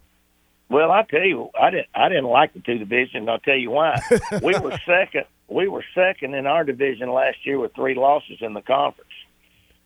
Well, 0.70 0.94
I 0.94 1.04
tell 1.04 1.26
you, 1.26 1.50
I 1.60 1.70
didn't. 1.70 1.90
I 1.94 2.08
didn't 2.08 2.24
like 2.24 2.54
the 2.54 2.62
two 2.62 2.78
divisions. 2.78 3.28
I'll 3.28 3.40
tell 3.40 3.58
you 3.58 3.72
why. 3.72 4.00
we 4.42 4.58
were 4.58 4.80
second. 4.86 5.26
We 5.50 5.68
were 5.68 5.84
second 5.94 6.36
in 6.36 6.48
our 6.48 6.64
division 6.64 7.12
last 7.12 7.46
year 7.46 7.60
with 7.60 7.76
three 7.76 7.96
losses 7.96 8.38
in 8.40 8.54
the 8.54 8.62
conference. 8.62 9.12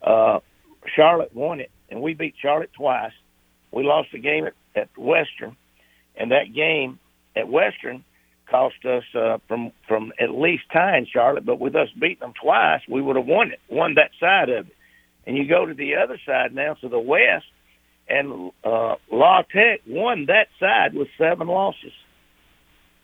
Uh, 0.03 0.41
Charlotte 0.95 1.33
won 1.33 1.61
it, 1.61 1.71
and 1.89 1.99
we 1.99 2.13
beat 2.13 2.35
Charlotte 2.39 2.69
twice 2.73 3.11
we 3.75 3.83
lost 3.83 4.07
the 4.13 4.19
game 4.19 4.47
at, 4.47 4.53
at 4.75 4.97
Western, 4.97 5.55
and 6.15 6.31
that 6.31 6.53
game 6.55 6.97
at 7.35 7.49
Western 7.49 8.03
cost 8.49 8.85
us 8.85 9.03
uh, 9.13 9.37
from 9.47 9.71
from 9.87 10.13
at 10.19 10.31
least 10.31 10.63
tying 10.71 11.05
Charlotte. 11.11 11.45
But 11.45 11.59
with 11.59 11.75
us 11.75 11.89
beating 11.99 12.21
them 12.21 12.33
twice, 12.41 12.81
we 12.89 13.01
would 13.01 13.17
have 13.17 13.25
won 13.25 13.51
it, 13.51 13.59
won 13.69 13.95
that 13.95 14.11
side 14.19 14.49
of 14.49 14.67
it. 14.67 14.75
And 15.27 15.35
you 15.37 15.47
go 15.47 15.65
to 15.65 15.73
the 15.73 15.95
other 15.95 16.17
side 16.25 16.55
now, 16.55 16.75
to 16.75 16.87
the 16.87 16.99
West, 16.99 17.45
and 18.07 18.51
uh, 18.63 18.95
La 19.11 19.41
Tech 19.41 19.81
won 19.85 20.27
that 20.27 20.47
side 20.59 20.93
with 20.93 21.09
seven 21.17 21.47
losses. 21.47 21.91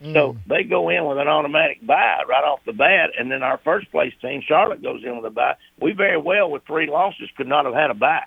Mm. 0.01 0.13
So 0.13 0.37
they 0.47 0.63
go 0.63 0.89
in 0.89 1.05
with 1.05 1.17
an 1.17 1.27
automatic 1.27 1.85
bye 1.85 2.23
right 2.29 2.43
off 2.43 2.59
the 2.65 2.73
bat, 2.73 3.09
and 3.19 3.29
then 3.29 3.43
our 3.43 3.59
first 3.63 3.91
place 3.91 4.13
team, 4.21 4.41
Charlotte, 4.47 4.81
goes 4.81 5.03
in 5.03 5.17
with 5.17 5.25
a 5.25 5.31
bye. 5.31 5.55
We 5.79 5.91
very 5.91 6.17
well, 6.17 6.49
with 6.49 6.63
three 6.65 6.87
losses, 6.87 7.29
could 7.35 7.47
not 7.47 7.65
have 7.65 7.73
had 7.73 7.91
a 7.91 7.95
bye 7.95 8.23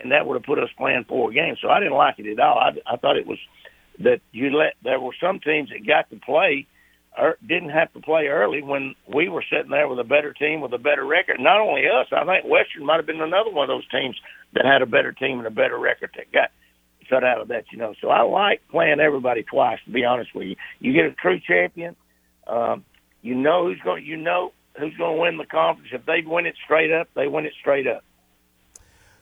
and 0.00 0.12
that 0.12 0.26
would 0.26 0.34
have 0.34 0.44
put 0.44 0.58
us 0.58 0.70
playing 0.76 1.04
four 1.08 1.30
games. 1.30 1.58
So 1.60 1.68
I 1.68 1.78
didn't 1.78 1.94
like 1.96 2.18
it 2.18 2.30
at 2.30 2.40
all. 2.40 2.58
I, 2.58 2.70
I 2.92 2.96
thought 2.96 3.16
it 3.16 3.26
was 3.26 3.38
that 4.00 4.20
you 4.32 4.56
let 4.56 4.74
there 4.82 5.00
were 5.00 5.14
some 5.20 5.40
teams 5.40 5.70
that 5.70 5.86
got 5.86 6.08
to 6.10 6.16
play 6.16 6.66
or 7.18 7.36
didn't 7.46 7.70
have 7.70 7.92
to 7.92 8.00
play 8.00 8.28
early 8.28 8.62
when 8.62 8.94
we 9.12 9.28
were 9.28 9.44
sitting 9.50 9.70
there 9.70 9.88
with 9.88 9.98
a 9.98 10.04
better 10.04 10.32
team 10.32 10.60
with 10.60 10.72
a 10.72 10.78
better 10.78 11.04
record. 11.04 11.38
Not 11.40 11.60
only 11.60 11.82
us, 11.86 12.06
I 12.12 12.24
think 12.24 12.46
Western 12.46 12.86
might 12.86 12.96
have 12.96 13.06
been 13.06 13.20
another 13.20 13.50
one 13.50 13.68
of 13.68 13.74
those 13.74 13.88
teams 13.88 14.16
that 14.54 14.64
had 14.64 14.82
a 14.82 14.86
better 14.86 15.12
team 15.12 15.38
and 15.38 15.46
a 15.46 15.50
better 15.50 15.78
record 15.78 16.10
that 16.16 16.32
got 16.32 16.50
shut 17.08 17.24
out 17.24 17.40
of 17.40 17.48
that. 17.48 17.64
You 17.72 17.78
know, 17.78 17.94
so 18.00 18.08
I 18.08 18.22
like 18.22 18.62
playing 18.70 19.00
everybody 19.00 19.42
twice. 19.42 19.78
To 19.84 19.90
be 19.90 20.04
honest 20.04 20.34
with 20.34 20.46
you, 20.46 20.56
you 20.78 20.92
get 20.92 21.04
a 21.04 21.12
true 21.12 21.40
champion. 21.40 21.96
Um, 22.46 22.84
you 23.22 23.34
know 23.34 23.66
who's 23.66 23.80
going. 23.84 24.06
You 24.06 24.16
know 24.16 24.52
who's 24.78 24.96
going 24.96 25.16
to 25.16 25.20
win 25.20 25.36
the 25.36 25.44
conference. 25.44 25.90
If 25.92 26.06
they 26.06 26.22
win 26.24 26.46
it 26.46 26.54
straight 26.64 26.92
up, 26.92 27.08
they 27.14 27.26
win 27.26 27.44
it 27.44 27.52
straight 27.60 27.86
up. 27.86 28.04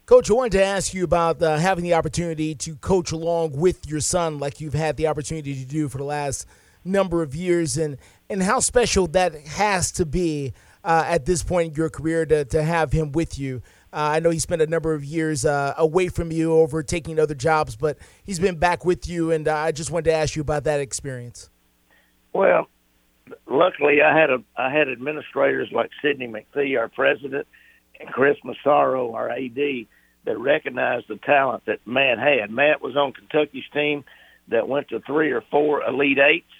Coach, 0.09 0.30
I 0.30 0.32
wanted 0.32 0.52
to 0.52 0.64
ask 0.64 0.94
you 0.94 1.05
about 1.05 1.43
uh, 1.43 1.59
having 1.59 1.85
the 1.85 1.93
opportunity 1.93 2.55
to 2.55 2.76
coach 2.76 3.12
along 3.12 3.52
with 3.52 3.86
your 3.86 4.01
son, 4.01 4.39
like 4.39 4.59
you've 4.59 4.72
had 4.72 4.97
the 4.97 5.06
opportunity 5.06 5.55
to 5.55 5.66
do 5.66 5.86
for 5.86 5.98
the 5.98 6.05
last 6.05 6.47
number 6.82 7.22
of 7.22 7.35
years, 7.35 7.76
and 7.76 7.98
and 8.30 8.43
how 8.43 8.59
special 8.59 9.06
that 9.09 9.35
has 9.35 9.93
to 9.93 10.06
be 10.06 10.55
uh, 10.82 11.05
at 11.06 11.26
this 11.26 11.43
point 11.43 11.72
in 11.72 11.74
your 11.74 11.90
career 11.90 12.24
to 12.24 12.47
to 12.47 12.62
have 12.62 12.90
him 12.90 13.12
with 13.12 13.39
you. 13.39 13.60
Uh, 13.93 14.16
I 14.16 14.20
know 14.20 14.30
he 14.30 14.39
spent 14.39 14.62
a 14.62 14.66
number 14.66 14.94
of 14.94 15.05
years 15.05 15.44
uh, 15.44 15.74
away 15.76 16.09
from 16.09 16.32
you 16.32 16.55
over 16.55 16.82
taking 16.82 17.18
other 17.18 17.35
jobs, 17.35 17.76
but 17.76 17.98
he's 18.24 18.39
been 18.39 18.56
back 18.56 18.86
with 18.86 19.06
you, 19.06 19.30
and 19.30 19.47
uh, 19.47 19.56
I 19.56 19.72
just 19.72 19.90
wanted 19.90 20.05
to 20.05 20.14
ask 20.14 20.35
you 20.35 20.40
about 20.40 20.64
that 20.64 20.80
experience. 20.80 21.51
Well, 22.32 22.66
luckily, 23.47 24.01
I 24.01 24.18
had 24.18 24.30
a 24.30 24.43
I 24.56 24.70
had 24.72 24.89
administrators 24.89 25.68
like 25.70 25.90
Sidney 26.01 26.28
McPhee, 26.28 26.78
our 26.78 26.89
president, 26.89 27.47
and 28.01 28.09
Chris 28.09 28.39
Massaro, 28.43 29.12
our 29.12 29.28
AD 29.28 29.86
that 30.28 30.38
recognized 30.38 31.06
the 31.09 31.16
talent 31.16 31.64
that 31.66 31.78
Matt 31.86 32.18
had. 32.18 32.50
Matt 32.50 32.82
was 32.82 32.96
on 32.96 33.14
Kentucky's 33.14 33.64
team 33.72 34.05
that 34.48 34.68
went 34.68 34.88
to 34.88 35.00
three 35.00 35.32
or 35.32 35.42
four 35.50 35.82
Elite 35.82 36.18
Eights. 36.18 36.52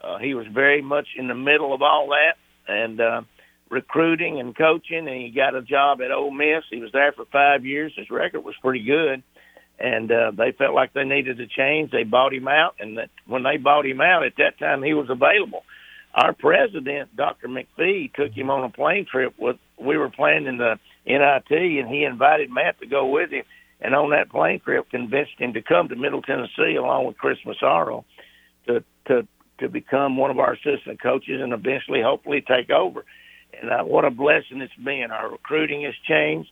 Uh, 0.00 0.18
he 0.18 0.32
was 0.32 0.46
very 0.46 0.80
much 0.80 1.08
in 1.16 1.28
the 1.28 1.34
middle 1.34 1.74
of 1.74 1.82
all 1.82 2.08
that 2.08 2.36
and 2.66 3.00
uh, 3.00 3.20
recruiting 3.68 4.40
and 4.40 4.56
coaching, 4.56 5.06
and 5.06 5.20
he 5.20 5.30
got 5.30 5.54
a 5.54 5.60
job 5.60 6.00
at 6.00 6.10
Ole 6.10 6.30
Miss. 6.30 6.64
He 6.70 6.80
was 6.80 6.90
there 6.92 7.12
for 7.12 7.26
five 7.26 7.66
years. 7.66 7.92
His 7.94 8.10
record 8.10 8.40
was 8.40 8.54
pretty 8.62 8.82
good, 8.82 9.22
and 9.78 10.10
uh, 10.10 10.32
they 10.34 10.52
felt 10.52 10.74
like 10.74 10.94
they 10.94 11.04
needed 11.04 11.38
a 11.38 11.46
change. 11.46 11.90
They 11.90 12.04
bought 12.04 12.32
him 12.32 12.48
out, 12.48 12.76
and 12.80 12.96
that 12.96 13.10
when 13.26 13.42
they 13.42 13.58
bought 13.58 13.84
him 13.84 14.00
out 14.00 14.24
at 14.24 14.36
that 14.38 14.58
time, 14.58 14.82
he 14.82 14.94
was 14.94 15.10
available. 15.10 15.64
our 16.14 16.32
president, 16.32 17.14
Dr. 17.14 17.48
McPhee, 17.48 18.12
took 18.14 18.32
him 18.32 18.48
on 18.48 18.64
a 18.64 18.70
plane 18.70 19.04
trip 19.10 19.34
with. 19.38 19.56
We 19.78 19.98
were 19.98 20.10
playing 20.10 20.46
in 20.46 20.56
the 20.56 20.78
NIT, 21.06 21.50
and 21.50 21.88
he 21.88 22.04
invited 22.04 22.50
Matt 22.50 22.80
to 22.80 22.86
go 22.86 23.06
with 23.06 23.30
him. 23.30 23.44
And 23.80 23.94
on 23.94 24.10
that 24.10 24.30
plane 24.30 24.60
trip, 24.60 24.88
convinced 24.90 25.32
him 25.38 25.54
to 25.54 25.62
come 25.62 25.88
to 25.88 25.96
Middle 25.96 26.22
Tennessee 26.22 26.76
along 26.78 27.06
with 27.06 27.18
Chris 27.18 27.38
Massaro 27.44 28.04
to 28.66 28.84
to 29.08 29.26
to 29.58 29.68
become 29.68 30.16
one 30.16 30.30
of 30.30 30.38
our 30.38 30.52
assistant 30.54 31.00
coaches 31.02 31.40
and 31.40 31.52
eventually, 31.52 32.00
hopefully, 32.02 32.42
take 32.46 32.70
over. 32.70 33.04
And 33.60 33.70
uh, 33.70 33.84
what 33.84 34.04
a 34.04 34.10
blessing 34.10 34.60
it's 34.60 34.72
been. 34.74 35.10
Our 35.10 35.30
recruiting 35.30 35.82
has 35.82 35.94
changed. 36.08 36.50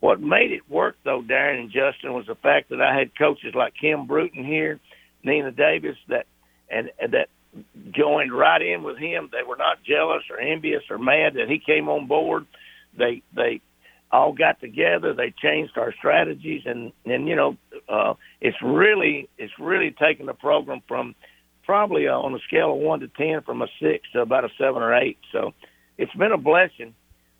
What 0.00 0.20
made 0.20 0.52
it 0.52 0.68
work, 0.70 0.96
though, 1.04 1.22
Darren 1.22 1.58
and 1.58 1.70
Justin, 1.70 2.12
was 2.12 2.26
the 2.26 2.34
fact 2.34 2.68
that 2.70 2.80
I 2.80 2.96
had 2.96 3.16
coaches 3.18 3.54
like 3.54 3.74
Kim 3.80 4.06
Bruton 4.06 4.44
here, 4.44 4.78
Nina 5.24 5.50
Davis, 5.50 5.96
that 6.08 6.26
and, 6.70 6.90
and 7.00 7.14
that 7.14 7.28
joined 7.92 8.32
right 8.32 8.60
in 8.60 8.82
with 8.82 8.98
him. 8.98 9.30
They 9.32 9.42
were 9.46 9.56
not 9.56 9.82
jealous 9.82 10.22
or 10.30 10.38
envious 10.38 10.82
or 10.90 10.98
mad 10.98 11.34
that 11.34 11.48
he 11.48 11.58
came 11.58 11.88
on 11.88 12.06
board. 12.06 12.46
They 12.96 13.22
they 13.34 13.60
all 14.10 14.32
got 14.32 14.60
together. 14.60 15.12
They 15.14 15.32
changed 15.42 15.76
our 15.76 15.92
strategies, 15.92 16.62
and 16.64 16.92
and 17.04 17.28
you 17.28 17.36
know, 17.36 17.56
uh, 17.88 18.14
it's 18.40 18.56
really 18.62 19.28
it's 19.38 19.52
really 19.58 19.90
taken 19.90 20.26
the 20.26 20.34
program 20.34 20.82
from 20.86 21.14
probably 21.64 22.08
uh, 22.08 22.16
on 22.16 22.34
a 22.34 22.38
scale 22.40 22.72
of 22.72 22.78
one 22.78 23.00
to 23.00 23.08
ten, 23.08 23.42
from 23.42 23.62
a 23.62 23.66
six 23.80 24.08
to 24.12 24.20
about 24.20 24.44
a 24.44 24.48
seven 24.58 24.82
or 24.82 24.94
eight. 24.94 25.18
So 25.32 25.52
it's 25.98 26.14
been 26.14 26.32
a 26.32 26.38
blessing. 26.38 26.94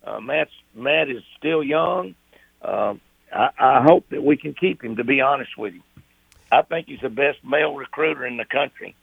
Uh, 0.05 0.19
Matt's 0.19 0.51
Matt 0.75 1.09
is 1.09 1.23
still 1.37 1.63
young. 1.63 2.15
Uh, 2.61 2.95
I, 3.33 3.49
I 3.57 3.83
hope 3.83 4.09
that 4.09 4.23
we 4.23 4.37
can 4.37 4.53
keep 4.53 4.83
him. 4.83 4.97
To 4.97 5.03
be 5.03 5.21
honest 5.21 5.57
with 5.57 5.73
you, 5.73 5.81
I 6.51 6.61
think 6.61 6.87
he's 6.87 7.01
the 7.01 7.09
best 7.09 7.39
male 7.43 7.75
recruiter 7.75 8.25
in 8.25 8.37
the 8.37 8.45
country, 8.45 8.95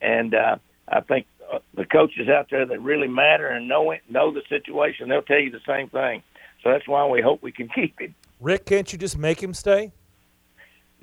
and 0.00 0.34
uh, 0.34 0.56
I 0.88 1.00
think 1.00 1.26
uh, 1.52 1.58
the 1.74 1.84
coaches 1.84 2.28
out 2.28 2.48
there 2.50 2.66
that 2.66 2.80
really 2.80 3.08
matter 3.08 3.48
and 3.48 3.68
know 3.68 3.90
it, 3.90 4.00
know 4.08 4.32
the 4.32 4.42
situation, 4.48 5.08
they'll 5.08 5.22
tell 5.22 5.40
you 5.40 5.50
the 5.50 5.60
same 5.66 5.88
thing. 5.88 6.22
So 6.62 6.70
that's 6.70 6.86
why 6.86 7.06
we 7.06 7.20
hope 7.20 7.42
we 7.42 7.52
can 7.52 7.68
keep 7.68 8.00
him. 8.00 8.14
Rick, 8.40 8.66
can't 8.66 8.92
you 8.92 8.98
just 8.98 9.18
make 9.18 9.42
him 9.42 9.54
stay? 9.54 9.92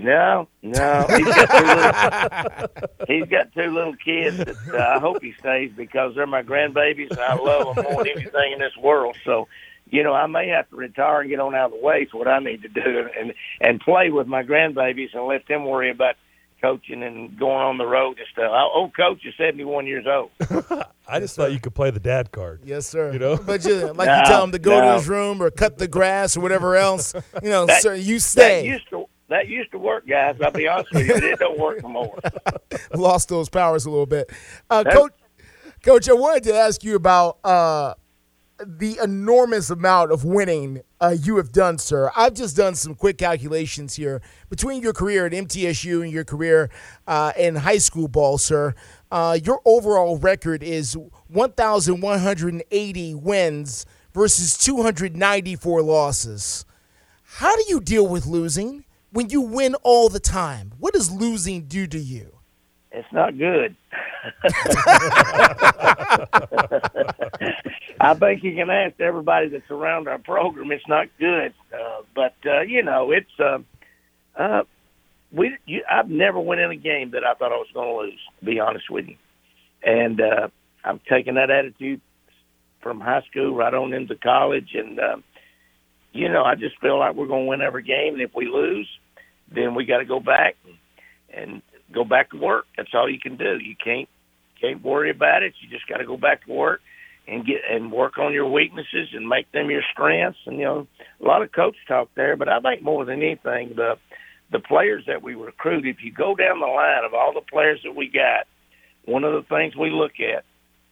No, 0.02 0.48
no, 0.61 1.06
he's 1.10 1.26
got 1.26 1.49
two 1.49 1.65
little, 1.65 3.06
he's 3.06 3.26
got 3.26 3.53
two 3.53 3.69
little 3.69 3.95
kids. 3.98 4.38
That, 4.38 4.56
uh, 4.73 4.95
I 4.95 4.99
hope 4.99 5.22
he 5.22 5.34
stays 5.34 5.73
because 5.76 6.15
they're 6.15 6.26
my 6.26 6.41
grandbabies, 6.41 7.11
and 7.11 7.19
I 7.19 7.36
love 7.36 7.76
them 7.76 7.84
more 7.84 8.06
than 8.06 8.14
anything 8.15 8.53
in 8.53 8.60
this 8.60 8.77
world. 8.81 9.18
So, 9.26 9.49
you 9.90 10.02
know, 10.03 10.14
I 10.14 10.26
may 10.27 10.48
have 10.48 10.69
to 10.69 10.77
retire 10.77 11.19
and 11.19 11.30
get 11.30 11.41
on 11.41 11.53
out 11.53 11.73
of 11.73 11.80
the 11.80 11.86
way. 11.86 12.03
Is 12.03 12.14
what 12.14 12.30
I 12.30 12.40
need 12.40 12.61
to 12.61 12.69
do, 12.69 13.10
and 13.19 13.34
and 13.60 13.81
play 13.81 14.10
with 14.10 14.26
my 14.26 14.41
grandbabies 14.41 15.14
and 15.14 15.26
let 15.26 15.45
them 15.49 15.65
worry 15.65 15.91
about 15.91 16.15
coaching 16.61 17.03
and 17.03 17.38
going 17.40 17.57
on 17.57 17.77
the 17.77 17.86
road 17.86 18.18
and 18.18 18.27
stuff. 18.31 18.52
Our 18.52 18.69
old 18.73 18.95
coach 18.95 19.26
is 19.26 19.34
seventy 19.38 19.64
one 19.64 19.88
years 19.88 20.06
old. 20.07 20.31
I 21.07 21.19
just 21.19 21.36
thought 21.36 21.52
you 21.52 21.60
could 21.60 21.73
play 21.73 21.90
the 21.91 21.99
dad 21.99 22.31
card. 22.31 22.61
Yes, 22.64 22.86
sir. 22.88 23.11
You 23.11 23.19
know, 23.19 23.38
But 23.38 23.65
you, 23.65 23.91
like 23.94 24.07
No, 24.07 24.18
you 24.19 24.26
tell 24.26 24.44
him 24.44 24.52
to 24.52 24.60
go 24.60 24.80
to 24.80 24.94
his 24.94 25.07
room 25.10 25.41
or 25.41 25.49
cut 25.52 25.77
the 25.77 25.88
grass 25.88 26.38
or 26.38 26.41
whatever 26.41 26.76
else. 26.76 27.14
You 27.41 27.49
know, 27.49 27.65
That- 27.68 27.81
sir, 27.81 27.95
you 27.95 28.15
That 28.15 28.22
stay. 28.22 28.65
used 28.68 28.90
to 28.91 29.06
that 29.30 29.48
used 29.48 29.72
to 29.72 29.77
work, 29.77 30.07
guys. 30.07 30.38
I'll 30.44 30.49
be 30.52 30.68
honest 30.68 30.91
with 30.91 31.07
you, 31.07 31.14
but 31.14 31.23
it 31.23 31.38
don't 31.40 31.60
work 31.60 31.84
no 31.84 31.90
more. 31.90 32.18
Lost 32.95 33.30
those 33.30 33.48
powers 33.48 33.86
a 33.86 33.90
little 33.91 34.07
bit. 34.07 34.31
Uh, 34.72 34.84
Coach, 34.84 35.11
Coach, 35.84 36.10
I 36.10 36.14
wanted 36.14 36.44
to 36.45 36.56
ask 36.56 36.84
you 36.84 36.95
about 36.95 37.38
uh, 37.44 37.94
the 38.65 38.99
enormous 39.02 39.69
amount 39.69 40.11
of 40.11 40.26
winning 40.26 40.81
uh, 40.99 41.15
you 41.22 41.38
have 41.38 41.52
done, 41.52 41.77
sir. 41.77 42.11
I've 42.15 42.34
just 42.34 42.57
done 42.57 42.76
some 42.76 42.95
quick 42.95 43.18
calculations 43.18 43.95
here 43.95 44.22
between 44.49 44.81
your 44.81 44.94
career 44.94 45.26
at 45.26 45.31
MTSU 45.31 46.03
and 46.03 46.11
your 46.11 46.26
career 46.26 46.69
uh, 47.07 47.31
in 47.38 47.56
high 47.56 47.77
school 47.77 48.07
ball, 48.07 48.38
sir. 48.38 48.76
Uh, 49.11 49.38
your 49.41 49.61
overall 49.65 50.18
record 50.18 50.61
is 50.61 50.98
1,180 51.27 53.15
wins 53.15 53.86
versus 54.14 54.57
294 54.57 55.81
losses. 55.81 56.65
How 57.23 57.56
do 57.56 57.64
you 57.69 57.80
deal 57.80 58.07
with 58.07 58.26
losing 58.26 58.84
when 59.11 59.30
you 59.30 59.41
win 59.41 59.76
all 59.84 60.10
the 60.10 60.19
time? 60.19 60.73
What 60.80 60.94
does 60.94 61.11
losing 61.11 61.64
do 61.64 61.88
to 61.88 61.99
you? 61.99 62.36
It's 62.91 63.07
not 63.14 63.38
good. 63.38 63.76
I 67.99 68.13
think 68.13 68.43
you 68.43 68.55
can 68.55 68.69
ask 68.69 68.99
everybody 68.99 69.49
that's 69.49 69.69
around 69.69 70.07
our 70.07 70.19
program. 70.19 70.71
It's 70.71 70.88
not 70.88 71.07
good, 71.19 71.53
uh, 71.73 72.01
but 72.15 72.35
uh, 72.45 72.61
you 72.61 72.84
know, 72.84 73.11
it's 73.11 73.39
uh, 73.39 73.59
uh, 74.41 74.63
we. 75.31 75.57
You, 75.65 75.84
I've 75.89 76.09
never 76.09 76.39
went 76.39 76.61
in 76.61 76.71
a 76.71 76.77
game 76.77 77.11
that 77.11 77.26
I 77.26 77.34
thought 77.34 77.51
I 77.51 77.57
was 77.57 77.67
going 77.73 77.89
to 77.89 78.01
lose. 78.01 78.19
To 78.39 78.45
be 78.45 78.59
honest 78.59 78.89
with 78.89 79.07
you, 79.07 79.15
and 79.84 80.21
uh, 80.21 80.47
I'm 80.84 81.01
taking 81.09 81.35
that 81.35 81.49
attitude 81.49 81.99
from 82.81 83.01
high 83.01 83.23
school 83.30 83.53
right 83.53 83.73
on 83.73 83.93
into 83.93 84.15
college, 84.15 84.69
and 84.76 84.97
uh, 84.97 85.17
you 86.13 86.30
know, 86.30 86.43
I 86.43 86.55
just 86.55 86.80
feel 86.80 86.97
like 86.97 87.15
we're 87.15 87.27
going 87.27 87.43
to 87.45 87.49
win 87.49 87.61
every 87.61 87.84
game, 87.84 88.13
and 88.13 88.21
if 88.21 88.31
we 88.34 88.47
lose, 88.47 88.88
then 89.53 89.76
we 89.76 89.84
got 89.84 89.97
to 89.97 90.05
go 90.05 90.21
back 90.21 90.55
and 91.34 91.61
go 91.93 92.05
back 92.05 92.31
to 92.31 92.38
work. 92.38 92.65
That's 92.77 92.93
all 92.93 93.09
you 93.09 93.19
can 93.19 93.35
do. 93.35 93.57
You 93.59 93.76
can't 93.84 94.07
can't 94.61 94.81
worry 94.81 95.11
about 95.11 95.43
it. 95.43 95.53
You 95.59 95.69
just 95.69 95.88
got 95.88 95.97
to 95.97 96.05
go 96.05 96.15
back 96.15 96.45
to 96.45 96.53
work 96.53 96.81
and 97.30 97.45
get 97.45 97.61
and 97.69 97.91
work 97.91 98.18
on 98.18 98.34
your 98.34 98.49
weaknesses 98.49 99.10
and 99.14 99.27
make 99.27 99.51
them 99.51 99.69
your 99.69 99.84
strengths. 99.91 100.39
And 100.45 100.57
you 100.57 100.65
know, 100.65 100.88
a 101.22 101.26
lot 101.26 101.41
of 101.41 101.51
coach 101.51 101.76
talk 101.88 102.10
there, 102.15 102.35
but 102.35 102.49
I 102.49 102.60
think 102.60 102.81
more 102.81 103.06
than 103.06 103.22
anything, 103.22 103.73
the 103.76 103.95
the 104.51 104.60
players 104.60 105.03
that 105.07 105.22
we 105.22 105.35
recruit. 105.35 105.85
If 105.85 105.97
you 106.03 106.11
go 106.11 106.35
down 106.35 106.60
the 106.60 106.65
line 106.65 107.06
of 107.06 107.14
all 107.14 107.34
the 107.34 107.41
players 107.41 107.81
that 107.84 107.95
we 107.95 108.07
got, 108.07 108.47
one 109.06 109.23
of 109.23 109.34
the 109.34 109.47
things 109.47 109.76
we 109.76 109.91
look 109.91 110.14
at 110.19 110.43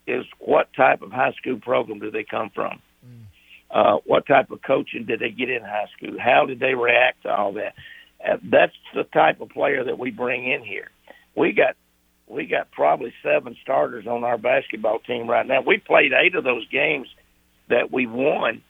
is 0.06 0.26
what 0.40 0.72
type 0.76 1.02
of 1.02 1.12
high 1.12 1.34
school 1.34 1.60
program 1.60 2.00
do 2.00 2.12
they 2.12 2.24
come 2.24 2.52
from? 2.54 2.82
Uh, 3.70 3.98
what 4.06 4.26
type 4.26 4.50
of 4.52 4.62
coaching 4.62 5.06
did 5.06 5.20
they 5.20 5.30
get 5.30 5.50
in 5.50 5.62
high 5.62 5.88
school? 5.98 6.18
How 6.20 6.46
did 6.46 6.60
they 6.60 6.74
react 6.74 7.24
to 7.24 7.30
all 7.30 7.54
that? 7.54 7.74
Uh, 8.26 8.38
that's 8.50 8.74
the 8.96 9.04
type 9.04 9.42
of 9.42 9.50
player 9.50 9.84
that 9.84 10.00
we 10.00 10.12
bring 10.12 10.50
in 10.50 10.64
here. 10.64 10.90
We 11.36 11.52
got 11.52 11.76
we 12.28 12.46
got 12.46 12.72
probably 12.72 13.14
seven 13.24 13.56
starters 13.62 14.06
on 14.06 14.24
our 14.24 14.38
basketball 14.38 15.00
team 15.00 15.30
right 15.30 15.46
now. 15.46 15.62
We 15.62 15.78
played 15.78 16.12
eight 16.14 16.36
of 16.36 16.44
those 16.44 16.68
games 16.68 17.08
that 17.70 17.92
we 17.92 18.06
won. 18.06 18.62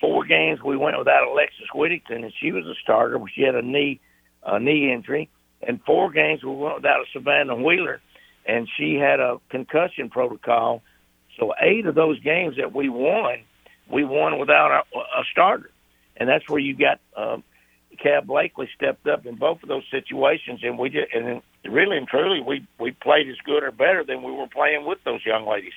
Four 0.00 0.24
games 0.24 0.62
we 0.62 0.76
went 0.76 0.96
without 0.96 1.26
Alexis 1.26 1.66
Whittington, 1.74 2.22
and 2.22 2.32
she 2.40 2.52
was 2.52 2.64
a 2.66 2.74
starter. 2.82 3.18
She 3.34 3.42
had 3.42 3.56
a 3.56 3.62
knee 3.62 4.00
a 4.44 4.60
knee 4.60 4.92
injury, 4.92 5.28
and 5.66 5.80
four 5.84 6.10
games 6.12 6.44
we 6.44 6.54
went 6.54 6.76
without 6.76 7.04
Savannah 7.12 7.56
Wheeler, 7.56 8.00
and 8.46 8.68
she 8.76 8.94
had 8.94 9.18
a 9.18 9.38
concussion 9.50 10.08
protocol. 10.08 10.82
So 11.38 11.52
eight 11.60 11.86
of 11.86 11.96
those 11.96 12.20
games 12.20 12.56
that 12.56 12.72
we 12.72 12.88
won, 12.88 13.42
we 13.90 14.04
won 14.04 14.38
without 14.38 14.70
a, 14.70 14.98
a 14.98 15.24
starter, 15.32 15.70
and 16.16 16.28
that's 16.28 16.48
where 16.48 16.60
you 16.60 16.76
got 16.76 17.00
um, 17.16 17.42
Cab 18.00 18.26
Blakely 18.26 18.68
stepped 18.76 19.06
up 19.08 19.26
in 19.26 19.34
both 19.34 19.62
of 19.62 19.68
those 19.68 19.84
situations, 19.90 20.60
and 20.62 20.78
we 20.78 20.88
did, 20.88 21.08
and 21.12 21.42
really 21.64 21.96
and 21.96 22.08
truly, 22.08 22.40
we 22.40 22.66
we 22.78 22.92
played 22.92 23.28
as 23.28 23.36
good 23.44 23.62
or 23.62 23.70
better 23.70 24.04
than 24.04 24.22
we 24.22 24.32
were 24.32 24.48
playing 24.48 24.86
with 24.86 24.98
those 25.04 25.24
young 25.24 25.46
ladies. 25.46 25.72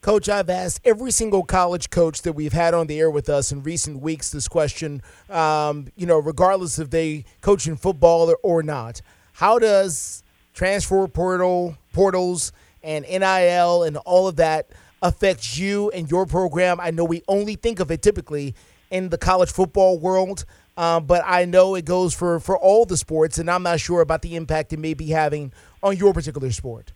Coach, 0.00 0.28
I've 0.28 0.50
asked 0.50 0.80
every 0.84 1.10
single 1.10 1.42
college 1.42 1.90
coach 1.90 2.22
that 2.22 2.34
we've 2.34 2.52
had 2.52 2.74
on 2.74 2.86
the 2.86 3.00
air 3.00 3.10
with 3.10 3.28
us 3.28 3.50
in 3.50 3.62
recent 3.62 4.00
weeks 4.00 4.30
this 4.30 4.46
question, 4.46 5.02
um, 5.28 5.88
you 5.96 6.06
know, 6.06 6.18
regardless 6.18 6.78
if 6.78 6.90
they 6.90 7.24
coach 7.40 7.66
in 7.66 7.76
football 7.76 8.30
or, 8.30 8.38
or 8.42 8.62
not. 8.62 9.02
How 9.32 9.58
does 9.58 10.22
transfer 10.54 11.08
portal, 11.08 11.76
portals, 11.92 12.52
and 12.84 13.04
NIL 13.04 13.82
and 13.82 13.96
all 13.98 14.28
of 14.28 14.36
that 14.36 14.70
affect 15.02 15.58
you 15.58 15.90
and 15.90 16.08
your 16.10 16.24
program? 16.24 16.78
I 16.80 16.90
know 16.90 17.04
we 17.04 17.22
only 17.26 17.56
think 17.56 17.80
of 17.80 17.90
it 17.90 18.00
typically 18.00 18.54
in 18.90 19.08
the 19.08 19.18
college 19.18 19.50
football 19.50 19.98
world, 19.98 20.44
uh, 20.76 21.00
but 21.00 21.22
I 21.24 21.44
know 21.44 21.74
it 21.74 21.84
goes 21.84 22.14
for, 22.14 22.40
for 22.40 22.58
all 22.58 22.84
the 22.84 22.96
sports, 22.96 23.38
and 23.38 23.50
I'm 23.50 23.62
not 23.62 23.80
sure 23.80 24.00
about 24.00 24.22
the 24.22 24.36
impact 24.36 24.72
it 24.72 24.78
may 24.78 24.94
be 24.94 25.08
having 25.08 25.52
on 25.82 25.96
your 25.96 26.12
particular 26.12 26.50
sport. 26.52 26.92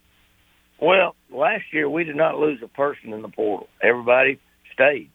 Well, 0.81 1.15
last 1.31 1.65
year 1.73 1.89
we 1.89 2.05
did 2.05 2.16
not 2.16 2.39
lose 2.39 2.61
a 2.62 2.69
person 2.69 3.12
in 3.12 3.23
the 3.23 3.28
portal. 3.28 3.69
Everybody 3.82 4.40
stayed, 4.73 5.11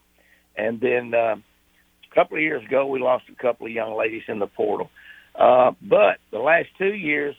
and 0.55 0.79
then 0.79 1.13
uh, 1.13 1.35
a 1.37 2.15
couple 2.15 2.37
of 2.37 2.43
years 2.43 2.63
ago 2.65 2.85
we 2.85 2.99
lost 2.99 3.25
a 3.29 3.41
couple 3.41 3.65
of 3.65 3.73
young 3.73 3.97
ladies 3.97 4.23
in 4.27 4.39
the 4.39 4.47
portal. 4.47 4.89
Uh, 5.33 5.71
but 5.81 6.17
the 6.31 6.39
last 6.39 6.67
two 6.77 6.93
years 6.93 7.35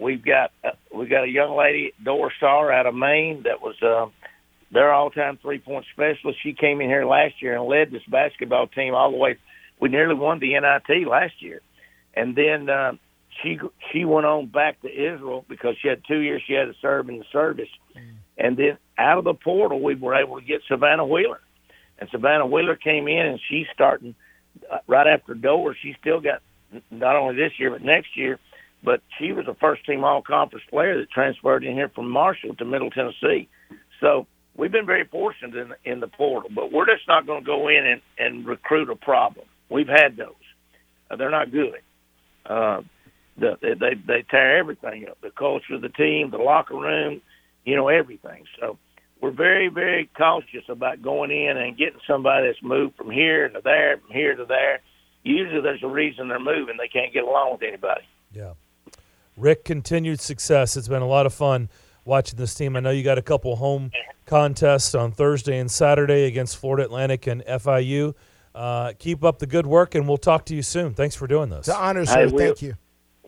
we've 0.00 0.24
got 0.24 0.50
uh, 0.64 0.70
we 0.94 1.06
got 1.06 1.24
a 1.24 1.28
young 1.28 1.56
lady 1.56 1.92
Dor 2.02 2.32
Saar 2.40 2.72
out 2.72 2.86
of 2.86 2.94
Maine 2.94 3.42
that 3.44 3.60
was 3.60 3.76
uh, 3.82 4.06
their 4.72 4.92
all-time 4.92 5.38
three-point 5.40 5.84
specialist. 5.92 6.38
She 6.42 6.54
came 6.54 6.80
in 6.80 6.88
here 6.88 7.04
last 7.04 7.42
year 7.42 7.56
and 7.56 7.66
led 7.66 7.90
this 7.90 8.02
basketball 8.08 8.68
team 8.68 8.94
all 8.94 9.10
the 9.10 9.16
way. 9.16 9.36
We 9.80 9.88
nearly 9.88 10.14
won 10.14 10.38
the 10.38 10.52
NIT 10.58 11.08
last 11.08 11.40
year, 11.40 11.60
and 12.14 12.36
then 12.36 12.68
uh, 12.68 12.92
she 13.42 13.58
she 13.92 14.04
went 14.04 14.26
on 14.26 14.46
back 14.46 14.80
to 14.82 14.88
Israel 14.88 15.44
because 15.48 15.76
she 15.80 15.88
had 15.88 16.02
two 16.06 16.18
years 16.18 16.42
she 16.46 16.52
had 16.54 16.66
to 16.66 16.74
serve 16.80 17.08
in 17.08 17.18
the 17.18 17.24
service, 17.32 17.68
and 18.36 18.56
then 18.56 18.78
out 18.98 19.18
of 19.18 19.24
the 19.24 19.34
portal 19.34 19.80
we 19.80 19.94
were 19.94 20.14
able 20.14 20.38
to 20.38 20.44
get 20.44 20.60
Savannah 20.68 21.06
Wheeler, 21.06 21.40
and 21.98 22.08
Savannah 22.10 22.46
Wheeler 22.46 22.76
came 22.76 23.08
in 23.08 23.26
and 23.26 23.40
she's 23.48 23.66
starting 23.72 24.14
uh, 24.70 24.78
right 24.86 25.06
after 25.06 25.34
Dover. 25.34 25.76
She 25.80 25.96
still 26.00 26.20
got 26.20 26.42
not 26.90 27.16
only 27.16 27.36
this 27.36 27.52
year 27.58 27.70
but 27.70 27.82
next 27.82 28.16
year, 28.16 28.38
but 28.82 29.02
she 29.18 29.32
was 29.32 29.46
a 29.48 29.54
first 29.54 29.84
team 29.86 30.04
All 30.04 30.22
Conference 30.22 30.64
player 30.70 30.98
that 30.98 31.10
transferred 31.10 31.64
in 31.64 31.74
here 31.74 31.88
from 31.88 32.10
Marshall 32.10 32.54
to 32.56 32.64
Middle 32.64 32.90
Tennessee. 32.90 33.48
So 34.00 34.26
we've 34.56 34.72
been 34.72 34.86
very 34.86 35.04
fortunate 35.04 35.54
in, 35.54 35.92
in 35.92 36.00
the 36.00 36.08
portal, 36.08 36.50
but 36.54 36.72
we're 36.72 36.86
just 36.86 37.06
not 37.06 37.26
going 37.26 37.40
to 37.40 37.46
go 37.46 37.68
in 37.68 37.86
and, 37.86 38.00
and 38.18 38.46
recruit 38.46 38.88
a 38.90 38.96
problem. 38.96 39.46
We've 39.70 39.88
had 39.88 40.16
those. 40.16 40.34
Uh, 41.10 41.16
they're 41.16 41.30
not 41.30 41.50
good. 41.50 41.80
Uh, 42.44 42.82
the, 43.38 43.56
they 43.60 43.94
they 43.94 44.22
tear 44.30 44.58
everything 44.58 45.06
up. 45.08 45.20
The 45.20 45.30
culture 45.30 45.74
of 45.74 45.80
the 45.80 45.88
team, 45.88 46.30
the 46.30 46.38
locker 46.38 46.74
room, 46.74 47.22
you 47.64 47.76
know 47.76 47.88
everything. 47.88 48.44
So 48.58 48.78
we're 49.20 49.30
very 49.30 49.68
very 49.68 50.10
cautious 50.16 50.64
about 50.68 51.02
going 51.02 51.30
in 51.30 51.56
and 51.56 51.76
getting 51.76 52.00
somebody 52.06 52.48
that's 52.48 52.62
moved 52.62 52.96
from 52.96 53.10
here 53.10 53.48
to 53.48 53.60
there, 53.62 53.98
from 53.98 54.12
here 54.12 54.34
to 54.34 54.44
there. 54.44 54.80
Usually 55.22 55.60
there's 55.60 55.82
a 55.82 55.88
reason 55.88 56.28
they're 56.28 56.38
moving. 56.38 56.76
They 56.78 56.88
can't 56.88 57.12
get 57.12 57.24
along 57.24 57.52
with 57.52 57.62
anybody. 57.62 58.02
Yeah. 58.32 58.52
Rick, 59.36 59.64
continued 59.64 60.20
success. 60.20 60.76
It's 60.76 60.88
been 60.88 61.02
a 61.02 61.06
lot 61.06 61.26
of 61.26 61.32
fun 61.32 61.68
watching 62.04 62.38
this 62.38 62.54
team. 62.54 62.76
I 62.76 62.80
know 62.80 62.90
you 62.90 63.02
got 63.02 63.18
a 63.18 63.22
couple 63.22 63.56
home 63.56 63.90
contests 64.26 64.94
on 64.94 65.12
Thursday 65.12 65.58
and 65.58 65.70
Saturday 65.70 66.24
against 66.24 66.56
Florida 66.56 66.84
Atlantic 66.84 67.26
and 67.26 67.42
FIU. 67.44 68.14
Uh, 68.54 68.92
keep 68.98 69.22
up 69.24 69.38
the 69.38 69.46
good 69.46 69.66
work, 69.66 69.94
and 69.94 70.08
we'll 70.08 70.16
talk 70.18 70.44
to 70.46 70.54
you 70.54 70.62
soon. 70.62 70.92
Thanks 70.94 71.14
for 71.14 71.26
doing 71.26 71.48
this. 71.50 71.60
It's 71.60 71.68
an 71.68 71.76
honor, 71.76 72.04
sir. 72.04 72.28
we- 72.28 72.38
Thank 72.38 72.62
you. 72.62 72.74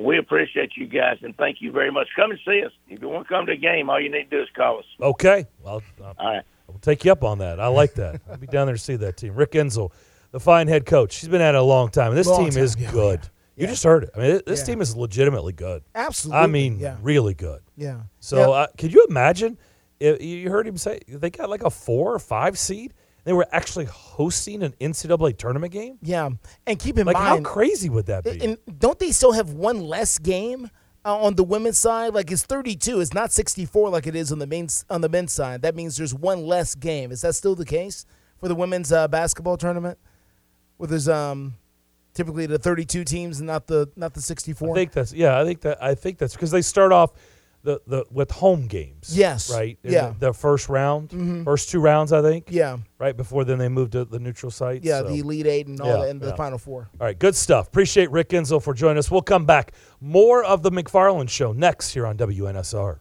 We 0.00 0.18
appreciate 0.18 0.70
you 0.76 0.86
guys 0.88 1.18
and 1.22 1.36
thank 1.36 1.58
you 1.60 1.70
very 1.70 1.92
much. 1.92 2.08
Come 2.16 2.32
and 2.32 2.40
see 2.44 2.64
us. 2.64 2.72
If 2.88 3.00
you 3.02 3.08
want 3.08 3.28
to 3.28 3.32
come 3.32 3.46
to 3.46 3.52
a 3.52 3.56
game, 3.56 3.88
all 3.88 4.00
you 4.00 4.10
need 4.10 4.30
to 4.30 4.36
do 4.38 4.42
is 4.42 4.48
call 4.56 4.78
us. 4.80 4.84
Okay. 5.00 5.46
Well, 5.62 5.80
All 6.00 6.14
right. 6.18 6.42
I'll 6.68 6.78
take 6.80 7.04
you 7.04 7.12
up 7.12 7.22
on 7.22 7.38
that. 7.38 7.60
I 7.60 7.68
like 7.68 7.94
that. 7.94 8.20
I'll 8.28 8.38
be 8.38 8.48
down 8.48 8.66
there 8.66 8.74
to 8.74 8.82
see 8.82 8.96
that 8.96 9.16
team. 9.16 9.34
Rick 9.36 9.52
Insell, 9.52 9.92
the 10.32 10.40
fine 10.40 10.66
head 10.66 10.86
coach. 10.86 11.20
He's 11.20 11.28
been 11.28 11.42
at 11.42 11.54
it 11.54 11.58
a 11.58 11.62
long 11.62 11.88
time. 11.90 12.14
This 12.16 12.26
Long 12.26 12.44
team 12.44 12.50
time, 12.54 12.62
is 12.64 12.74
yeah. 12.76 12.90
good. 12.90 13.20
You 13.54 13.66
just 13.68 13.84
heard 13.84 14.04
it. 14.04 14.10
I 14.16 14.18
mean, 14.18 14.40
this 14.44 14.60
Yeah. 14.60 14.64
team 14.66 14.80
is 14.80 14.96
legitimately 14.96 15.52
good. 15.52 15.84
Absolutely, 15.94 16.42
I 16.42 16.46
mean, 16.48 16.78
yeah. 16.80 16.96
really 17.00 17.34
good. 17.34 17.60
Yeah. 17.76 18.00
So, 18.18 18.38
Yeah. 18.38 18.48
uh, 18.48 18.66
could 18.78 18.92
you 18.92 19.06
imagine? 19.08 19.56
If, 20.00 20.20
you 20.20 20.50
heard 20.50 20.66
him 20.66 20.78
say 20.78 20.98
they 21.06 21.30
got 21.30 21.48
like 21.48 21.62
a 21.62 21.70
four 21.70 22.12
or 22.12 22.18
five 22.18 22.58
seed. 22.58 22.92
They 23.24 23.32
were 23.32 23.46
actually 23.52 23.84
hosting 23.84 24.62
an 24.62 24.74
NCAA 24.80 25.36
tournament 25.36 25.72
game. 25.72 25.98
Yeah, 26.02 26.30
and 26.66 26.78
keep 26.78 26.98
in 26.98 27.06
Like, 27.06 27.16
how 27.16 27.40
crazy 27.40 27.88
would 27.88 28.06
that 28.06 28.24
be? 28.24 28.40
And 28.42 28.58
don't 28.78 28.98
they 28.98 29.12
still 29.12 29.32
have 29.32 29.50
one 29.50 29.80
less 29.80 30.18
game 30.18 30.70
uh, 31.04 31.16
on 31.18 31.36
the 31.36 31.44
women's 31.44 31.78
side? 31.78 32.14
Like 32.14 32.32
it's 32.32 32.42
32. 32.42 33.00
It's 33.00 33.14
not 33.14 33.30
64 33.30 33.90
like 33.90 34.06
it 34.06 34.16
is 34.16 34.32
on 34.32 34.38
the 34.40 34.46
main 34.46 34.68
on 34.90 35.02
the 35.02 35.08
men's 35.08 35.32
side. 35.32 35.62
That 35.62 35.76
means 35.76 35.96
there's 35.96 36.14
one 36.14 36.46
less 36.46 36.74
game. 36.74 37.12
Is 37.12 37.20
that 37.20 37.34
still 37.34 37.54
the 37.54 37.64
case 37.64 38.04
for 38.38 38.48
the 38.48 38.56
women's 38.56 38.90
uh, 38.90 39.06
basketball 39.06 39.56
tournament? 39.56 39.98
Where 40.78 40.88
there's 40.88 41.08
um 41.08 41.54
typically 42.14 42.46
the 42.46 42.58
32 42.58 43.04
teams 43.04 43.38
and 43.38 43.46
not 43.46 43.68
the 43.68 43.88
not 43.96 44.14
the 44.14 44.22
64. 44.22 44.70
I 44.70 44.74
think 44.74 44.92
that's 44.92 45.12
yeah. 45.12 45.40
I 45.40 45.44
think 45.44 45.60
that 45.60 45.82
I 45.82 45.94
think 45.94 46.18
that's 46.18 46.34
because 46.34 46.50
they 46.50 46.62
start 46.62 46.90
off 46.92 47.12
the, 47.64 47.80
the 47.86 48.04
with 48.10 48.30
home 48.30 48.66
games. 48.66 49.16
Yes. 49.16 49.50
right. 49.52 49.78
In 49.84 49.92
Yeah. 49.92 50.14
the, 50.18 50.26
the 50.28 50.32
first 50.32 50.68
round, 50.68 51.10
Mhm. 51.10 51.44
first 51.44 51.70
two 51.70 51.80
rounds, 51.80 52.12
I 52.12 52.20
think. 52.22 52.46
Yeah. 52.50 52.78
right 52.98 53.16
before 53.16 53.44
then 53.44 53.58
they 53.58 53.68
moved 53.68 53.92
to 53.92 54.04
the 54.04 54.18
neutral 54.18 54.50
sites. 54.50 54.84
yeah, 54.84 54.98
so. 55.00 55.08
the 55.08 55.18
Elite 55.20 55.46
Eight 55.46 55.66
and 55.68 55.80
all 55.80 56.04
Yeah, 56.04 56.10
and 56.10 56.20
the. 56.20 56.36
Final 56.36 56.58
Four. 56.58 56.88
All 57.00 57.06
right, 57.06 57.18
good 57.18 57.34
stuff. 57.36 57.68
Appreciate 57.68 58.10
Rick 58.10 58.30
Insell 58.30 58.62
for 58.62 58.74
joining 58.74 58.98
us. 58.98 59.10
We'll 59.10 59.22
come 59.22 59.44
back. 59.46 59.72
More 60.00 60.42
of 60.44 60.62
the 60.62 60.70
McFarland 60.70 61.28
Show 61.28 61.52
next 61.52 61.92
here 61.94 62.06
on 62.06 62.16
WNSR. 62.16 63.00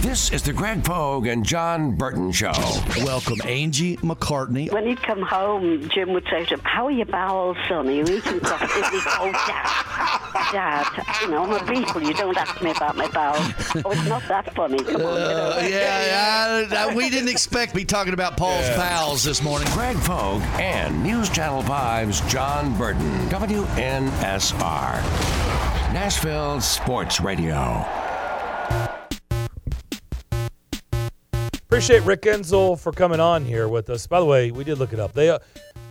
This 0.00 0.32
is 0.32 0.42
the 0.42 0.52
Greg 0.52 0.84
Pogue 0.84 1.26
and 1.26 1.44
John 1.44 1.92
Burton 1.96 2.30
Show. 2.32 2.52
Welcome, 2.98 3.38
Angie 3.44 3.96
McCartney. 3.98 4.72
When 4.72 4.86
he'd 4.86 5.02
come 5.02 5.20
home, 5.22 5.88
Jim 5.88 6.12
would 6.12 6.24
say 6.30 6.44
to 6.46 6.54
him, 6.54 6.60
How 6.62 6.86
are 6.86 6.90
your 6.90 7.06
bowels, 7.06 7.56
son? 7.68 7.88
Are 7.88 7.90
you 7.90 8.02
eating 8.02 8.40
properly? 8.40 8.82
He'd 8.90 9.04
go, 9.04 9.10
Oh, 9.18 9.32
Dad, 9.32 10.52
Dad, 10.52 11.04
you 11.22 11.28
know, 11.30 11.42
I'm 11.44 11.52
a 11.52 11.58
Beatle. 11.58 12.06
You 12.06 12.14
don't 12.14 12.36
ask 12.36 12.62
me 12.62 12.70
about 12.70 12.96
my 12.96 13.08
bowels. 13.08 13.52
Oh, 13.84 13.90
it's 13.90 14.06
not 14.08 14.22
that 14.28 14.54
funny. 14.54 14.78
Come 14.78 14.94
on. 14.96 15.00
you 15.00 15.02
know. 15.02 15.52
Uh, 15.58 15.66
yeah, 15.68 16.66
yeah, 16.70 16.86
I- 16.86 16.94
we 16.94 17.10
didn't 17.10 17.28
expect 17.28 17.74
me 17.74 17.84
talking 17.84 18.14
about 18.14 18.36
Paul's 18.36 18.68
bowels 18.76 19.24
this 19.24 19.42
morning. 19.42 19.68
Greg 19.72 19.96
Pogue 19.98 20.42
and 20.60 21.02
News 21.02 21.28
Channel 21.28 21.62
5's 21.64 22.20
John 22.32 22.76
Burton, 22.78 23.28
WNSR. 23.28 25.02
Nashville 25.92 26.60
Sports 26.60 27.20
Radio. 27.20 27.84
Appreciate 31.78 32.02
Rick 32.02 32.22
Insell 32.22 32.76
for 32.76 32.90
coming 32.90 33.20
on 33.20 33.44
here 33.44 33.68
with 33.68 33.88
us. 33.88 34.04
By 34.08 34.18
the 34.18 34.26
way, 34.26 34.50
we 34.50 34.64
did 34.64 34.78
look 34.78 34.92
it 34.92 34.98
up. 34.98 35.12
They, 35.12 35.30
uh, 35.30 35.38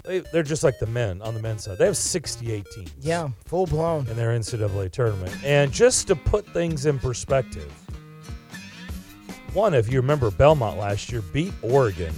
they 0.03 0.19
they're 0.19 0.43
just 0.43 0.61
like 0.61 0.79
the 0.79 0.85
men 0.85 1.21
on 1.21 1.33
the 1.33 1.41
men's 1.41 1.63
side. 1.63 1.77
They 1.77 1.85
have 1.85 1.95
68 1.95 2.65
teams 2.75 2.91
Yeah, 2.99 3.29
full 3.45 3.65
blown. 3.67 4.05
in 4.07 4.17
their 4.17 4.37
NCAA 4.37 4.91
tournament. 4.91 5.33
And 5.45 5.71
just 5.71 6.07
to 6.07 6.15
put 6.17 6.45
things 6.49 6.85
in 6.87 6.99
perspective, 6.99 7.71
one, 9.53 9.73
if 9.73 9.89
you 9.89 10.01
remember, 10.01 10.29
Belmont 10.29 10.77
last 10.77 11.09
year 11.09 11.21
beat 11.31 11.53
Oregon 11.61 12.13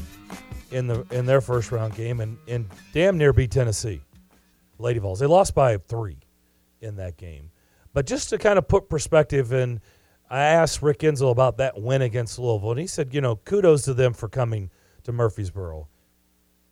in 0.72 0.88
the 0.88 1.06
in 1.12 1.28
their 1.28 1.40
first 1.40 1.72
round 1.72 1.94
game 1.94 2.22
and, 2.22 2.40
and 2.48 2.68
damn 2.92 3.20
near 3.20 3.34
beat 3.34 3.52
Tennessee. 3.52 4.02
Lady 4.80 4.98
Vols. 4.98 5.20
They 5.20 5.28
lost 5.28 5.54
by 5.54 5.78
three 5.78 6.18
in 6.82 6.96
that 6.96 7.18
game. 7.18 7.52
But 7.94 8.08
just 8.08 8.30
to 8.30 8.40
kind 8.40 8.58
of 8.58 8.68
put 8.68 8.90
perspective 8.90 9.54
in, 9.54 9.80
I 10.30 10.42
asked 10.42 10.82
Rick 10.82 11.00
Insell 11.00 11.32
about 11.32 11.58
that 11.58 11.82
win 11.82 12.02
against 12.02 12.38
Louisville, 12.38 12.72
and 12.72 12.80
he 12.80 12.88
said, 12.88 13.14
you 13.14 13.22
know, 13.22 13.38
kudos 13.38 13.84
to 13.84 13.94
them 13.94 14.14
for 14.14 14.30
coming 14.30 14.70
to 15.04 15.12
Murfreesboro. 15.12 15.88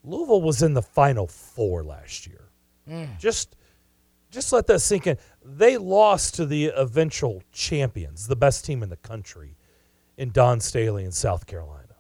Louisville 0.04 0.42
was 0.42 0.62
in 0.62 0.74
the 0.74 0.82
final 0.82 1.28
four 1.28 1.84
last 1.84 2.28
year. 2.28 2.50
Mm. 2.88 3.20
Just 3.20 3.56
just 4.30 4.52
let 4.52 4.68
that 4.68 4.80
sink 4.80 5.08
in. 5.08 5.18
They 5.44 5.78
lost 5.78 6.36
to 6.36 6.46
the 6.46 6.72
eventual 6.76 7.42
champions, 7.52 8.28
the 8.28 8.36
best 8.36 8.66
team 8.66 8.84
in 8.84 8.90
the 8.90 8.98
country, 8.98 9.56
in 10.18 10.32
Dawn 10.32 10.60
Staley 10.60 11.06
in 11.06 11.12
South 11.12 11.46
Carolina. 11.48 11.96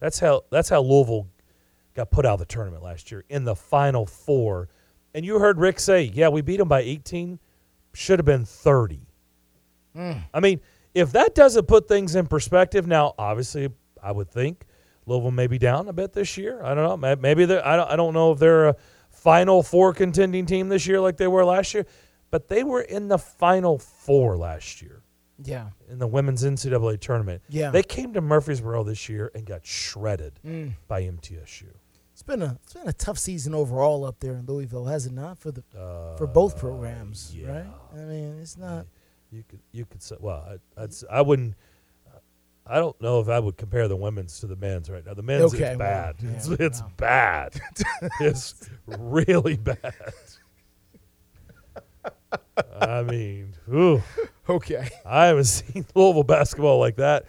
That's 0.00 0.18
how 0.18 0.42
that's 0.50 0.68
how 0.68 0.80
Louisville 0.80 1.28
got 1.94 2.10
put 2.10 2.24
out 2.24 2.34
of 2.34 2.38
the 2.40 2.46
tournament 2.46 2.82
last 2.82 3.10
year 3.10 3.24
in 3.28 3.44
the 3.44 3.54
final 3.54 4.06
four. 4.06 4.68
And 5.14 5.24
you 5.24 5.38
heard 5.38 5.58
Rick 5.58 5.78
say, 5.78 6.02
"Yeah, 6.02 6.28
we 6.28 6.40
beat 6.40 6.56
them 6.56 6.68
by 6.68 6.80
18. 6.80 7.38
Should 7.92 8.18
have 8.18 8.26
been 8.26 8.44
30." 8.44 9.06
Mm. 9.94 10.22
I 10.32 10.40
mean, 10.40 10.60
if 10.94 11.12
that 11.12 11.34
doesn't 11.34 11.66
put 11.66 11.88
things 11.88 12.14
in 12.14 12.26
perspective, 12.26 12.86
now 12.86 13.14
obviously 13.18 13.68
I 14.02 14.12
would 14.12 14.30
think 14.30 14.64
Louisville 15.06 15.30
may 15.30 15.46
be 15.46 15.58
down 15.58 15.88
a 15.88 15.92
bit 15.92 16.12
this 16.12 16.36
year. 16.36 16.62
I 16.62 16.74
don't 16.74 17.00
know. 17.00 17.16
Maybe 17.16 17.44
they're, 17.44 17.66
I 17.66 17.76
don't. 17.76 17.90
I 17.90 17.96
don't 17.96 18.14
know 18.14 18.32
if 18.32 18.38
they're 18.38 18.68
a 18.68 18.76
Final 19.10 19.62
Four 19.62 19.92
contending 19.94 20.46
team 20.46 20.68
this 20.68 20.86
year 20.86 21.00
like 21.00 21.16
they 21.16 21.26
were 21.28 21.44
last 21.44 21.74
year, 21.74 21.86
but 22.30 22.48
they 22.48 22.62
were 22.64 22.80
in 22.82 23.08
the 23.08 23.18
Final 23.18 23.78
Four 23.78 24.36
last 24.36 24.80
year 24.82 25.02
Yeah. 25.42 25.68
in 25.90 25.98
the 25.98 26.06
women's 26.06 26.42
NCAA 26.44 26.98
tournament. 27.00 27.42
Yeah. 27.48 27.70
they 27.70 27.82
came 27.82 28.12
to 28.14 28.20
Murfreesboro 28.20 28.84
this 28.84 29.08
year 29.08 29.30
and 29.34 29.44
got 29.44 29.64
shredded 29.66 30.40
Mm. 30.44 30.72
by 30.88 31.02
MTSU. 31.02 31.66
It's 32.12 32.22
been 32.22 32.42
a 32.42 32.58
it's 32.62 32.74
been 32.74 32.88
a 32.88 32.92
tough 32.92 33.18
season 33.18 33.54
overall 33.54 34.04
up 34.04 34.20
there 34.20 34.34
in 34.34 34.46
Louisville, 34.46 34.84
has 34.86 35.06
it 35.06 35.12
not? 35.12 35.38
For 35.38 35.50
the 35.50 35.62
for 36.18 36.26
both 36.26 36.58
programs, 36.58 37.34
right? 37.44 37.66
I 37.94 37.96
mean, 38.04 38.38
it's 38.40 38.56
not. 38.56 38.86
You 39.32 39.42
could 39.48 39.60
you 39.72 39.84
could 39.86 40.02
say 40.02 40.16
well, 40.20 40.46
I, 40.76 40.82
I'd, 40.82 40.90
I 41.10 41.22
wouldn't. 41.22 41.54
I 42.64 42.76
don't 42.76 42.98
know 43.02 43.18
if 43.20 43.28
I 43.28 43.40
would 43.40 43.56
compare 43.56 43.88
the 43.88 43.96
women's 43.96 44.38
to 44.40 44.46
the 44.46 44.54
men's 44.54 44.88
right 44.88 45.04
now. 45.04 45.14
The 45.14 45.22
men's 45.22 45.52
Okay, 45.54 45.72
is 45.72 45.78
well, 45.78 45.78
bad. 45.78 46.16
yeah, 46.22 46.30
it's 46.30 46.48
it's 46.48 46.80
well. 46.80 46.92
bad. 46.96 47.60
it's 48.20 48.54
really 48.86 49.56
bad. 49.56 49.94
I 52.80 53.02
mean, 53.02 53.54
ooh. 53.72 54.02
Okay. 54.48 54.88
I 55.06 55.26
haven't 55.26 55.44
seen 55.44 55.86
Louisville 55.94 56.24
basketball 56.24 56.78
like 56.78 56.96
that 56.96 57.24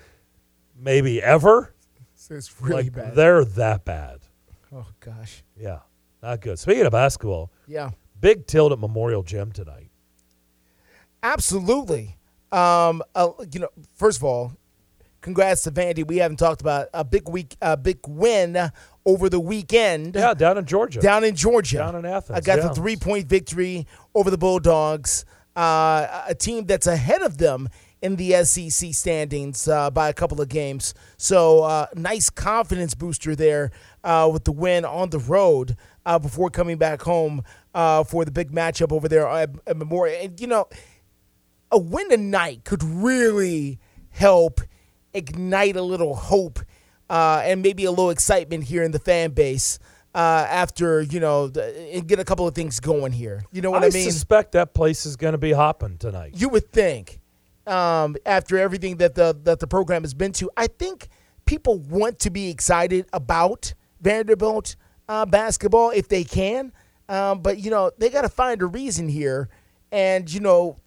maybe 0.77 1.21
ever. 1.21 1.73
So 2.15 2.35
it's 2.35 2.61
really 2.61 2.83
Like, 2.83 2.93
bad. 2.93 3.15
They're 3.15 3.45
that 3.45 3.85
bad. 3.85 4.19
Oh 4.73 4.87
gosh. 4.99 5.43
Yeah, 5.57 5.79
not 6.21 6.41
good. 6.41 6.57
Speaking 6.59 6.85
of 6.85 6.91
basketball, 6.91 7.51
Yeah. 7.67 7.91
big 8.19 8.47
tilt 8.47 8.71
at 8.71 8.79
Memorial 8.79 9.23
Gym 9.23 9.51
tonight. 9.51 9.89
Absolutely. 11.23 12.17
Um, 12.51 13.01
uh, 13.15 13.29
you 13.51 13.61
know, 13.61 13.69
first 13.95 14.19
of 14.19 14.23
all, 14.25 14.53
congrats 15.21 15.63
to 15.63 15.71
Vandy. 15.71 16.05
We 16.05 16.17
haven't 16.17 16.37
talked 16.37 16.61
about 16.61 16.89
a 16.93 17.03
big 17.03 17.27
week, 17.27 17.55
a 17.61 17.75
big 17.77 17.99
win 18.07 18.71
over 19.05 19.29
the 19.29 19.39
weekend. 19.39 20.15
Yeah, 20.15 20.33
down 20.33 20.57
in 20.57 20.65
Georgia. 20.65 20.99
Down 20.99 21.23
in 21.23 21.35
Georgia. 21.35 21.77
Down 21.77 21.95
in 21.95 22.05
Athens, 22.05 22.37
I 22.37 22.41
got 22.41 22.59
yeah. 22.59 22.67
the 22.67 22.75
three 22.75 22.97
point 22.97 23.27
victory 23.27 23.87
over 24.13 24.29
the 24.29 24.37
Bulldogs, 24.37 25.25
uh, 25.55 26.25
a 26.27 26.35
team 26.35 26.65
that's 26.65 26.87
ahead 26.87 27.21
of 27.21 27.37
them 27.37 27.69
in 28.03 28.17
the 28.17 28.43
SEC 28.43 28.93
standings 28.93 29.65
uh, 29.67 29.89
by 29.89 30.09
a 30.09 30.13
couple 30.13 30.41
of 30.41 30.49
games. 30.49 30.93
So, 31.15 31.63
uh, 31.63 31.87
nice 31.95 32.29
confidence 32.29 32.93
booster 32.93 33.33
there 33.33 33.71
uh, 34.03 34.29
with 34.31 34.43
the 34.43 34.51
win 34.51 34.83
on 34.83 35.09
the 35.09 35.19
road 35.19 35.77
uh, 36.05 36.19
before 36.19 36.49
coming 36.49 36.77
back 36.77 37.01
home 37.01 37.43
uh, 37.73 38.03
for 38.03 38.25
the 38.25 38.31
big 38.31 38.51
matchup 38.51 38.91
over 38.91 39.07
there 39.07 39.25
at, 39.25 39.51
at 39.65 39.77
Memorial. 39.77 40.19
And, 40.21 40.39
you 40.39 40.47
know, 40.47 40.67
a 41.73 41.77
win 41.77 42.09
tonight 42.09 42.63
could 42.63 42.83
really 42.83 43.79
help 44.11 44.61
ignite 45.13 45.75
a 45.75 45.81
little 45.81 46.15
hope 46.15 46.59
uh, 47.09 47.41
and 47.43 47.61
maybe 47.61 47.85
a 47.85 47.89
little 47.89 48.11
excitement 48.11 48.63
here 48.63 48.83
in 48.83 48.91
the 48.91 48.99
fan 48.99 49.31
base 49.31 49.79
uh, 50.15 50.45
after 50.49 51.01
you 51.01 51.19
know 51.19 51.47
the, 51.47 51.91
and 51.93 52.07
get 52.07 52.19
a 52.19 52.23
couple 52.23 52.47
of 52.47 52.53
things 52.53 52.79
going 52.79 53.11
here. 53.11 53.43
You 53.51 53.61
know 53.61 53.71
what 53.71 53.83
I, 53.83 53.89
mean? 53.89 54.07
I 54.07 54.11
suspect 54.11 54.51
that 54.53 54.73
place 54.73 55.05
is 55.05 55.15
going 55.15 55.31
to 55.33 55.39
be 55.39 55.51
hopping 55.51 55.97
tonight. 55.97 56.33
you 56.35 56.49
would 56.49 56.71
think 56.71 57.19
um, 57.65 58.15
after 58.25 58.57
everything 58.57 58.97
that 58.97 59.15
the 59.15 59.35
that 59.43 59.59
the 59.59 59.67
program 59.67 60.03
has 60.03 60.13
been 60.13 60.31
to, 60.33 60.51
I 60.55 60.67
think 60.67 61.09
people 61.45 61.79
want 61.79 62.19
to 62.19 62.29
be 62.29 62.49
excited 62.49 63.07
about 63.11 63.73
Vanderbilt 63.99 64.75
uh, 65.09 65.25
basketball 65.25 65.89
if 65.89 66.07
they 66.07 66.23
can. 66.23 66.71
Um, 67.09 67.41
but 67.41 67.57
you 67.57 67.71
know 67.71 67.91
they 67.97 68.09
got 68.09 68.21
to 68.21 68.29
find 68.29 68.61
a 68.61 68.67
reason 68.67 69.09
here, 69.09 69.49
and 69.91 70.31
you 70.31 70.39
know 70.39 70.77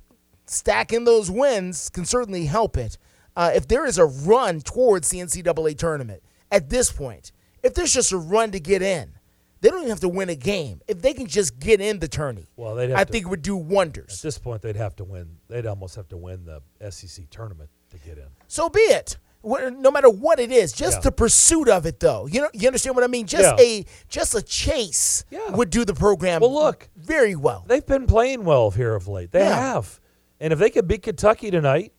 stacking 0.47 1.05
those 1.05 1.31
wins 1.31 1.89
can 1.91 2.05
certainly 2.05 2.47
help 2.47 2.77
it. 2.77 2.99
Uh, 3.37 3.53
if 3.55 3.69
there 3.69 3.85
is 3.87 3.99
a 3.99 4.07
run 4.07 4.61
towards 4.61 5.09
the 5.11 5.19
NCAA 5.19 5.77
tournament 5.77 6.23
at 6.51 6.71
this 6.71 6.91
point, 6.91 7.33
if 7.63 7.75
there's 7.75 7.93
just 7.93 8.13
a 8.13 8.17
run 8.19 8.51
to 8.53 8.61
get 8.61 8.81
in, 8.83 9.13
they 9.61 9.69
don't 9.71 9.79
even 9.81 9.91
have 9.91 10.01
to 10.01 10.09
win 10.09 10.29
a 10.29 10.35
game. 10.37 10.81
If 10.87 11.03
they 11.03 11.13
can 11.13 11.27
just 11.27 11.59
get 11.59 11.81
in 11.81 11.99
the 11.99 12.09
tourney, 12.09 12.47
Well, 12.57 12.75
they'd 12.75 12.91
have 12.91 12.99
I 12.99 13.05
to- 13.05 13.13
think 13.13 13.27
it 13.27 13.29
would 13.29 13.43
do 13.43 13.57
wonders. 13.57 14.19
At 14.21 14.23
this 14.23 14.39
point, 14.39 14.63
they'd 14.63 14.77
have 14.77 14.97
to 14.97 15.05
win. 15.05 15.37
They'd 15.49 15.67
almost 15.67 15.97
have 15.97 16.09
to 16.09 16.17
win 16.17 16.45
the 16.45 16.63
SEC 16.91 17.29
tournament 17.31 17.69
to 17.91 17.99
get 17.99 18.17
in. 18.19 18.27
So 18.49 18.69
be 18.69 18.81
it. 18.81 19.17
No 19.45 19.91
matter 19.93 20.09
what 20.11 20.41
it 20.41 20.51
is, 20.51 20.73
just 20.73 20.99
Yeah. 20.99 21.01
the 21.03 21.13
pursuit 21.13 21.69
of 21.69 21.87
it, 21.87 22.01
though. 22.01 22.27
You 22.27 22.43
know, 22.43 22.49
you 22.53 22.67
understand 22.67 22.97
what 22.97 23.05
I 23.05 23.07
mean? 23.07 23.27
Just 23.27 23.57
Yeah. 23.59 23.65
a 23.65 23.85
just 24.09 24.35
a 24.35 24.43
chase 24.43 25.25
would 25.51 25.71
do 25.71 25.85
the 25.85 25.95
program. 25.95 26.41
Well, 26.41 26.53
look, 26.53 26.89
very 26.97 27.37
well. 27.37 27.65
They've 27.67 27.85
been 27.87 28.07
playing 28.07 28.45
well 28.45 28.71
here 28.73 28.95
of 28.97 29.07
late. 29.07 29.31
They 29.31 29.41
Yeah. 29.41 29.55
have, 29.75 30.01
and 30.41 30.53
if 30.53 30.59
they 30.59 30.71
could 30.71 30.87
beat 30.87 31.03
Kentucky 31.03 31.51
tonight 31.51 31.93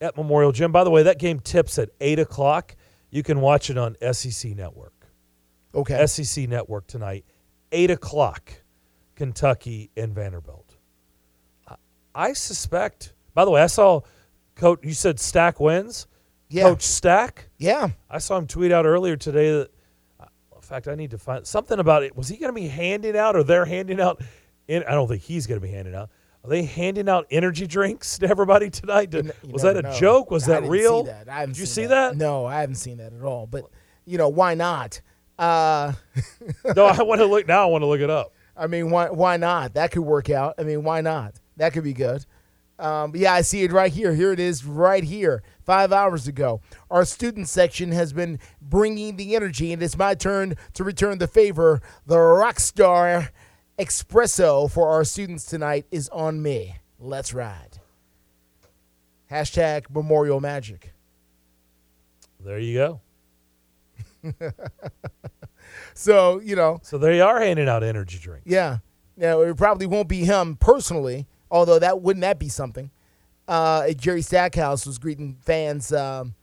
at 0.00 0.16
Memorial 0.16 0.52
Gym. 0.52 0.72
By 0.72 0.84
the 0.84 0.90
way, 0.90 1.02
that 1.04 1.18
game 1.18 1.40
tips 1.40 1.78
at 1.78 1.90
eight 2.00 2.18
o'clock. 2.18 2.76
You 3.10 3.22
can 3.22 3.40
watch 3.40 3.70
it 3.70 3.78
on 3.78 3.96
SEC 4.12 4.56
Network. 4.56 4.92
Okay. 5.74 6.04
SEC 6.06 6.48
Network 6.48 6.86
tonight, 6.86 7.24
eight 7.72 7.90
o'clock. 7.90 8.52
Kentucky 9.14 9.90
and 9.96 10.12
Vanderbilt. 10.12 10.74
I, 11.68 11.76
I 12.14 12.32
suspect. 12.32 13.12
By 13.32 13.44
the 13.44 13.52
way, 13.52 13.62
I 13.62 13.68
saw 13.68 14.00
Coach. 14.56 14.80
You 14.82 14.92
said 14.92 15.20
Stack 15.20 15.60
wins. 15.60 16.08
Yeah. 16.48 16.64
Coach 16.64 16.82
Stack. 16.82 17.48
Yeah. 17.56 17.90
I 18.10 18.18
saw 18.18 18.36
him 18.36 18.48
tweet 18.48 18.72
out 18.72 18.86
earlier 18.86 19.16
today 19.16 19.52
that. 19.52 19.70
uh, 20.20 20.26
In 20.56 20.62
fact, 20.62 20.88
I 20.88 20.96
need 20.96 21.12
to 21.12 21.18
find 21.18 21.46
something 21.46 21.78
about 21.78 22.02
it. 22.02 22.16
Was 22.16 22.26
he 22.28 22.36
going 22.36 22.52
to 22.52 22.60
be 22.60 22.66
handing 22.66 23.16
out, 23.16 23.36
or 23.36 23.44
they're 23.44 23.64
handing 23.64 24.00
out? 24.00 24.20
In, 24.66 24.82
I 24.82 24.92
don't 24.92 25.06
think 25.06 25.22
he's 25.22 25.46
going 25.46 25.60
to 25.60 25.64
be 25.66 25.72
handing 25.72 25.94
out. 25.94 26.10
Are 26.44 26.50
they 26.50 26.64
handing 26.64 27.08
out 27.08 27.26
energy 27.30 27.66
drinks 27.66 28.18
to 28.18 28.28
everybody 28.28 28.68
tonight? 28.68 29.08
Did, 29.10 29.32
You 29.42 29.52
was 29.52 29.62
that 29.62 29.78
a 29.78 29.82
know. 29.82 29.94
joke? 29.94 30.30
Was 30.30 30.46
I 30.46 30.60
that 30.60 30.68
real? 30.68 31.04
See 31.04 31.10
that. 31.10 31.28
I 31.30 31.46
Did 31.46 31.56
you 31.58 31.64
see 31.64 31.86
that? 31.86 32.16
No, 32.16 32.44
I 32.44 32.60
haven't 32.60 32.74
seen 32.74 32.98
that 32.98 33.14
at 33.14 33.22
all. 33.22 33.46
But 33.46 33.64
you 34.04 34.18
know, 34.18 34.28
why 34.28 34.54
not? 34.54 35.00
Uh, 35.38 35.94
no, 36.76 36.84
I 36.84 37.02
want 37.02 37.20
to 37.20 37.26
look 37.26 37.48
now. 37.48 37.62
I 37.62 37.66
want 37.66 37.80
to 37.82 37.86
look 37.86 38.00
it 38.00 38.10
up. 38.10 38.34
I 38.56 38.66
mean, 38.66 38.90
why 38.90 39.08
why 39.08 39.38
not? 39.38 39.74
That 39.74 39.90
could 39.90 40.02
work 40.02 40.28
out. 40.28 40.54
I 40.58 40.64
mean, 40.64 40.84
why 40.84 41.00
not? 41.00 41.34
That 41.56 41.72
could 41.72 41.82
be 41.82 41.94
good. 41.94 42.26
Um, 42.78 43.12
yeah, 43.14 43.32
I 43.32 43.40
see 43.42 43.62
it 43.62 43.72
right 43.72 43.92
here. 43.92 44.14
Here 44.14 44.32
it 44.32 44.40
is, 44.40 44.64
right 44.64 45.04
here. 45.04 45.42
Five 45.64 45.92
hours 45.92 46.26
ago, 46.26 46.60
our 46.90 47.04
student 47.04 47.48
section 47.48 47.92
has 47.92 48.12
been 48.12 48.38
bringing 48.60 49.16
the 49.16 49.34
energy, 49.36 49.72
and 49.72 49.82
it's 49.82 49.96
my 49.96 50.14
turn 50.14 50.56
to 50.74 50.84
return 50.84 51.18
the 51.18 51.28
favor. 51.28 51.80
The 52.04 52.16
Rockstar 52.16 53.30
Espresso 53.78 54.70
for 54.70 54.88
our 54.88 55.04
students 55.04 55.44
tonight 55.44 55.86
is 55.90 56.08
on 56.10 56.42
me. 56.42 56.76
Let's 56.98 57.34
ride. 57.34 57.78
Hashtag 59.30 59.86
Memorial 59.92 60.40
Magic. 60.40 60.92
There 62.40 62.58
you 62.58 63.00
go. 64.22 64.42
So 65.94 66.40
you 66.40 66.56
know, 66.56 66.80
So 66.82 66.98
they 66.98 67.20
are 67.20 67.40
handing 67.40 67.68
out 67.68 67.82
energy 67.82 68.18
drinks. 68.18 68.46
Yeah. 68.46 68.78
Now 69.16 69.40
it 69.42 69.56
probably 69.56 69.86
won't 69.86 70.08
be 70.08 70.24
him 70.24 70.56
personally, 70.56 71.26
although 71.50 71.78
that 71.78 72.02
wouldn't 72.02 72.22
that 72.22 72.38
be 72.38 72.48
something. 72.48 72.90
Uh, 73.46 73.90
Jerry 73.92 74.22
Stackhouse 74.22 74.86
was 74.86 74.98
greeting 74.98 75.36
fans 75.42 75.92
um, 75.92 76.34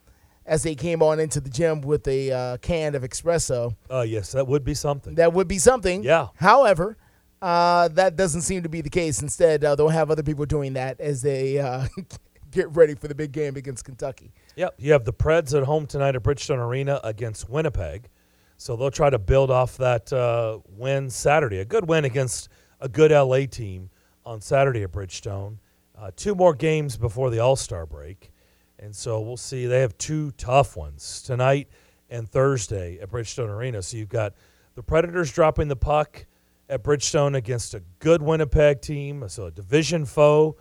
as 0.46 0.64
they 0.64 0.76
came 0.76 1.02
on 1.02 1.20
into 1.20 1.40
the 1.40 1.50
gym 1.50 1.82
with 1.82 2.08
a 2.08 2.32
uh, 2.32 2.58
can 2.58 2.96
of 2.96 3.04
espresso. 3.04 3.76
Uh, 3.90 4.02
yes, 4.02 4.32
that 4.34 4.48
would 4.48 4.64
be 4.64 4.74
something. 4.74 5.16
That 5.16 5.34
would 5.34 5.48
be 5.48 5.58
something. 5.58 6.04
Yeah. 6.04 6.28
However, 6.36 6.98
uh, 7.42 7.88
that 7.90 8.16
doesn't 8.16 8.42
seem 8.42 8.64
to 8.64 8.70
be 8.70 8.82
the 8.82 8.90
case. 8.90 9.22
Instead, 9.22 9.64
uh, 9.64 9.76
they'll 9.76 9.90
have 9.90 10.12
other 10.12 10.24
people 10.24 10.46
doing 10.46 10.74
that 10.74 11.00
as 11.00 11.22
they 11.22 11.60
uh, 11.60 11.88
get 12.52 12.70
ready 12.76 12.94
for 12.94 13.08
the 13.08 13.16
big 13.16 13.32
game 13.32 13.56
against 13.56 13.86
Kentucky. 13.86 14.32
Yep. 14.56 14.76
You 14.78 14.92
have 14.92 15.06
the 15.06 15.14
Preds 15.14 15.58
at 15.58 15.64
home 15.64 15.88
tonight 15.88 16.16
at 16.16 16.24
Bridgestone 16.24 16.60
Arena 16.60 17.00
against 17.04 17.50
Winnipeg. 17.50 18.10
So 18.58 18.76
they'll 18.76 18.92
try 18.92 19.10
to 19.10 19.18
build 19.18 19.50
off 19.50 19.78
that 19.78 20.14
uh, 20.14 20.60
win 20.68 21.10
Saturday. 21.10 21.60
A 21.60 21.66
good 21.66 21.88
win 21.88 22.06
against 22.06 22.50
a 22.80 22.88
good 22.88 23.12
LA 23.12 23.46
team 23.48 23.90
on 24.24 24.40
Saturday 24.40 24.84
at 24.84 24.92
Bridgestone. 24.92 25.58
Uh, 25.98 26.12
two 26.16 26.36
more 26.36 26.54
games 26.54 26.96
before 26.96 27.32
the 27.32 27.40
All 27.40 27.56
Star 27.56 27.88
break. 27.88 28.32
And 28.78 28.96
so 28.96 29.20
we'll 29.20 29.38
see. 29.38 29.66
They 29.66 29.82
have 29.82 29.98
two 29.98 30.32
tough 30.32 30.76
ones 30.76 31.24
tonight 31.24 31.70
and 32.10 32.30
Thursday 32.30 33.00
at 33.00 33.10
Bridgestone 33.10 33.50
Arena. 33.50 33.82
So 33.82 33.98
you've 33.98 34.10
got 34.10 34.34
the 34.76 34.84
Predators 34.84 35.32
dropping 35.32 35.68
the 35.68 35.76
puck 35.76 36.26
at 36.72 36.84
Bridgestone 36.84 37.36
against 37.36 37.74
a 37.74 37.84
good 38.00 38.22
Winnipeg 38.22 38.82
team, 38.82 39.28
so 39.28 39.48
a 39.48 39.52
division 39.52 40.06
foe 40.06 40.56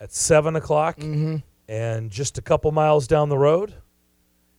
at 0.00 0.12
7 0.12 0.54
o'clock. 0.54 0.98
Mm-hmm. 0.98 1.38
And 1.68 2.10
just 2.10 2.38
a 2.38 2.42
couple 2.42 2.70
miles 2.70 3.06
down 3.08 3.28
the 3.28 3.36
road, 3.36 3.74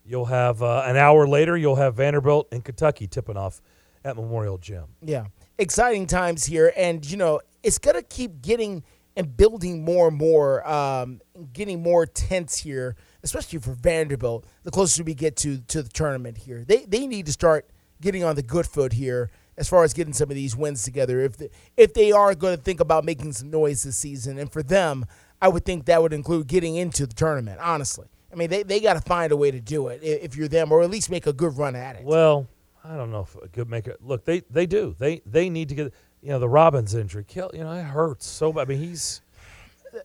you'll 0.05 0.26
have 0.26 0.61
uh, 0.61 0.84
an 0.85 0.97
hour 0.97 1.26
later, 1.26 1.57
you'll 1.57 1.77
have 1.77 1.95
Vanderbilt 1.95 2.49
and 2.51 2.63
Kentucky 2.63 3.07
tipping 3.07 3.38
off 3.38 3.61
at 4.03 4.15
Memorial 4.15 4.57
Gym. 4.57 4.84
Yeah. 5.01 5.26
Exciting 5.57 6.05
times 6.05 6.45
here. 6.45 6.71
And, 6.77 7.09
you 7.09 7.17
know, 7.17 7.39
it's 7.63 7.80
going 7.80 7.95
to 7.95 8.03
keep 8.03 8.41
getting 8.41 8.84
and 9.15 9.35
building 9.35 9.84
more 9.84 10.09
and 10.09 10.17
more, 10.17 10.69
um, 10.69 11.21
getting 11.51 11.81
more 11.81 12.05
tense 12.05 12.57
here, 12.57 12.95
especially 13.23 13.59
for 13.59 13.71
Vanderbilt, 13.71 14.45
the 14.63 14.71
closer 14.71 15.03
we 15.03 15.13
get 15.13 15.35
to, 15.38 15.59
to 15.61 15.81
the 15.81 15.89
tournament 15.89 16.38
here. 16.38 16.63
They, 16.67 16.85
they 16.85 17.07
need 17.07 17.26
to 17.26 17.31
start 17.31 17.69
getting 18.01 18.23
on 18.23 18.35
the 18.35 18.43
good 18.43 18.67
foot 18.67 18.93
here 18.93 19.31
as 19.60 19.69
far 19.69 19.84
as 19.84 19.94
getting 19.94 20.14
some 20.14 20.31
of 20.31 20.36
these 20.36 20.56
wins 20.56 20.84
together 20.84 21.19
if, 21.19 21.38
the, 21.38 21.49
if 21.77 21.94
they 21.94 22.11
are 22.11 22.34
going 22.34 22.57
to 22.57 22.64
think 22.64 22.80
about 22.80 23.03
making 23.03 23.34
some 23.34 23.52
noise 23.52 23.84
this 23.84 23.98
season. 23.98 24.40
And 24.40 24.52
for 24.52 24.64
them, 24.64 25.06
I 25.41 25.49
would 25.49 25.65
think 25.65 25.86
that 25.86 26.02
would 26.02 26.14
include 26.14 26.48
getting 26.48 26.77
into 26.77 27.06
the 27.06 27.14
tournament, 27.14 27.60
honestly. 27.61 28.07
I 28.31 28.36
mean, 28.36 28.49
they, 28.49 28.64
they 28.64 28.80
got 28.80 28.94
to 28.94 29.02
find 29.02 29.31
a 29.31 29.38
way 29.38 29.52
to 29.52 29.60
do 29.60 29.90
it 29.90 29.99
if 30.02 30.36
you're 30.36 30.48
them, 30.48 30.72
or 30.72 30.81
at 30.81 30.90
least 30.90 31.11
make 31.11 31.27
a 31.27 31.34
good 31.34 31.57
run 31.57 31.76
at 31.76 31.98
it. 31.98 32.06
Well, 32.06 32.48
I 32.84 32.95
don't 32.95 33.11
know 33.11 33.22
if 33.22 33.36
a 33.36 33.48
good 33.48 33.69
make 33.69 33.88
it. 33.88 33.98
Look, 34.02 34.23
they 34.23 34.41
they 34.49 34.65
do. 34.65 34.95
They 34.98 35.22
they 35.26 35.49
need 35.49 35.69
to 35.69 35.76
get. 35.76 35.94
You 36.22 36.30
know, 36.30 36.40
the 36.40 36.49
Robbins 36.49 36.95
injury, 36.95 37.23
kill. 37.26 37.49
You 37.53 37.64
know, 37.64 37.72
it 37.72 37.84
hurts 37.84 38.27
so 38.27 38.52
bad. 38.52 38.64
I 38.64 38.65
mean, 38.65 38.80
he's 38.80 39.22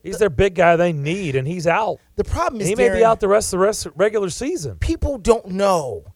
he's 0.03 0.19
their 0.19 0.31
big 0.31 0.55
guy 0.55 0.77
they 0.77 0.93
need, 0.93 1.37
and 1.37 1.47
he's 1.47 1.67
out. 1.67 1.99
The 2.17 2.25
problem 2.25 2.61
is 2.61 2.69
he 2.69 2.77
may 2.77 2.89
be 2.89 3.05
out 3.05 3.21
the 3.21 3.29
rest 3.29 3.53
of 3.53 3.59
the 3.59 3.67
rest 3.67 3.87
regular 3.97 4.31
season. 4.31 4.79
People 4.79 5.19
don't 5.19 5.47
know. 5.49 6.14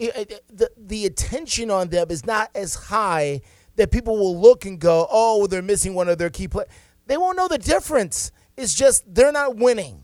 It- 0.00 0.16
it- 0.30 0.44
the 0.52 0.70
the 0.76 1.06
attention 1.06 1.70
on 1.70 1.88
them 1.88 2.10
is 2.10 2.24
not 2.26 2.50
as 2.54 2.74
high 2.74 3.42
that 3.76 3.90
people 3.90 4.16
will 4.18 4.38
look 4.40 4.64
and 4.64 4.80
go, 4.80 5.06
"Oh, 5.10 5.46
they're 5.46 5.62
missing 5.62 5.94
one 5.94 6.08
of 6.08 6.18
their 6.18 6.30
key 6.30 6.48
players." 6.48 6.68
They 7.06 7.16
won't 7.16 7.36
know 7.36 7.48
the 7.48 7.58
difference. 7.58 8.32
It's 8.56 8.74
just 8.74 9.04
they're 9.06 9.32
not 9.32 9.56
winning. 9.56 10.02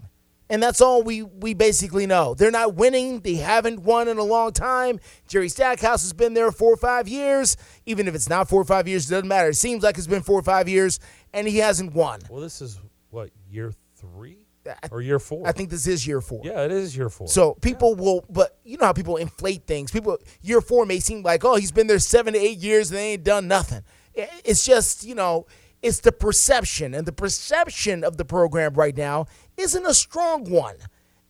And 0.48 0.62
that's 0.62 0.80
all 0.80 1.02
we, 1.02 1.22
we 1.24 1.54
basically 1.54 2.06
know. 2.06 2.34
They're 2.34 2.52
not 2.52 2.76
winning. 2.76 3.18
They 3.20 3.34
haven't 3.34 3.80
won 3.80 4.06
in 4.06 4.16
a 4.16 4.22
long 4.22 4.52
time. 4.52 5.00
Jerry 5.26 5.48
Stackhouse 5.48 6.02
has 6.02 6.12
been 6.12 6.34
there 6.34 6.52
four 6.52 6.72
or 6.72 6.76
five 6.76 7.08
years. 7.08 7.56
Even 7.84 8.06
if 8.06 8.14
it's 8.14 8.28
not 8.28 8.48
four 8.48 8.60
or 8.60 8.64
five 8.64 8.86
years, 8.86 9.08
it 9.08 9.10
doesn't 9.10 9.26
matter. 9.26 9.48
It 9.48 9.56
seems 9.56 9.82
like 9.82 9.98
it's 9.98 10.06
been 10.06 10.22
four 10.22 10.38
or 10.38 10.44
five 10.44 10.68
years, 10.68 11.00
and 11.32 11.48
he 11.48 11.58
hasn't 11.58 11.94
won. 11.94 12.20
Well, 12.30 12.40
this 12.40 12.62
is 12.62 12.78
what 13.10 13.30
year 13.50 13.72
three 13.96 14.45
or 14.90 15.00
year 15.00 15.18
four. 15.18 15.46
I 15.46 15.52
think 15.52 15.70
this 15.70 15.86
is 15.86 16.06
year 16.06 16.20
four. 16.20 16.42
Yeah, 16.44 16.64
it 16.64 16.72
is 16.72 16.96
year 16.96 17.08
four. 17.08 17.28
So 17.28 17.54
people 17.54 17.94
will, 17.94 18.24
but 18.28 18.58
you 18.64 18.78
know 18.78 18.86
how 18.86 18.92
people 18.92 19.16
inflate 19.16 19.66
things. 19.66 19.90
People, 19.90 20.18
year 20.42 20.60
four 20.60 20.86
may 20.86 21.00
seem 21.00 21.22
like, 21.22 21.44
oh, 21.44 21.56
he's 21.56 21.72
been 21.72 21.86
there 21.86 21.98
seven 21.98 22.34
to 22.34 22.38
eight 22.38 22.58
years 22.58 22.90
and 22.90 22.98
they 22.98 23.12
ain't 23.12 23.24
done 23.24 23.48
nothing. 23.48 23.82
It's 24.14 24.64
just, 24.64 25.04
you 25.04 25.14
know, 25.14 25.46
it's 25.82 26.00
the 26.00 26.12
perception, 26.12 26.94
and 26.94 27.06
the 27.06 27.12
perception 27.12 28.02
of 28.02 28.16
the 28.16 28.24
program 28.24 28.74
right 28.74 28.96
now 28.96 29.26
isn't 29.56 29.86
a 29.86 29.94
strong 29.94 30.50
one. 30.50 30.76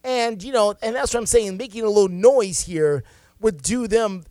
And 0.04 0.42
you 0.42 0.52
know, 0.52 0.74
and 0.82 0.94
that's 0.94 1.12
what 1.12 1.20
I'm 1.20 1.26
saying. 1.26 1.56
Making 1.56 1.82
a 1.82 1.88
little 1.88 2.08
noise 2.08 2.60
here 2.60 3.02
would 3.40 3.60
do 3.60 3.88
them. 3.88 4.24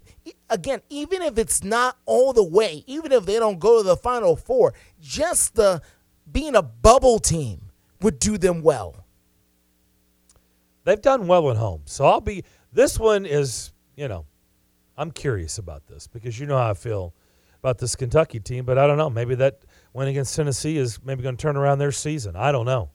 Again, 0.49 0.81
even 0.89 1.21
if 1.21 1.37
it's 1.37 1.63
not 1.63 1.97
all 2.05 2.33
the 2.33 2.43
way, 2.43 2.83
even 2.87 3.11
if 3.11 3.25
they 3.25 3.37
don't 3.37 3.59
go 3.59 3.79
to 3.79 3.87
the 3.87 3.97
final 3.97 4.35
four, 4.35 4.73
just 4.99 5.55
the 5.55 5.81
being 6.31 6.55
a 6.55 6.63
bubble 6.63 7.19
team 7.19 7.64
would 8.05 8.19
do 8.19 8.37
them 8.37 8.61
well. 8.61 9.03
They've 10.83 11.01
done 11.01 11.25
well 11.25 11.49
at 11.49 11.57
home. 11.57 11.81
So 11.85 12.05
I'll 12.05 12.21
be 12.21 12.43
this 12.71 12.99
one 12.99 13.25
is, 13.25 13.73
you 13.95 14.07
know, 14.07 14.27
I'm 14.95 15.09
curious 15.09 15.57
about 15.57 15.87
this 15.87 16.05
because 16.05 16.39
you 16.39 16.45
know 16.45 16.55
how 16.55 16.69
I 16.69 16.73
feel 16.75 17.15
about 17.57 17.79
this 17.79 17.95
Kentucky 17.95 18.39
team, 18.39 18.63
but 18.63 18.77
I 18.77 18.85
don't 18.85 18.99
know. 18.99 19.09
Maybe 19.09 19.33
that 19.35 19.65
win 19.91 20.07
against 20.07 20.35
Tennessee 20.35 20.77
is 20.77 21.03
maybe 21.03 21.23
going 21.23 21.35
to 21.35 21.41
turn 21.41 21.57
around 21.57 21.79
their 21.79 21.91
season. 21.91 22.35
I 22.35 22.51
don't 22.51 22.67
know. 22.67 22.91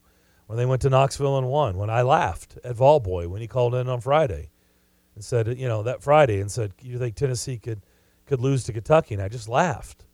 When 0.47 0.57
they 0.57 0.65
went 0.65 0.83
to 0.83 0.91
Knoxville 0.91 1.39
and 1.39 1.49
won, 1.49 1.77
when 1.77 1.91
I 1.91 2.03
laughed 2.03 2.59
at 2.63 2.77
Volboy 2.77 3.27
when 3.27 3.41
he 3.41 3.49
called 3.49 3.75
in 3.75 3.89
on 3.89 4.01
Friday 4.01 4.51
and 5.17 5.25
said, 5.25 5.59
you 5.59 5.67
know, 5.67 5.83
that 5.83 6.05
Friday 6.05 6.41
and 6.41 6.49
said, 6.49 6.73
you 6.81 6.99
think 6.99 7.17
Tennessee 7.17 7.59
could 7.59 7.85
could 8.27 8.41
lose 8.41 8.63
to 8.65 8.73
Kentucky? 8.73 9.15
And 9.15 9.23
I 9.25 9.29
just 9.29 9.49
laughed. 9.49 10.05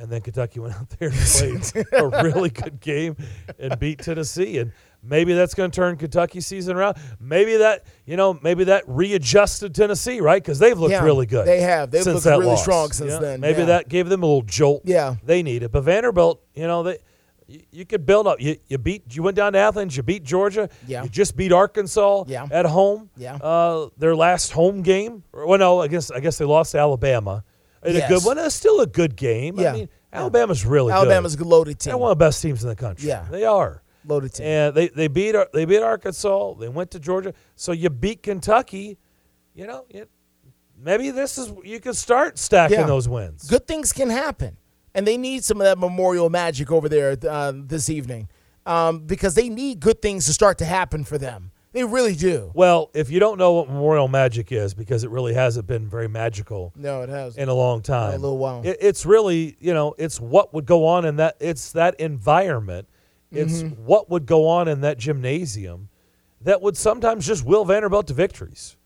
And 0.00 0.08
then 0.08 0.22
Kentucky 0.22 0.60
went 0.60 0.74
out 0.74 0.88
there 0.98 1.10
and 1.10 1.18
played 1.18 1.86
a 1.92 2.08
really 2.24 2.48
good 2.48 2.80
game 2.80 3.16
and 3.58 3.78
beat 3.78 3.98
Tennessee. 3.98 4.56
And 4.56 4.72
maybe 5.02 5.34
that's 5.34 5.52
going 5.52 5.70
to 5.70 5.76
turn 5.76 5.96
Kentucky 5.98 6.40
season 6.40 6.74
around. 6.74 6.96
Maybe 7.20 7.58
that, 7.58 7.84
you 8.06 8.16
know, 8.16 8.38
maybe 8.42 8.64
that 8.64 8.84
readjusted 8.86 9.74
Tennessee, 9.74 10.22
right? 10.22 10.42
Because 10.42 10.58
they've 10.58 10.78
looked 10.78 10.92
Yeah, 10.92 11.04
really 11.04 11.26
good. 11.26 11.46
they 11.46 11.60
have. 11.60 11.90
They've 11.90 12.06
looked 12.06 12.24
really 12.24 12.46
loss. 12.46 12.62
strong 12.62 12.92
since 12.92 13.12
Yeah, 13.12 13.18
then, 13.18 13.40
Maybe 13.40 13.60
yeah. 13.60 13.66
that 13.66 13.88
gave 13.90 14.08
them 14.08 14.22
a 14.22 14.26
little 14.26 14.40
jolt. 14.42 14.82
Yeah. 14.86 15.16
they 15.22 15.42
needed. 15.42 15.70
But 15.70 15.82
Vanderbilt, 15.82 16.40
you 16.54 16.66
know, 16.66 16.82
they. 16.82 16.98
You, 17.46 17.60
you 17.72 17.84
could 17.84 18.06
build 18.06 18.26
up. 18.28 18.40
You, 18.40 18.56
you 18.68 18.78
beat. 18.78 19.02
You 19.14 19.24
went 19.24 19.36
down 19.36 19.54
to 19.54 19.58
Athens. 19.58 19.96
You 19.96 20.04
beat 20.04 20.22
Georgia. 20.22 20.68
Yeah. 20.86 21.02
You 21.02 21.08
just 21.08 21.36
beat 21.36 21.50
Arkansas. 21.52 22.24
Yeah. 22.28 22.46
At 22.50 22.64
home. 22.64 23.10
Yeah. 23.16 23.34
Uh, 23.34 23.88
their 23.98 24.14
last 24.14 24.52
home 24.52 24.82
game. 24.82 25.24
Well, 25.34 25.58
no, 25.58 25.80
I 25.80 25.88
guess 25.88 26.12
I 26.12 26.20
guess 26.20 26.38
they 26.38 26.44
lost 26.44 26.72
to 26.72 26.78
Alabama. 26.78 27.42
In 27.84 27.94
Yes. 27.94 28.10
a 28.10 28.14
good 28.14 28.24
one. 28.24 28.38
It's 28.38 28.54
still 28.54 28.80
a 28.80 28.86
good 28.86 29.16
game. 29.16 29.58
Yeah. 29.58 29.70
I 29.70 29.76
mean, 29.76 29.88
Alabama's 30.12 30.66
really 30.66 30.92
Alabama's 30.92 31.36
good. 31.36 31.46
a 31.46 31.48
loaded 31.48 31.78
team. 31.78 31.90
They're 31.92 31.98
one 31.98 32.10
of 32.12 32.18
the 32.18 32.24
best 32.24 32.42
teams 32.42 32.62
in 32.62 32.68
the 32.68 32.76
country. 32.76 33.08
Yeah. 33.08 33.26
they 33.30 33.44
are. 33.44 33.82
Loaded 34.06 34.34
team. 34.34 34.46
And 34.46 34.74
they, 34.74 34.88
they 34.88 35.08
beat 35.08 35.34
they 35.52 35.64
beat 35.64 35.82
Arkansas. 35.82 36.54
They 36.54 36.68
went 36.68 36.90
to 36.92 36.98
Georgia. 37.00 37.32
So 37.56 37.72
you 37.72 37.90
beat 37.90 38.22
Kentucky. 38.22 38.98
You 39.54 39.66
know, 39.66 39.84
it, 39.90 40.08
maybe 40.78 41.10
this 41.10 41.38
is 41.38 41.52
you 41.64 41.80
can 41.80 41.94
start 41.94 42.38
stacking 42.38 42.78
Yeah. 42.80 42.86
those 42.86 43.08
wins. 43.08 43.48
Good 43.48 43.66
things 43.66 43.92
can 43.92 44.08
happen, 44.10 44.56
and 44.94 45.06
they 45.06 45.16
need 45.16 45.44
some 45.44 45.58
of 45.60 45.64
that 45.64 45.78
memorial 45.78 46.30
magic 46.30 46.70
over 46.72 46.88
there 46.88 47.16
uh, 47.28 47.52
this 47.54 47.90
evening 47.90 48.28
um, 48.64 49.00
because 49.00 49.34
they 49.34 49.48
need 49.48 49.80
good 49.80 50.00
things 50.00 50.24
to 50.26 50.32
start 50.32 50.58
to 50.58 50.64
happen 50.64 51.04
for 51.04 51.18
them. 51.18 51.50
They 51.72 51.84
really 51.84 52.16
do. 52.16 52.50
Well, 52.52 52.90
if 52.94 53.10
you 53.10 53.20
don't 53.20 53.38
know 53.38 53.52
what 53.52 53.68
Memorial 53.68 54.08
Magic 54.08 54.50
is, 54.50 54.74
because 54.74 55.04
it 55.04 55.10
really 55.10 55.34
hasn't 55.34 55.66
been 55.68 55.88
very 55.88 56.08
magical 56.08 56.72
No, 56.74 57.02
it 57.02 57.08
has. 57.08 57.36
in 57.36 57.48
a 57.48 57.54
long 57.54 57.80
time, 57.80 58.14
A 58.14 58.18
little 58.18 58.38
while. 58.38 58.62
It, 58.64 58.78
it's 58.80 59.06
really 59.06 59.56
you 59.60 59.72
know 59.72 59.94
it's 59.98 60.20
what 60.20 60.52
would 60.52 60.66
go 60.66 60.86
on 60.86 61.04
in 61.04 61.16
that 61.16 61.36
it's 61.40 61.72
that 61.72 61.98
environment. 62.00 62.88
It's 63.30 63.62
Mhm. 63.62 63.78
what 63.78 64.10
would 64.10 64.26
go 64.26 64.48
on 64.48 64.66
in 64.66 64.80
that 64.80 64.98
gymnasium 64.98 65.88
that 66.40 66.60
would 66.60 66.76
sometimes 66.76 67.24
just 67.26 67.44
will 67.44 67.64
Vanderbilt 67.64 68.08
to 68.08 68.14
victories. 68.14 68.76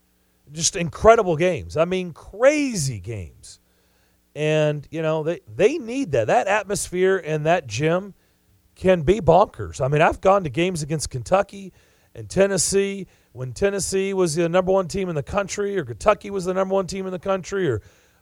Just 0.51 0.75
incredible 0.75 1.35
games. 1.37 1.75
I 1.77 1.85
mean, 1.85 2.13
crazy 2.13 2.99
games. 2.99 3.59
And 4.35 4.87
you 4.91 5.01
know 5.01 5.23
they 5.23 5.39
they 5.55 5.79
need 5.79 6.11
that. 6.11 6.27
That 6.27 6.47
atmosphere 6.47 7.17
and 7.17 7.47
that 7.47 7.65
gym 7.65 8.13
can 8.75 9.01
be 9.01 9.21
bonkers. 9.21 9.81
I 9.81 9.87
mean, 9.87 10.01
I've 10.03 10.21
gone 10.21 10.43
to 10.43 10.49
games 10.51 10.83
against 10.83 11.09
Kentucky 11.09 11.73
and 12.15 12.29
Tennessee 12.29 13.05
when 13.33 13.51
Tennessee 13.51 14.13
was 14.13 14.35
the 14.35 14.47
number 14.49 14.71
one 14.71 14.87
team 14.87 15.09
in 15.09 15.15
the 15.15 15.21
country, 15.23 15.77
or 15.77 15.83
Kentucky 15.83 16.29
was 16.31 16.45
the 16.45 16.53
number 16.53 16.73
one 16.73 16.87
team 16.87 17.05
in 17.05 17.11
the 17.11 17.19
country, 17.19 17.69
or 17.69 17.81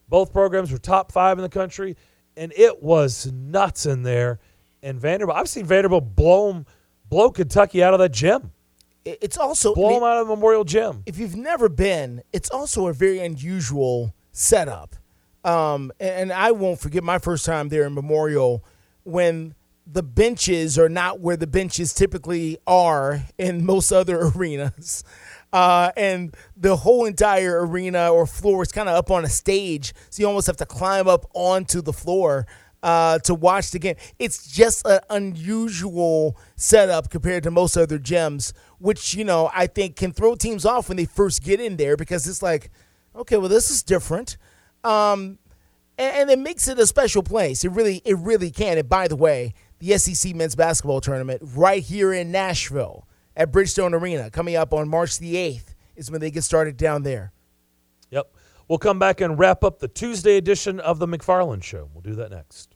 both 0.10 0.34
programs 0.34 0.72
were 0.72 0.80
top 0.80 1.12
five 1.12 1.38
in 1.38 1.44
the 1.44 1.50
country, 1.50 1.96
and 2.36 2.52
it 2.58 2.82
was 2.82 3.32
nuts 3.32 3.86
in 3.86 4.02
there. 4.04 4.40
And 4.82 5.00
Vanderbilt, 5.00 5.38
I've 5.38 5.48
seen 5.48 5.66
Vanderbilt 5.66 6.16
blow 6.16 6.50
'em- 6.50 6.66
blow 7.10 7.30
Kentucky 7.32 7.84
out 7.84 7.94
of 7.94 8.00
that 8.00 8.12
gym, 8.12 8.52
It's 9.06 9.38
also 9.38 9.76
blow 9.76 9.86
I 9.86 9.90
mean, 9.92 10.00
them 10.00 10.10
out 10.10 10.18
of 10.22 10.28
Memorial 10.28 10.64
Gym. 10.64 11.04
if 11.06 11.20
you've 11.20 11.36
never 11.36 11.70
been, 11.70 12.24
it's 12.34 12.50
also 12.50 12.88
a 12.88 12.94
very 12.94 13.20
unusual 13.20 14.14
setup. 14.32 14.96
Um, 15.44 15.92
and, 16.00 16.10
and 16.10 16.34
I 16.34 16.52
won't 16.52 16.80
forget 16.80 17.04
my 17.04 17.20
first 17.20 17.46
time 17.46 17.68
there 17.70 17.84
in 17.84 17.94
Memorial 17.94 18.64
when 19.04 19.54
the 19.86 20.04
benches 20.04 20.78
are 20.80 20.90
not 20.90 21.20
where 21.20 21.38
the 21.38 21.48
benches 21.48 21.94
typically 21.94 22.58
are 22.66 23.24
in 23.38 23.66
most 23.66 23.92
other 23.92 24.20
arenas. 24.36 25.04
Uh, 25.52 25.92
and 25.96 26.36
the 26.58 26.78
whole 26.78 27.06
entire 27.06 27.66
arena 27.66 28.12
or 28.12 28.26
floor 28.26 28.64
is 28.64 28.72
kind 28.72 28.90
of 28.90 28.96
up 28.96 29.12
on 29.12 29.24
a 29.24 29.30
stage. 29.30 29.94
So 30.10 30.22
you 30.22 30.28
almost 30.28 30.48
have 30.48 30.58
to 30.58 30.66
climb 30.66 31.08
up 31.08 31.26
onto 31.34 31.82
the 31.82 31.94
floor 31.94 32.48
uh, 32.82 33.20
to 33.20 33.36
watch 33.36 33.72
the 33.72 33.80
game. 33.80 33.96
It's 34.18 34.52
just 34.52 34.86
an 34.86 35.00
unusual 35.10 36.38
setup 36.56 37.10
compared 37.10 37.44
to 37.44 37.52
most 37.52 37.78
other 37.78 38.00
gyms, 38.00 38.52
which, 38.80 39.14
you 39.14 39.24
know, 39.24 39.50
I 39.54 39.68
think 39.68 39.96
can 39.96 40.12
throw 40.12 40.36
teams 40.36 40.66
off 40.66 40.90
when 40.90 40.98
they 40.98 41.06
first 41.06 41.44
get 41.44 41.62
in 41.62 41.78
there 41.78 41.96
because 41.96 42.28
it's 42.28 42.42
like, 42.42 42.72
okay, 43.16 43.38
well, 43.38 43.50
this 43.50 43.70
is 43.70 43.84
different. 43.84 44.38
Um, 44.84 45.38
and, 45.98 46.16
and 46.16 46.30
it 46.32 46.40
makes 46.40 46.68
it 46.68 46.80
a 46.80 46.88
special 46.88 47.24
place. 47.24 47.64
It 47.64 47.72
really, 47.72 48.02
it 48.06 48.18
really 48.18 48.52
can. 48.52 48.78
And 48.78 48.90
by 48.90 49.08
the 49.08 49.16
way, 49.16 49.54
the 49.84 49.98
SEC 49.98 50.34
men's 50.34 50.56
basketball 50.56 51.02
tournament 51.02 51.42
right 51.56 51.84
here 51.84 52.14
in 52.14 52.32
Nashville 52.32 53.06
at 53.36 53.52
Bridgestone 53.52 53.92
Arena 53.94 54.30
coming 54.30 54.56
up 54.56 54.74
on 54.74 54.88
March 54.88 55.20
the 55.20 55.36
8th 55.36 55.76
is 55.98 56.10
when 56.10 56.22
they 56.22 56.32
get 56.32 56.44
started 56.44 56.78
down 56.78 57.04
there. 57.04 57.34
Yep. 58.10 58.34
We'll 58.70 58.80
come 58.80 58.98
back 58.98 59.20
and 59.20 59.38
wrap 59.38 59.62
up 59.62 59.80
the 59.80 59.90
Tuesday 59.90 60.38
edition 60.38 60.80
of 60.80 61.00
the 61.00 61.06
McFarland 61.06 61.64
Show. 61.64 61.90
We'll 61.94 62.02
do 62.02 62.16
that 62.16 62.32
next. 62.32 62.76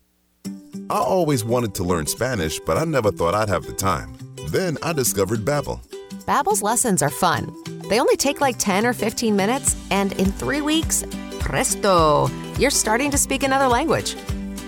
I 0.90 0.98
always 0.98 1.46
wanted 1.46 1.74
to 1.76 1.86
learn 1.86 2.08
Spanish, 2.08 2.60
but 2.60 2.78
I 2.78 2.84
never 2.84 3.10
thought 3.10 3.34
I'd 3.34 3.48
have 3.48 3.66
the 3.66 3.74
time. 3.74 4.18
Then 4.50 4.78
I 4.84 4.92
discovered 4.92 5.46
Babbel. 5.46 5.80
Babbel's 6.26 6.62
lessons 6.62 7.02
are 7.02 7.10
fun. 7.10 7.56
They 7.88 8.02
only 8.02 8.18
take 8.18 8.42
like 8.42 8.58
10 8.60 8.86
or 8.86 8.92
15 8.92 9.34
minutes, 9.34 9.78
and 9.92 10.12
in 10.14 10.26
three 10.34 10.62
weeks, 10.62 11.06
presto, 11.40 12.28
you're 12.60 12.70
starting 12.70 13.12
to 13.12 13.18
speak 13.18 13.44
another 13.44 13.70
language. 13.70 14.18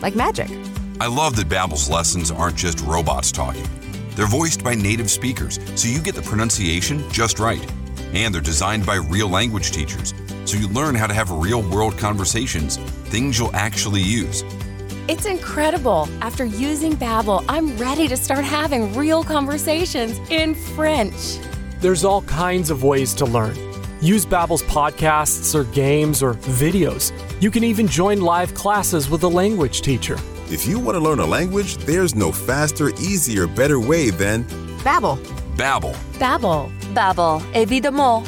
Like 0.02 0.16
magic. 0.16 0.50
I 1.02 1.08
love 1.08 1.38
that 1.38 1.48
Babbel's 1.48 1.90
lessons 1.90 2.30
aren't 2.30 2.58
just 2.58 2.82
robots 2.82 3.32
talking. 3.32 3.66
They're 4.16 4.28
voiced 4.28 4.66
by 4.66 4.76
native 4.76 5.10
speakers, 5.10 5.58
so 5.76 5.88
you 5.88 6.02
get 6.02 6.14
the 6.14 6.22
pronunciation 6.22 7.10
just 7.10 7.40
right. 7.40 7.66
And 8.12 8.34
they're 8.34 8.42
designed 8.42 8.86
by 8.86 8.96
real 8.96 9.30
language 9.30 9.72
teachers, 9.72 10.14
so 10.44 10.58
you 10.58 10.68
learn 10.68 10.96
how 10.96 11.08
to 11.08 11.14
have 11.14 11.32
real 11.32 11.62
world 11.62 11.98
conversations, 11.98 12.76
things 13.06 13.40
you'll 13.40 13.56
actually 13.56 14.02
use. 14.02 14.44
It's 15.08 15.26
incredible. 15.26 16.10
After 16.20 16.44
using 16.44 16.98
Babbel, 16.98 17.46
I'm 17.48 17.78
ready 17.78 18.10
to 18.10 18.18
start 18.18 18.44
having 18.44 18.94
real 18.94 19.24
conversations 19.24 20.20
in 20.30 20.54
French. 20.54 21.40
There's 21.80 22.04
all 22.04 22.24
kinds 22.24 22.70
of 22.70 22.84
ways 22.84 23.14
to 23.14 23.26
learn. 23.26 23.56
Use 24.02 24.26
Babbel's 24.26 24.64
podcasts 24.64 25.56
or 25.56 25.64
games 25.64 26.22
or 26.22 26.34
videos. 26.34 27.14
You 27.42 27.52
can 27.52 27.64
even 27.64 27.88
join 27.88 28.20
live 28.20 28.54
classes 28.54 29.10
with 29.10 29.24
a 29.24 29.30
language 29.30 29.80
teacher. 29.80 30.18
If 30.52 30.66
you 30.66 30.80
want 30.80 30.96
to 30.96 31.00
learn 31.00 31.20
a 31.20 31.26
language, 31.28 31.78
there's 31.86 32.16
no 32.16 32.32
faster, 32.32 32.90
easier, 33.00 33.46
better 33.46 33.80
way 33.80 34.10
than 34.10 34.46
Babbel. 34.84 35.20
Babbel. 35.56 35.96
Babbel. 36.18 36.72
Babbel, 36.96 37.44
évidemment. 37.54 38.26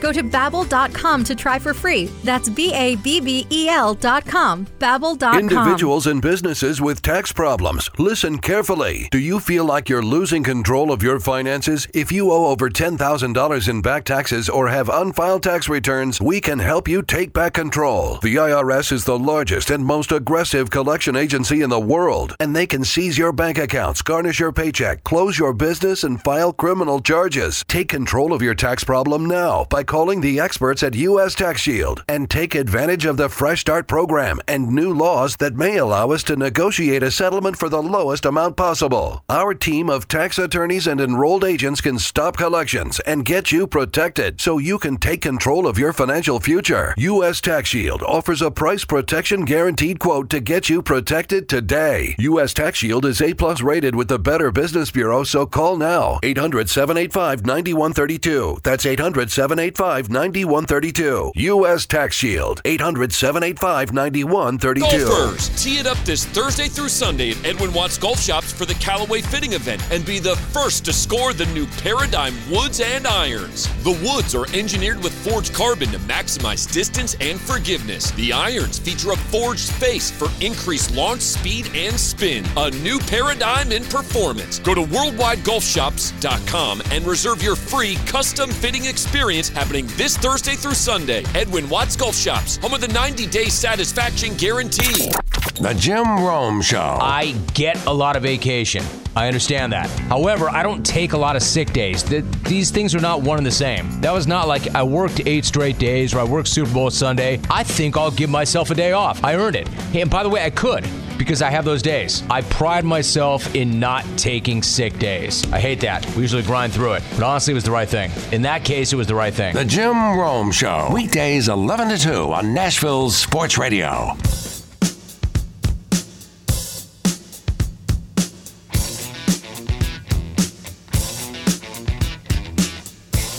Go 0.00 0.12
to 0.12 0.22
babbel.com 0.22 1.24
to 1.24 1.34
try 1.34 1.58
for 1.58 1.74
free. 1.74 2.06
That's 2.24 2.48
B 2.48 2.72
A 2.74 2.96
B 2.96 3.20
B 3.20 3.46
E 3.50 3.68
L 3.68 3.94
dot 3.94 4.24
com. 4.26 4.66
Babbel.com. 4.78 5.38
Individuals 5.38 6.06
and 6.06 6.22
businesses 6.22 6.80
with 6.80 7.02
tax 7.02 7.32
problems. 7.32 7.90
Listen 7.98 8.38
carefully. 8.38 9.08
Do 9.10 9.18
you 9.18 9.40
feel 9.40 9.64
like 9.64 9.88
you're 9.88 10.02
losing 10.02 10.42
control 10.42 10.92
of 10.92 11.02
your 11.02 11.20
finances? 11.20 11.86
If 11.94 12.10
you 12.10 12.32
owe 12.32 12.46
over 12.46 12.70
$10,000 12.70 13.68
in 13.68 13.82
back 13.82 14.04
taxes 14.04 14.48
or 14.48 14.68
have 14.68 14.88
unfiled 14.88 15.42
tax 15.42 15.68
returns, 15.68 16.20
we 16.20 16.40
can 16.40 16.58
help 16.58 16.88
you 16.88 17.02
take 17.02 17.32
back 17.32 17.54
control. 17.54 18.18
The 18.22 18.36
IRS 18.36 18.92
is 18.92 19.04
the 19.04 19.18
largest 19.18 19.70
and 19.70 19.84
most 19.84 20.12
aggressive 20.12 20.70
collection 20.70 21.16
agency 21.16 21.62
in 21.62 21.70
the 21.70 21.80
world, 21.80 22.34
and 22.40 22.54
they 22.56 22.66
can 22.66 22.84
seize 22.84 23.18
your 23.18 23.32
bank 23.32 23.58
accounts, 23.58 24.02
garnish 24.02 24.40
your 24.40 24.52
paycheck, 24.52 25.04
close 25.04 25.38
your 25.38 25.52
business, 25.52 26.04
and 26.04 26.22
file 26.22 26.52
criminal 26.52 27.00
charges. 27.00 27.64
Take 27.68 27.88
control 27.88 28.32
of 28.32 28.42
your 28.42 28.54
tax 28.54 28.84
problem 28.84 29.26
now 29.26 29.66
by 29.68 29.82
calling 29.90 30.20
the 30.20 30.38
experts 30.38 30.84
at 30.84 30.94
U.S. 30.94 31.34
Tax 31.34 31.62
Shield 31.62 32.04
and 32.06 32.30
take 32.30 32.54
advantage 32.54 33.06
of 33.06 33.16
the 33.16 33.28
Fresh 33.28 33.62
Start 33.62 33.88
program 33.88 34.38
and 34.46 34.68
new 34.68 34.94
laws 34.94 35.34
that 35.38 35.56
may 35.56 35.78
allow 35.78 36.12
us 36.12 36.22
to 36.22 36.36
negotiate 36.36 37.02
a 37.02 37.10
settlement 37.10 37.58
for 37.58 37.68
the 37.68 37.82
lowest 37.82 38.24
amount 38.24 38.56
possible. 38.56 39.24
Our 39.28 39.52
team 39.52 39.90
of 39.90 40.06
tax 40.06 40.38
attorneys 40.38 40.86
and 40.86 41.00
enrolled 41.00 41.42
agents 41.42 41.80
can 41.80 41.98
stop 41.98 42.36
collections 42.36 43.00
and 43.00 43.24
get 43.24 43.50
you 43.50 43.66
protected 43.66 44.40
so 44.40 44.58
you 44.58 44.78
can 44.78 44.96
take 44.96 45.22
control 45.22 45.66
of 45.66 45.76
your 45.76 45.92
financial 45.92 46.38
future. 46.38 46.94
U.S. 46.96 47.40
Tax 47.40 47.70
Shield 47.70 48.04
offers 48.04 48.42
a 48.42 48.50
price 48.52 48.84
protection 48.84 49.44
guaranteed 49.44 49.98
quote 49.98 50.30
to 50.30 50.38
get 50.38 50.68
you 50.68 50.82
protected 50.82 51.48
today. 51.48 52.14
U.S. 52.20 52.54
Tax 52.54 52.78
Shield 52.78 53.06
is 53.06 53.20
A 53.20 53.34
plus 53.34 53.60
rated 53.60 53.96
with 53.96 54.06
the 54.06 54.20
Better 54.20 54.52
Business 54.52 54.92
Bureau, 54.92 55.24
so 55.24 55.46
call 55.46 55.76
now 55.76 56.20
800 56.22 56.70
785 56.70 57.44
9132. 57.44 58.60
That's 58.62 58.86
800 58.86 59.32
785 59.32 59.79
9132. 59.80 61.32
U.S. 61.34 61.86
Tax 61.86 62.14
Shield 62.14 62.60
800 62.66 63.14
785 63.14 63.94
9132. 63.94 65.06
Golfers, 65.06 65.48
tee 65.62 65.78
it 65.78 65.86
up 65.86 65.96
this 66.04 66.26
Thursday 66.26 66.68
through 66.68 66.90
Sunday 66.90 67.30
at 67.30 67.42
Edwin 67.46 67.72
Watts 67.72 67.96
Golf 67.96 68.20
Shops 68.20 68.52
for 68.52 68.66
the 68.66 68.74
Callaway 68.74 69.22
Fitting 69.22 69.54
Event 69.54 69.82
and 69.90 70.04
be 70.04 70.18
the 70.18 70.36
first 70.36 70.84
to 70.84 70.92
score 70.92 71.32
the 71.32 71.46
new 71.46 71.64
Paradigm 71.82 72.34
Woods 72.50 72.80
and 72.80 73.06
Irons. 73.06 73.68
The 73.82 73.98
woods 74.06 74.34
are 74.34 74.44
engineered 74.54 75.02
with 75.02 75.14
forged 75.26 75.54
carbon 75.54 75.88
to 75.92 75.98
maximize 76.00 76.70
distance 76.70 77.16
and 77.18 77.40
forgiveness. 77.40 78.10
The 78.10 78.34
irons 78.34 78.78
feature 78.78 79.12
a 79.12 79.16
forged 79.16 79.72
face 79.72 80.10
for 80.10 80.28
increased 80.44 80.94
launch 80.94 81.22
speed 81.22 81.70
and 81.74 81.98
spin. 81.98 82.44
A 82.58 82.70
new 82.70 82.98
paradigm 82.98 83.72
in 83.72 83.84
performance. 83.84 84.58
Go 84.58 84.74
to 84.74 84.82
worldwidegolfshops.com 84.82 86.82
and 86.90 87.06
reserve 87.06 87.42
your 87.42 87.56
free 87.56 87.96
custom 88.04 88.50
fitting 88.50 88.84
experience 88.84 89.48
happening 89.70 89.86
this 89.96 90.16
Thursday 90.16 90.56
through 90.56 90.74
Sunday. 90.74 91.22
Edwin 91.32 91.68
Watts 91.68 91.94
Golf 91.94 92.16
Shops, 92.16 92.56
home 92.56 92.74
of 92.74 92.80
the 92.80 92.88
90 92.88 93.26
day 93.28 93.44
satisfaction 93.44 94.34
guarantee. 94.34 95.12
The 95.60 95.74
Jim 95.78 96.24
Rome 96.24 96.60
Show. 96.60 96.98
I 97.00 97.36
get 97.54 97.84
a 97.86 97.92
lot 97.92 98.16
of 98.16 98.24
vacation. 98.24 98.84
I 99.14 99.28
understand 99.28 99.72
that. 99.72 99.88
However, 100.08 100.48
I 100.48 100.64
don't 100.64 100.84
take 100.84 101.12
a 101.12 101.16
lot 101.16 101.36
of 101.36 101.42
sick 101.42 101.72
days. 101.72 102.02
Th- 102.02 102.24
these 102.44 102.70
things 102.70 102.96
are 102.96 103.00
not 103.00 103.22
one 103.22 103.38
and 103.38 103.46
the 103.46 103.50
same. 103.52 104.00
That 104.00 104.12
was 104.12 104.26
not 104.26 104.48
like 104.48 104.74
I 104.74 104.82
worked 104.82 105.20
eight 105.26 105.44
straight 105.44 105.78
days 105.78 106.14
or 106.14 106.20
I 106.20 106.24
worked 106.24 106.48
Super 106.48 106.72
Bowl 106.72 106.90
Sunday. 106.90 107.40
I 107.48 107.62
think 107.62 107.96
I'll 107.96 108.10
give 108.10 108.30
myself 108.30 108.70
a 108.70 108.74
day 108.74 108.92
off. 108.92 109.22
I 109.22 109.36
earned 109.36 109.56
it. 109.56 109.68
Hey, 109.92 110.00
and 110.00 110.10
by 110.10 110.22
the 110.24 110.28
way, 110.28 110.44
I 110.44 110.50
could 110.50 110.84
because 111.20 111.42
I 111.42 111.50
have 111.50 111.66
those 111.66 111.82
days. 111.82 112.22
I 112.30 112.40
pride 112.40 112.82
myself 112.82 113.54
in 113.54 113.78
not 113.78 114.06
taking 114.16 114.62
sick 114.62 114.98
days. 114.98 115.44
I 115.52 115.60
hate 115.60 115.80
that. 115.80 116.06
We 116.16 116.22
usually 116.22 116.42
grind 116.42 116.72
through 116.72 116.94
it. 116.94 117.02
But 117.10 117.24
honestly, 117.24 117.52
it 117.52 117.56
was 117.56 117.64
the 117.64 117.70
right 117.70 117.88
thing. 117.88 118.10
In 118.32 118.40
that 118.42 118.64
case, 118.64 118.94
it 118.94 118.96
was 118.96 119.06
the 119.06 119.14
right 119.14 119.34
thing. 119.34 119.54
The 119.60 119.66
Jim 119.66 120.16
Rome 120.16 120.50
Show. 120.52 120.88
Weekdays 120.90 121.50
11 121.50 121.90
to 121.90 121.98
2 121.98 122.32
on 122.32 122.54
Nashville's 122.54 123.14
Sports 123.14 123.58
Radio. 123.58 124.16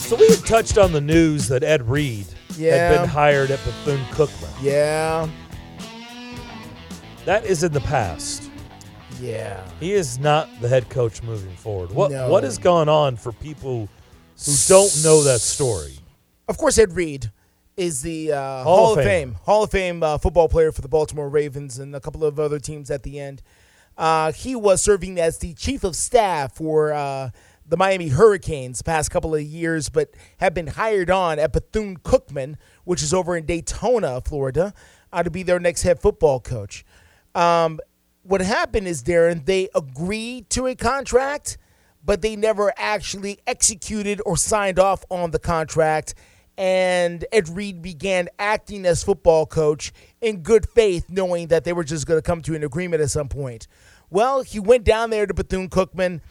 So 0.03 0.15
we 0.15 0.27
had 0.27 0.45
touched 0.45 0.77
on 0.77 0.91
the 0.91 1.01
news 1.01 1.47
that 1.47 1.63
Ed 1.63 1.89
Reed 1.89 2.27
Yeah. 2.55 2.75
had 2.89 2.99
been 2.99 3.09
hired 3.09 3.49
at 3.49 3.59
Bethune 3.65 4.05
Cookman. 4.11 4.49
Yeah. 4.61 5.27
That 7.25 7.45
is 7.45 7.63
in 7.63 7.71
the 7.71 7.81
past. 7.81 8.43
Yeah. 9.19 9.59
He 9.79 9.93
is 9.93 10.19
not 10.19 10.49
the 10.61 10.69
head 10.69 10.87
coach 10.89 11.23
moving 11.23 11.55
forward. 11.55 11.91
What 11.91 12.11
No. 12.11 12.29
what 12.29 12.43
has 12.43 12.59
gone 12.59 12.89
on 12.89 13.15
for 13.15 13.31
people 13.31 13.89
who 14.45 14.53
don't 14.67 15.03
know 15.03 15.23
that 15.23 15.41
story? 15.41 16.00
Of 16.51 16.57
course, 16.57 16.77
Ed 16.77 16.97
Reed 16.97 17.31
is 17.77 18.01
the 18.01 18.33
uh, 18.33 18.63
Hall 18.63 18.63
Hall, 18.63 18.91
of 18.91 18.99
Famer. 18.99 19.03
Fame, 19.05 19.33
Hall 19.43 19.63
of 19.63 19.71
Fame 19.71 20.03
uh, 20.03 20.17
football 20.17 20.49
player 20.49 20.73
for 20.73 20.81
the 20.81 20.89
Baltimore 20.89 21.29
Ravens 21.29 21.79
and 21.79 21.95
a 21.95 22.01
couple 22.01 22.25
of 22.25 22.41
other 22.41 22.59
teams 22.59 22.91
at 22.91 23.03
the 23.03 23.21
end. 23.21 23.41
Uh, 23.97 24.33
he 24.33 24.53
was 24.53 24.81
serving 24.81 25.17
as 25.17 25.37
the 25.37 25.53
chief 25.53 25.85
of 25.85 25.95
staff 25.95 26.53
for 26.53 26.91
uh, 26.91 27.29
the 27.65 27.77
Miami 27.77 28.09
Hurricanes 28.09 28.79
the 28.79 28.83
past 28.83 29.11
couple 29.11 29.33
of 29.33 29.41
years, 29.41 29.87
but 29.87 30.09
had 30.41 30.53
been 30.53 30.67
hired 30.67 31.09
on 31.09 31.39
at 31.39 31.53
Bethune 31.53 31.95
Cookman, 31.95 32.57
which 32.83 33.01
is 33.01 33.13
over 33.13 33.37
in 33.37 33.45
Daytona, 33.45 34.19
Florida, 34.19 34.73
uh, 35.13 35.23
to 35.23 35.31
be 35.31 35.43
their 35.43 35.57
next 35.57 35.83
head 35.83 36.01
football 36.01 36.41
coach. 36.41 36.83
Um, 37.33 37.79
what 38.23 38.41
happened 38.41 38.89
is, 38.89 39.03
Darren, 39.03 39.45
they 39.45 39.69
agreed 39.73 40.49
to 40.49 40.67
a 40.67 40.75
contract, 40.75 41.57
but 42.03 42.21
they 42.21 42.35
never 42.35 42.73
actually 42.75 43.39
executed 43.47 44.21
or 44.25 44.35
signed 44.35 44.79
off 44.79 45.05
on 45.09 45.31
the 45.31 45.39
contract. 45.39 46.13
And 46.57 47.25
Ed 47.31 47.49
Reed 47.49 47.81
began 47.81 48.29
acting 48.37 48.85
as 48.85 49.03
football 49.03 49.45
coach 49.45 49.91
in 50.21 50.41
good 50.41 50.67
faith, 50.69 51.05
knowing 51.09 51.47
that 51.47 51.63
they 51.63 51.73
were 51.73 51.83
just 51.83 52.05
going 52.05 52.19
to 52.19 52.21
come 52.21 52.41
to 52.43 52.55
an 52.55 52.63
agreement 52.63 53.01
at 53.01 53.09
some 53.09 53.29
point. 53.29 53.67
Well, 54.09 54.43
he 54.43 54.59
went 54.59 54.83
down 54.83 55.09
there 55.09 55.25
to 55.25 55.33
Bethune 55.33 55.69
Cookman, 55.69 56.21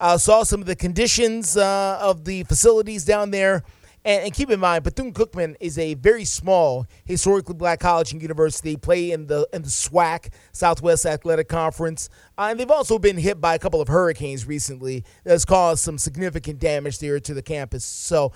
uh, 0.00 0.18
saw 0.18 0.42
some 0.42 0.60
of 0.60 0.66
the 0.66 0.76
conditions 0.76 1.56
uh, 1.56 1.98
of 2.00 2.24
the 2.24 2.44
facilities 2.44 3.04
down 3.04 3.30
there. 3.30 3.62
And, 4.06 4.24
and 4.24 4.32
keep 4.32 4.50
in 4.50 4.60
mind, 4.60 4.84
Bethune 4.84 5.12
Cookman 5.12 5.56
is 5.58 5.78
a 5.78 5.94
very 5.94 6.24
small, 6.24 6.86
historically 7.04 7.54
black 7.54 7.80
college 7.80 8.12
and 8.12 8.22
university. 8.22 8.76
Play 8.76 9.10
in 9.10 9.26
the 9.26 9.48
in 9.52 9.62
the 9.62 9.68
SWAC, 9.68 10.32
Southwest 10.52 11.04
Athletic 11.04 11.48
Conference, 11.48 12.08
uh, 12.38 12.46
and 12.50 12.58
they've 12.58 12.70
also 12.70 12.98
been 12.98 13.18
hit 13.18 13.40
by 13.40 13.54
a 13.56 13.58
couple 13.58 13.80
of 13.80 13.88
hurricanes 13.88 14.46
recently. 14.46 15.04
That's 15.24 15.44
caused 15.44 15.82
some 15.82 15.98
significant 15.98 16.60
damage 16.60 17.00
there 17.00 17.18
to 17.18 17.34
the 17.34 17.42
campus. 17.42 17.84
So, 17.84 18.32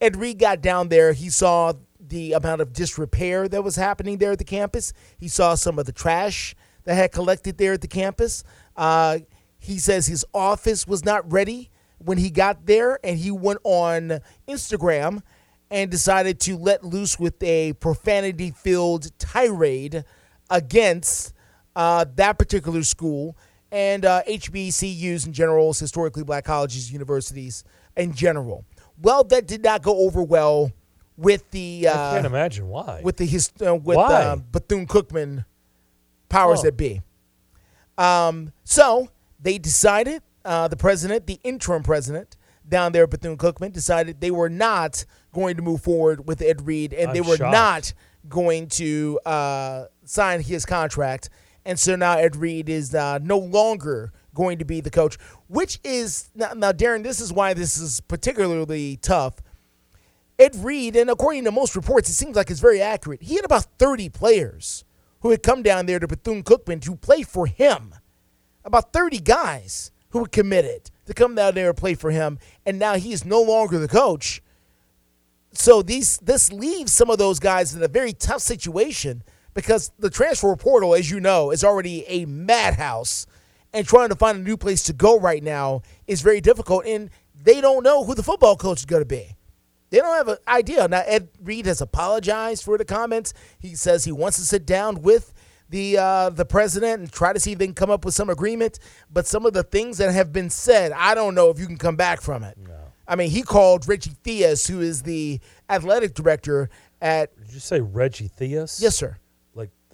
Ed 0.00 0.16
Reed 0.16 0.38
got 0.38 0.60
down 0.60 0.88
there. 0.88 1.12
He 1.12 1.30
saw 1.30 1.72
the 2.00 2.32
amount 2.32 2.60
of 2.60 2.72
disrepair 2.72 3.48
that 3.48 3.62
was 3.62 3.76
happening 3.76 4.18
there 4.18 4.32
at 4.32 4.38
the 4.38 4.44
campus. 4.44 4.92
He 5.18 5.28
saw 5.28 5.54
some 5.54 5.78
of 5.78 5.86
the 5.86 5.92
trash 5.92 6.54
that 6.84 6.94
had 6.94 7.12
collected 7.12 7.58
there 7.58 7.72
at 7.72 7.80
the 7.80 7.88
campus. 7.88 8.44
Uh, 8.76 9.20
he 9.58 9.78
says 9.78 10.06
his 10.06 10.24
office 10.34 10.86
was 10.86 11.04
not 11.04 11.30
ready 11.32 11.70
when 11.98 12.18
he 12.18 12.30
got 12.30 12.66
there, 12.66 12.98
and 13.02 13.18
he 13.18 13.30
went 13.30 13.60
on 13.64 14.20
Instagram 14.46 15.22
and 15.70 15.90
decided 15.90 16.38
to 16.40 16.56
let 16.56 16.84
loose 16.84 17.18
with 17.18 17.42
a 17.42 17.72
profanity 17.74 18.50
filled 18.50 19.18
tirade 19.18 20.04
against 20.50 21.32
uh, 21.74 22.04
that 22.16 22.38
particular 22.38 22.82
school 22.82 23.36
and 23.72 24.04
uh, 24.04 24.22
HBCUs 24.28 25.26
in 25.26 25.32
general, 25.32 25.72
historically 25.72 26.22
black 26.22 26.44
colleges, 26.44 26.92
universities 26.92 27.64
in 27.96 28.12
general. 28.12 28.64
Well, 29.00 29.24
that 29.24 29.46
did 29.46 29.62
not 29.62 29.82
go 29.82 29.98
over 29.98 30.22
well 30.22 30.72
with 31.16 31.50
the. 31.50 31.88
Uh, 31.88 32.10
I 32.10 32.14
can't 32.14 32.26
imagine 32.26 32.68
why. 32.68 33.00
With 33.02 33.16
the 33.16 33.26
his, 33.26 33.50
uh, 33.64 33.74
with 33.74 33.98
uh, 33.98 34.36
Bethune 34.52 34.86
Cookman 34.86 35.44
powers 36.28 36.60
Oh. 36.60 36.62
that 36.64 36.76
be. 36.76 37.02
Um, 37.98 38.52
so 38.64 39.08
they 39.40 39.58
decided, 39.58 40.22
uh, 40.44 40.68
the 40.68 40.76
president, 40.76 41.26
the 41.26 41.38
interim 41.44 41.82
president, 41.82 42.36
down 42.68 42.92
there 42.92 43.04
at 43.04 43.10
Bethune 43.10 43.36
Cookman 43.36 43.72
decided 43.72 44.20
they 44.20 44.30
were 44.30 44.48
not 44.48 45.04
going 45.32 45.56
to 45.56 45.62
move 45.62 45.82
forward 45.82 46.26
with 46.26 46.40
Ed 46.42 46.66
Reed, 46.66 46.92
and 46.92 47.08
I'm 47.08 47.14
they 47.14 47.20
were 47.20 47.36
shocked. 47.36 47.52
not 47.52 47.92
going 48.28 48.68
to 48.68 49.20
uh, 49.26 49.84
sign 50.04 50.40
his 50.40 50.64
contract. 50.64 51.28
And 51.66 51.78
so 51.78 51.94
now 51.96 52.16
Ed 52.18 52.36
Reed 52.36 52.68
is 52.68 52.94
uh, 52.94 53.18
no 53.22 53.38
longer 53.38 54.12
going 54.34 54.58
to 54.58 54.64
be 54.64 54.80
the 54.80 54.90
coach, 54.90 55.16
which 55.54 55.78
is 55.84 56.30
now, 56.34 56.72
Darren. 56.72 57.04
This 57.04 57.20
is 57.20 57.32
why 57.32 57.54
this 57.54 57.78
is 57.78 58.00
particularly 58.00 58.96
tough. 58.96 59.36
Ed 60.36 60.56
Reed, 60.56 60.96
and 60.96 61.08
according 61.08 61.44
to 61.44 61.52
most 61.52 61.76
reports, 61.76 62.10
it 62.10 62.14
seems 62.14 62.34
like 62.34 62.50
it's 62.50 62.58
very 62.58 62.82
accurate. 62.82 63.22
He 63.22 63.36
had 63.36 63.44
about 63.44 63.66
30 63.78 64.08
players 64.08 64.84
who 65.20 65.30
had 65.30 65.44
come 65.44 65.62
down 65.62 65.86
there 65.86 66.00
to 66.00 66.08
Bethune 66.08 66.42
Cookman 66.42 66.82
to 66.82 66.96
play 66.96 67.22
for 67.22 67.46
him. 67.46 67.94
About 68.64 68.92
30 68.92 69.20
guys 69.20 69.92
who 70.10 70.18
were 70.18 70.26
committed 70.26 70.90
to 71.06 71.14
come 71.14 71.36
down 71.36 71.54
there 71.54 71.68
and 71.68 71.78
play 71.78 71.94
for 71.94 72.10
him, 72.10 72.40
and 72.66 72.76
now 72.76 72.94
he 72.96 73.12
is 73.12 73.24
no 73.24 73.40
longer 73.40 73.78
the 73.78 73.86
coach. 73.86 74.42
So 75.52 75.82
these 75.82 76.18
this 76.18 76.50
leaves 76.50 76.92
some 76.92 77.10
of 77.10 77.18
those 77.18 77.38
guys 77.38 77.76
in 77.76 77.82
a 77.82 77.88
very 77.88 78.12
tough 78.12 78.42
situation 78.42 79.22
because 79.54 79.92
the 80.00 80.10
transfer 80.10 80.56
portal, 80.56 80.96
as 80.96 81.12
you 81.12 81.20
know, 81.20 81.52
is 81.52 81.62
already 81.62 82.04
a 82.08 82.24
madhouse, 82.24 83.24
and 83.74 83.86
trying 83.86 84.08
to 84.08 84.16
find 84.16 84.38
a 84.38 84.40
new 84.40 84.56
place 84.56 84.84
to 84.84 84.92
go 84.92 85.18
right 85.18 85.42
now 85.42 85.82
is 86.06 86.22
very 86.22 86.40
difficult. 86.40 86.86
And 86.86 87.10
they 87.42 87.60
don't 87.60 87.82
know 87.82 88.04
who 88.04 88.14
the 88.14 88.22
football 88.22 88.56
coach 88.56 88.78
is 88.78 88.84
going 88.86 89.02
to 89.02 89.06
be. 89.06 89.34
They 89.90 89.98
don't 89.98 90.16
have 90.16 90.28
an 90.28 90.38
idea. 90.48 90.88
Now, 90.88 91.02
Ed 91.04 91.28
Reed 91.42 91.66
has 91.66 91.80
apologized 91.80 92.64
for 92.64 92.78
the 92.78 92.84
comments. 92.84 93.34
He 93.58 93.74
says 93.74 94.04
he 94.04 94.12
wants 94.12 94.38
to 94.38 94.44
sit 94.44 94.64
down 94.64 95.02
with 95.02 95.34
the 95.68 95.98
uh, 95.98 96.30
the 96.30 96.44
president 96.44 97.00
and 97.00 97.12
try 97.12 97.32
to 97.32 97.40
see 97.40 97.52
if 97.52 97.58
they 97.58 97.66
can 97.66 97.74
come 97.74 97.90
up 97.90 98.04
with 98.04 98.14
some 98.14 98.30
agreement. 98.30 98.78
But 99.12 99.26
some 99.26 99.44
of 99.46 99.52
the 99.52 99.62
things 99.62 99.98
that 99.98 100.12
have 100.12 100.32
been 100.32 100.50
said, 100.50 100.92
I 100.92 101.14
don't 101.14 101.34
know 101.34 101.50
if 101.50 101.58
you 101.58 101.66
can 101.66 101.76
come 101.76 101.96
back 101.96 102.20
from 102.20 102.42
it. 102.42 102.56
I 103.06 103.16
mean, 103.16 103.30
he 103.30 103.42
called 103.42 103.86
Reggie 103.86 104.16
Theus, 104.24 104.68
who 104.68 104.80
is 104.80 105.02
the 105.02 105.40
athletic 105.68 106.14
director 106.14 106.70
at. 107.00 107.36
Did 107.44 107.54
you 107.54 107.60
say 107.60 107.80
Reggie 107.80 108.30
Theus? 108.30 108.80
Yes, 108.80 108.96
sir. 108.96 109.18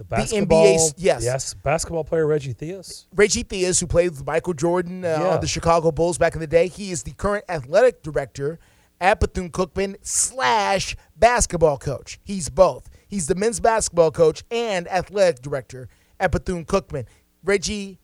The 0.09 0.15
The? 0.15 0.45
NBA 0.45 0.93
yes. 0.97 1.23
Yes, 1.23 1.53
basketball 1.53 2.03
player 2.03 2.25
Reggie 2.27 2.53
Theus. 2.53 3.05
Reggie 3.15 3.43
Theus, 3.43 3.79
who 3.79 3.87
played 3.87 4.11
with 4.11 4.25
Michael 4.25 4.53
Jordan 4.53 5.03
uh, 5.05 5.17
Yeah. 5.19 5.27
on 5.35 5.41
the 5.41 5.47
Chicago 5.47 5.91
Bulls 5.91 6.17
back 6.17 6.33
in 6.35 6.41
the 6.41 6.47
day, 6.47 6.67
he 6.67 6.91
is 6.91 7.03
the 7.03 7.11
current 7.11 7.45
athletic 7.49 8.01
director 8.03 8.59
at 8.99 9.19
Bethune 9.19 9.49
Cookman 9.49 9.95
slash 10.01 10.95
basketball 11.15 11.77
coach. 11.77 12.19
He's 12.23 12.49
both. 12.49 12.89
He's 13.07 13.27
the 13.27 13.35
men's 13.35 13.59
basketball 13.59 14.11
coach 14.11 14.43
and 14.51 14.87
athletic 14.87 15.41
director 15.41 15.89
at 16.19 16.31
Bethune 16.31 16.65
Cookman. 16.65 17.05
Reggie, 17.43 17.99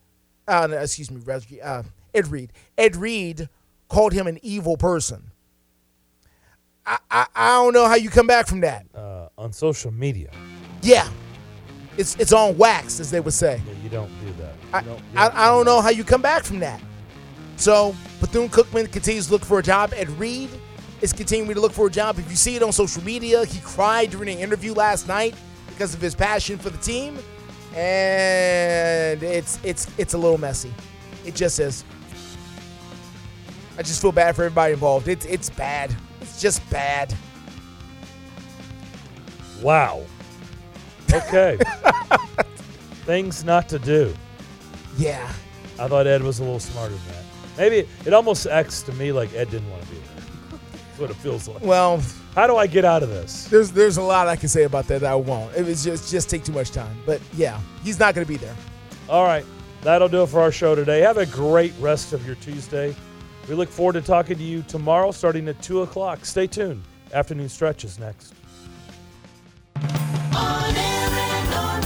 uh, 0.47 0.67
no, 0.67 0.77
excuse 0.79 1.11
me, 1.11 1.21
Reggie, 1.23 1.61
uh, 1.61 1.83
Ed 2.13 2.27
Reed. 2.27 2.51
Ed 2.77 2.95
Reed 2.95 3.47
called 3.89 4.11
him 4.13 4.25
an 4.27 4.39
evil 4.41 4.75
person. 4.75 5.31
I, 6.85 6.97
I, 7.11 7.25
I 7.35 7.49
don't 7.63 7.73
know 7.73 7.87
how 7.87 7.95
you 7.95 8.09
come 8.09 8.27
back 8.27 8.47
from 8.47 8.61
that. 8.61 8.85
Uh, 8.95 9.27
on 9.37 9.51
social 9.53 9.91
media. 9.91 10.31
Yeah, 10.81 11.07
it's 11.97 12.15
it's 12.17 12.33
on 12.33 12.57
wax, 12.57 12.99
as 12.99 13.11
they 13.11 13.19
would 13.19 13.33
say. 13.33 13.61
Yeah, 13.67 13.73
you 13.83 13.89
don't 13.89 14.11
do 14.25 14.33
that. 14.41 14.53
I, 14.73 14.81
don't- 14.81 15.01
I, 15.15 15.45
I 15.45 15.47
don't 15.47 15.65
know 15.65 15.81
how 15.81 15.89
you 15.89 16.03
come 16.03 16.21
back 16.21 16.43
from 16.43 16.59
that. 16.59 16.81
So 17.55 17.95
Bethune 18.19 18.49
Cookman 18.49 18.91
continues 18.91 19.27
to 19.27 19.33
look 19.33 19.43
for 19.45 19.59
a 19.59 19.63
job. 19.63 19.93
Ed 19.95 20.09
Reed 20.11 20.49
is 21.01 21.11
continuing 21.13 21.55
to 21.55 21.61
look 21.61 21.71
for 21.71 21.87
a 21.87 21.91
job. 21.91 22.19
If 22.19 22.29
you 22.29 22.35
see 22.35 22.55
it 22.55 22.63
on 22.63 22.71
social 22.71 23.03
media, 23.03 23.45
he 23.45 23.59
cried 23.61 24.11
during 24.11 24.29
an 24.29 24.37
interview 24.39 24.73
last 24.73 25.07
night 25.07 25.35
because 25.69 25.93
of 25.93 26.01
his 26.01 26.13
passion 26.15 26.57
for 26.57 26.69
the 26.69 26.77
team, 26.77 27.17
and 27.75 29.21
it's 29.23 29.59
it's 29.63 29.87
it's 29.97 30.13
a 30.13 30.17
little 30.17 30.37
messy. 30.37 30.73
It 31.25 31.35
just 31.35 31.59
is. 31.59 31.83
I 33.77 33.83
just 33.83 34.01
feel 34.01 34.11
bad 34.11 34.35
for 34.35 34.43
everybody 34.43 34.73
involved. 34.73 35.07
It's 35.07 35.25
it's 35.25 35.49
bad. 35.49 35.95
It's 36.21 36.41
just 36.41 36.67
bad. 36.69 37.13
Wow. 39.61 40.03
Okay. 41.13 41.57
Things 43.05 43.43
not 43.43 43.69
to 43.69 43.79
do. 43.79 44.13
Yeah. 44.97 45.31
I 45.79 45.87
thought 45.87 46.07
Ed 46.07 46.23
was 46.23 46.39
a 46.39 46.43
little 46.43 46.59
smarter 46.59 46.95
than 46.95 47.07
that. 47.07 47.23
Maybe 47.57 47.87
it 48.05 48.13
almost 48.13 48.45
acts 48.47 48.81
to 48.83 48.93
me 48.93 49.11
like 49.11 49.33
Ed 49.33 49.49
didn't 49.49 49.69
want 49.69 49.83
to 49.83 49.89
be 49.89 49.95
there. 49.95 50.59
That's 50.71 50.99
what 50.99 51.09
it 51.09 51.15
feels 51.17 51.47
like. 51.47 51.63
Well, 51.63 52.01
how 52.35 52.47
do 52.47 52.57
I 52.57 52.67
get 52.67 52.85
out 52.85 53.03
of 53.03 53.09
this? 53.09 53.45
There's 53.45 53.71
there's 53.71 53.97
a 53.97 54.01
lot 54.01 54.27
I 54.27 54.35
can 54.35 54.49
say 54.49 54.63
about 54.63 54.87
that 54.87 55.01
that 55.01 55.11
I 55.11 55.15
won't. 55.15 55.55
It 55.55 55.65
was 55.65 55.83
just 55.83 56.11
just 56.11 56.29
take 56.29 56.43
too 56.43 56.51
much 56.51 56.71
time. 56.71 56.95
But 57.05 57.21
yeah, 57.35 57.59
he's 57.83 57.99
not 57.99 58.13
going 58.13 58.25
to 58.25 58.31
be 58.31 58.37
there. 58.37 58.55
All 59.09 59.23
right. 59.23 59.45
That'll 59.81 60.09
do 60.09 60.23
it 60.23 60.27
for 60.29 60.41
our 60.41 60.51
show 60.51 60.75
today. 60.75 61.01
Have 61.01 61.17
a 61.17 61.25
great 61.25 61.73
rest 61.79 62.13
of 62.13 62.25
your 62.25 62.35
Tuesday. 62.35 62.95
We 63.47 63.55
look 63.55 63.69
forward 63.69 63.93
to 63.93 64.01
talking 64.01 64.37
to 64.37 64.43
you 64.43 64.63
tomorrow 64.63 65.11
starting 65.11 65.47
at 65.47 65.61
2 65.61 65.83
o'clock. 65.83 66.25
Stay 66.25 66.47
tuned. 66.47 66.83
Afternoon 67.13 67.47
stretches 67.47 67.97
next. 67.97 68.33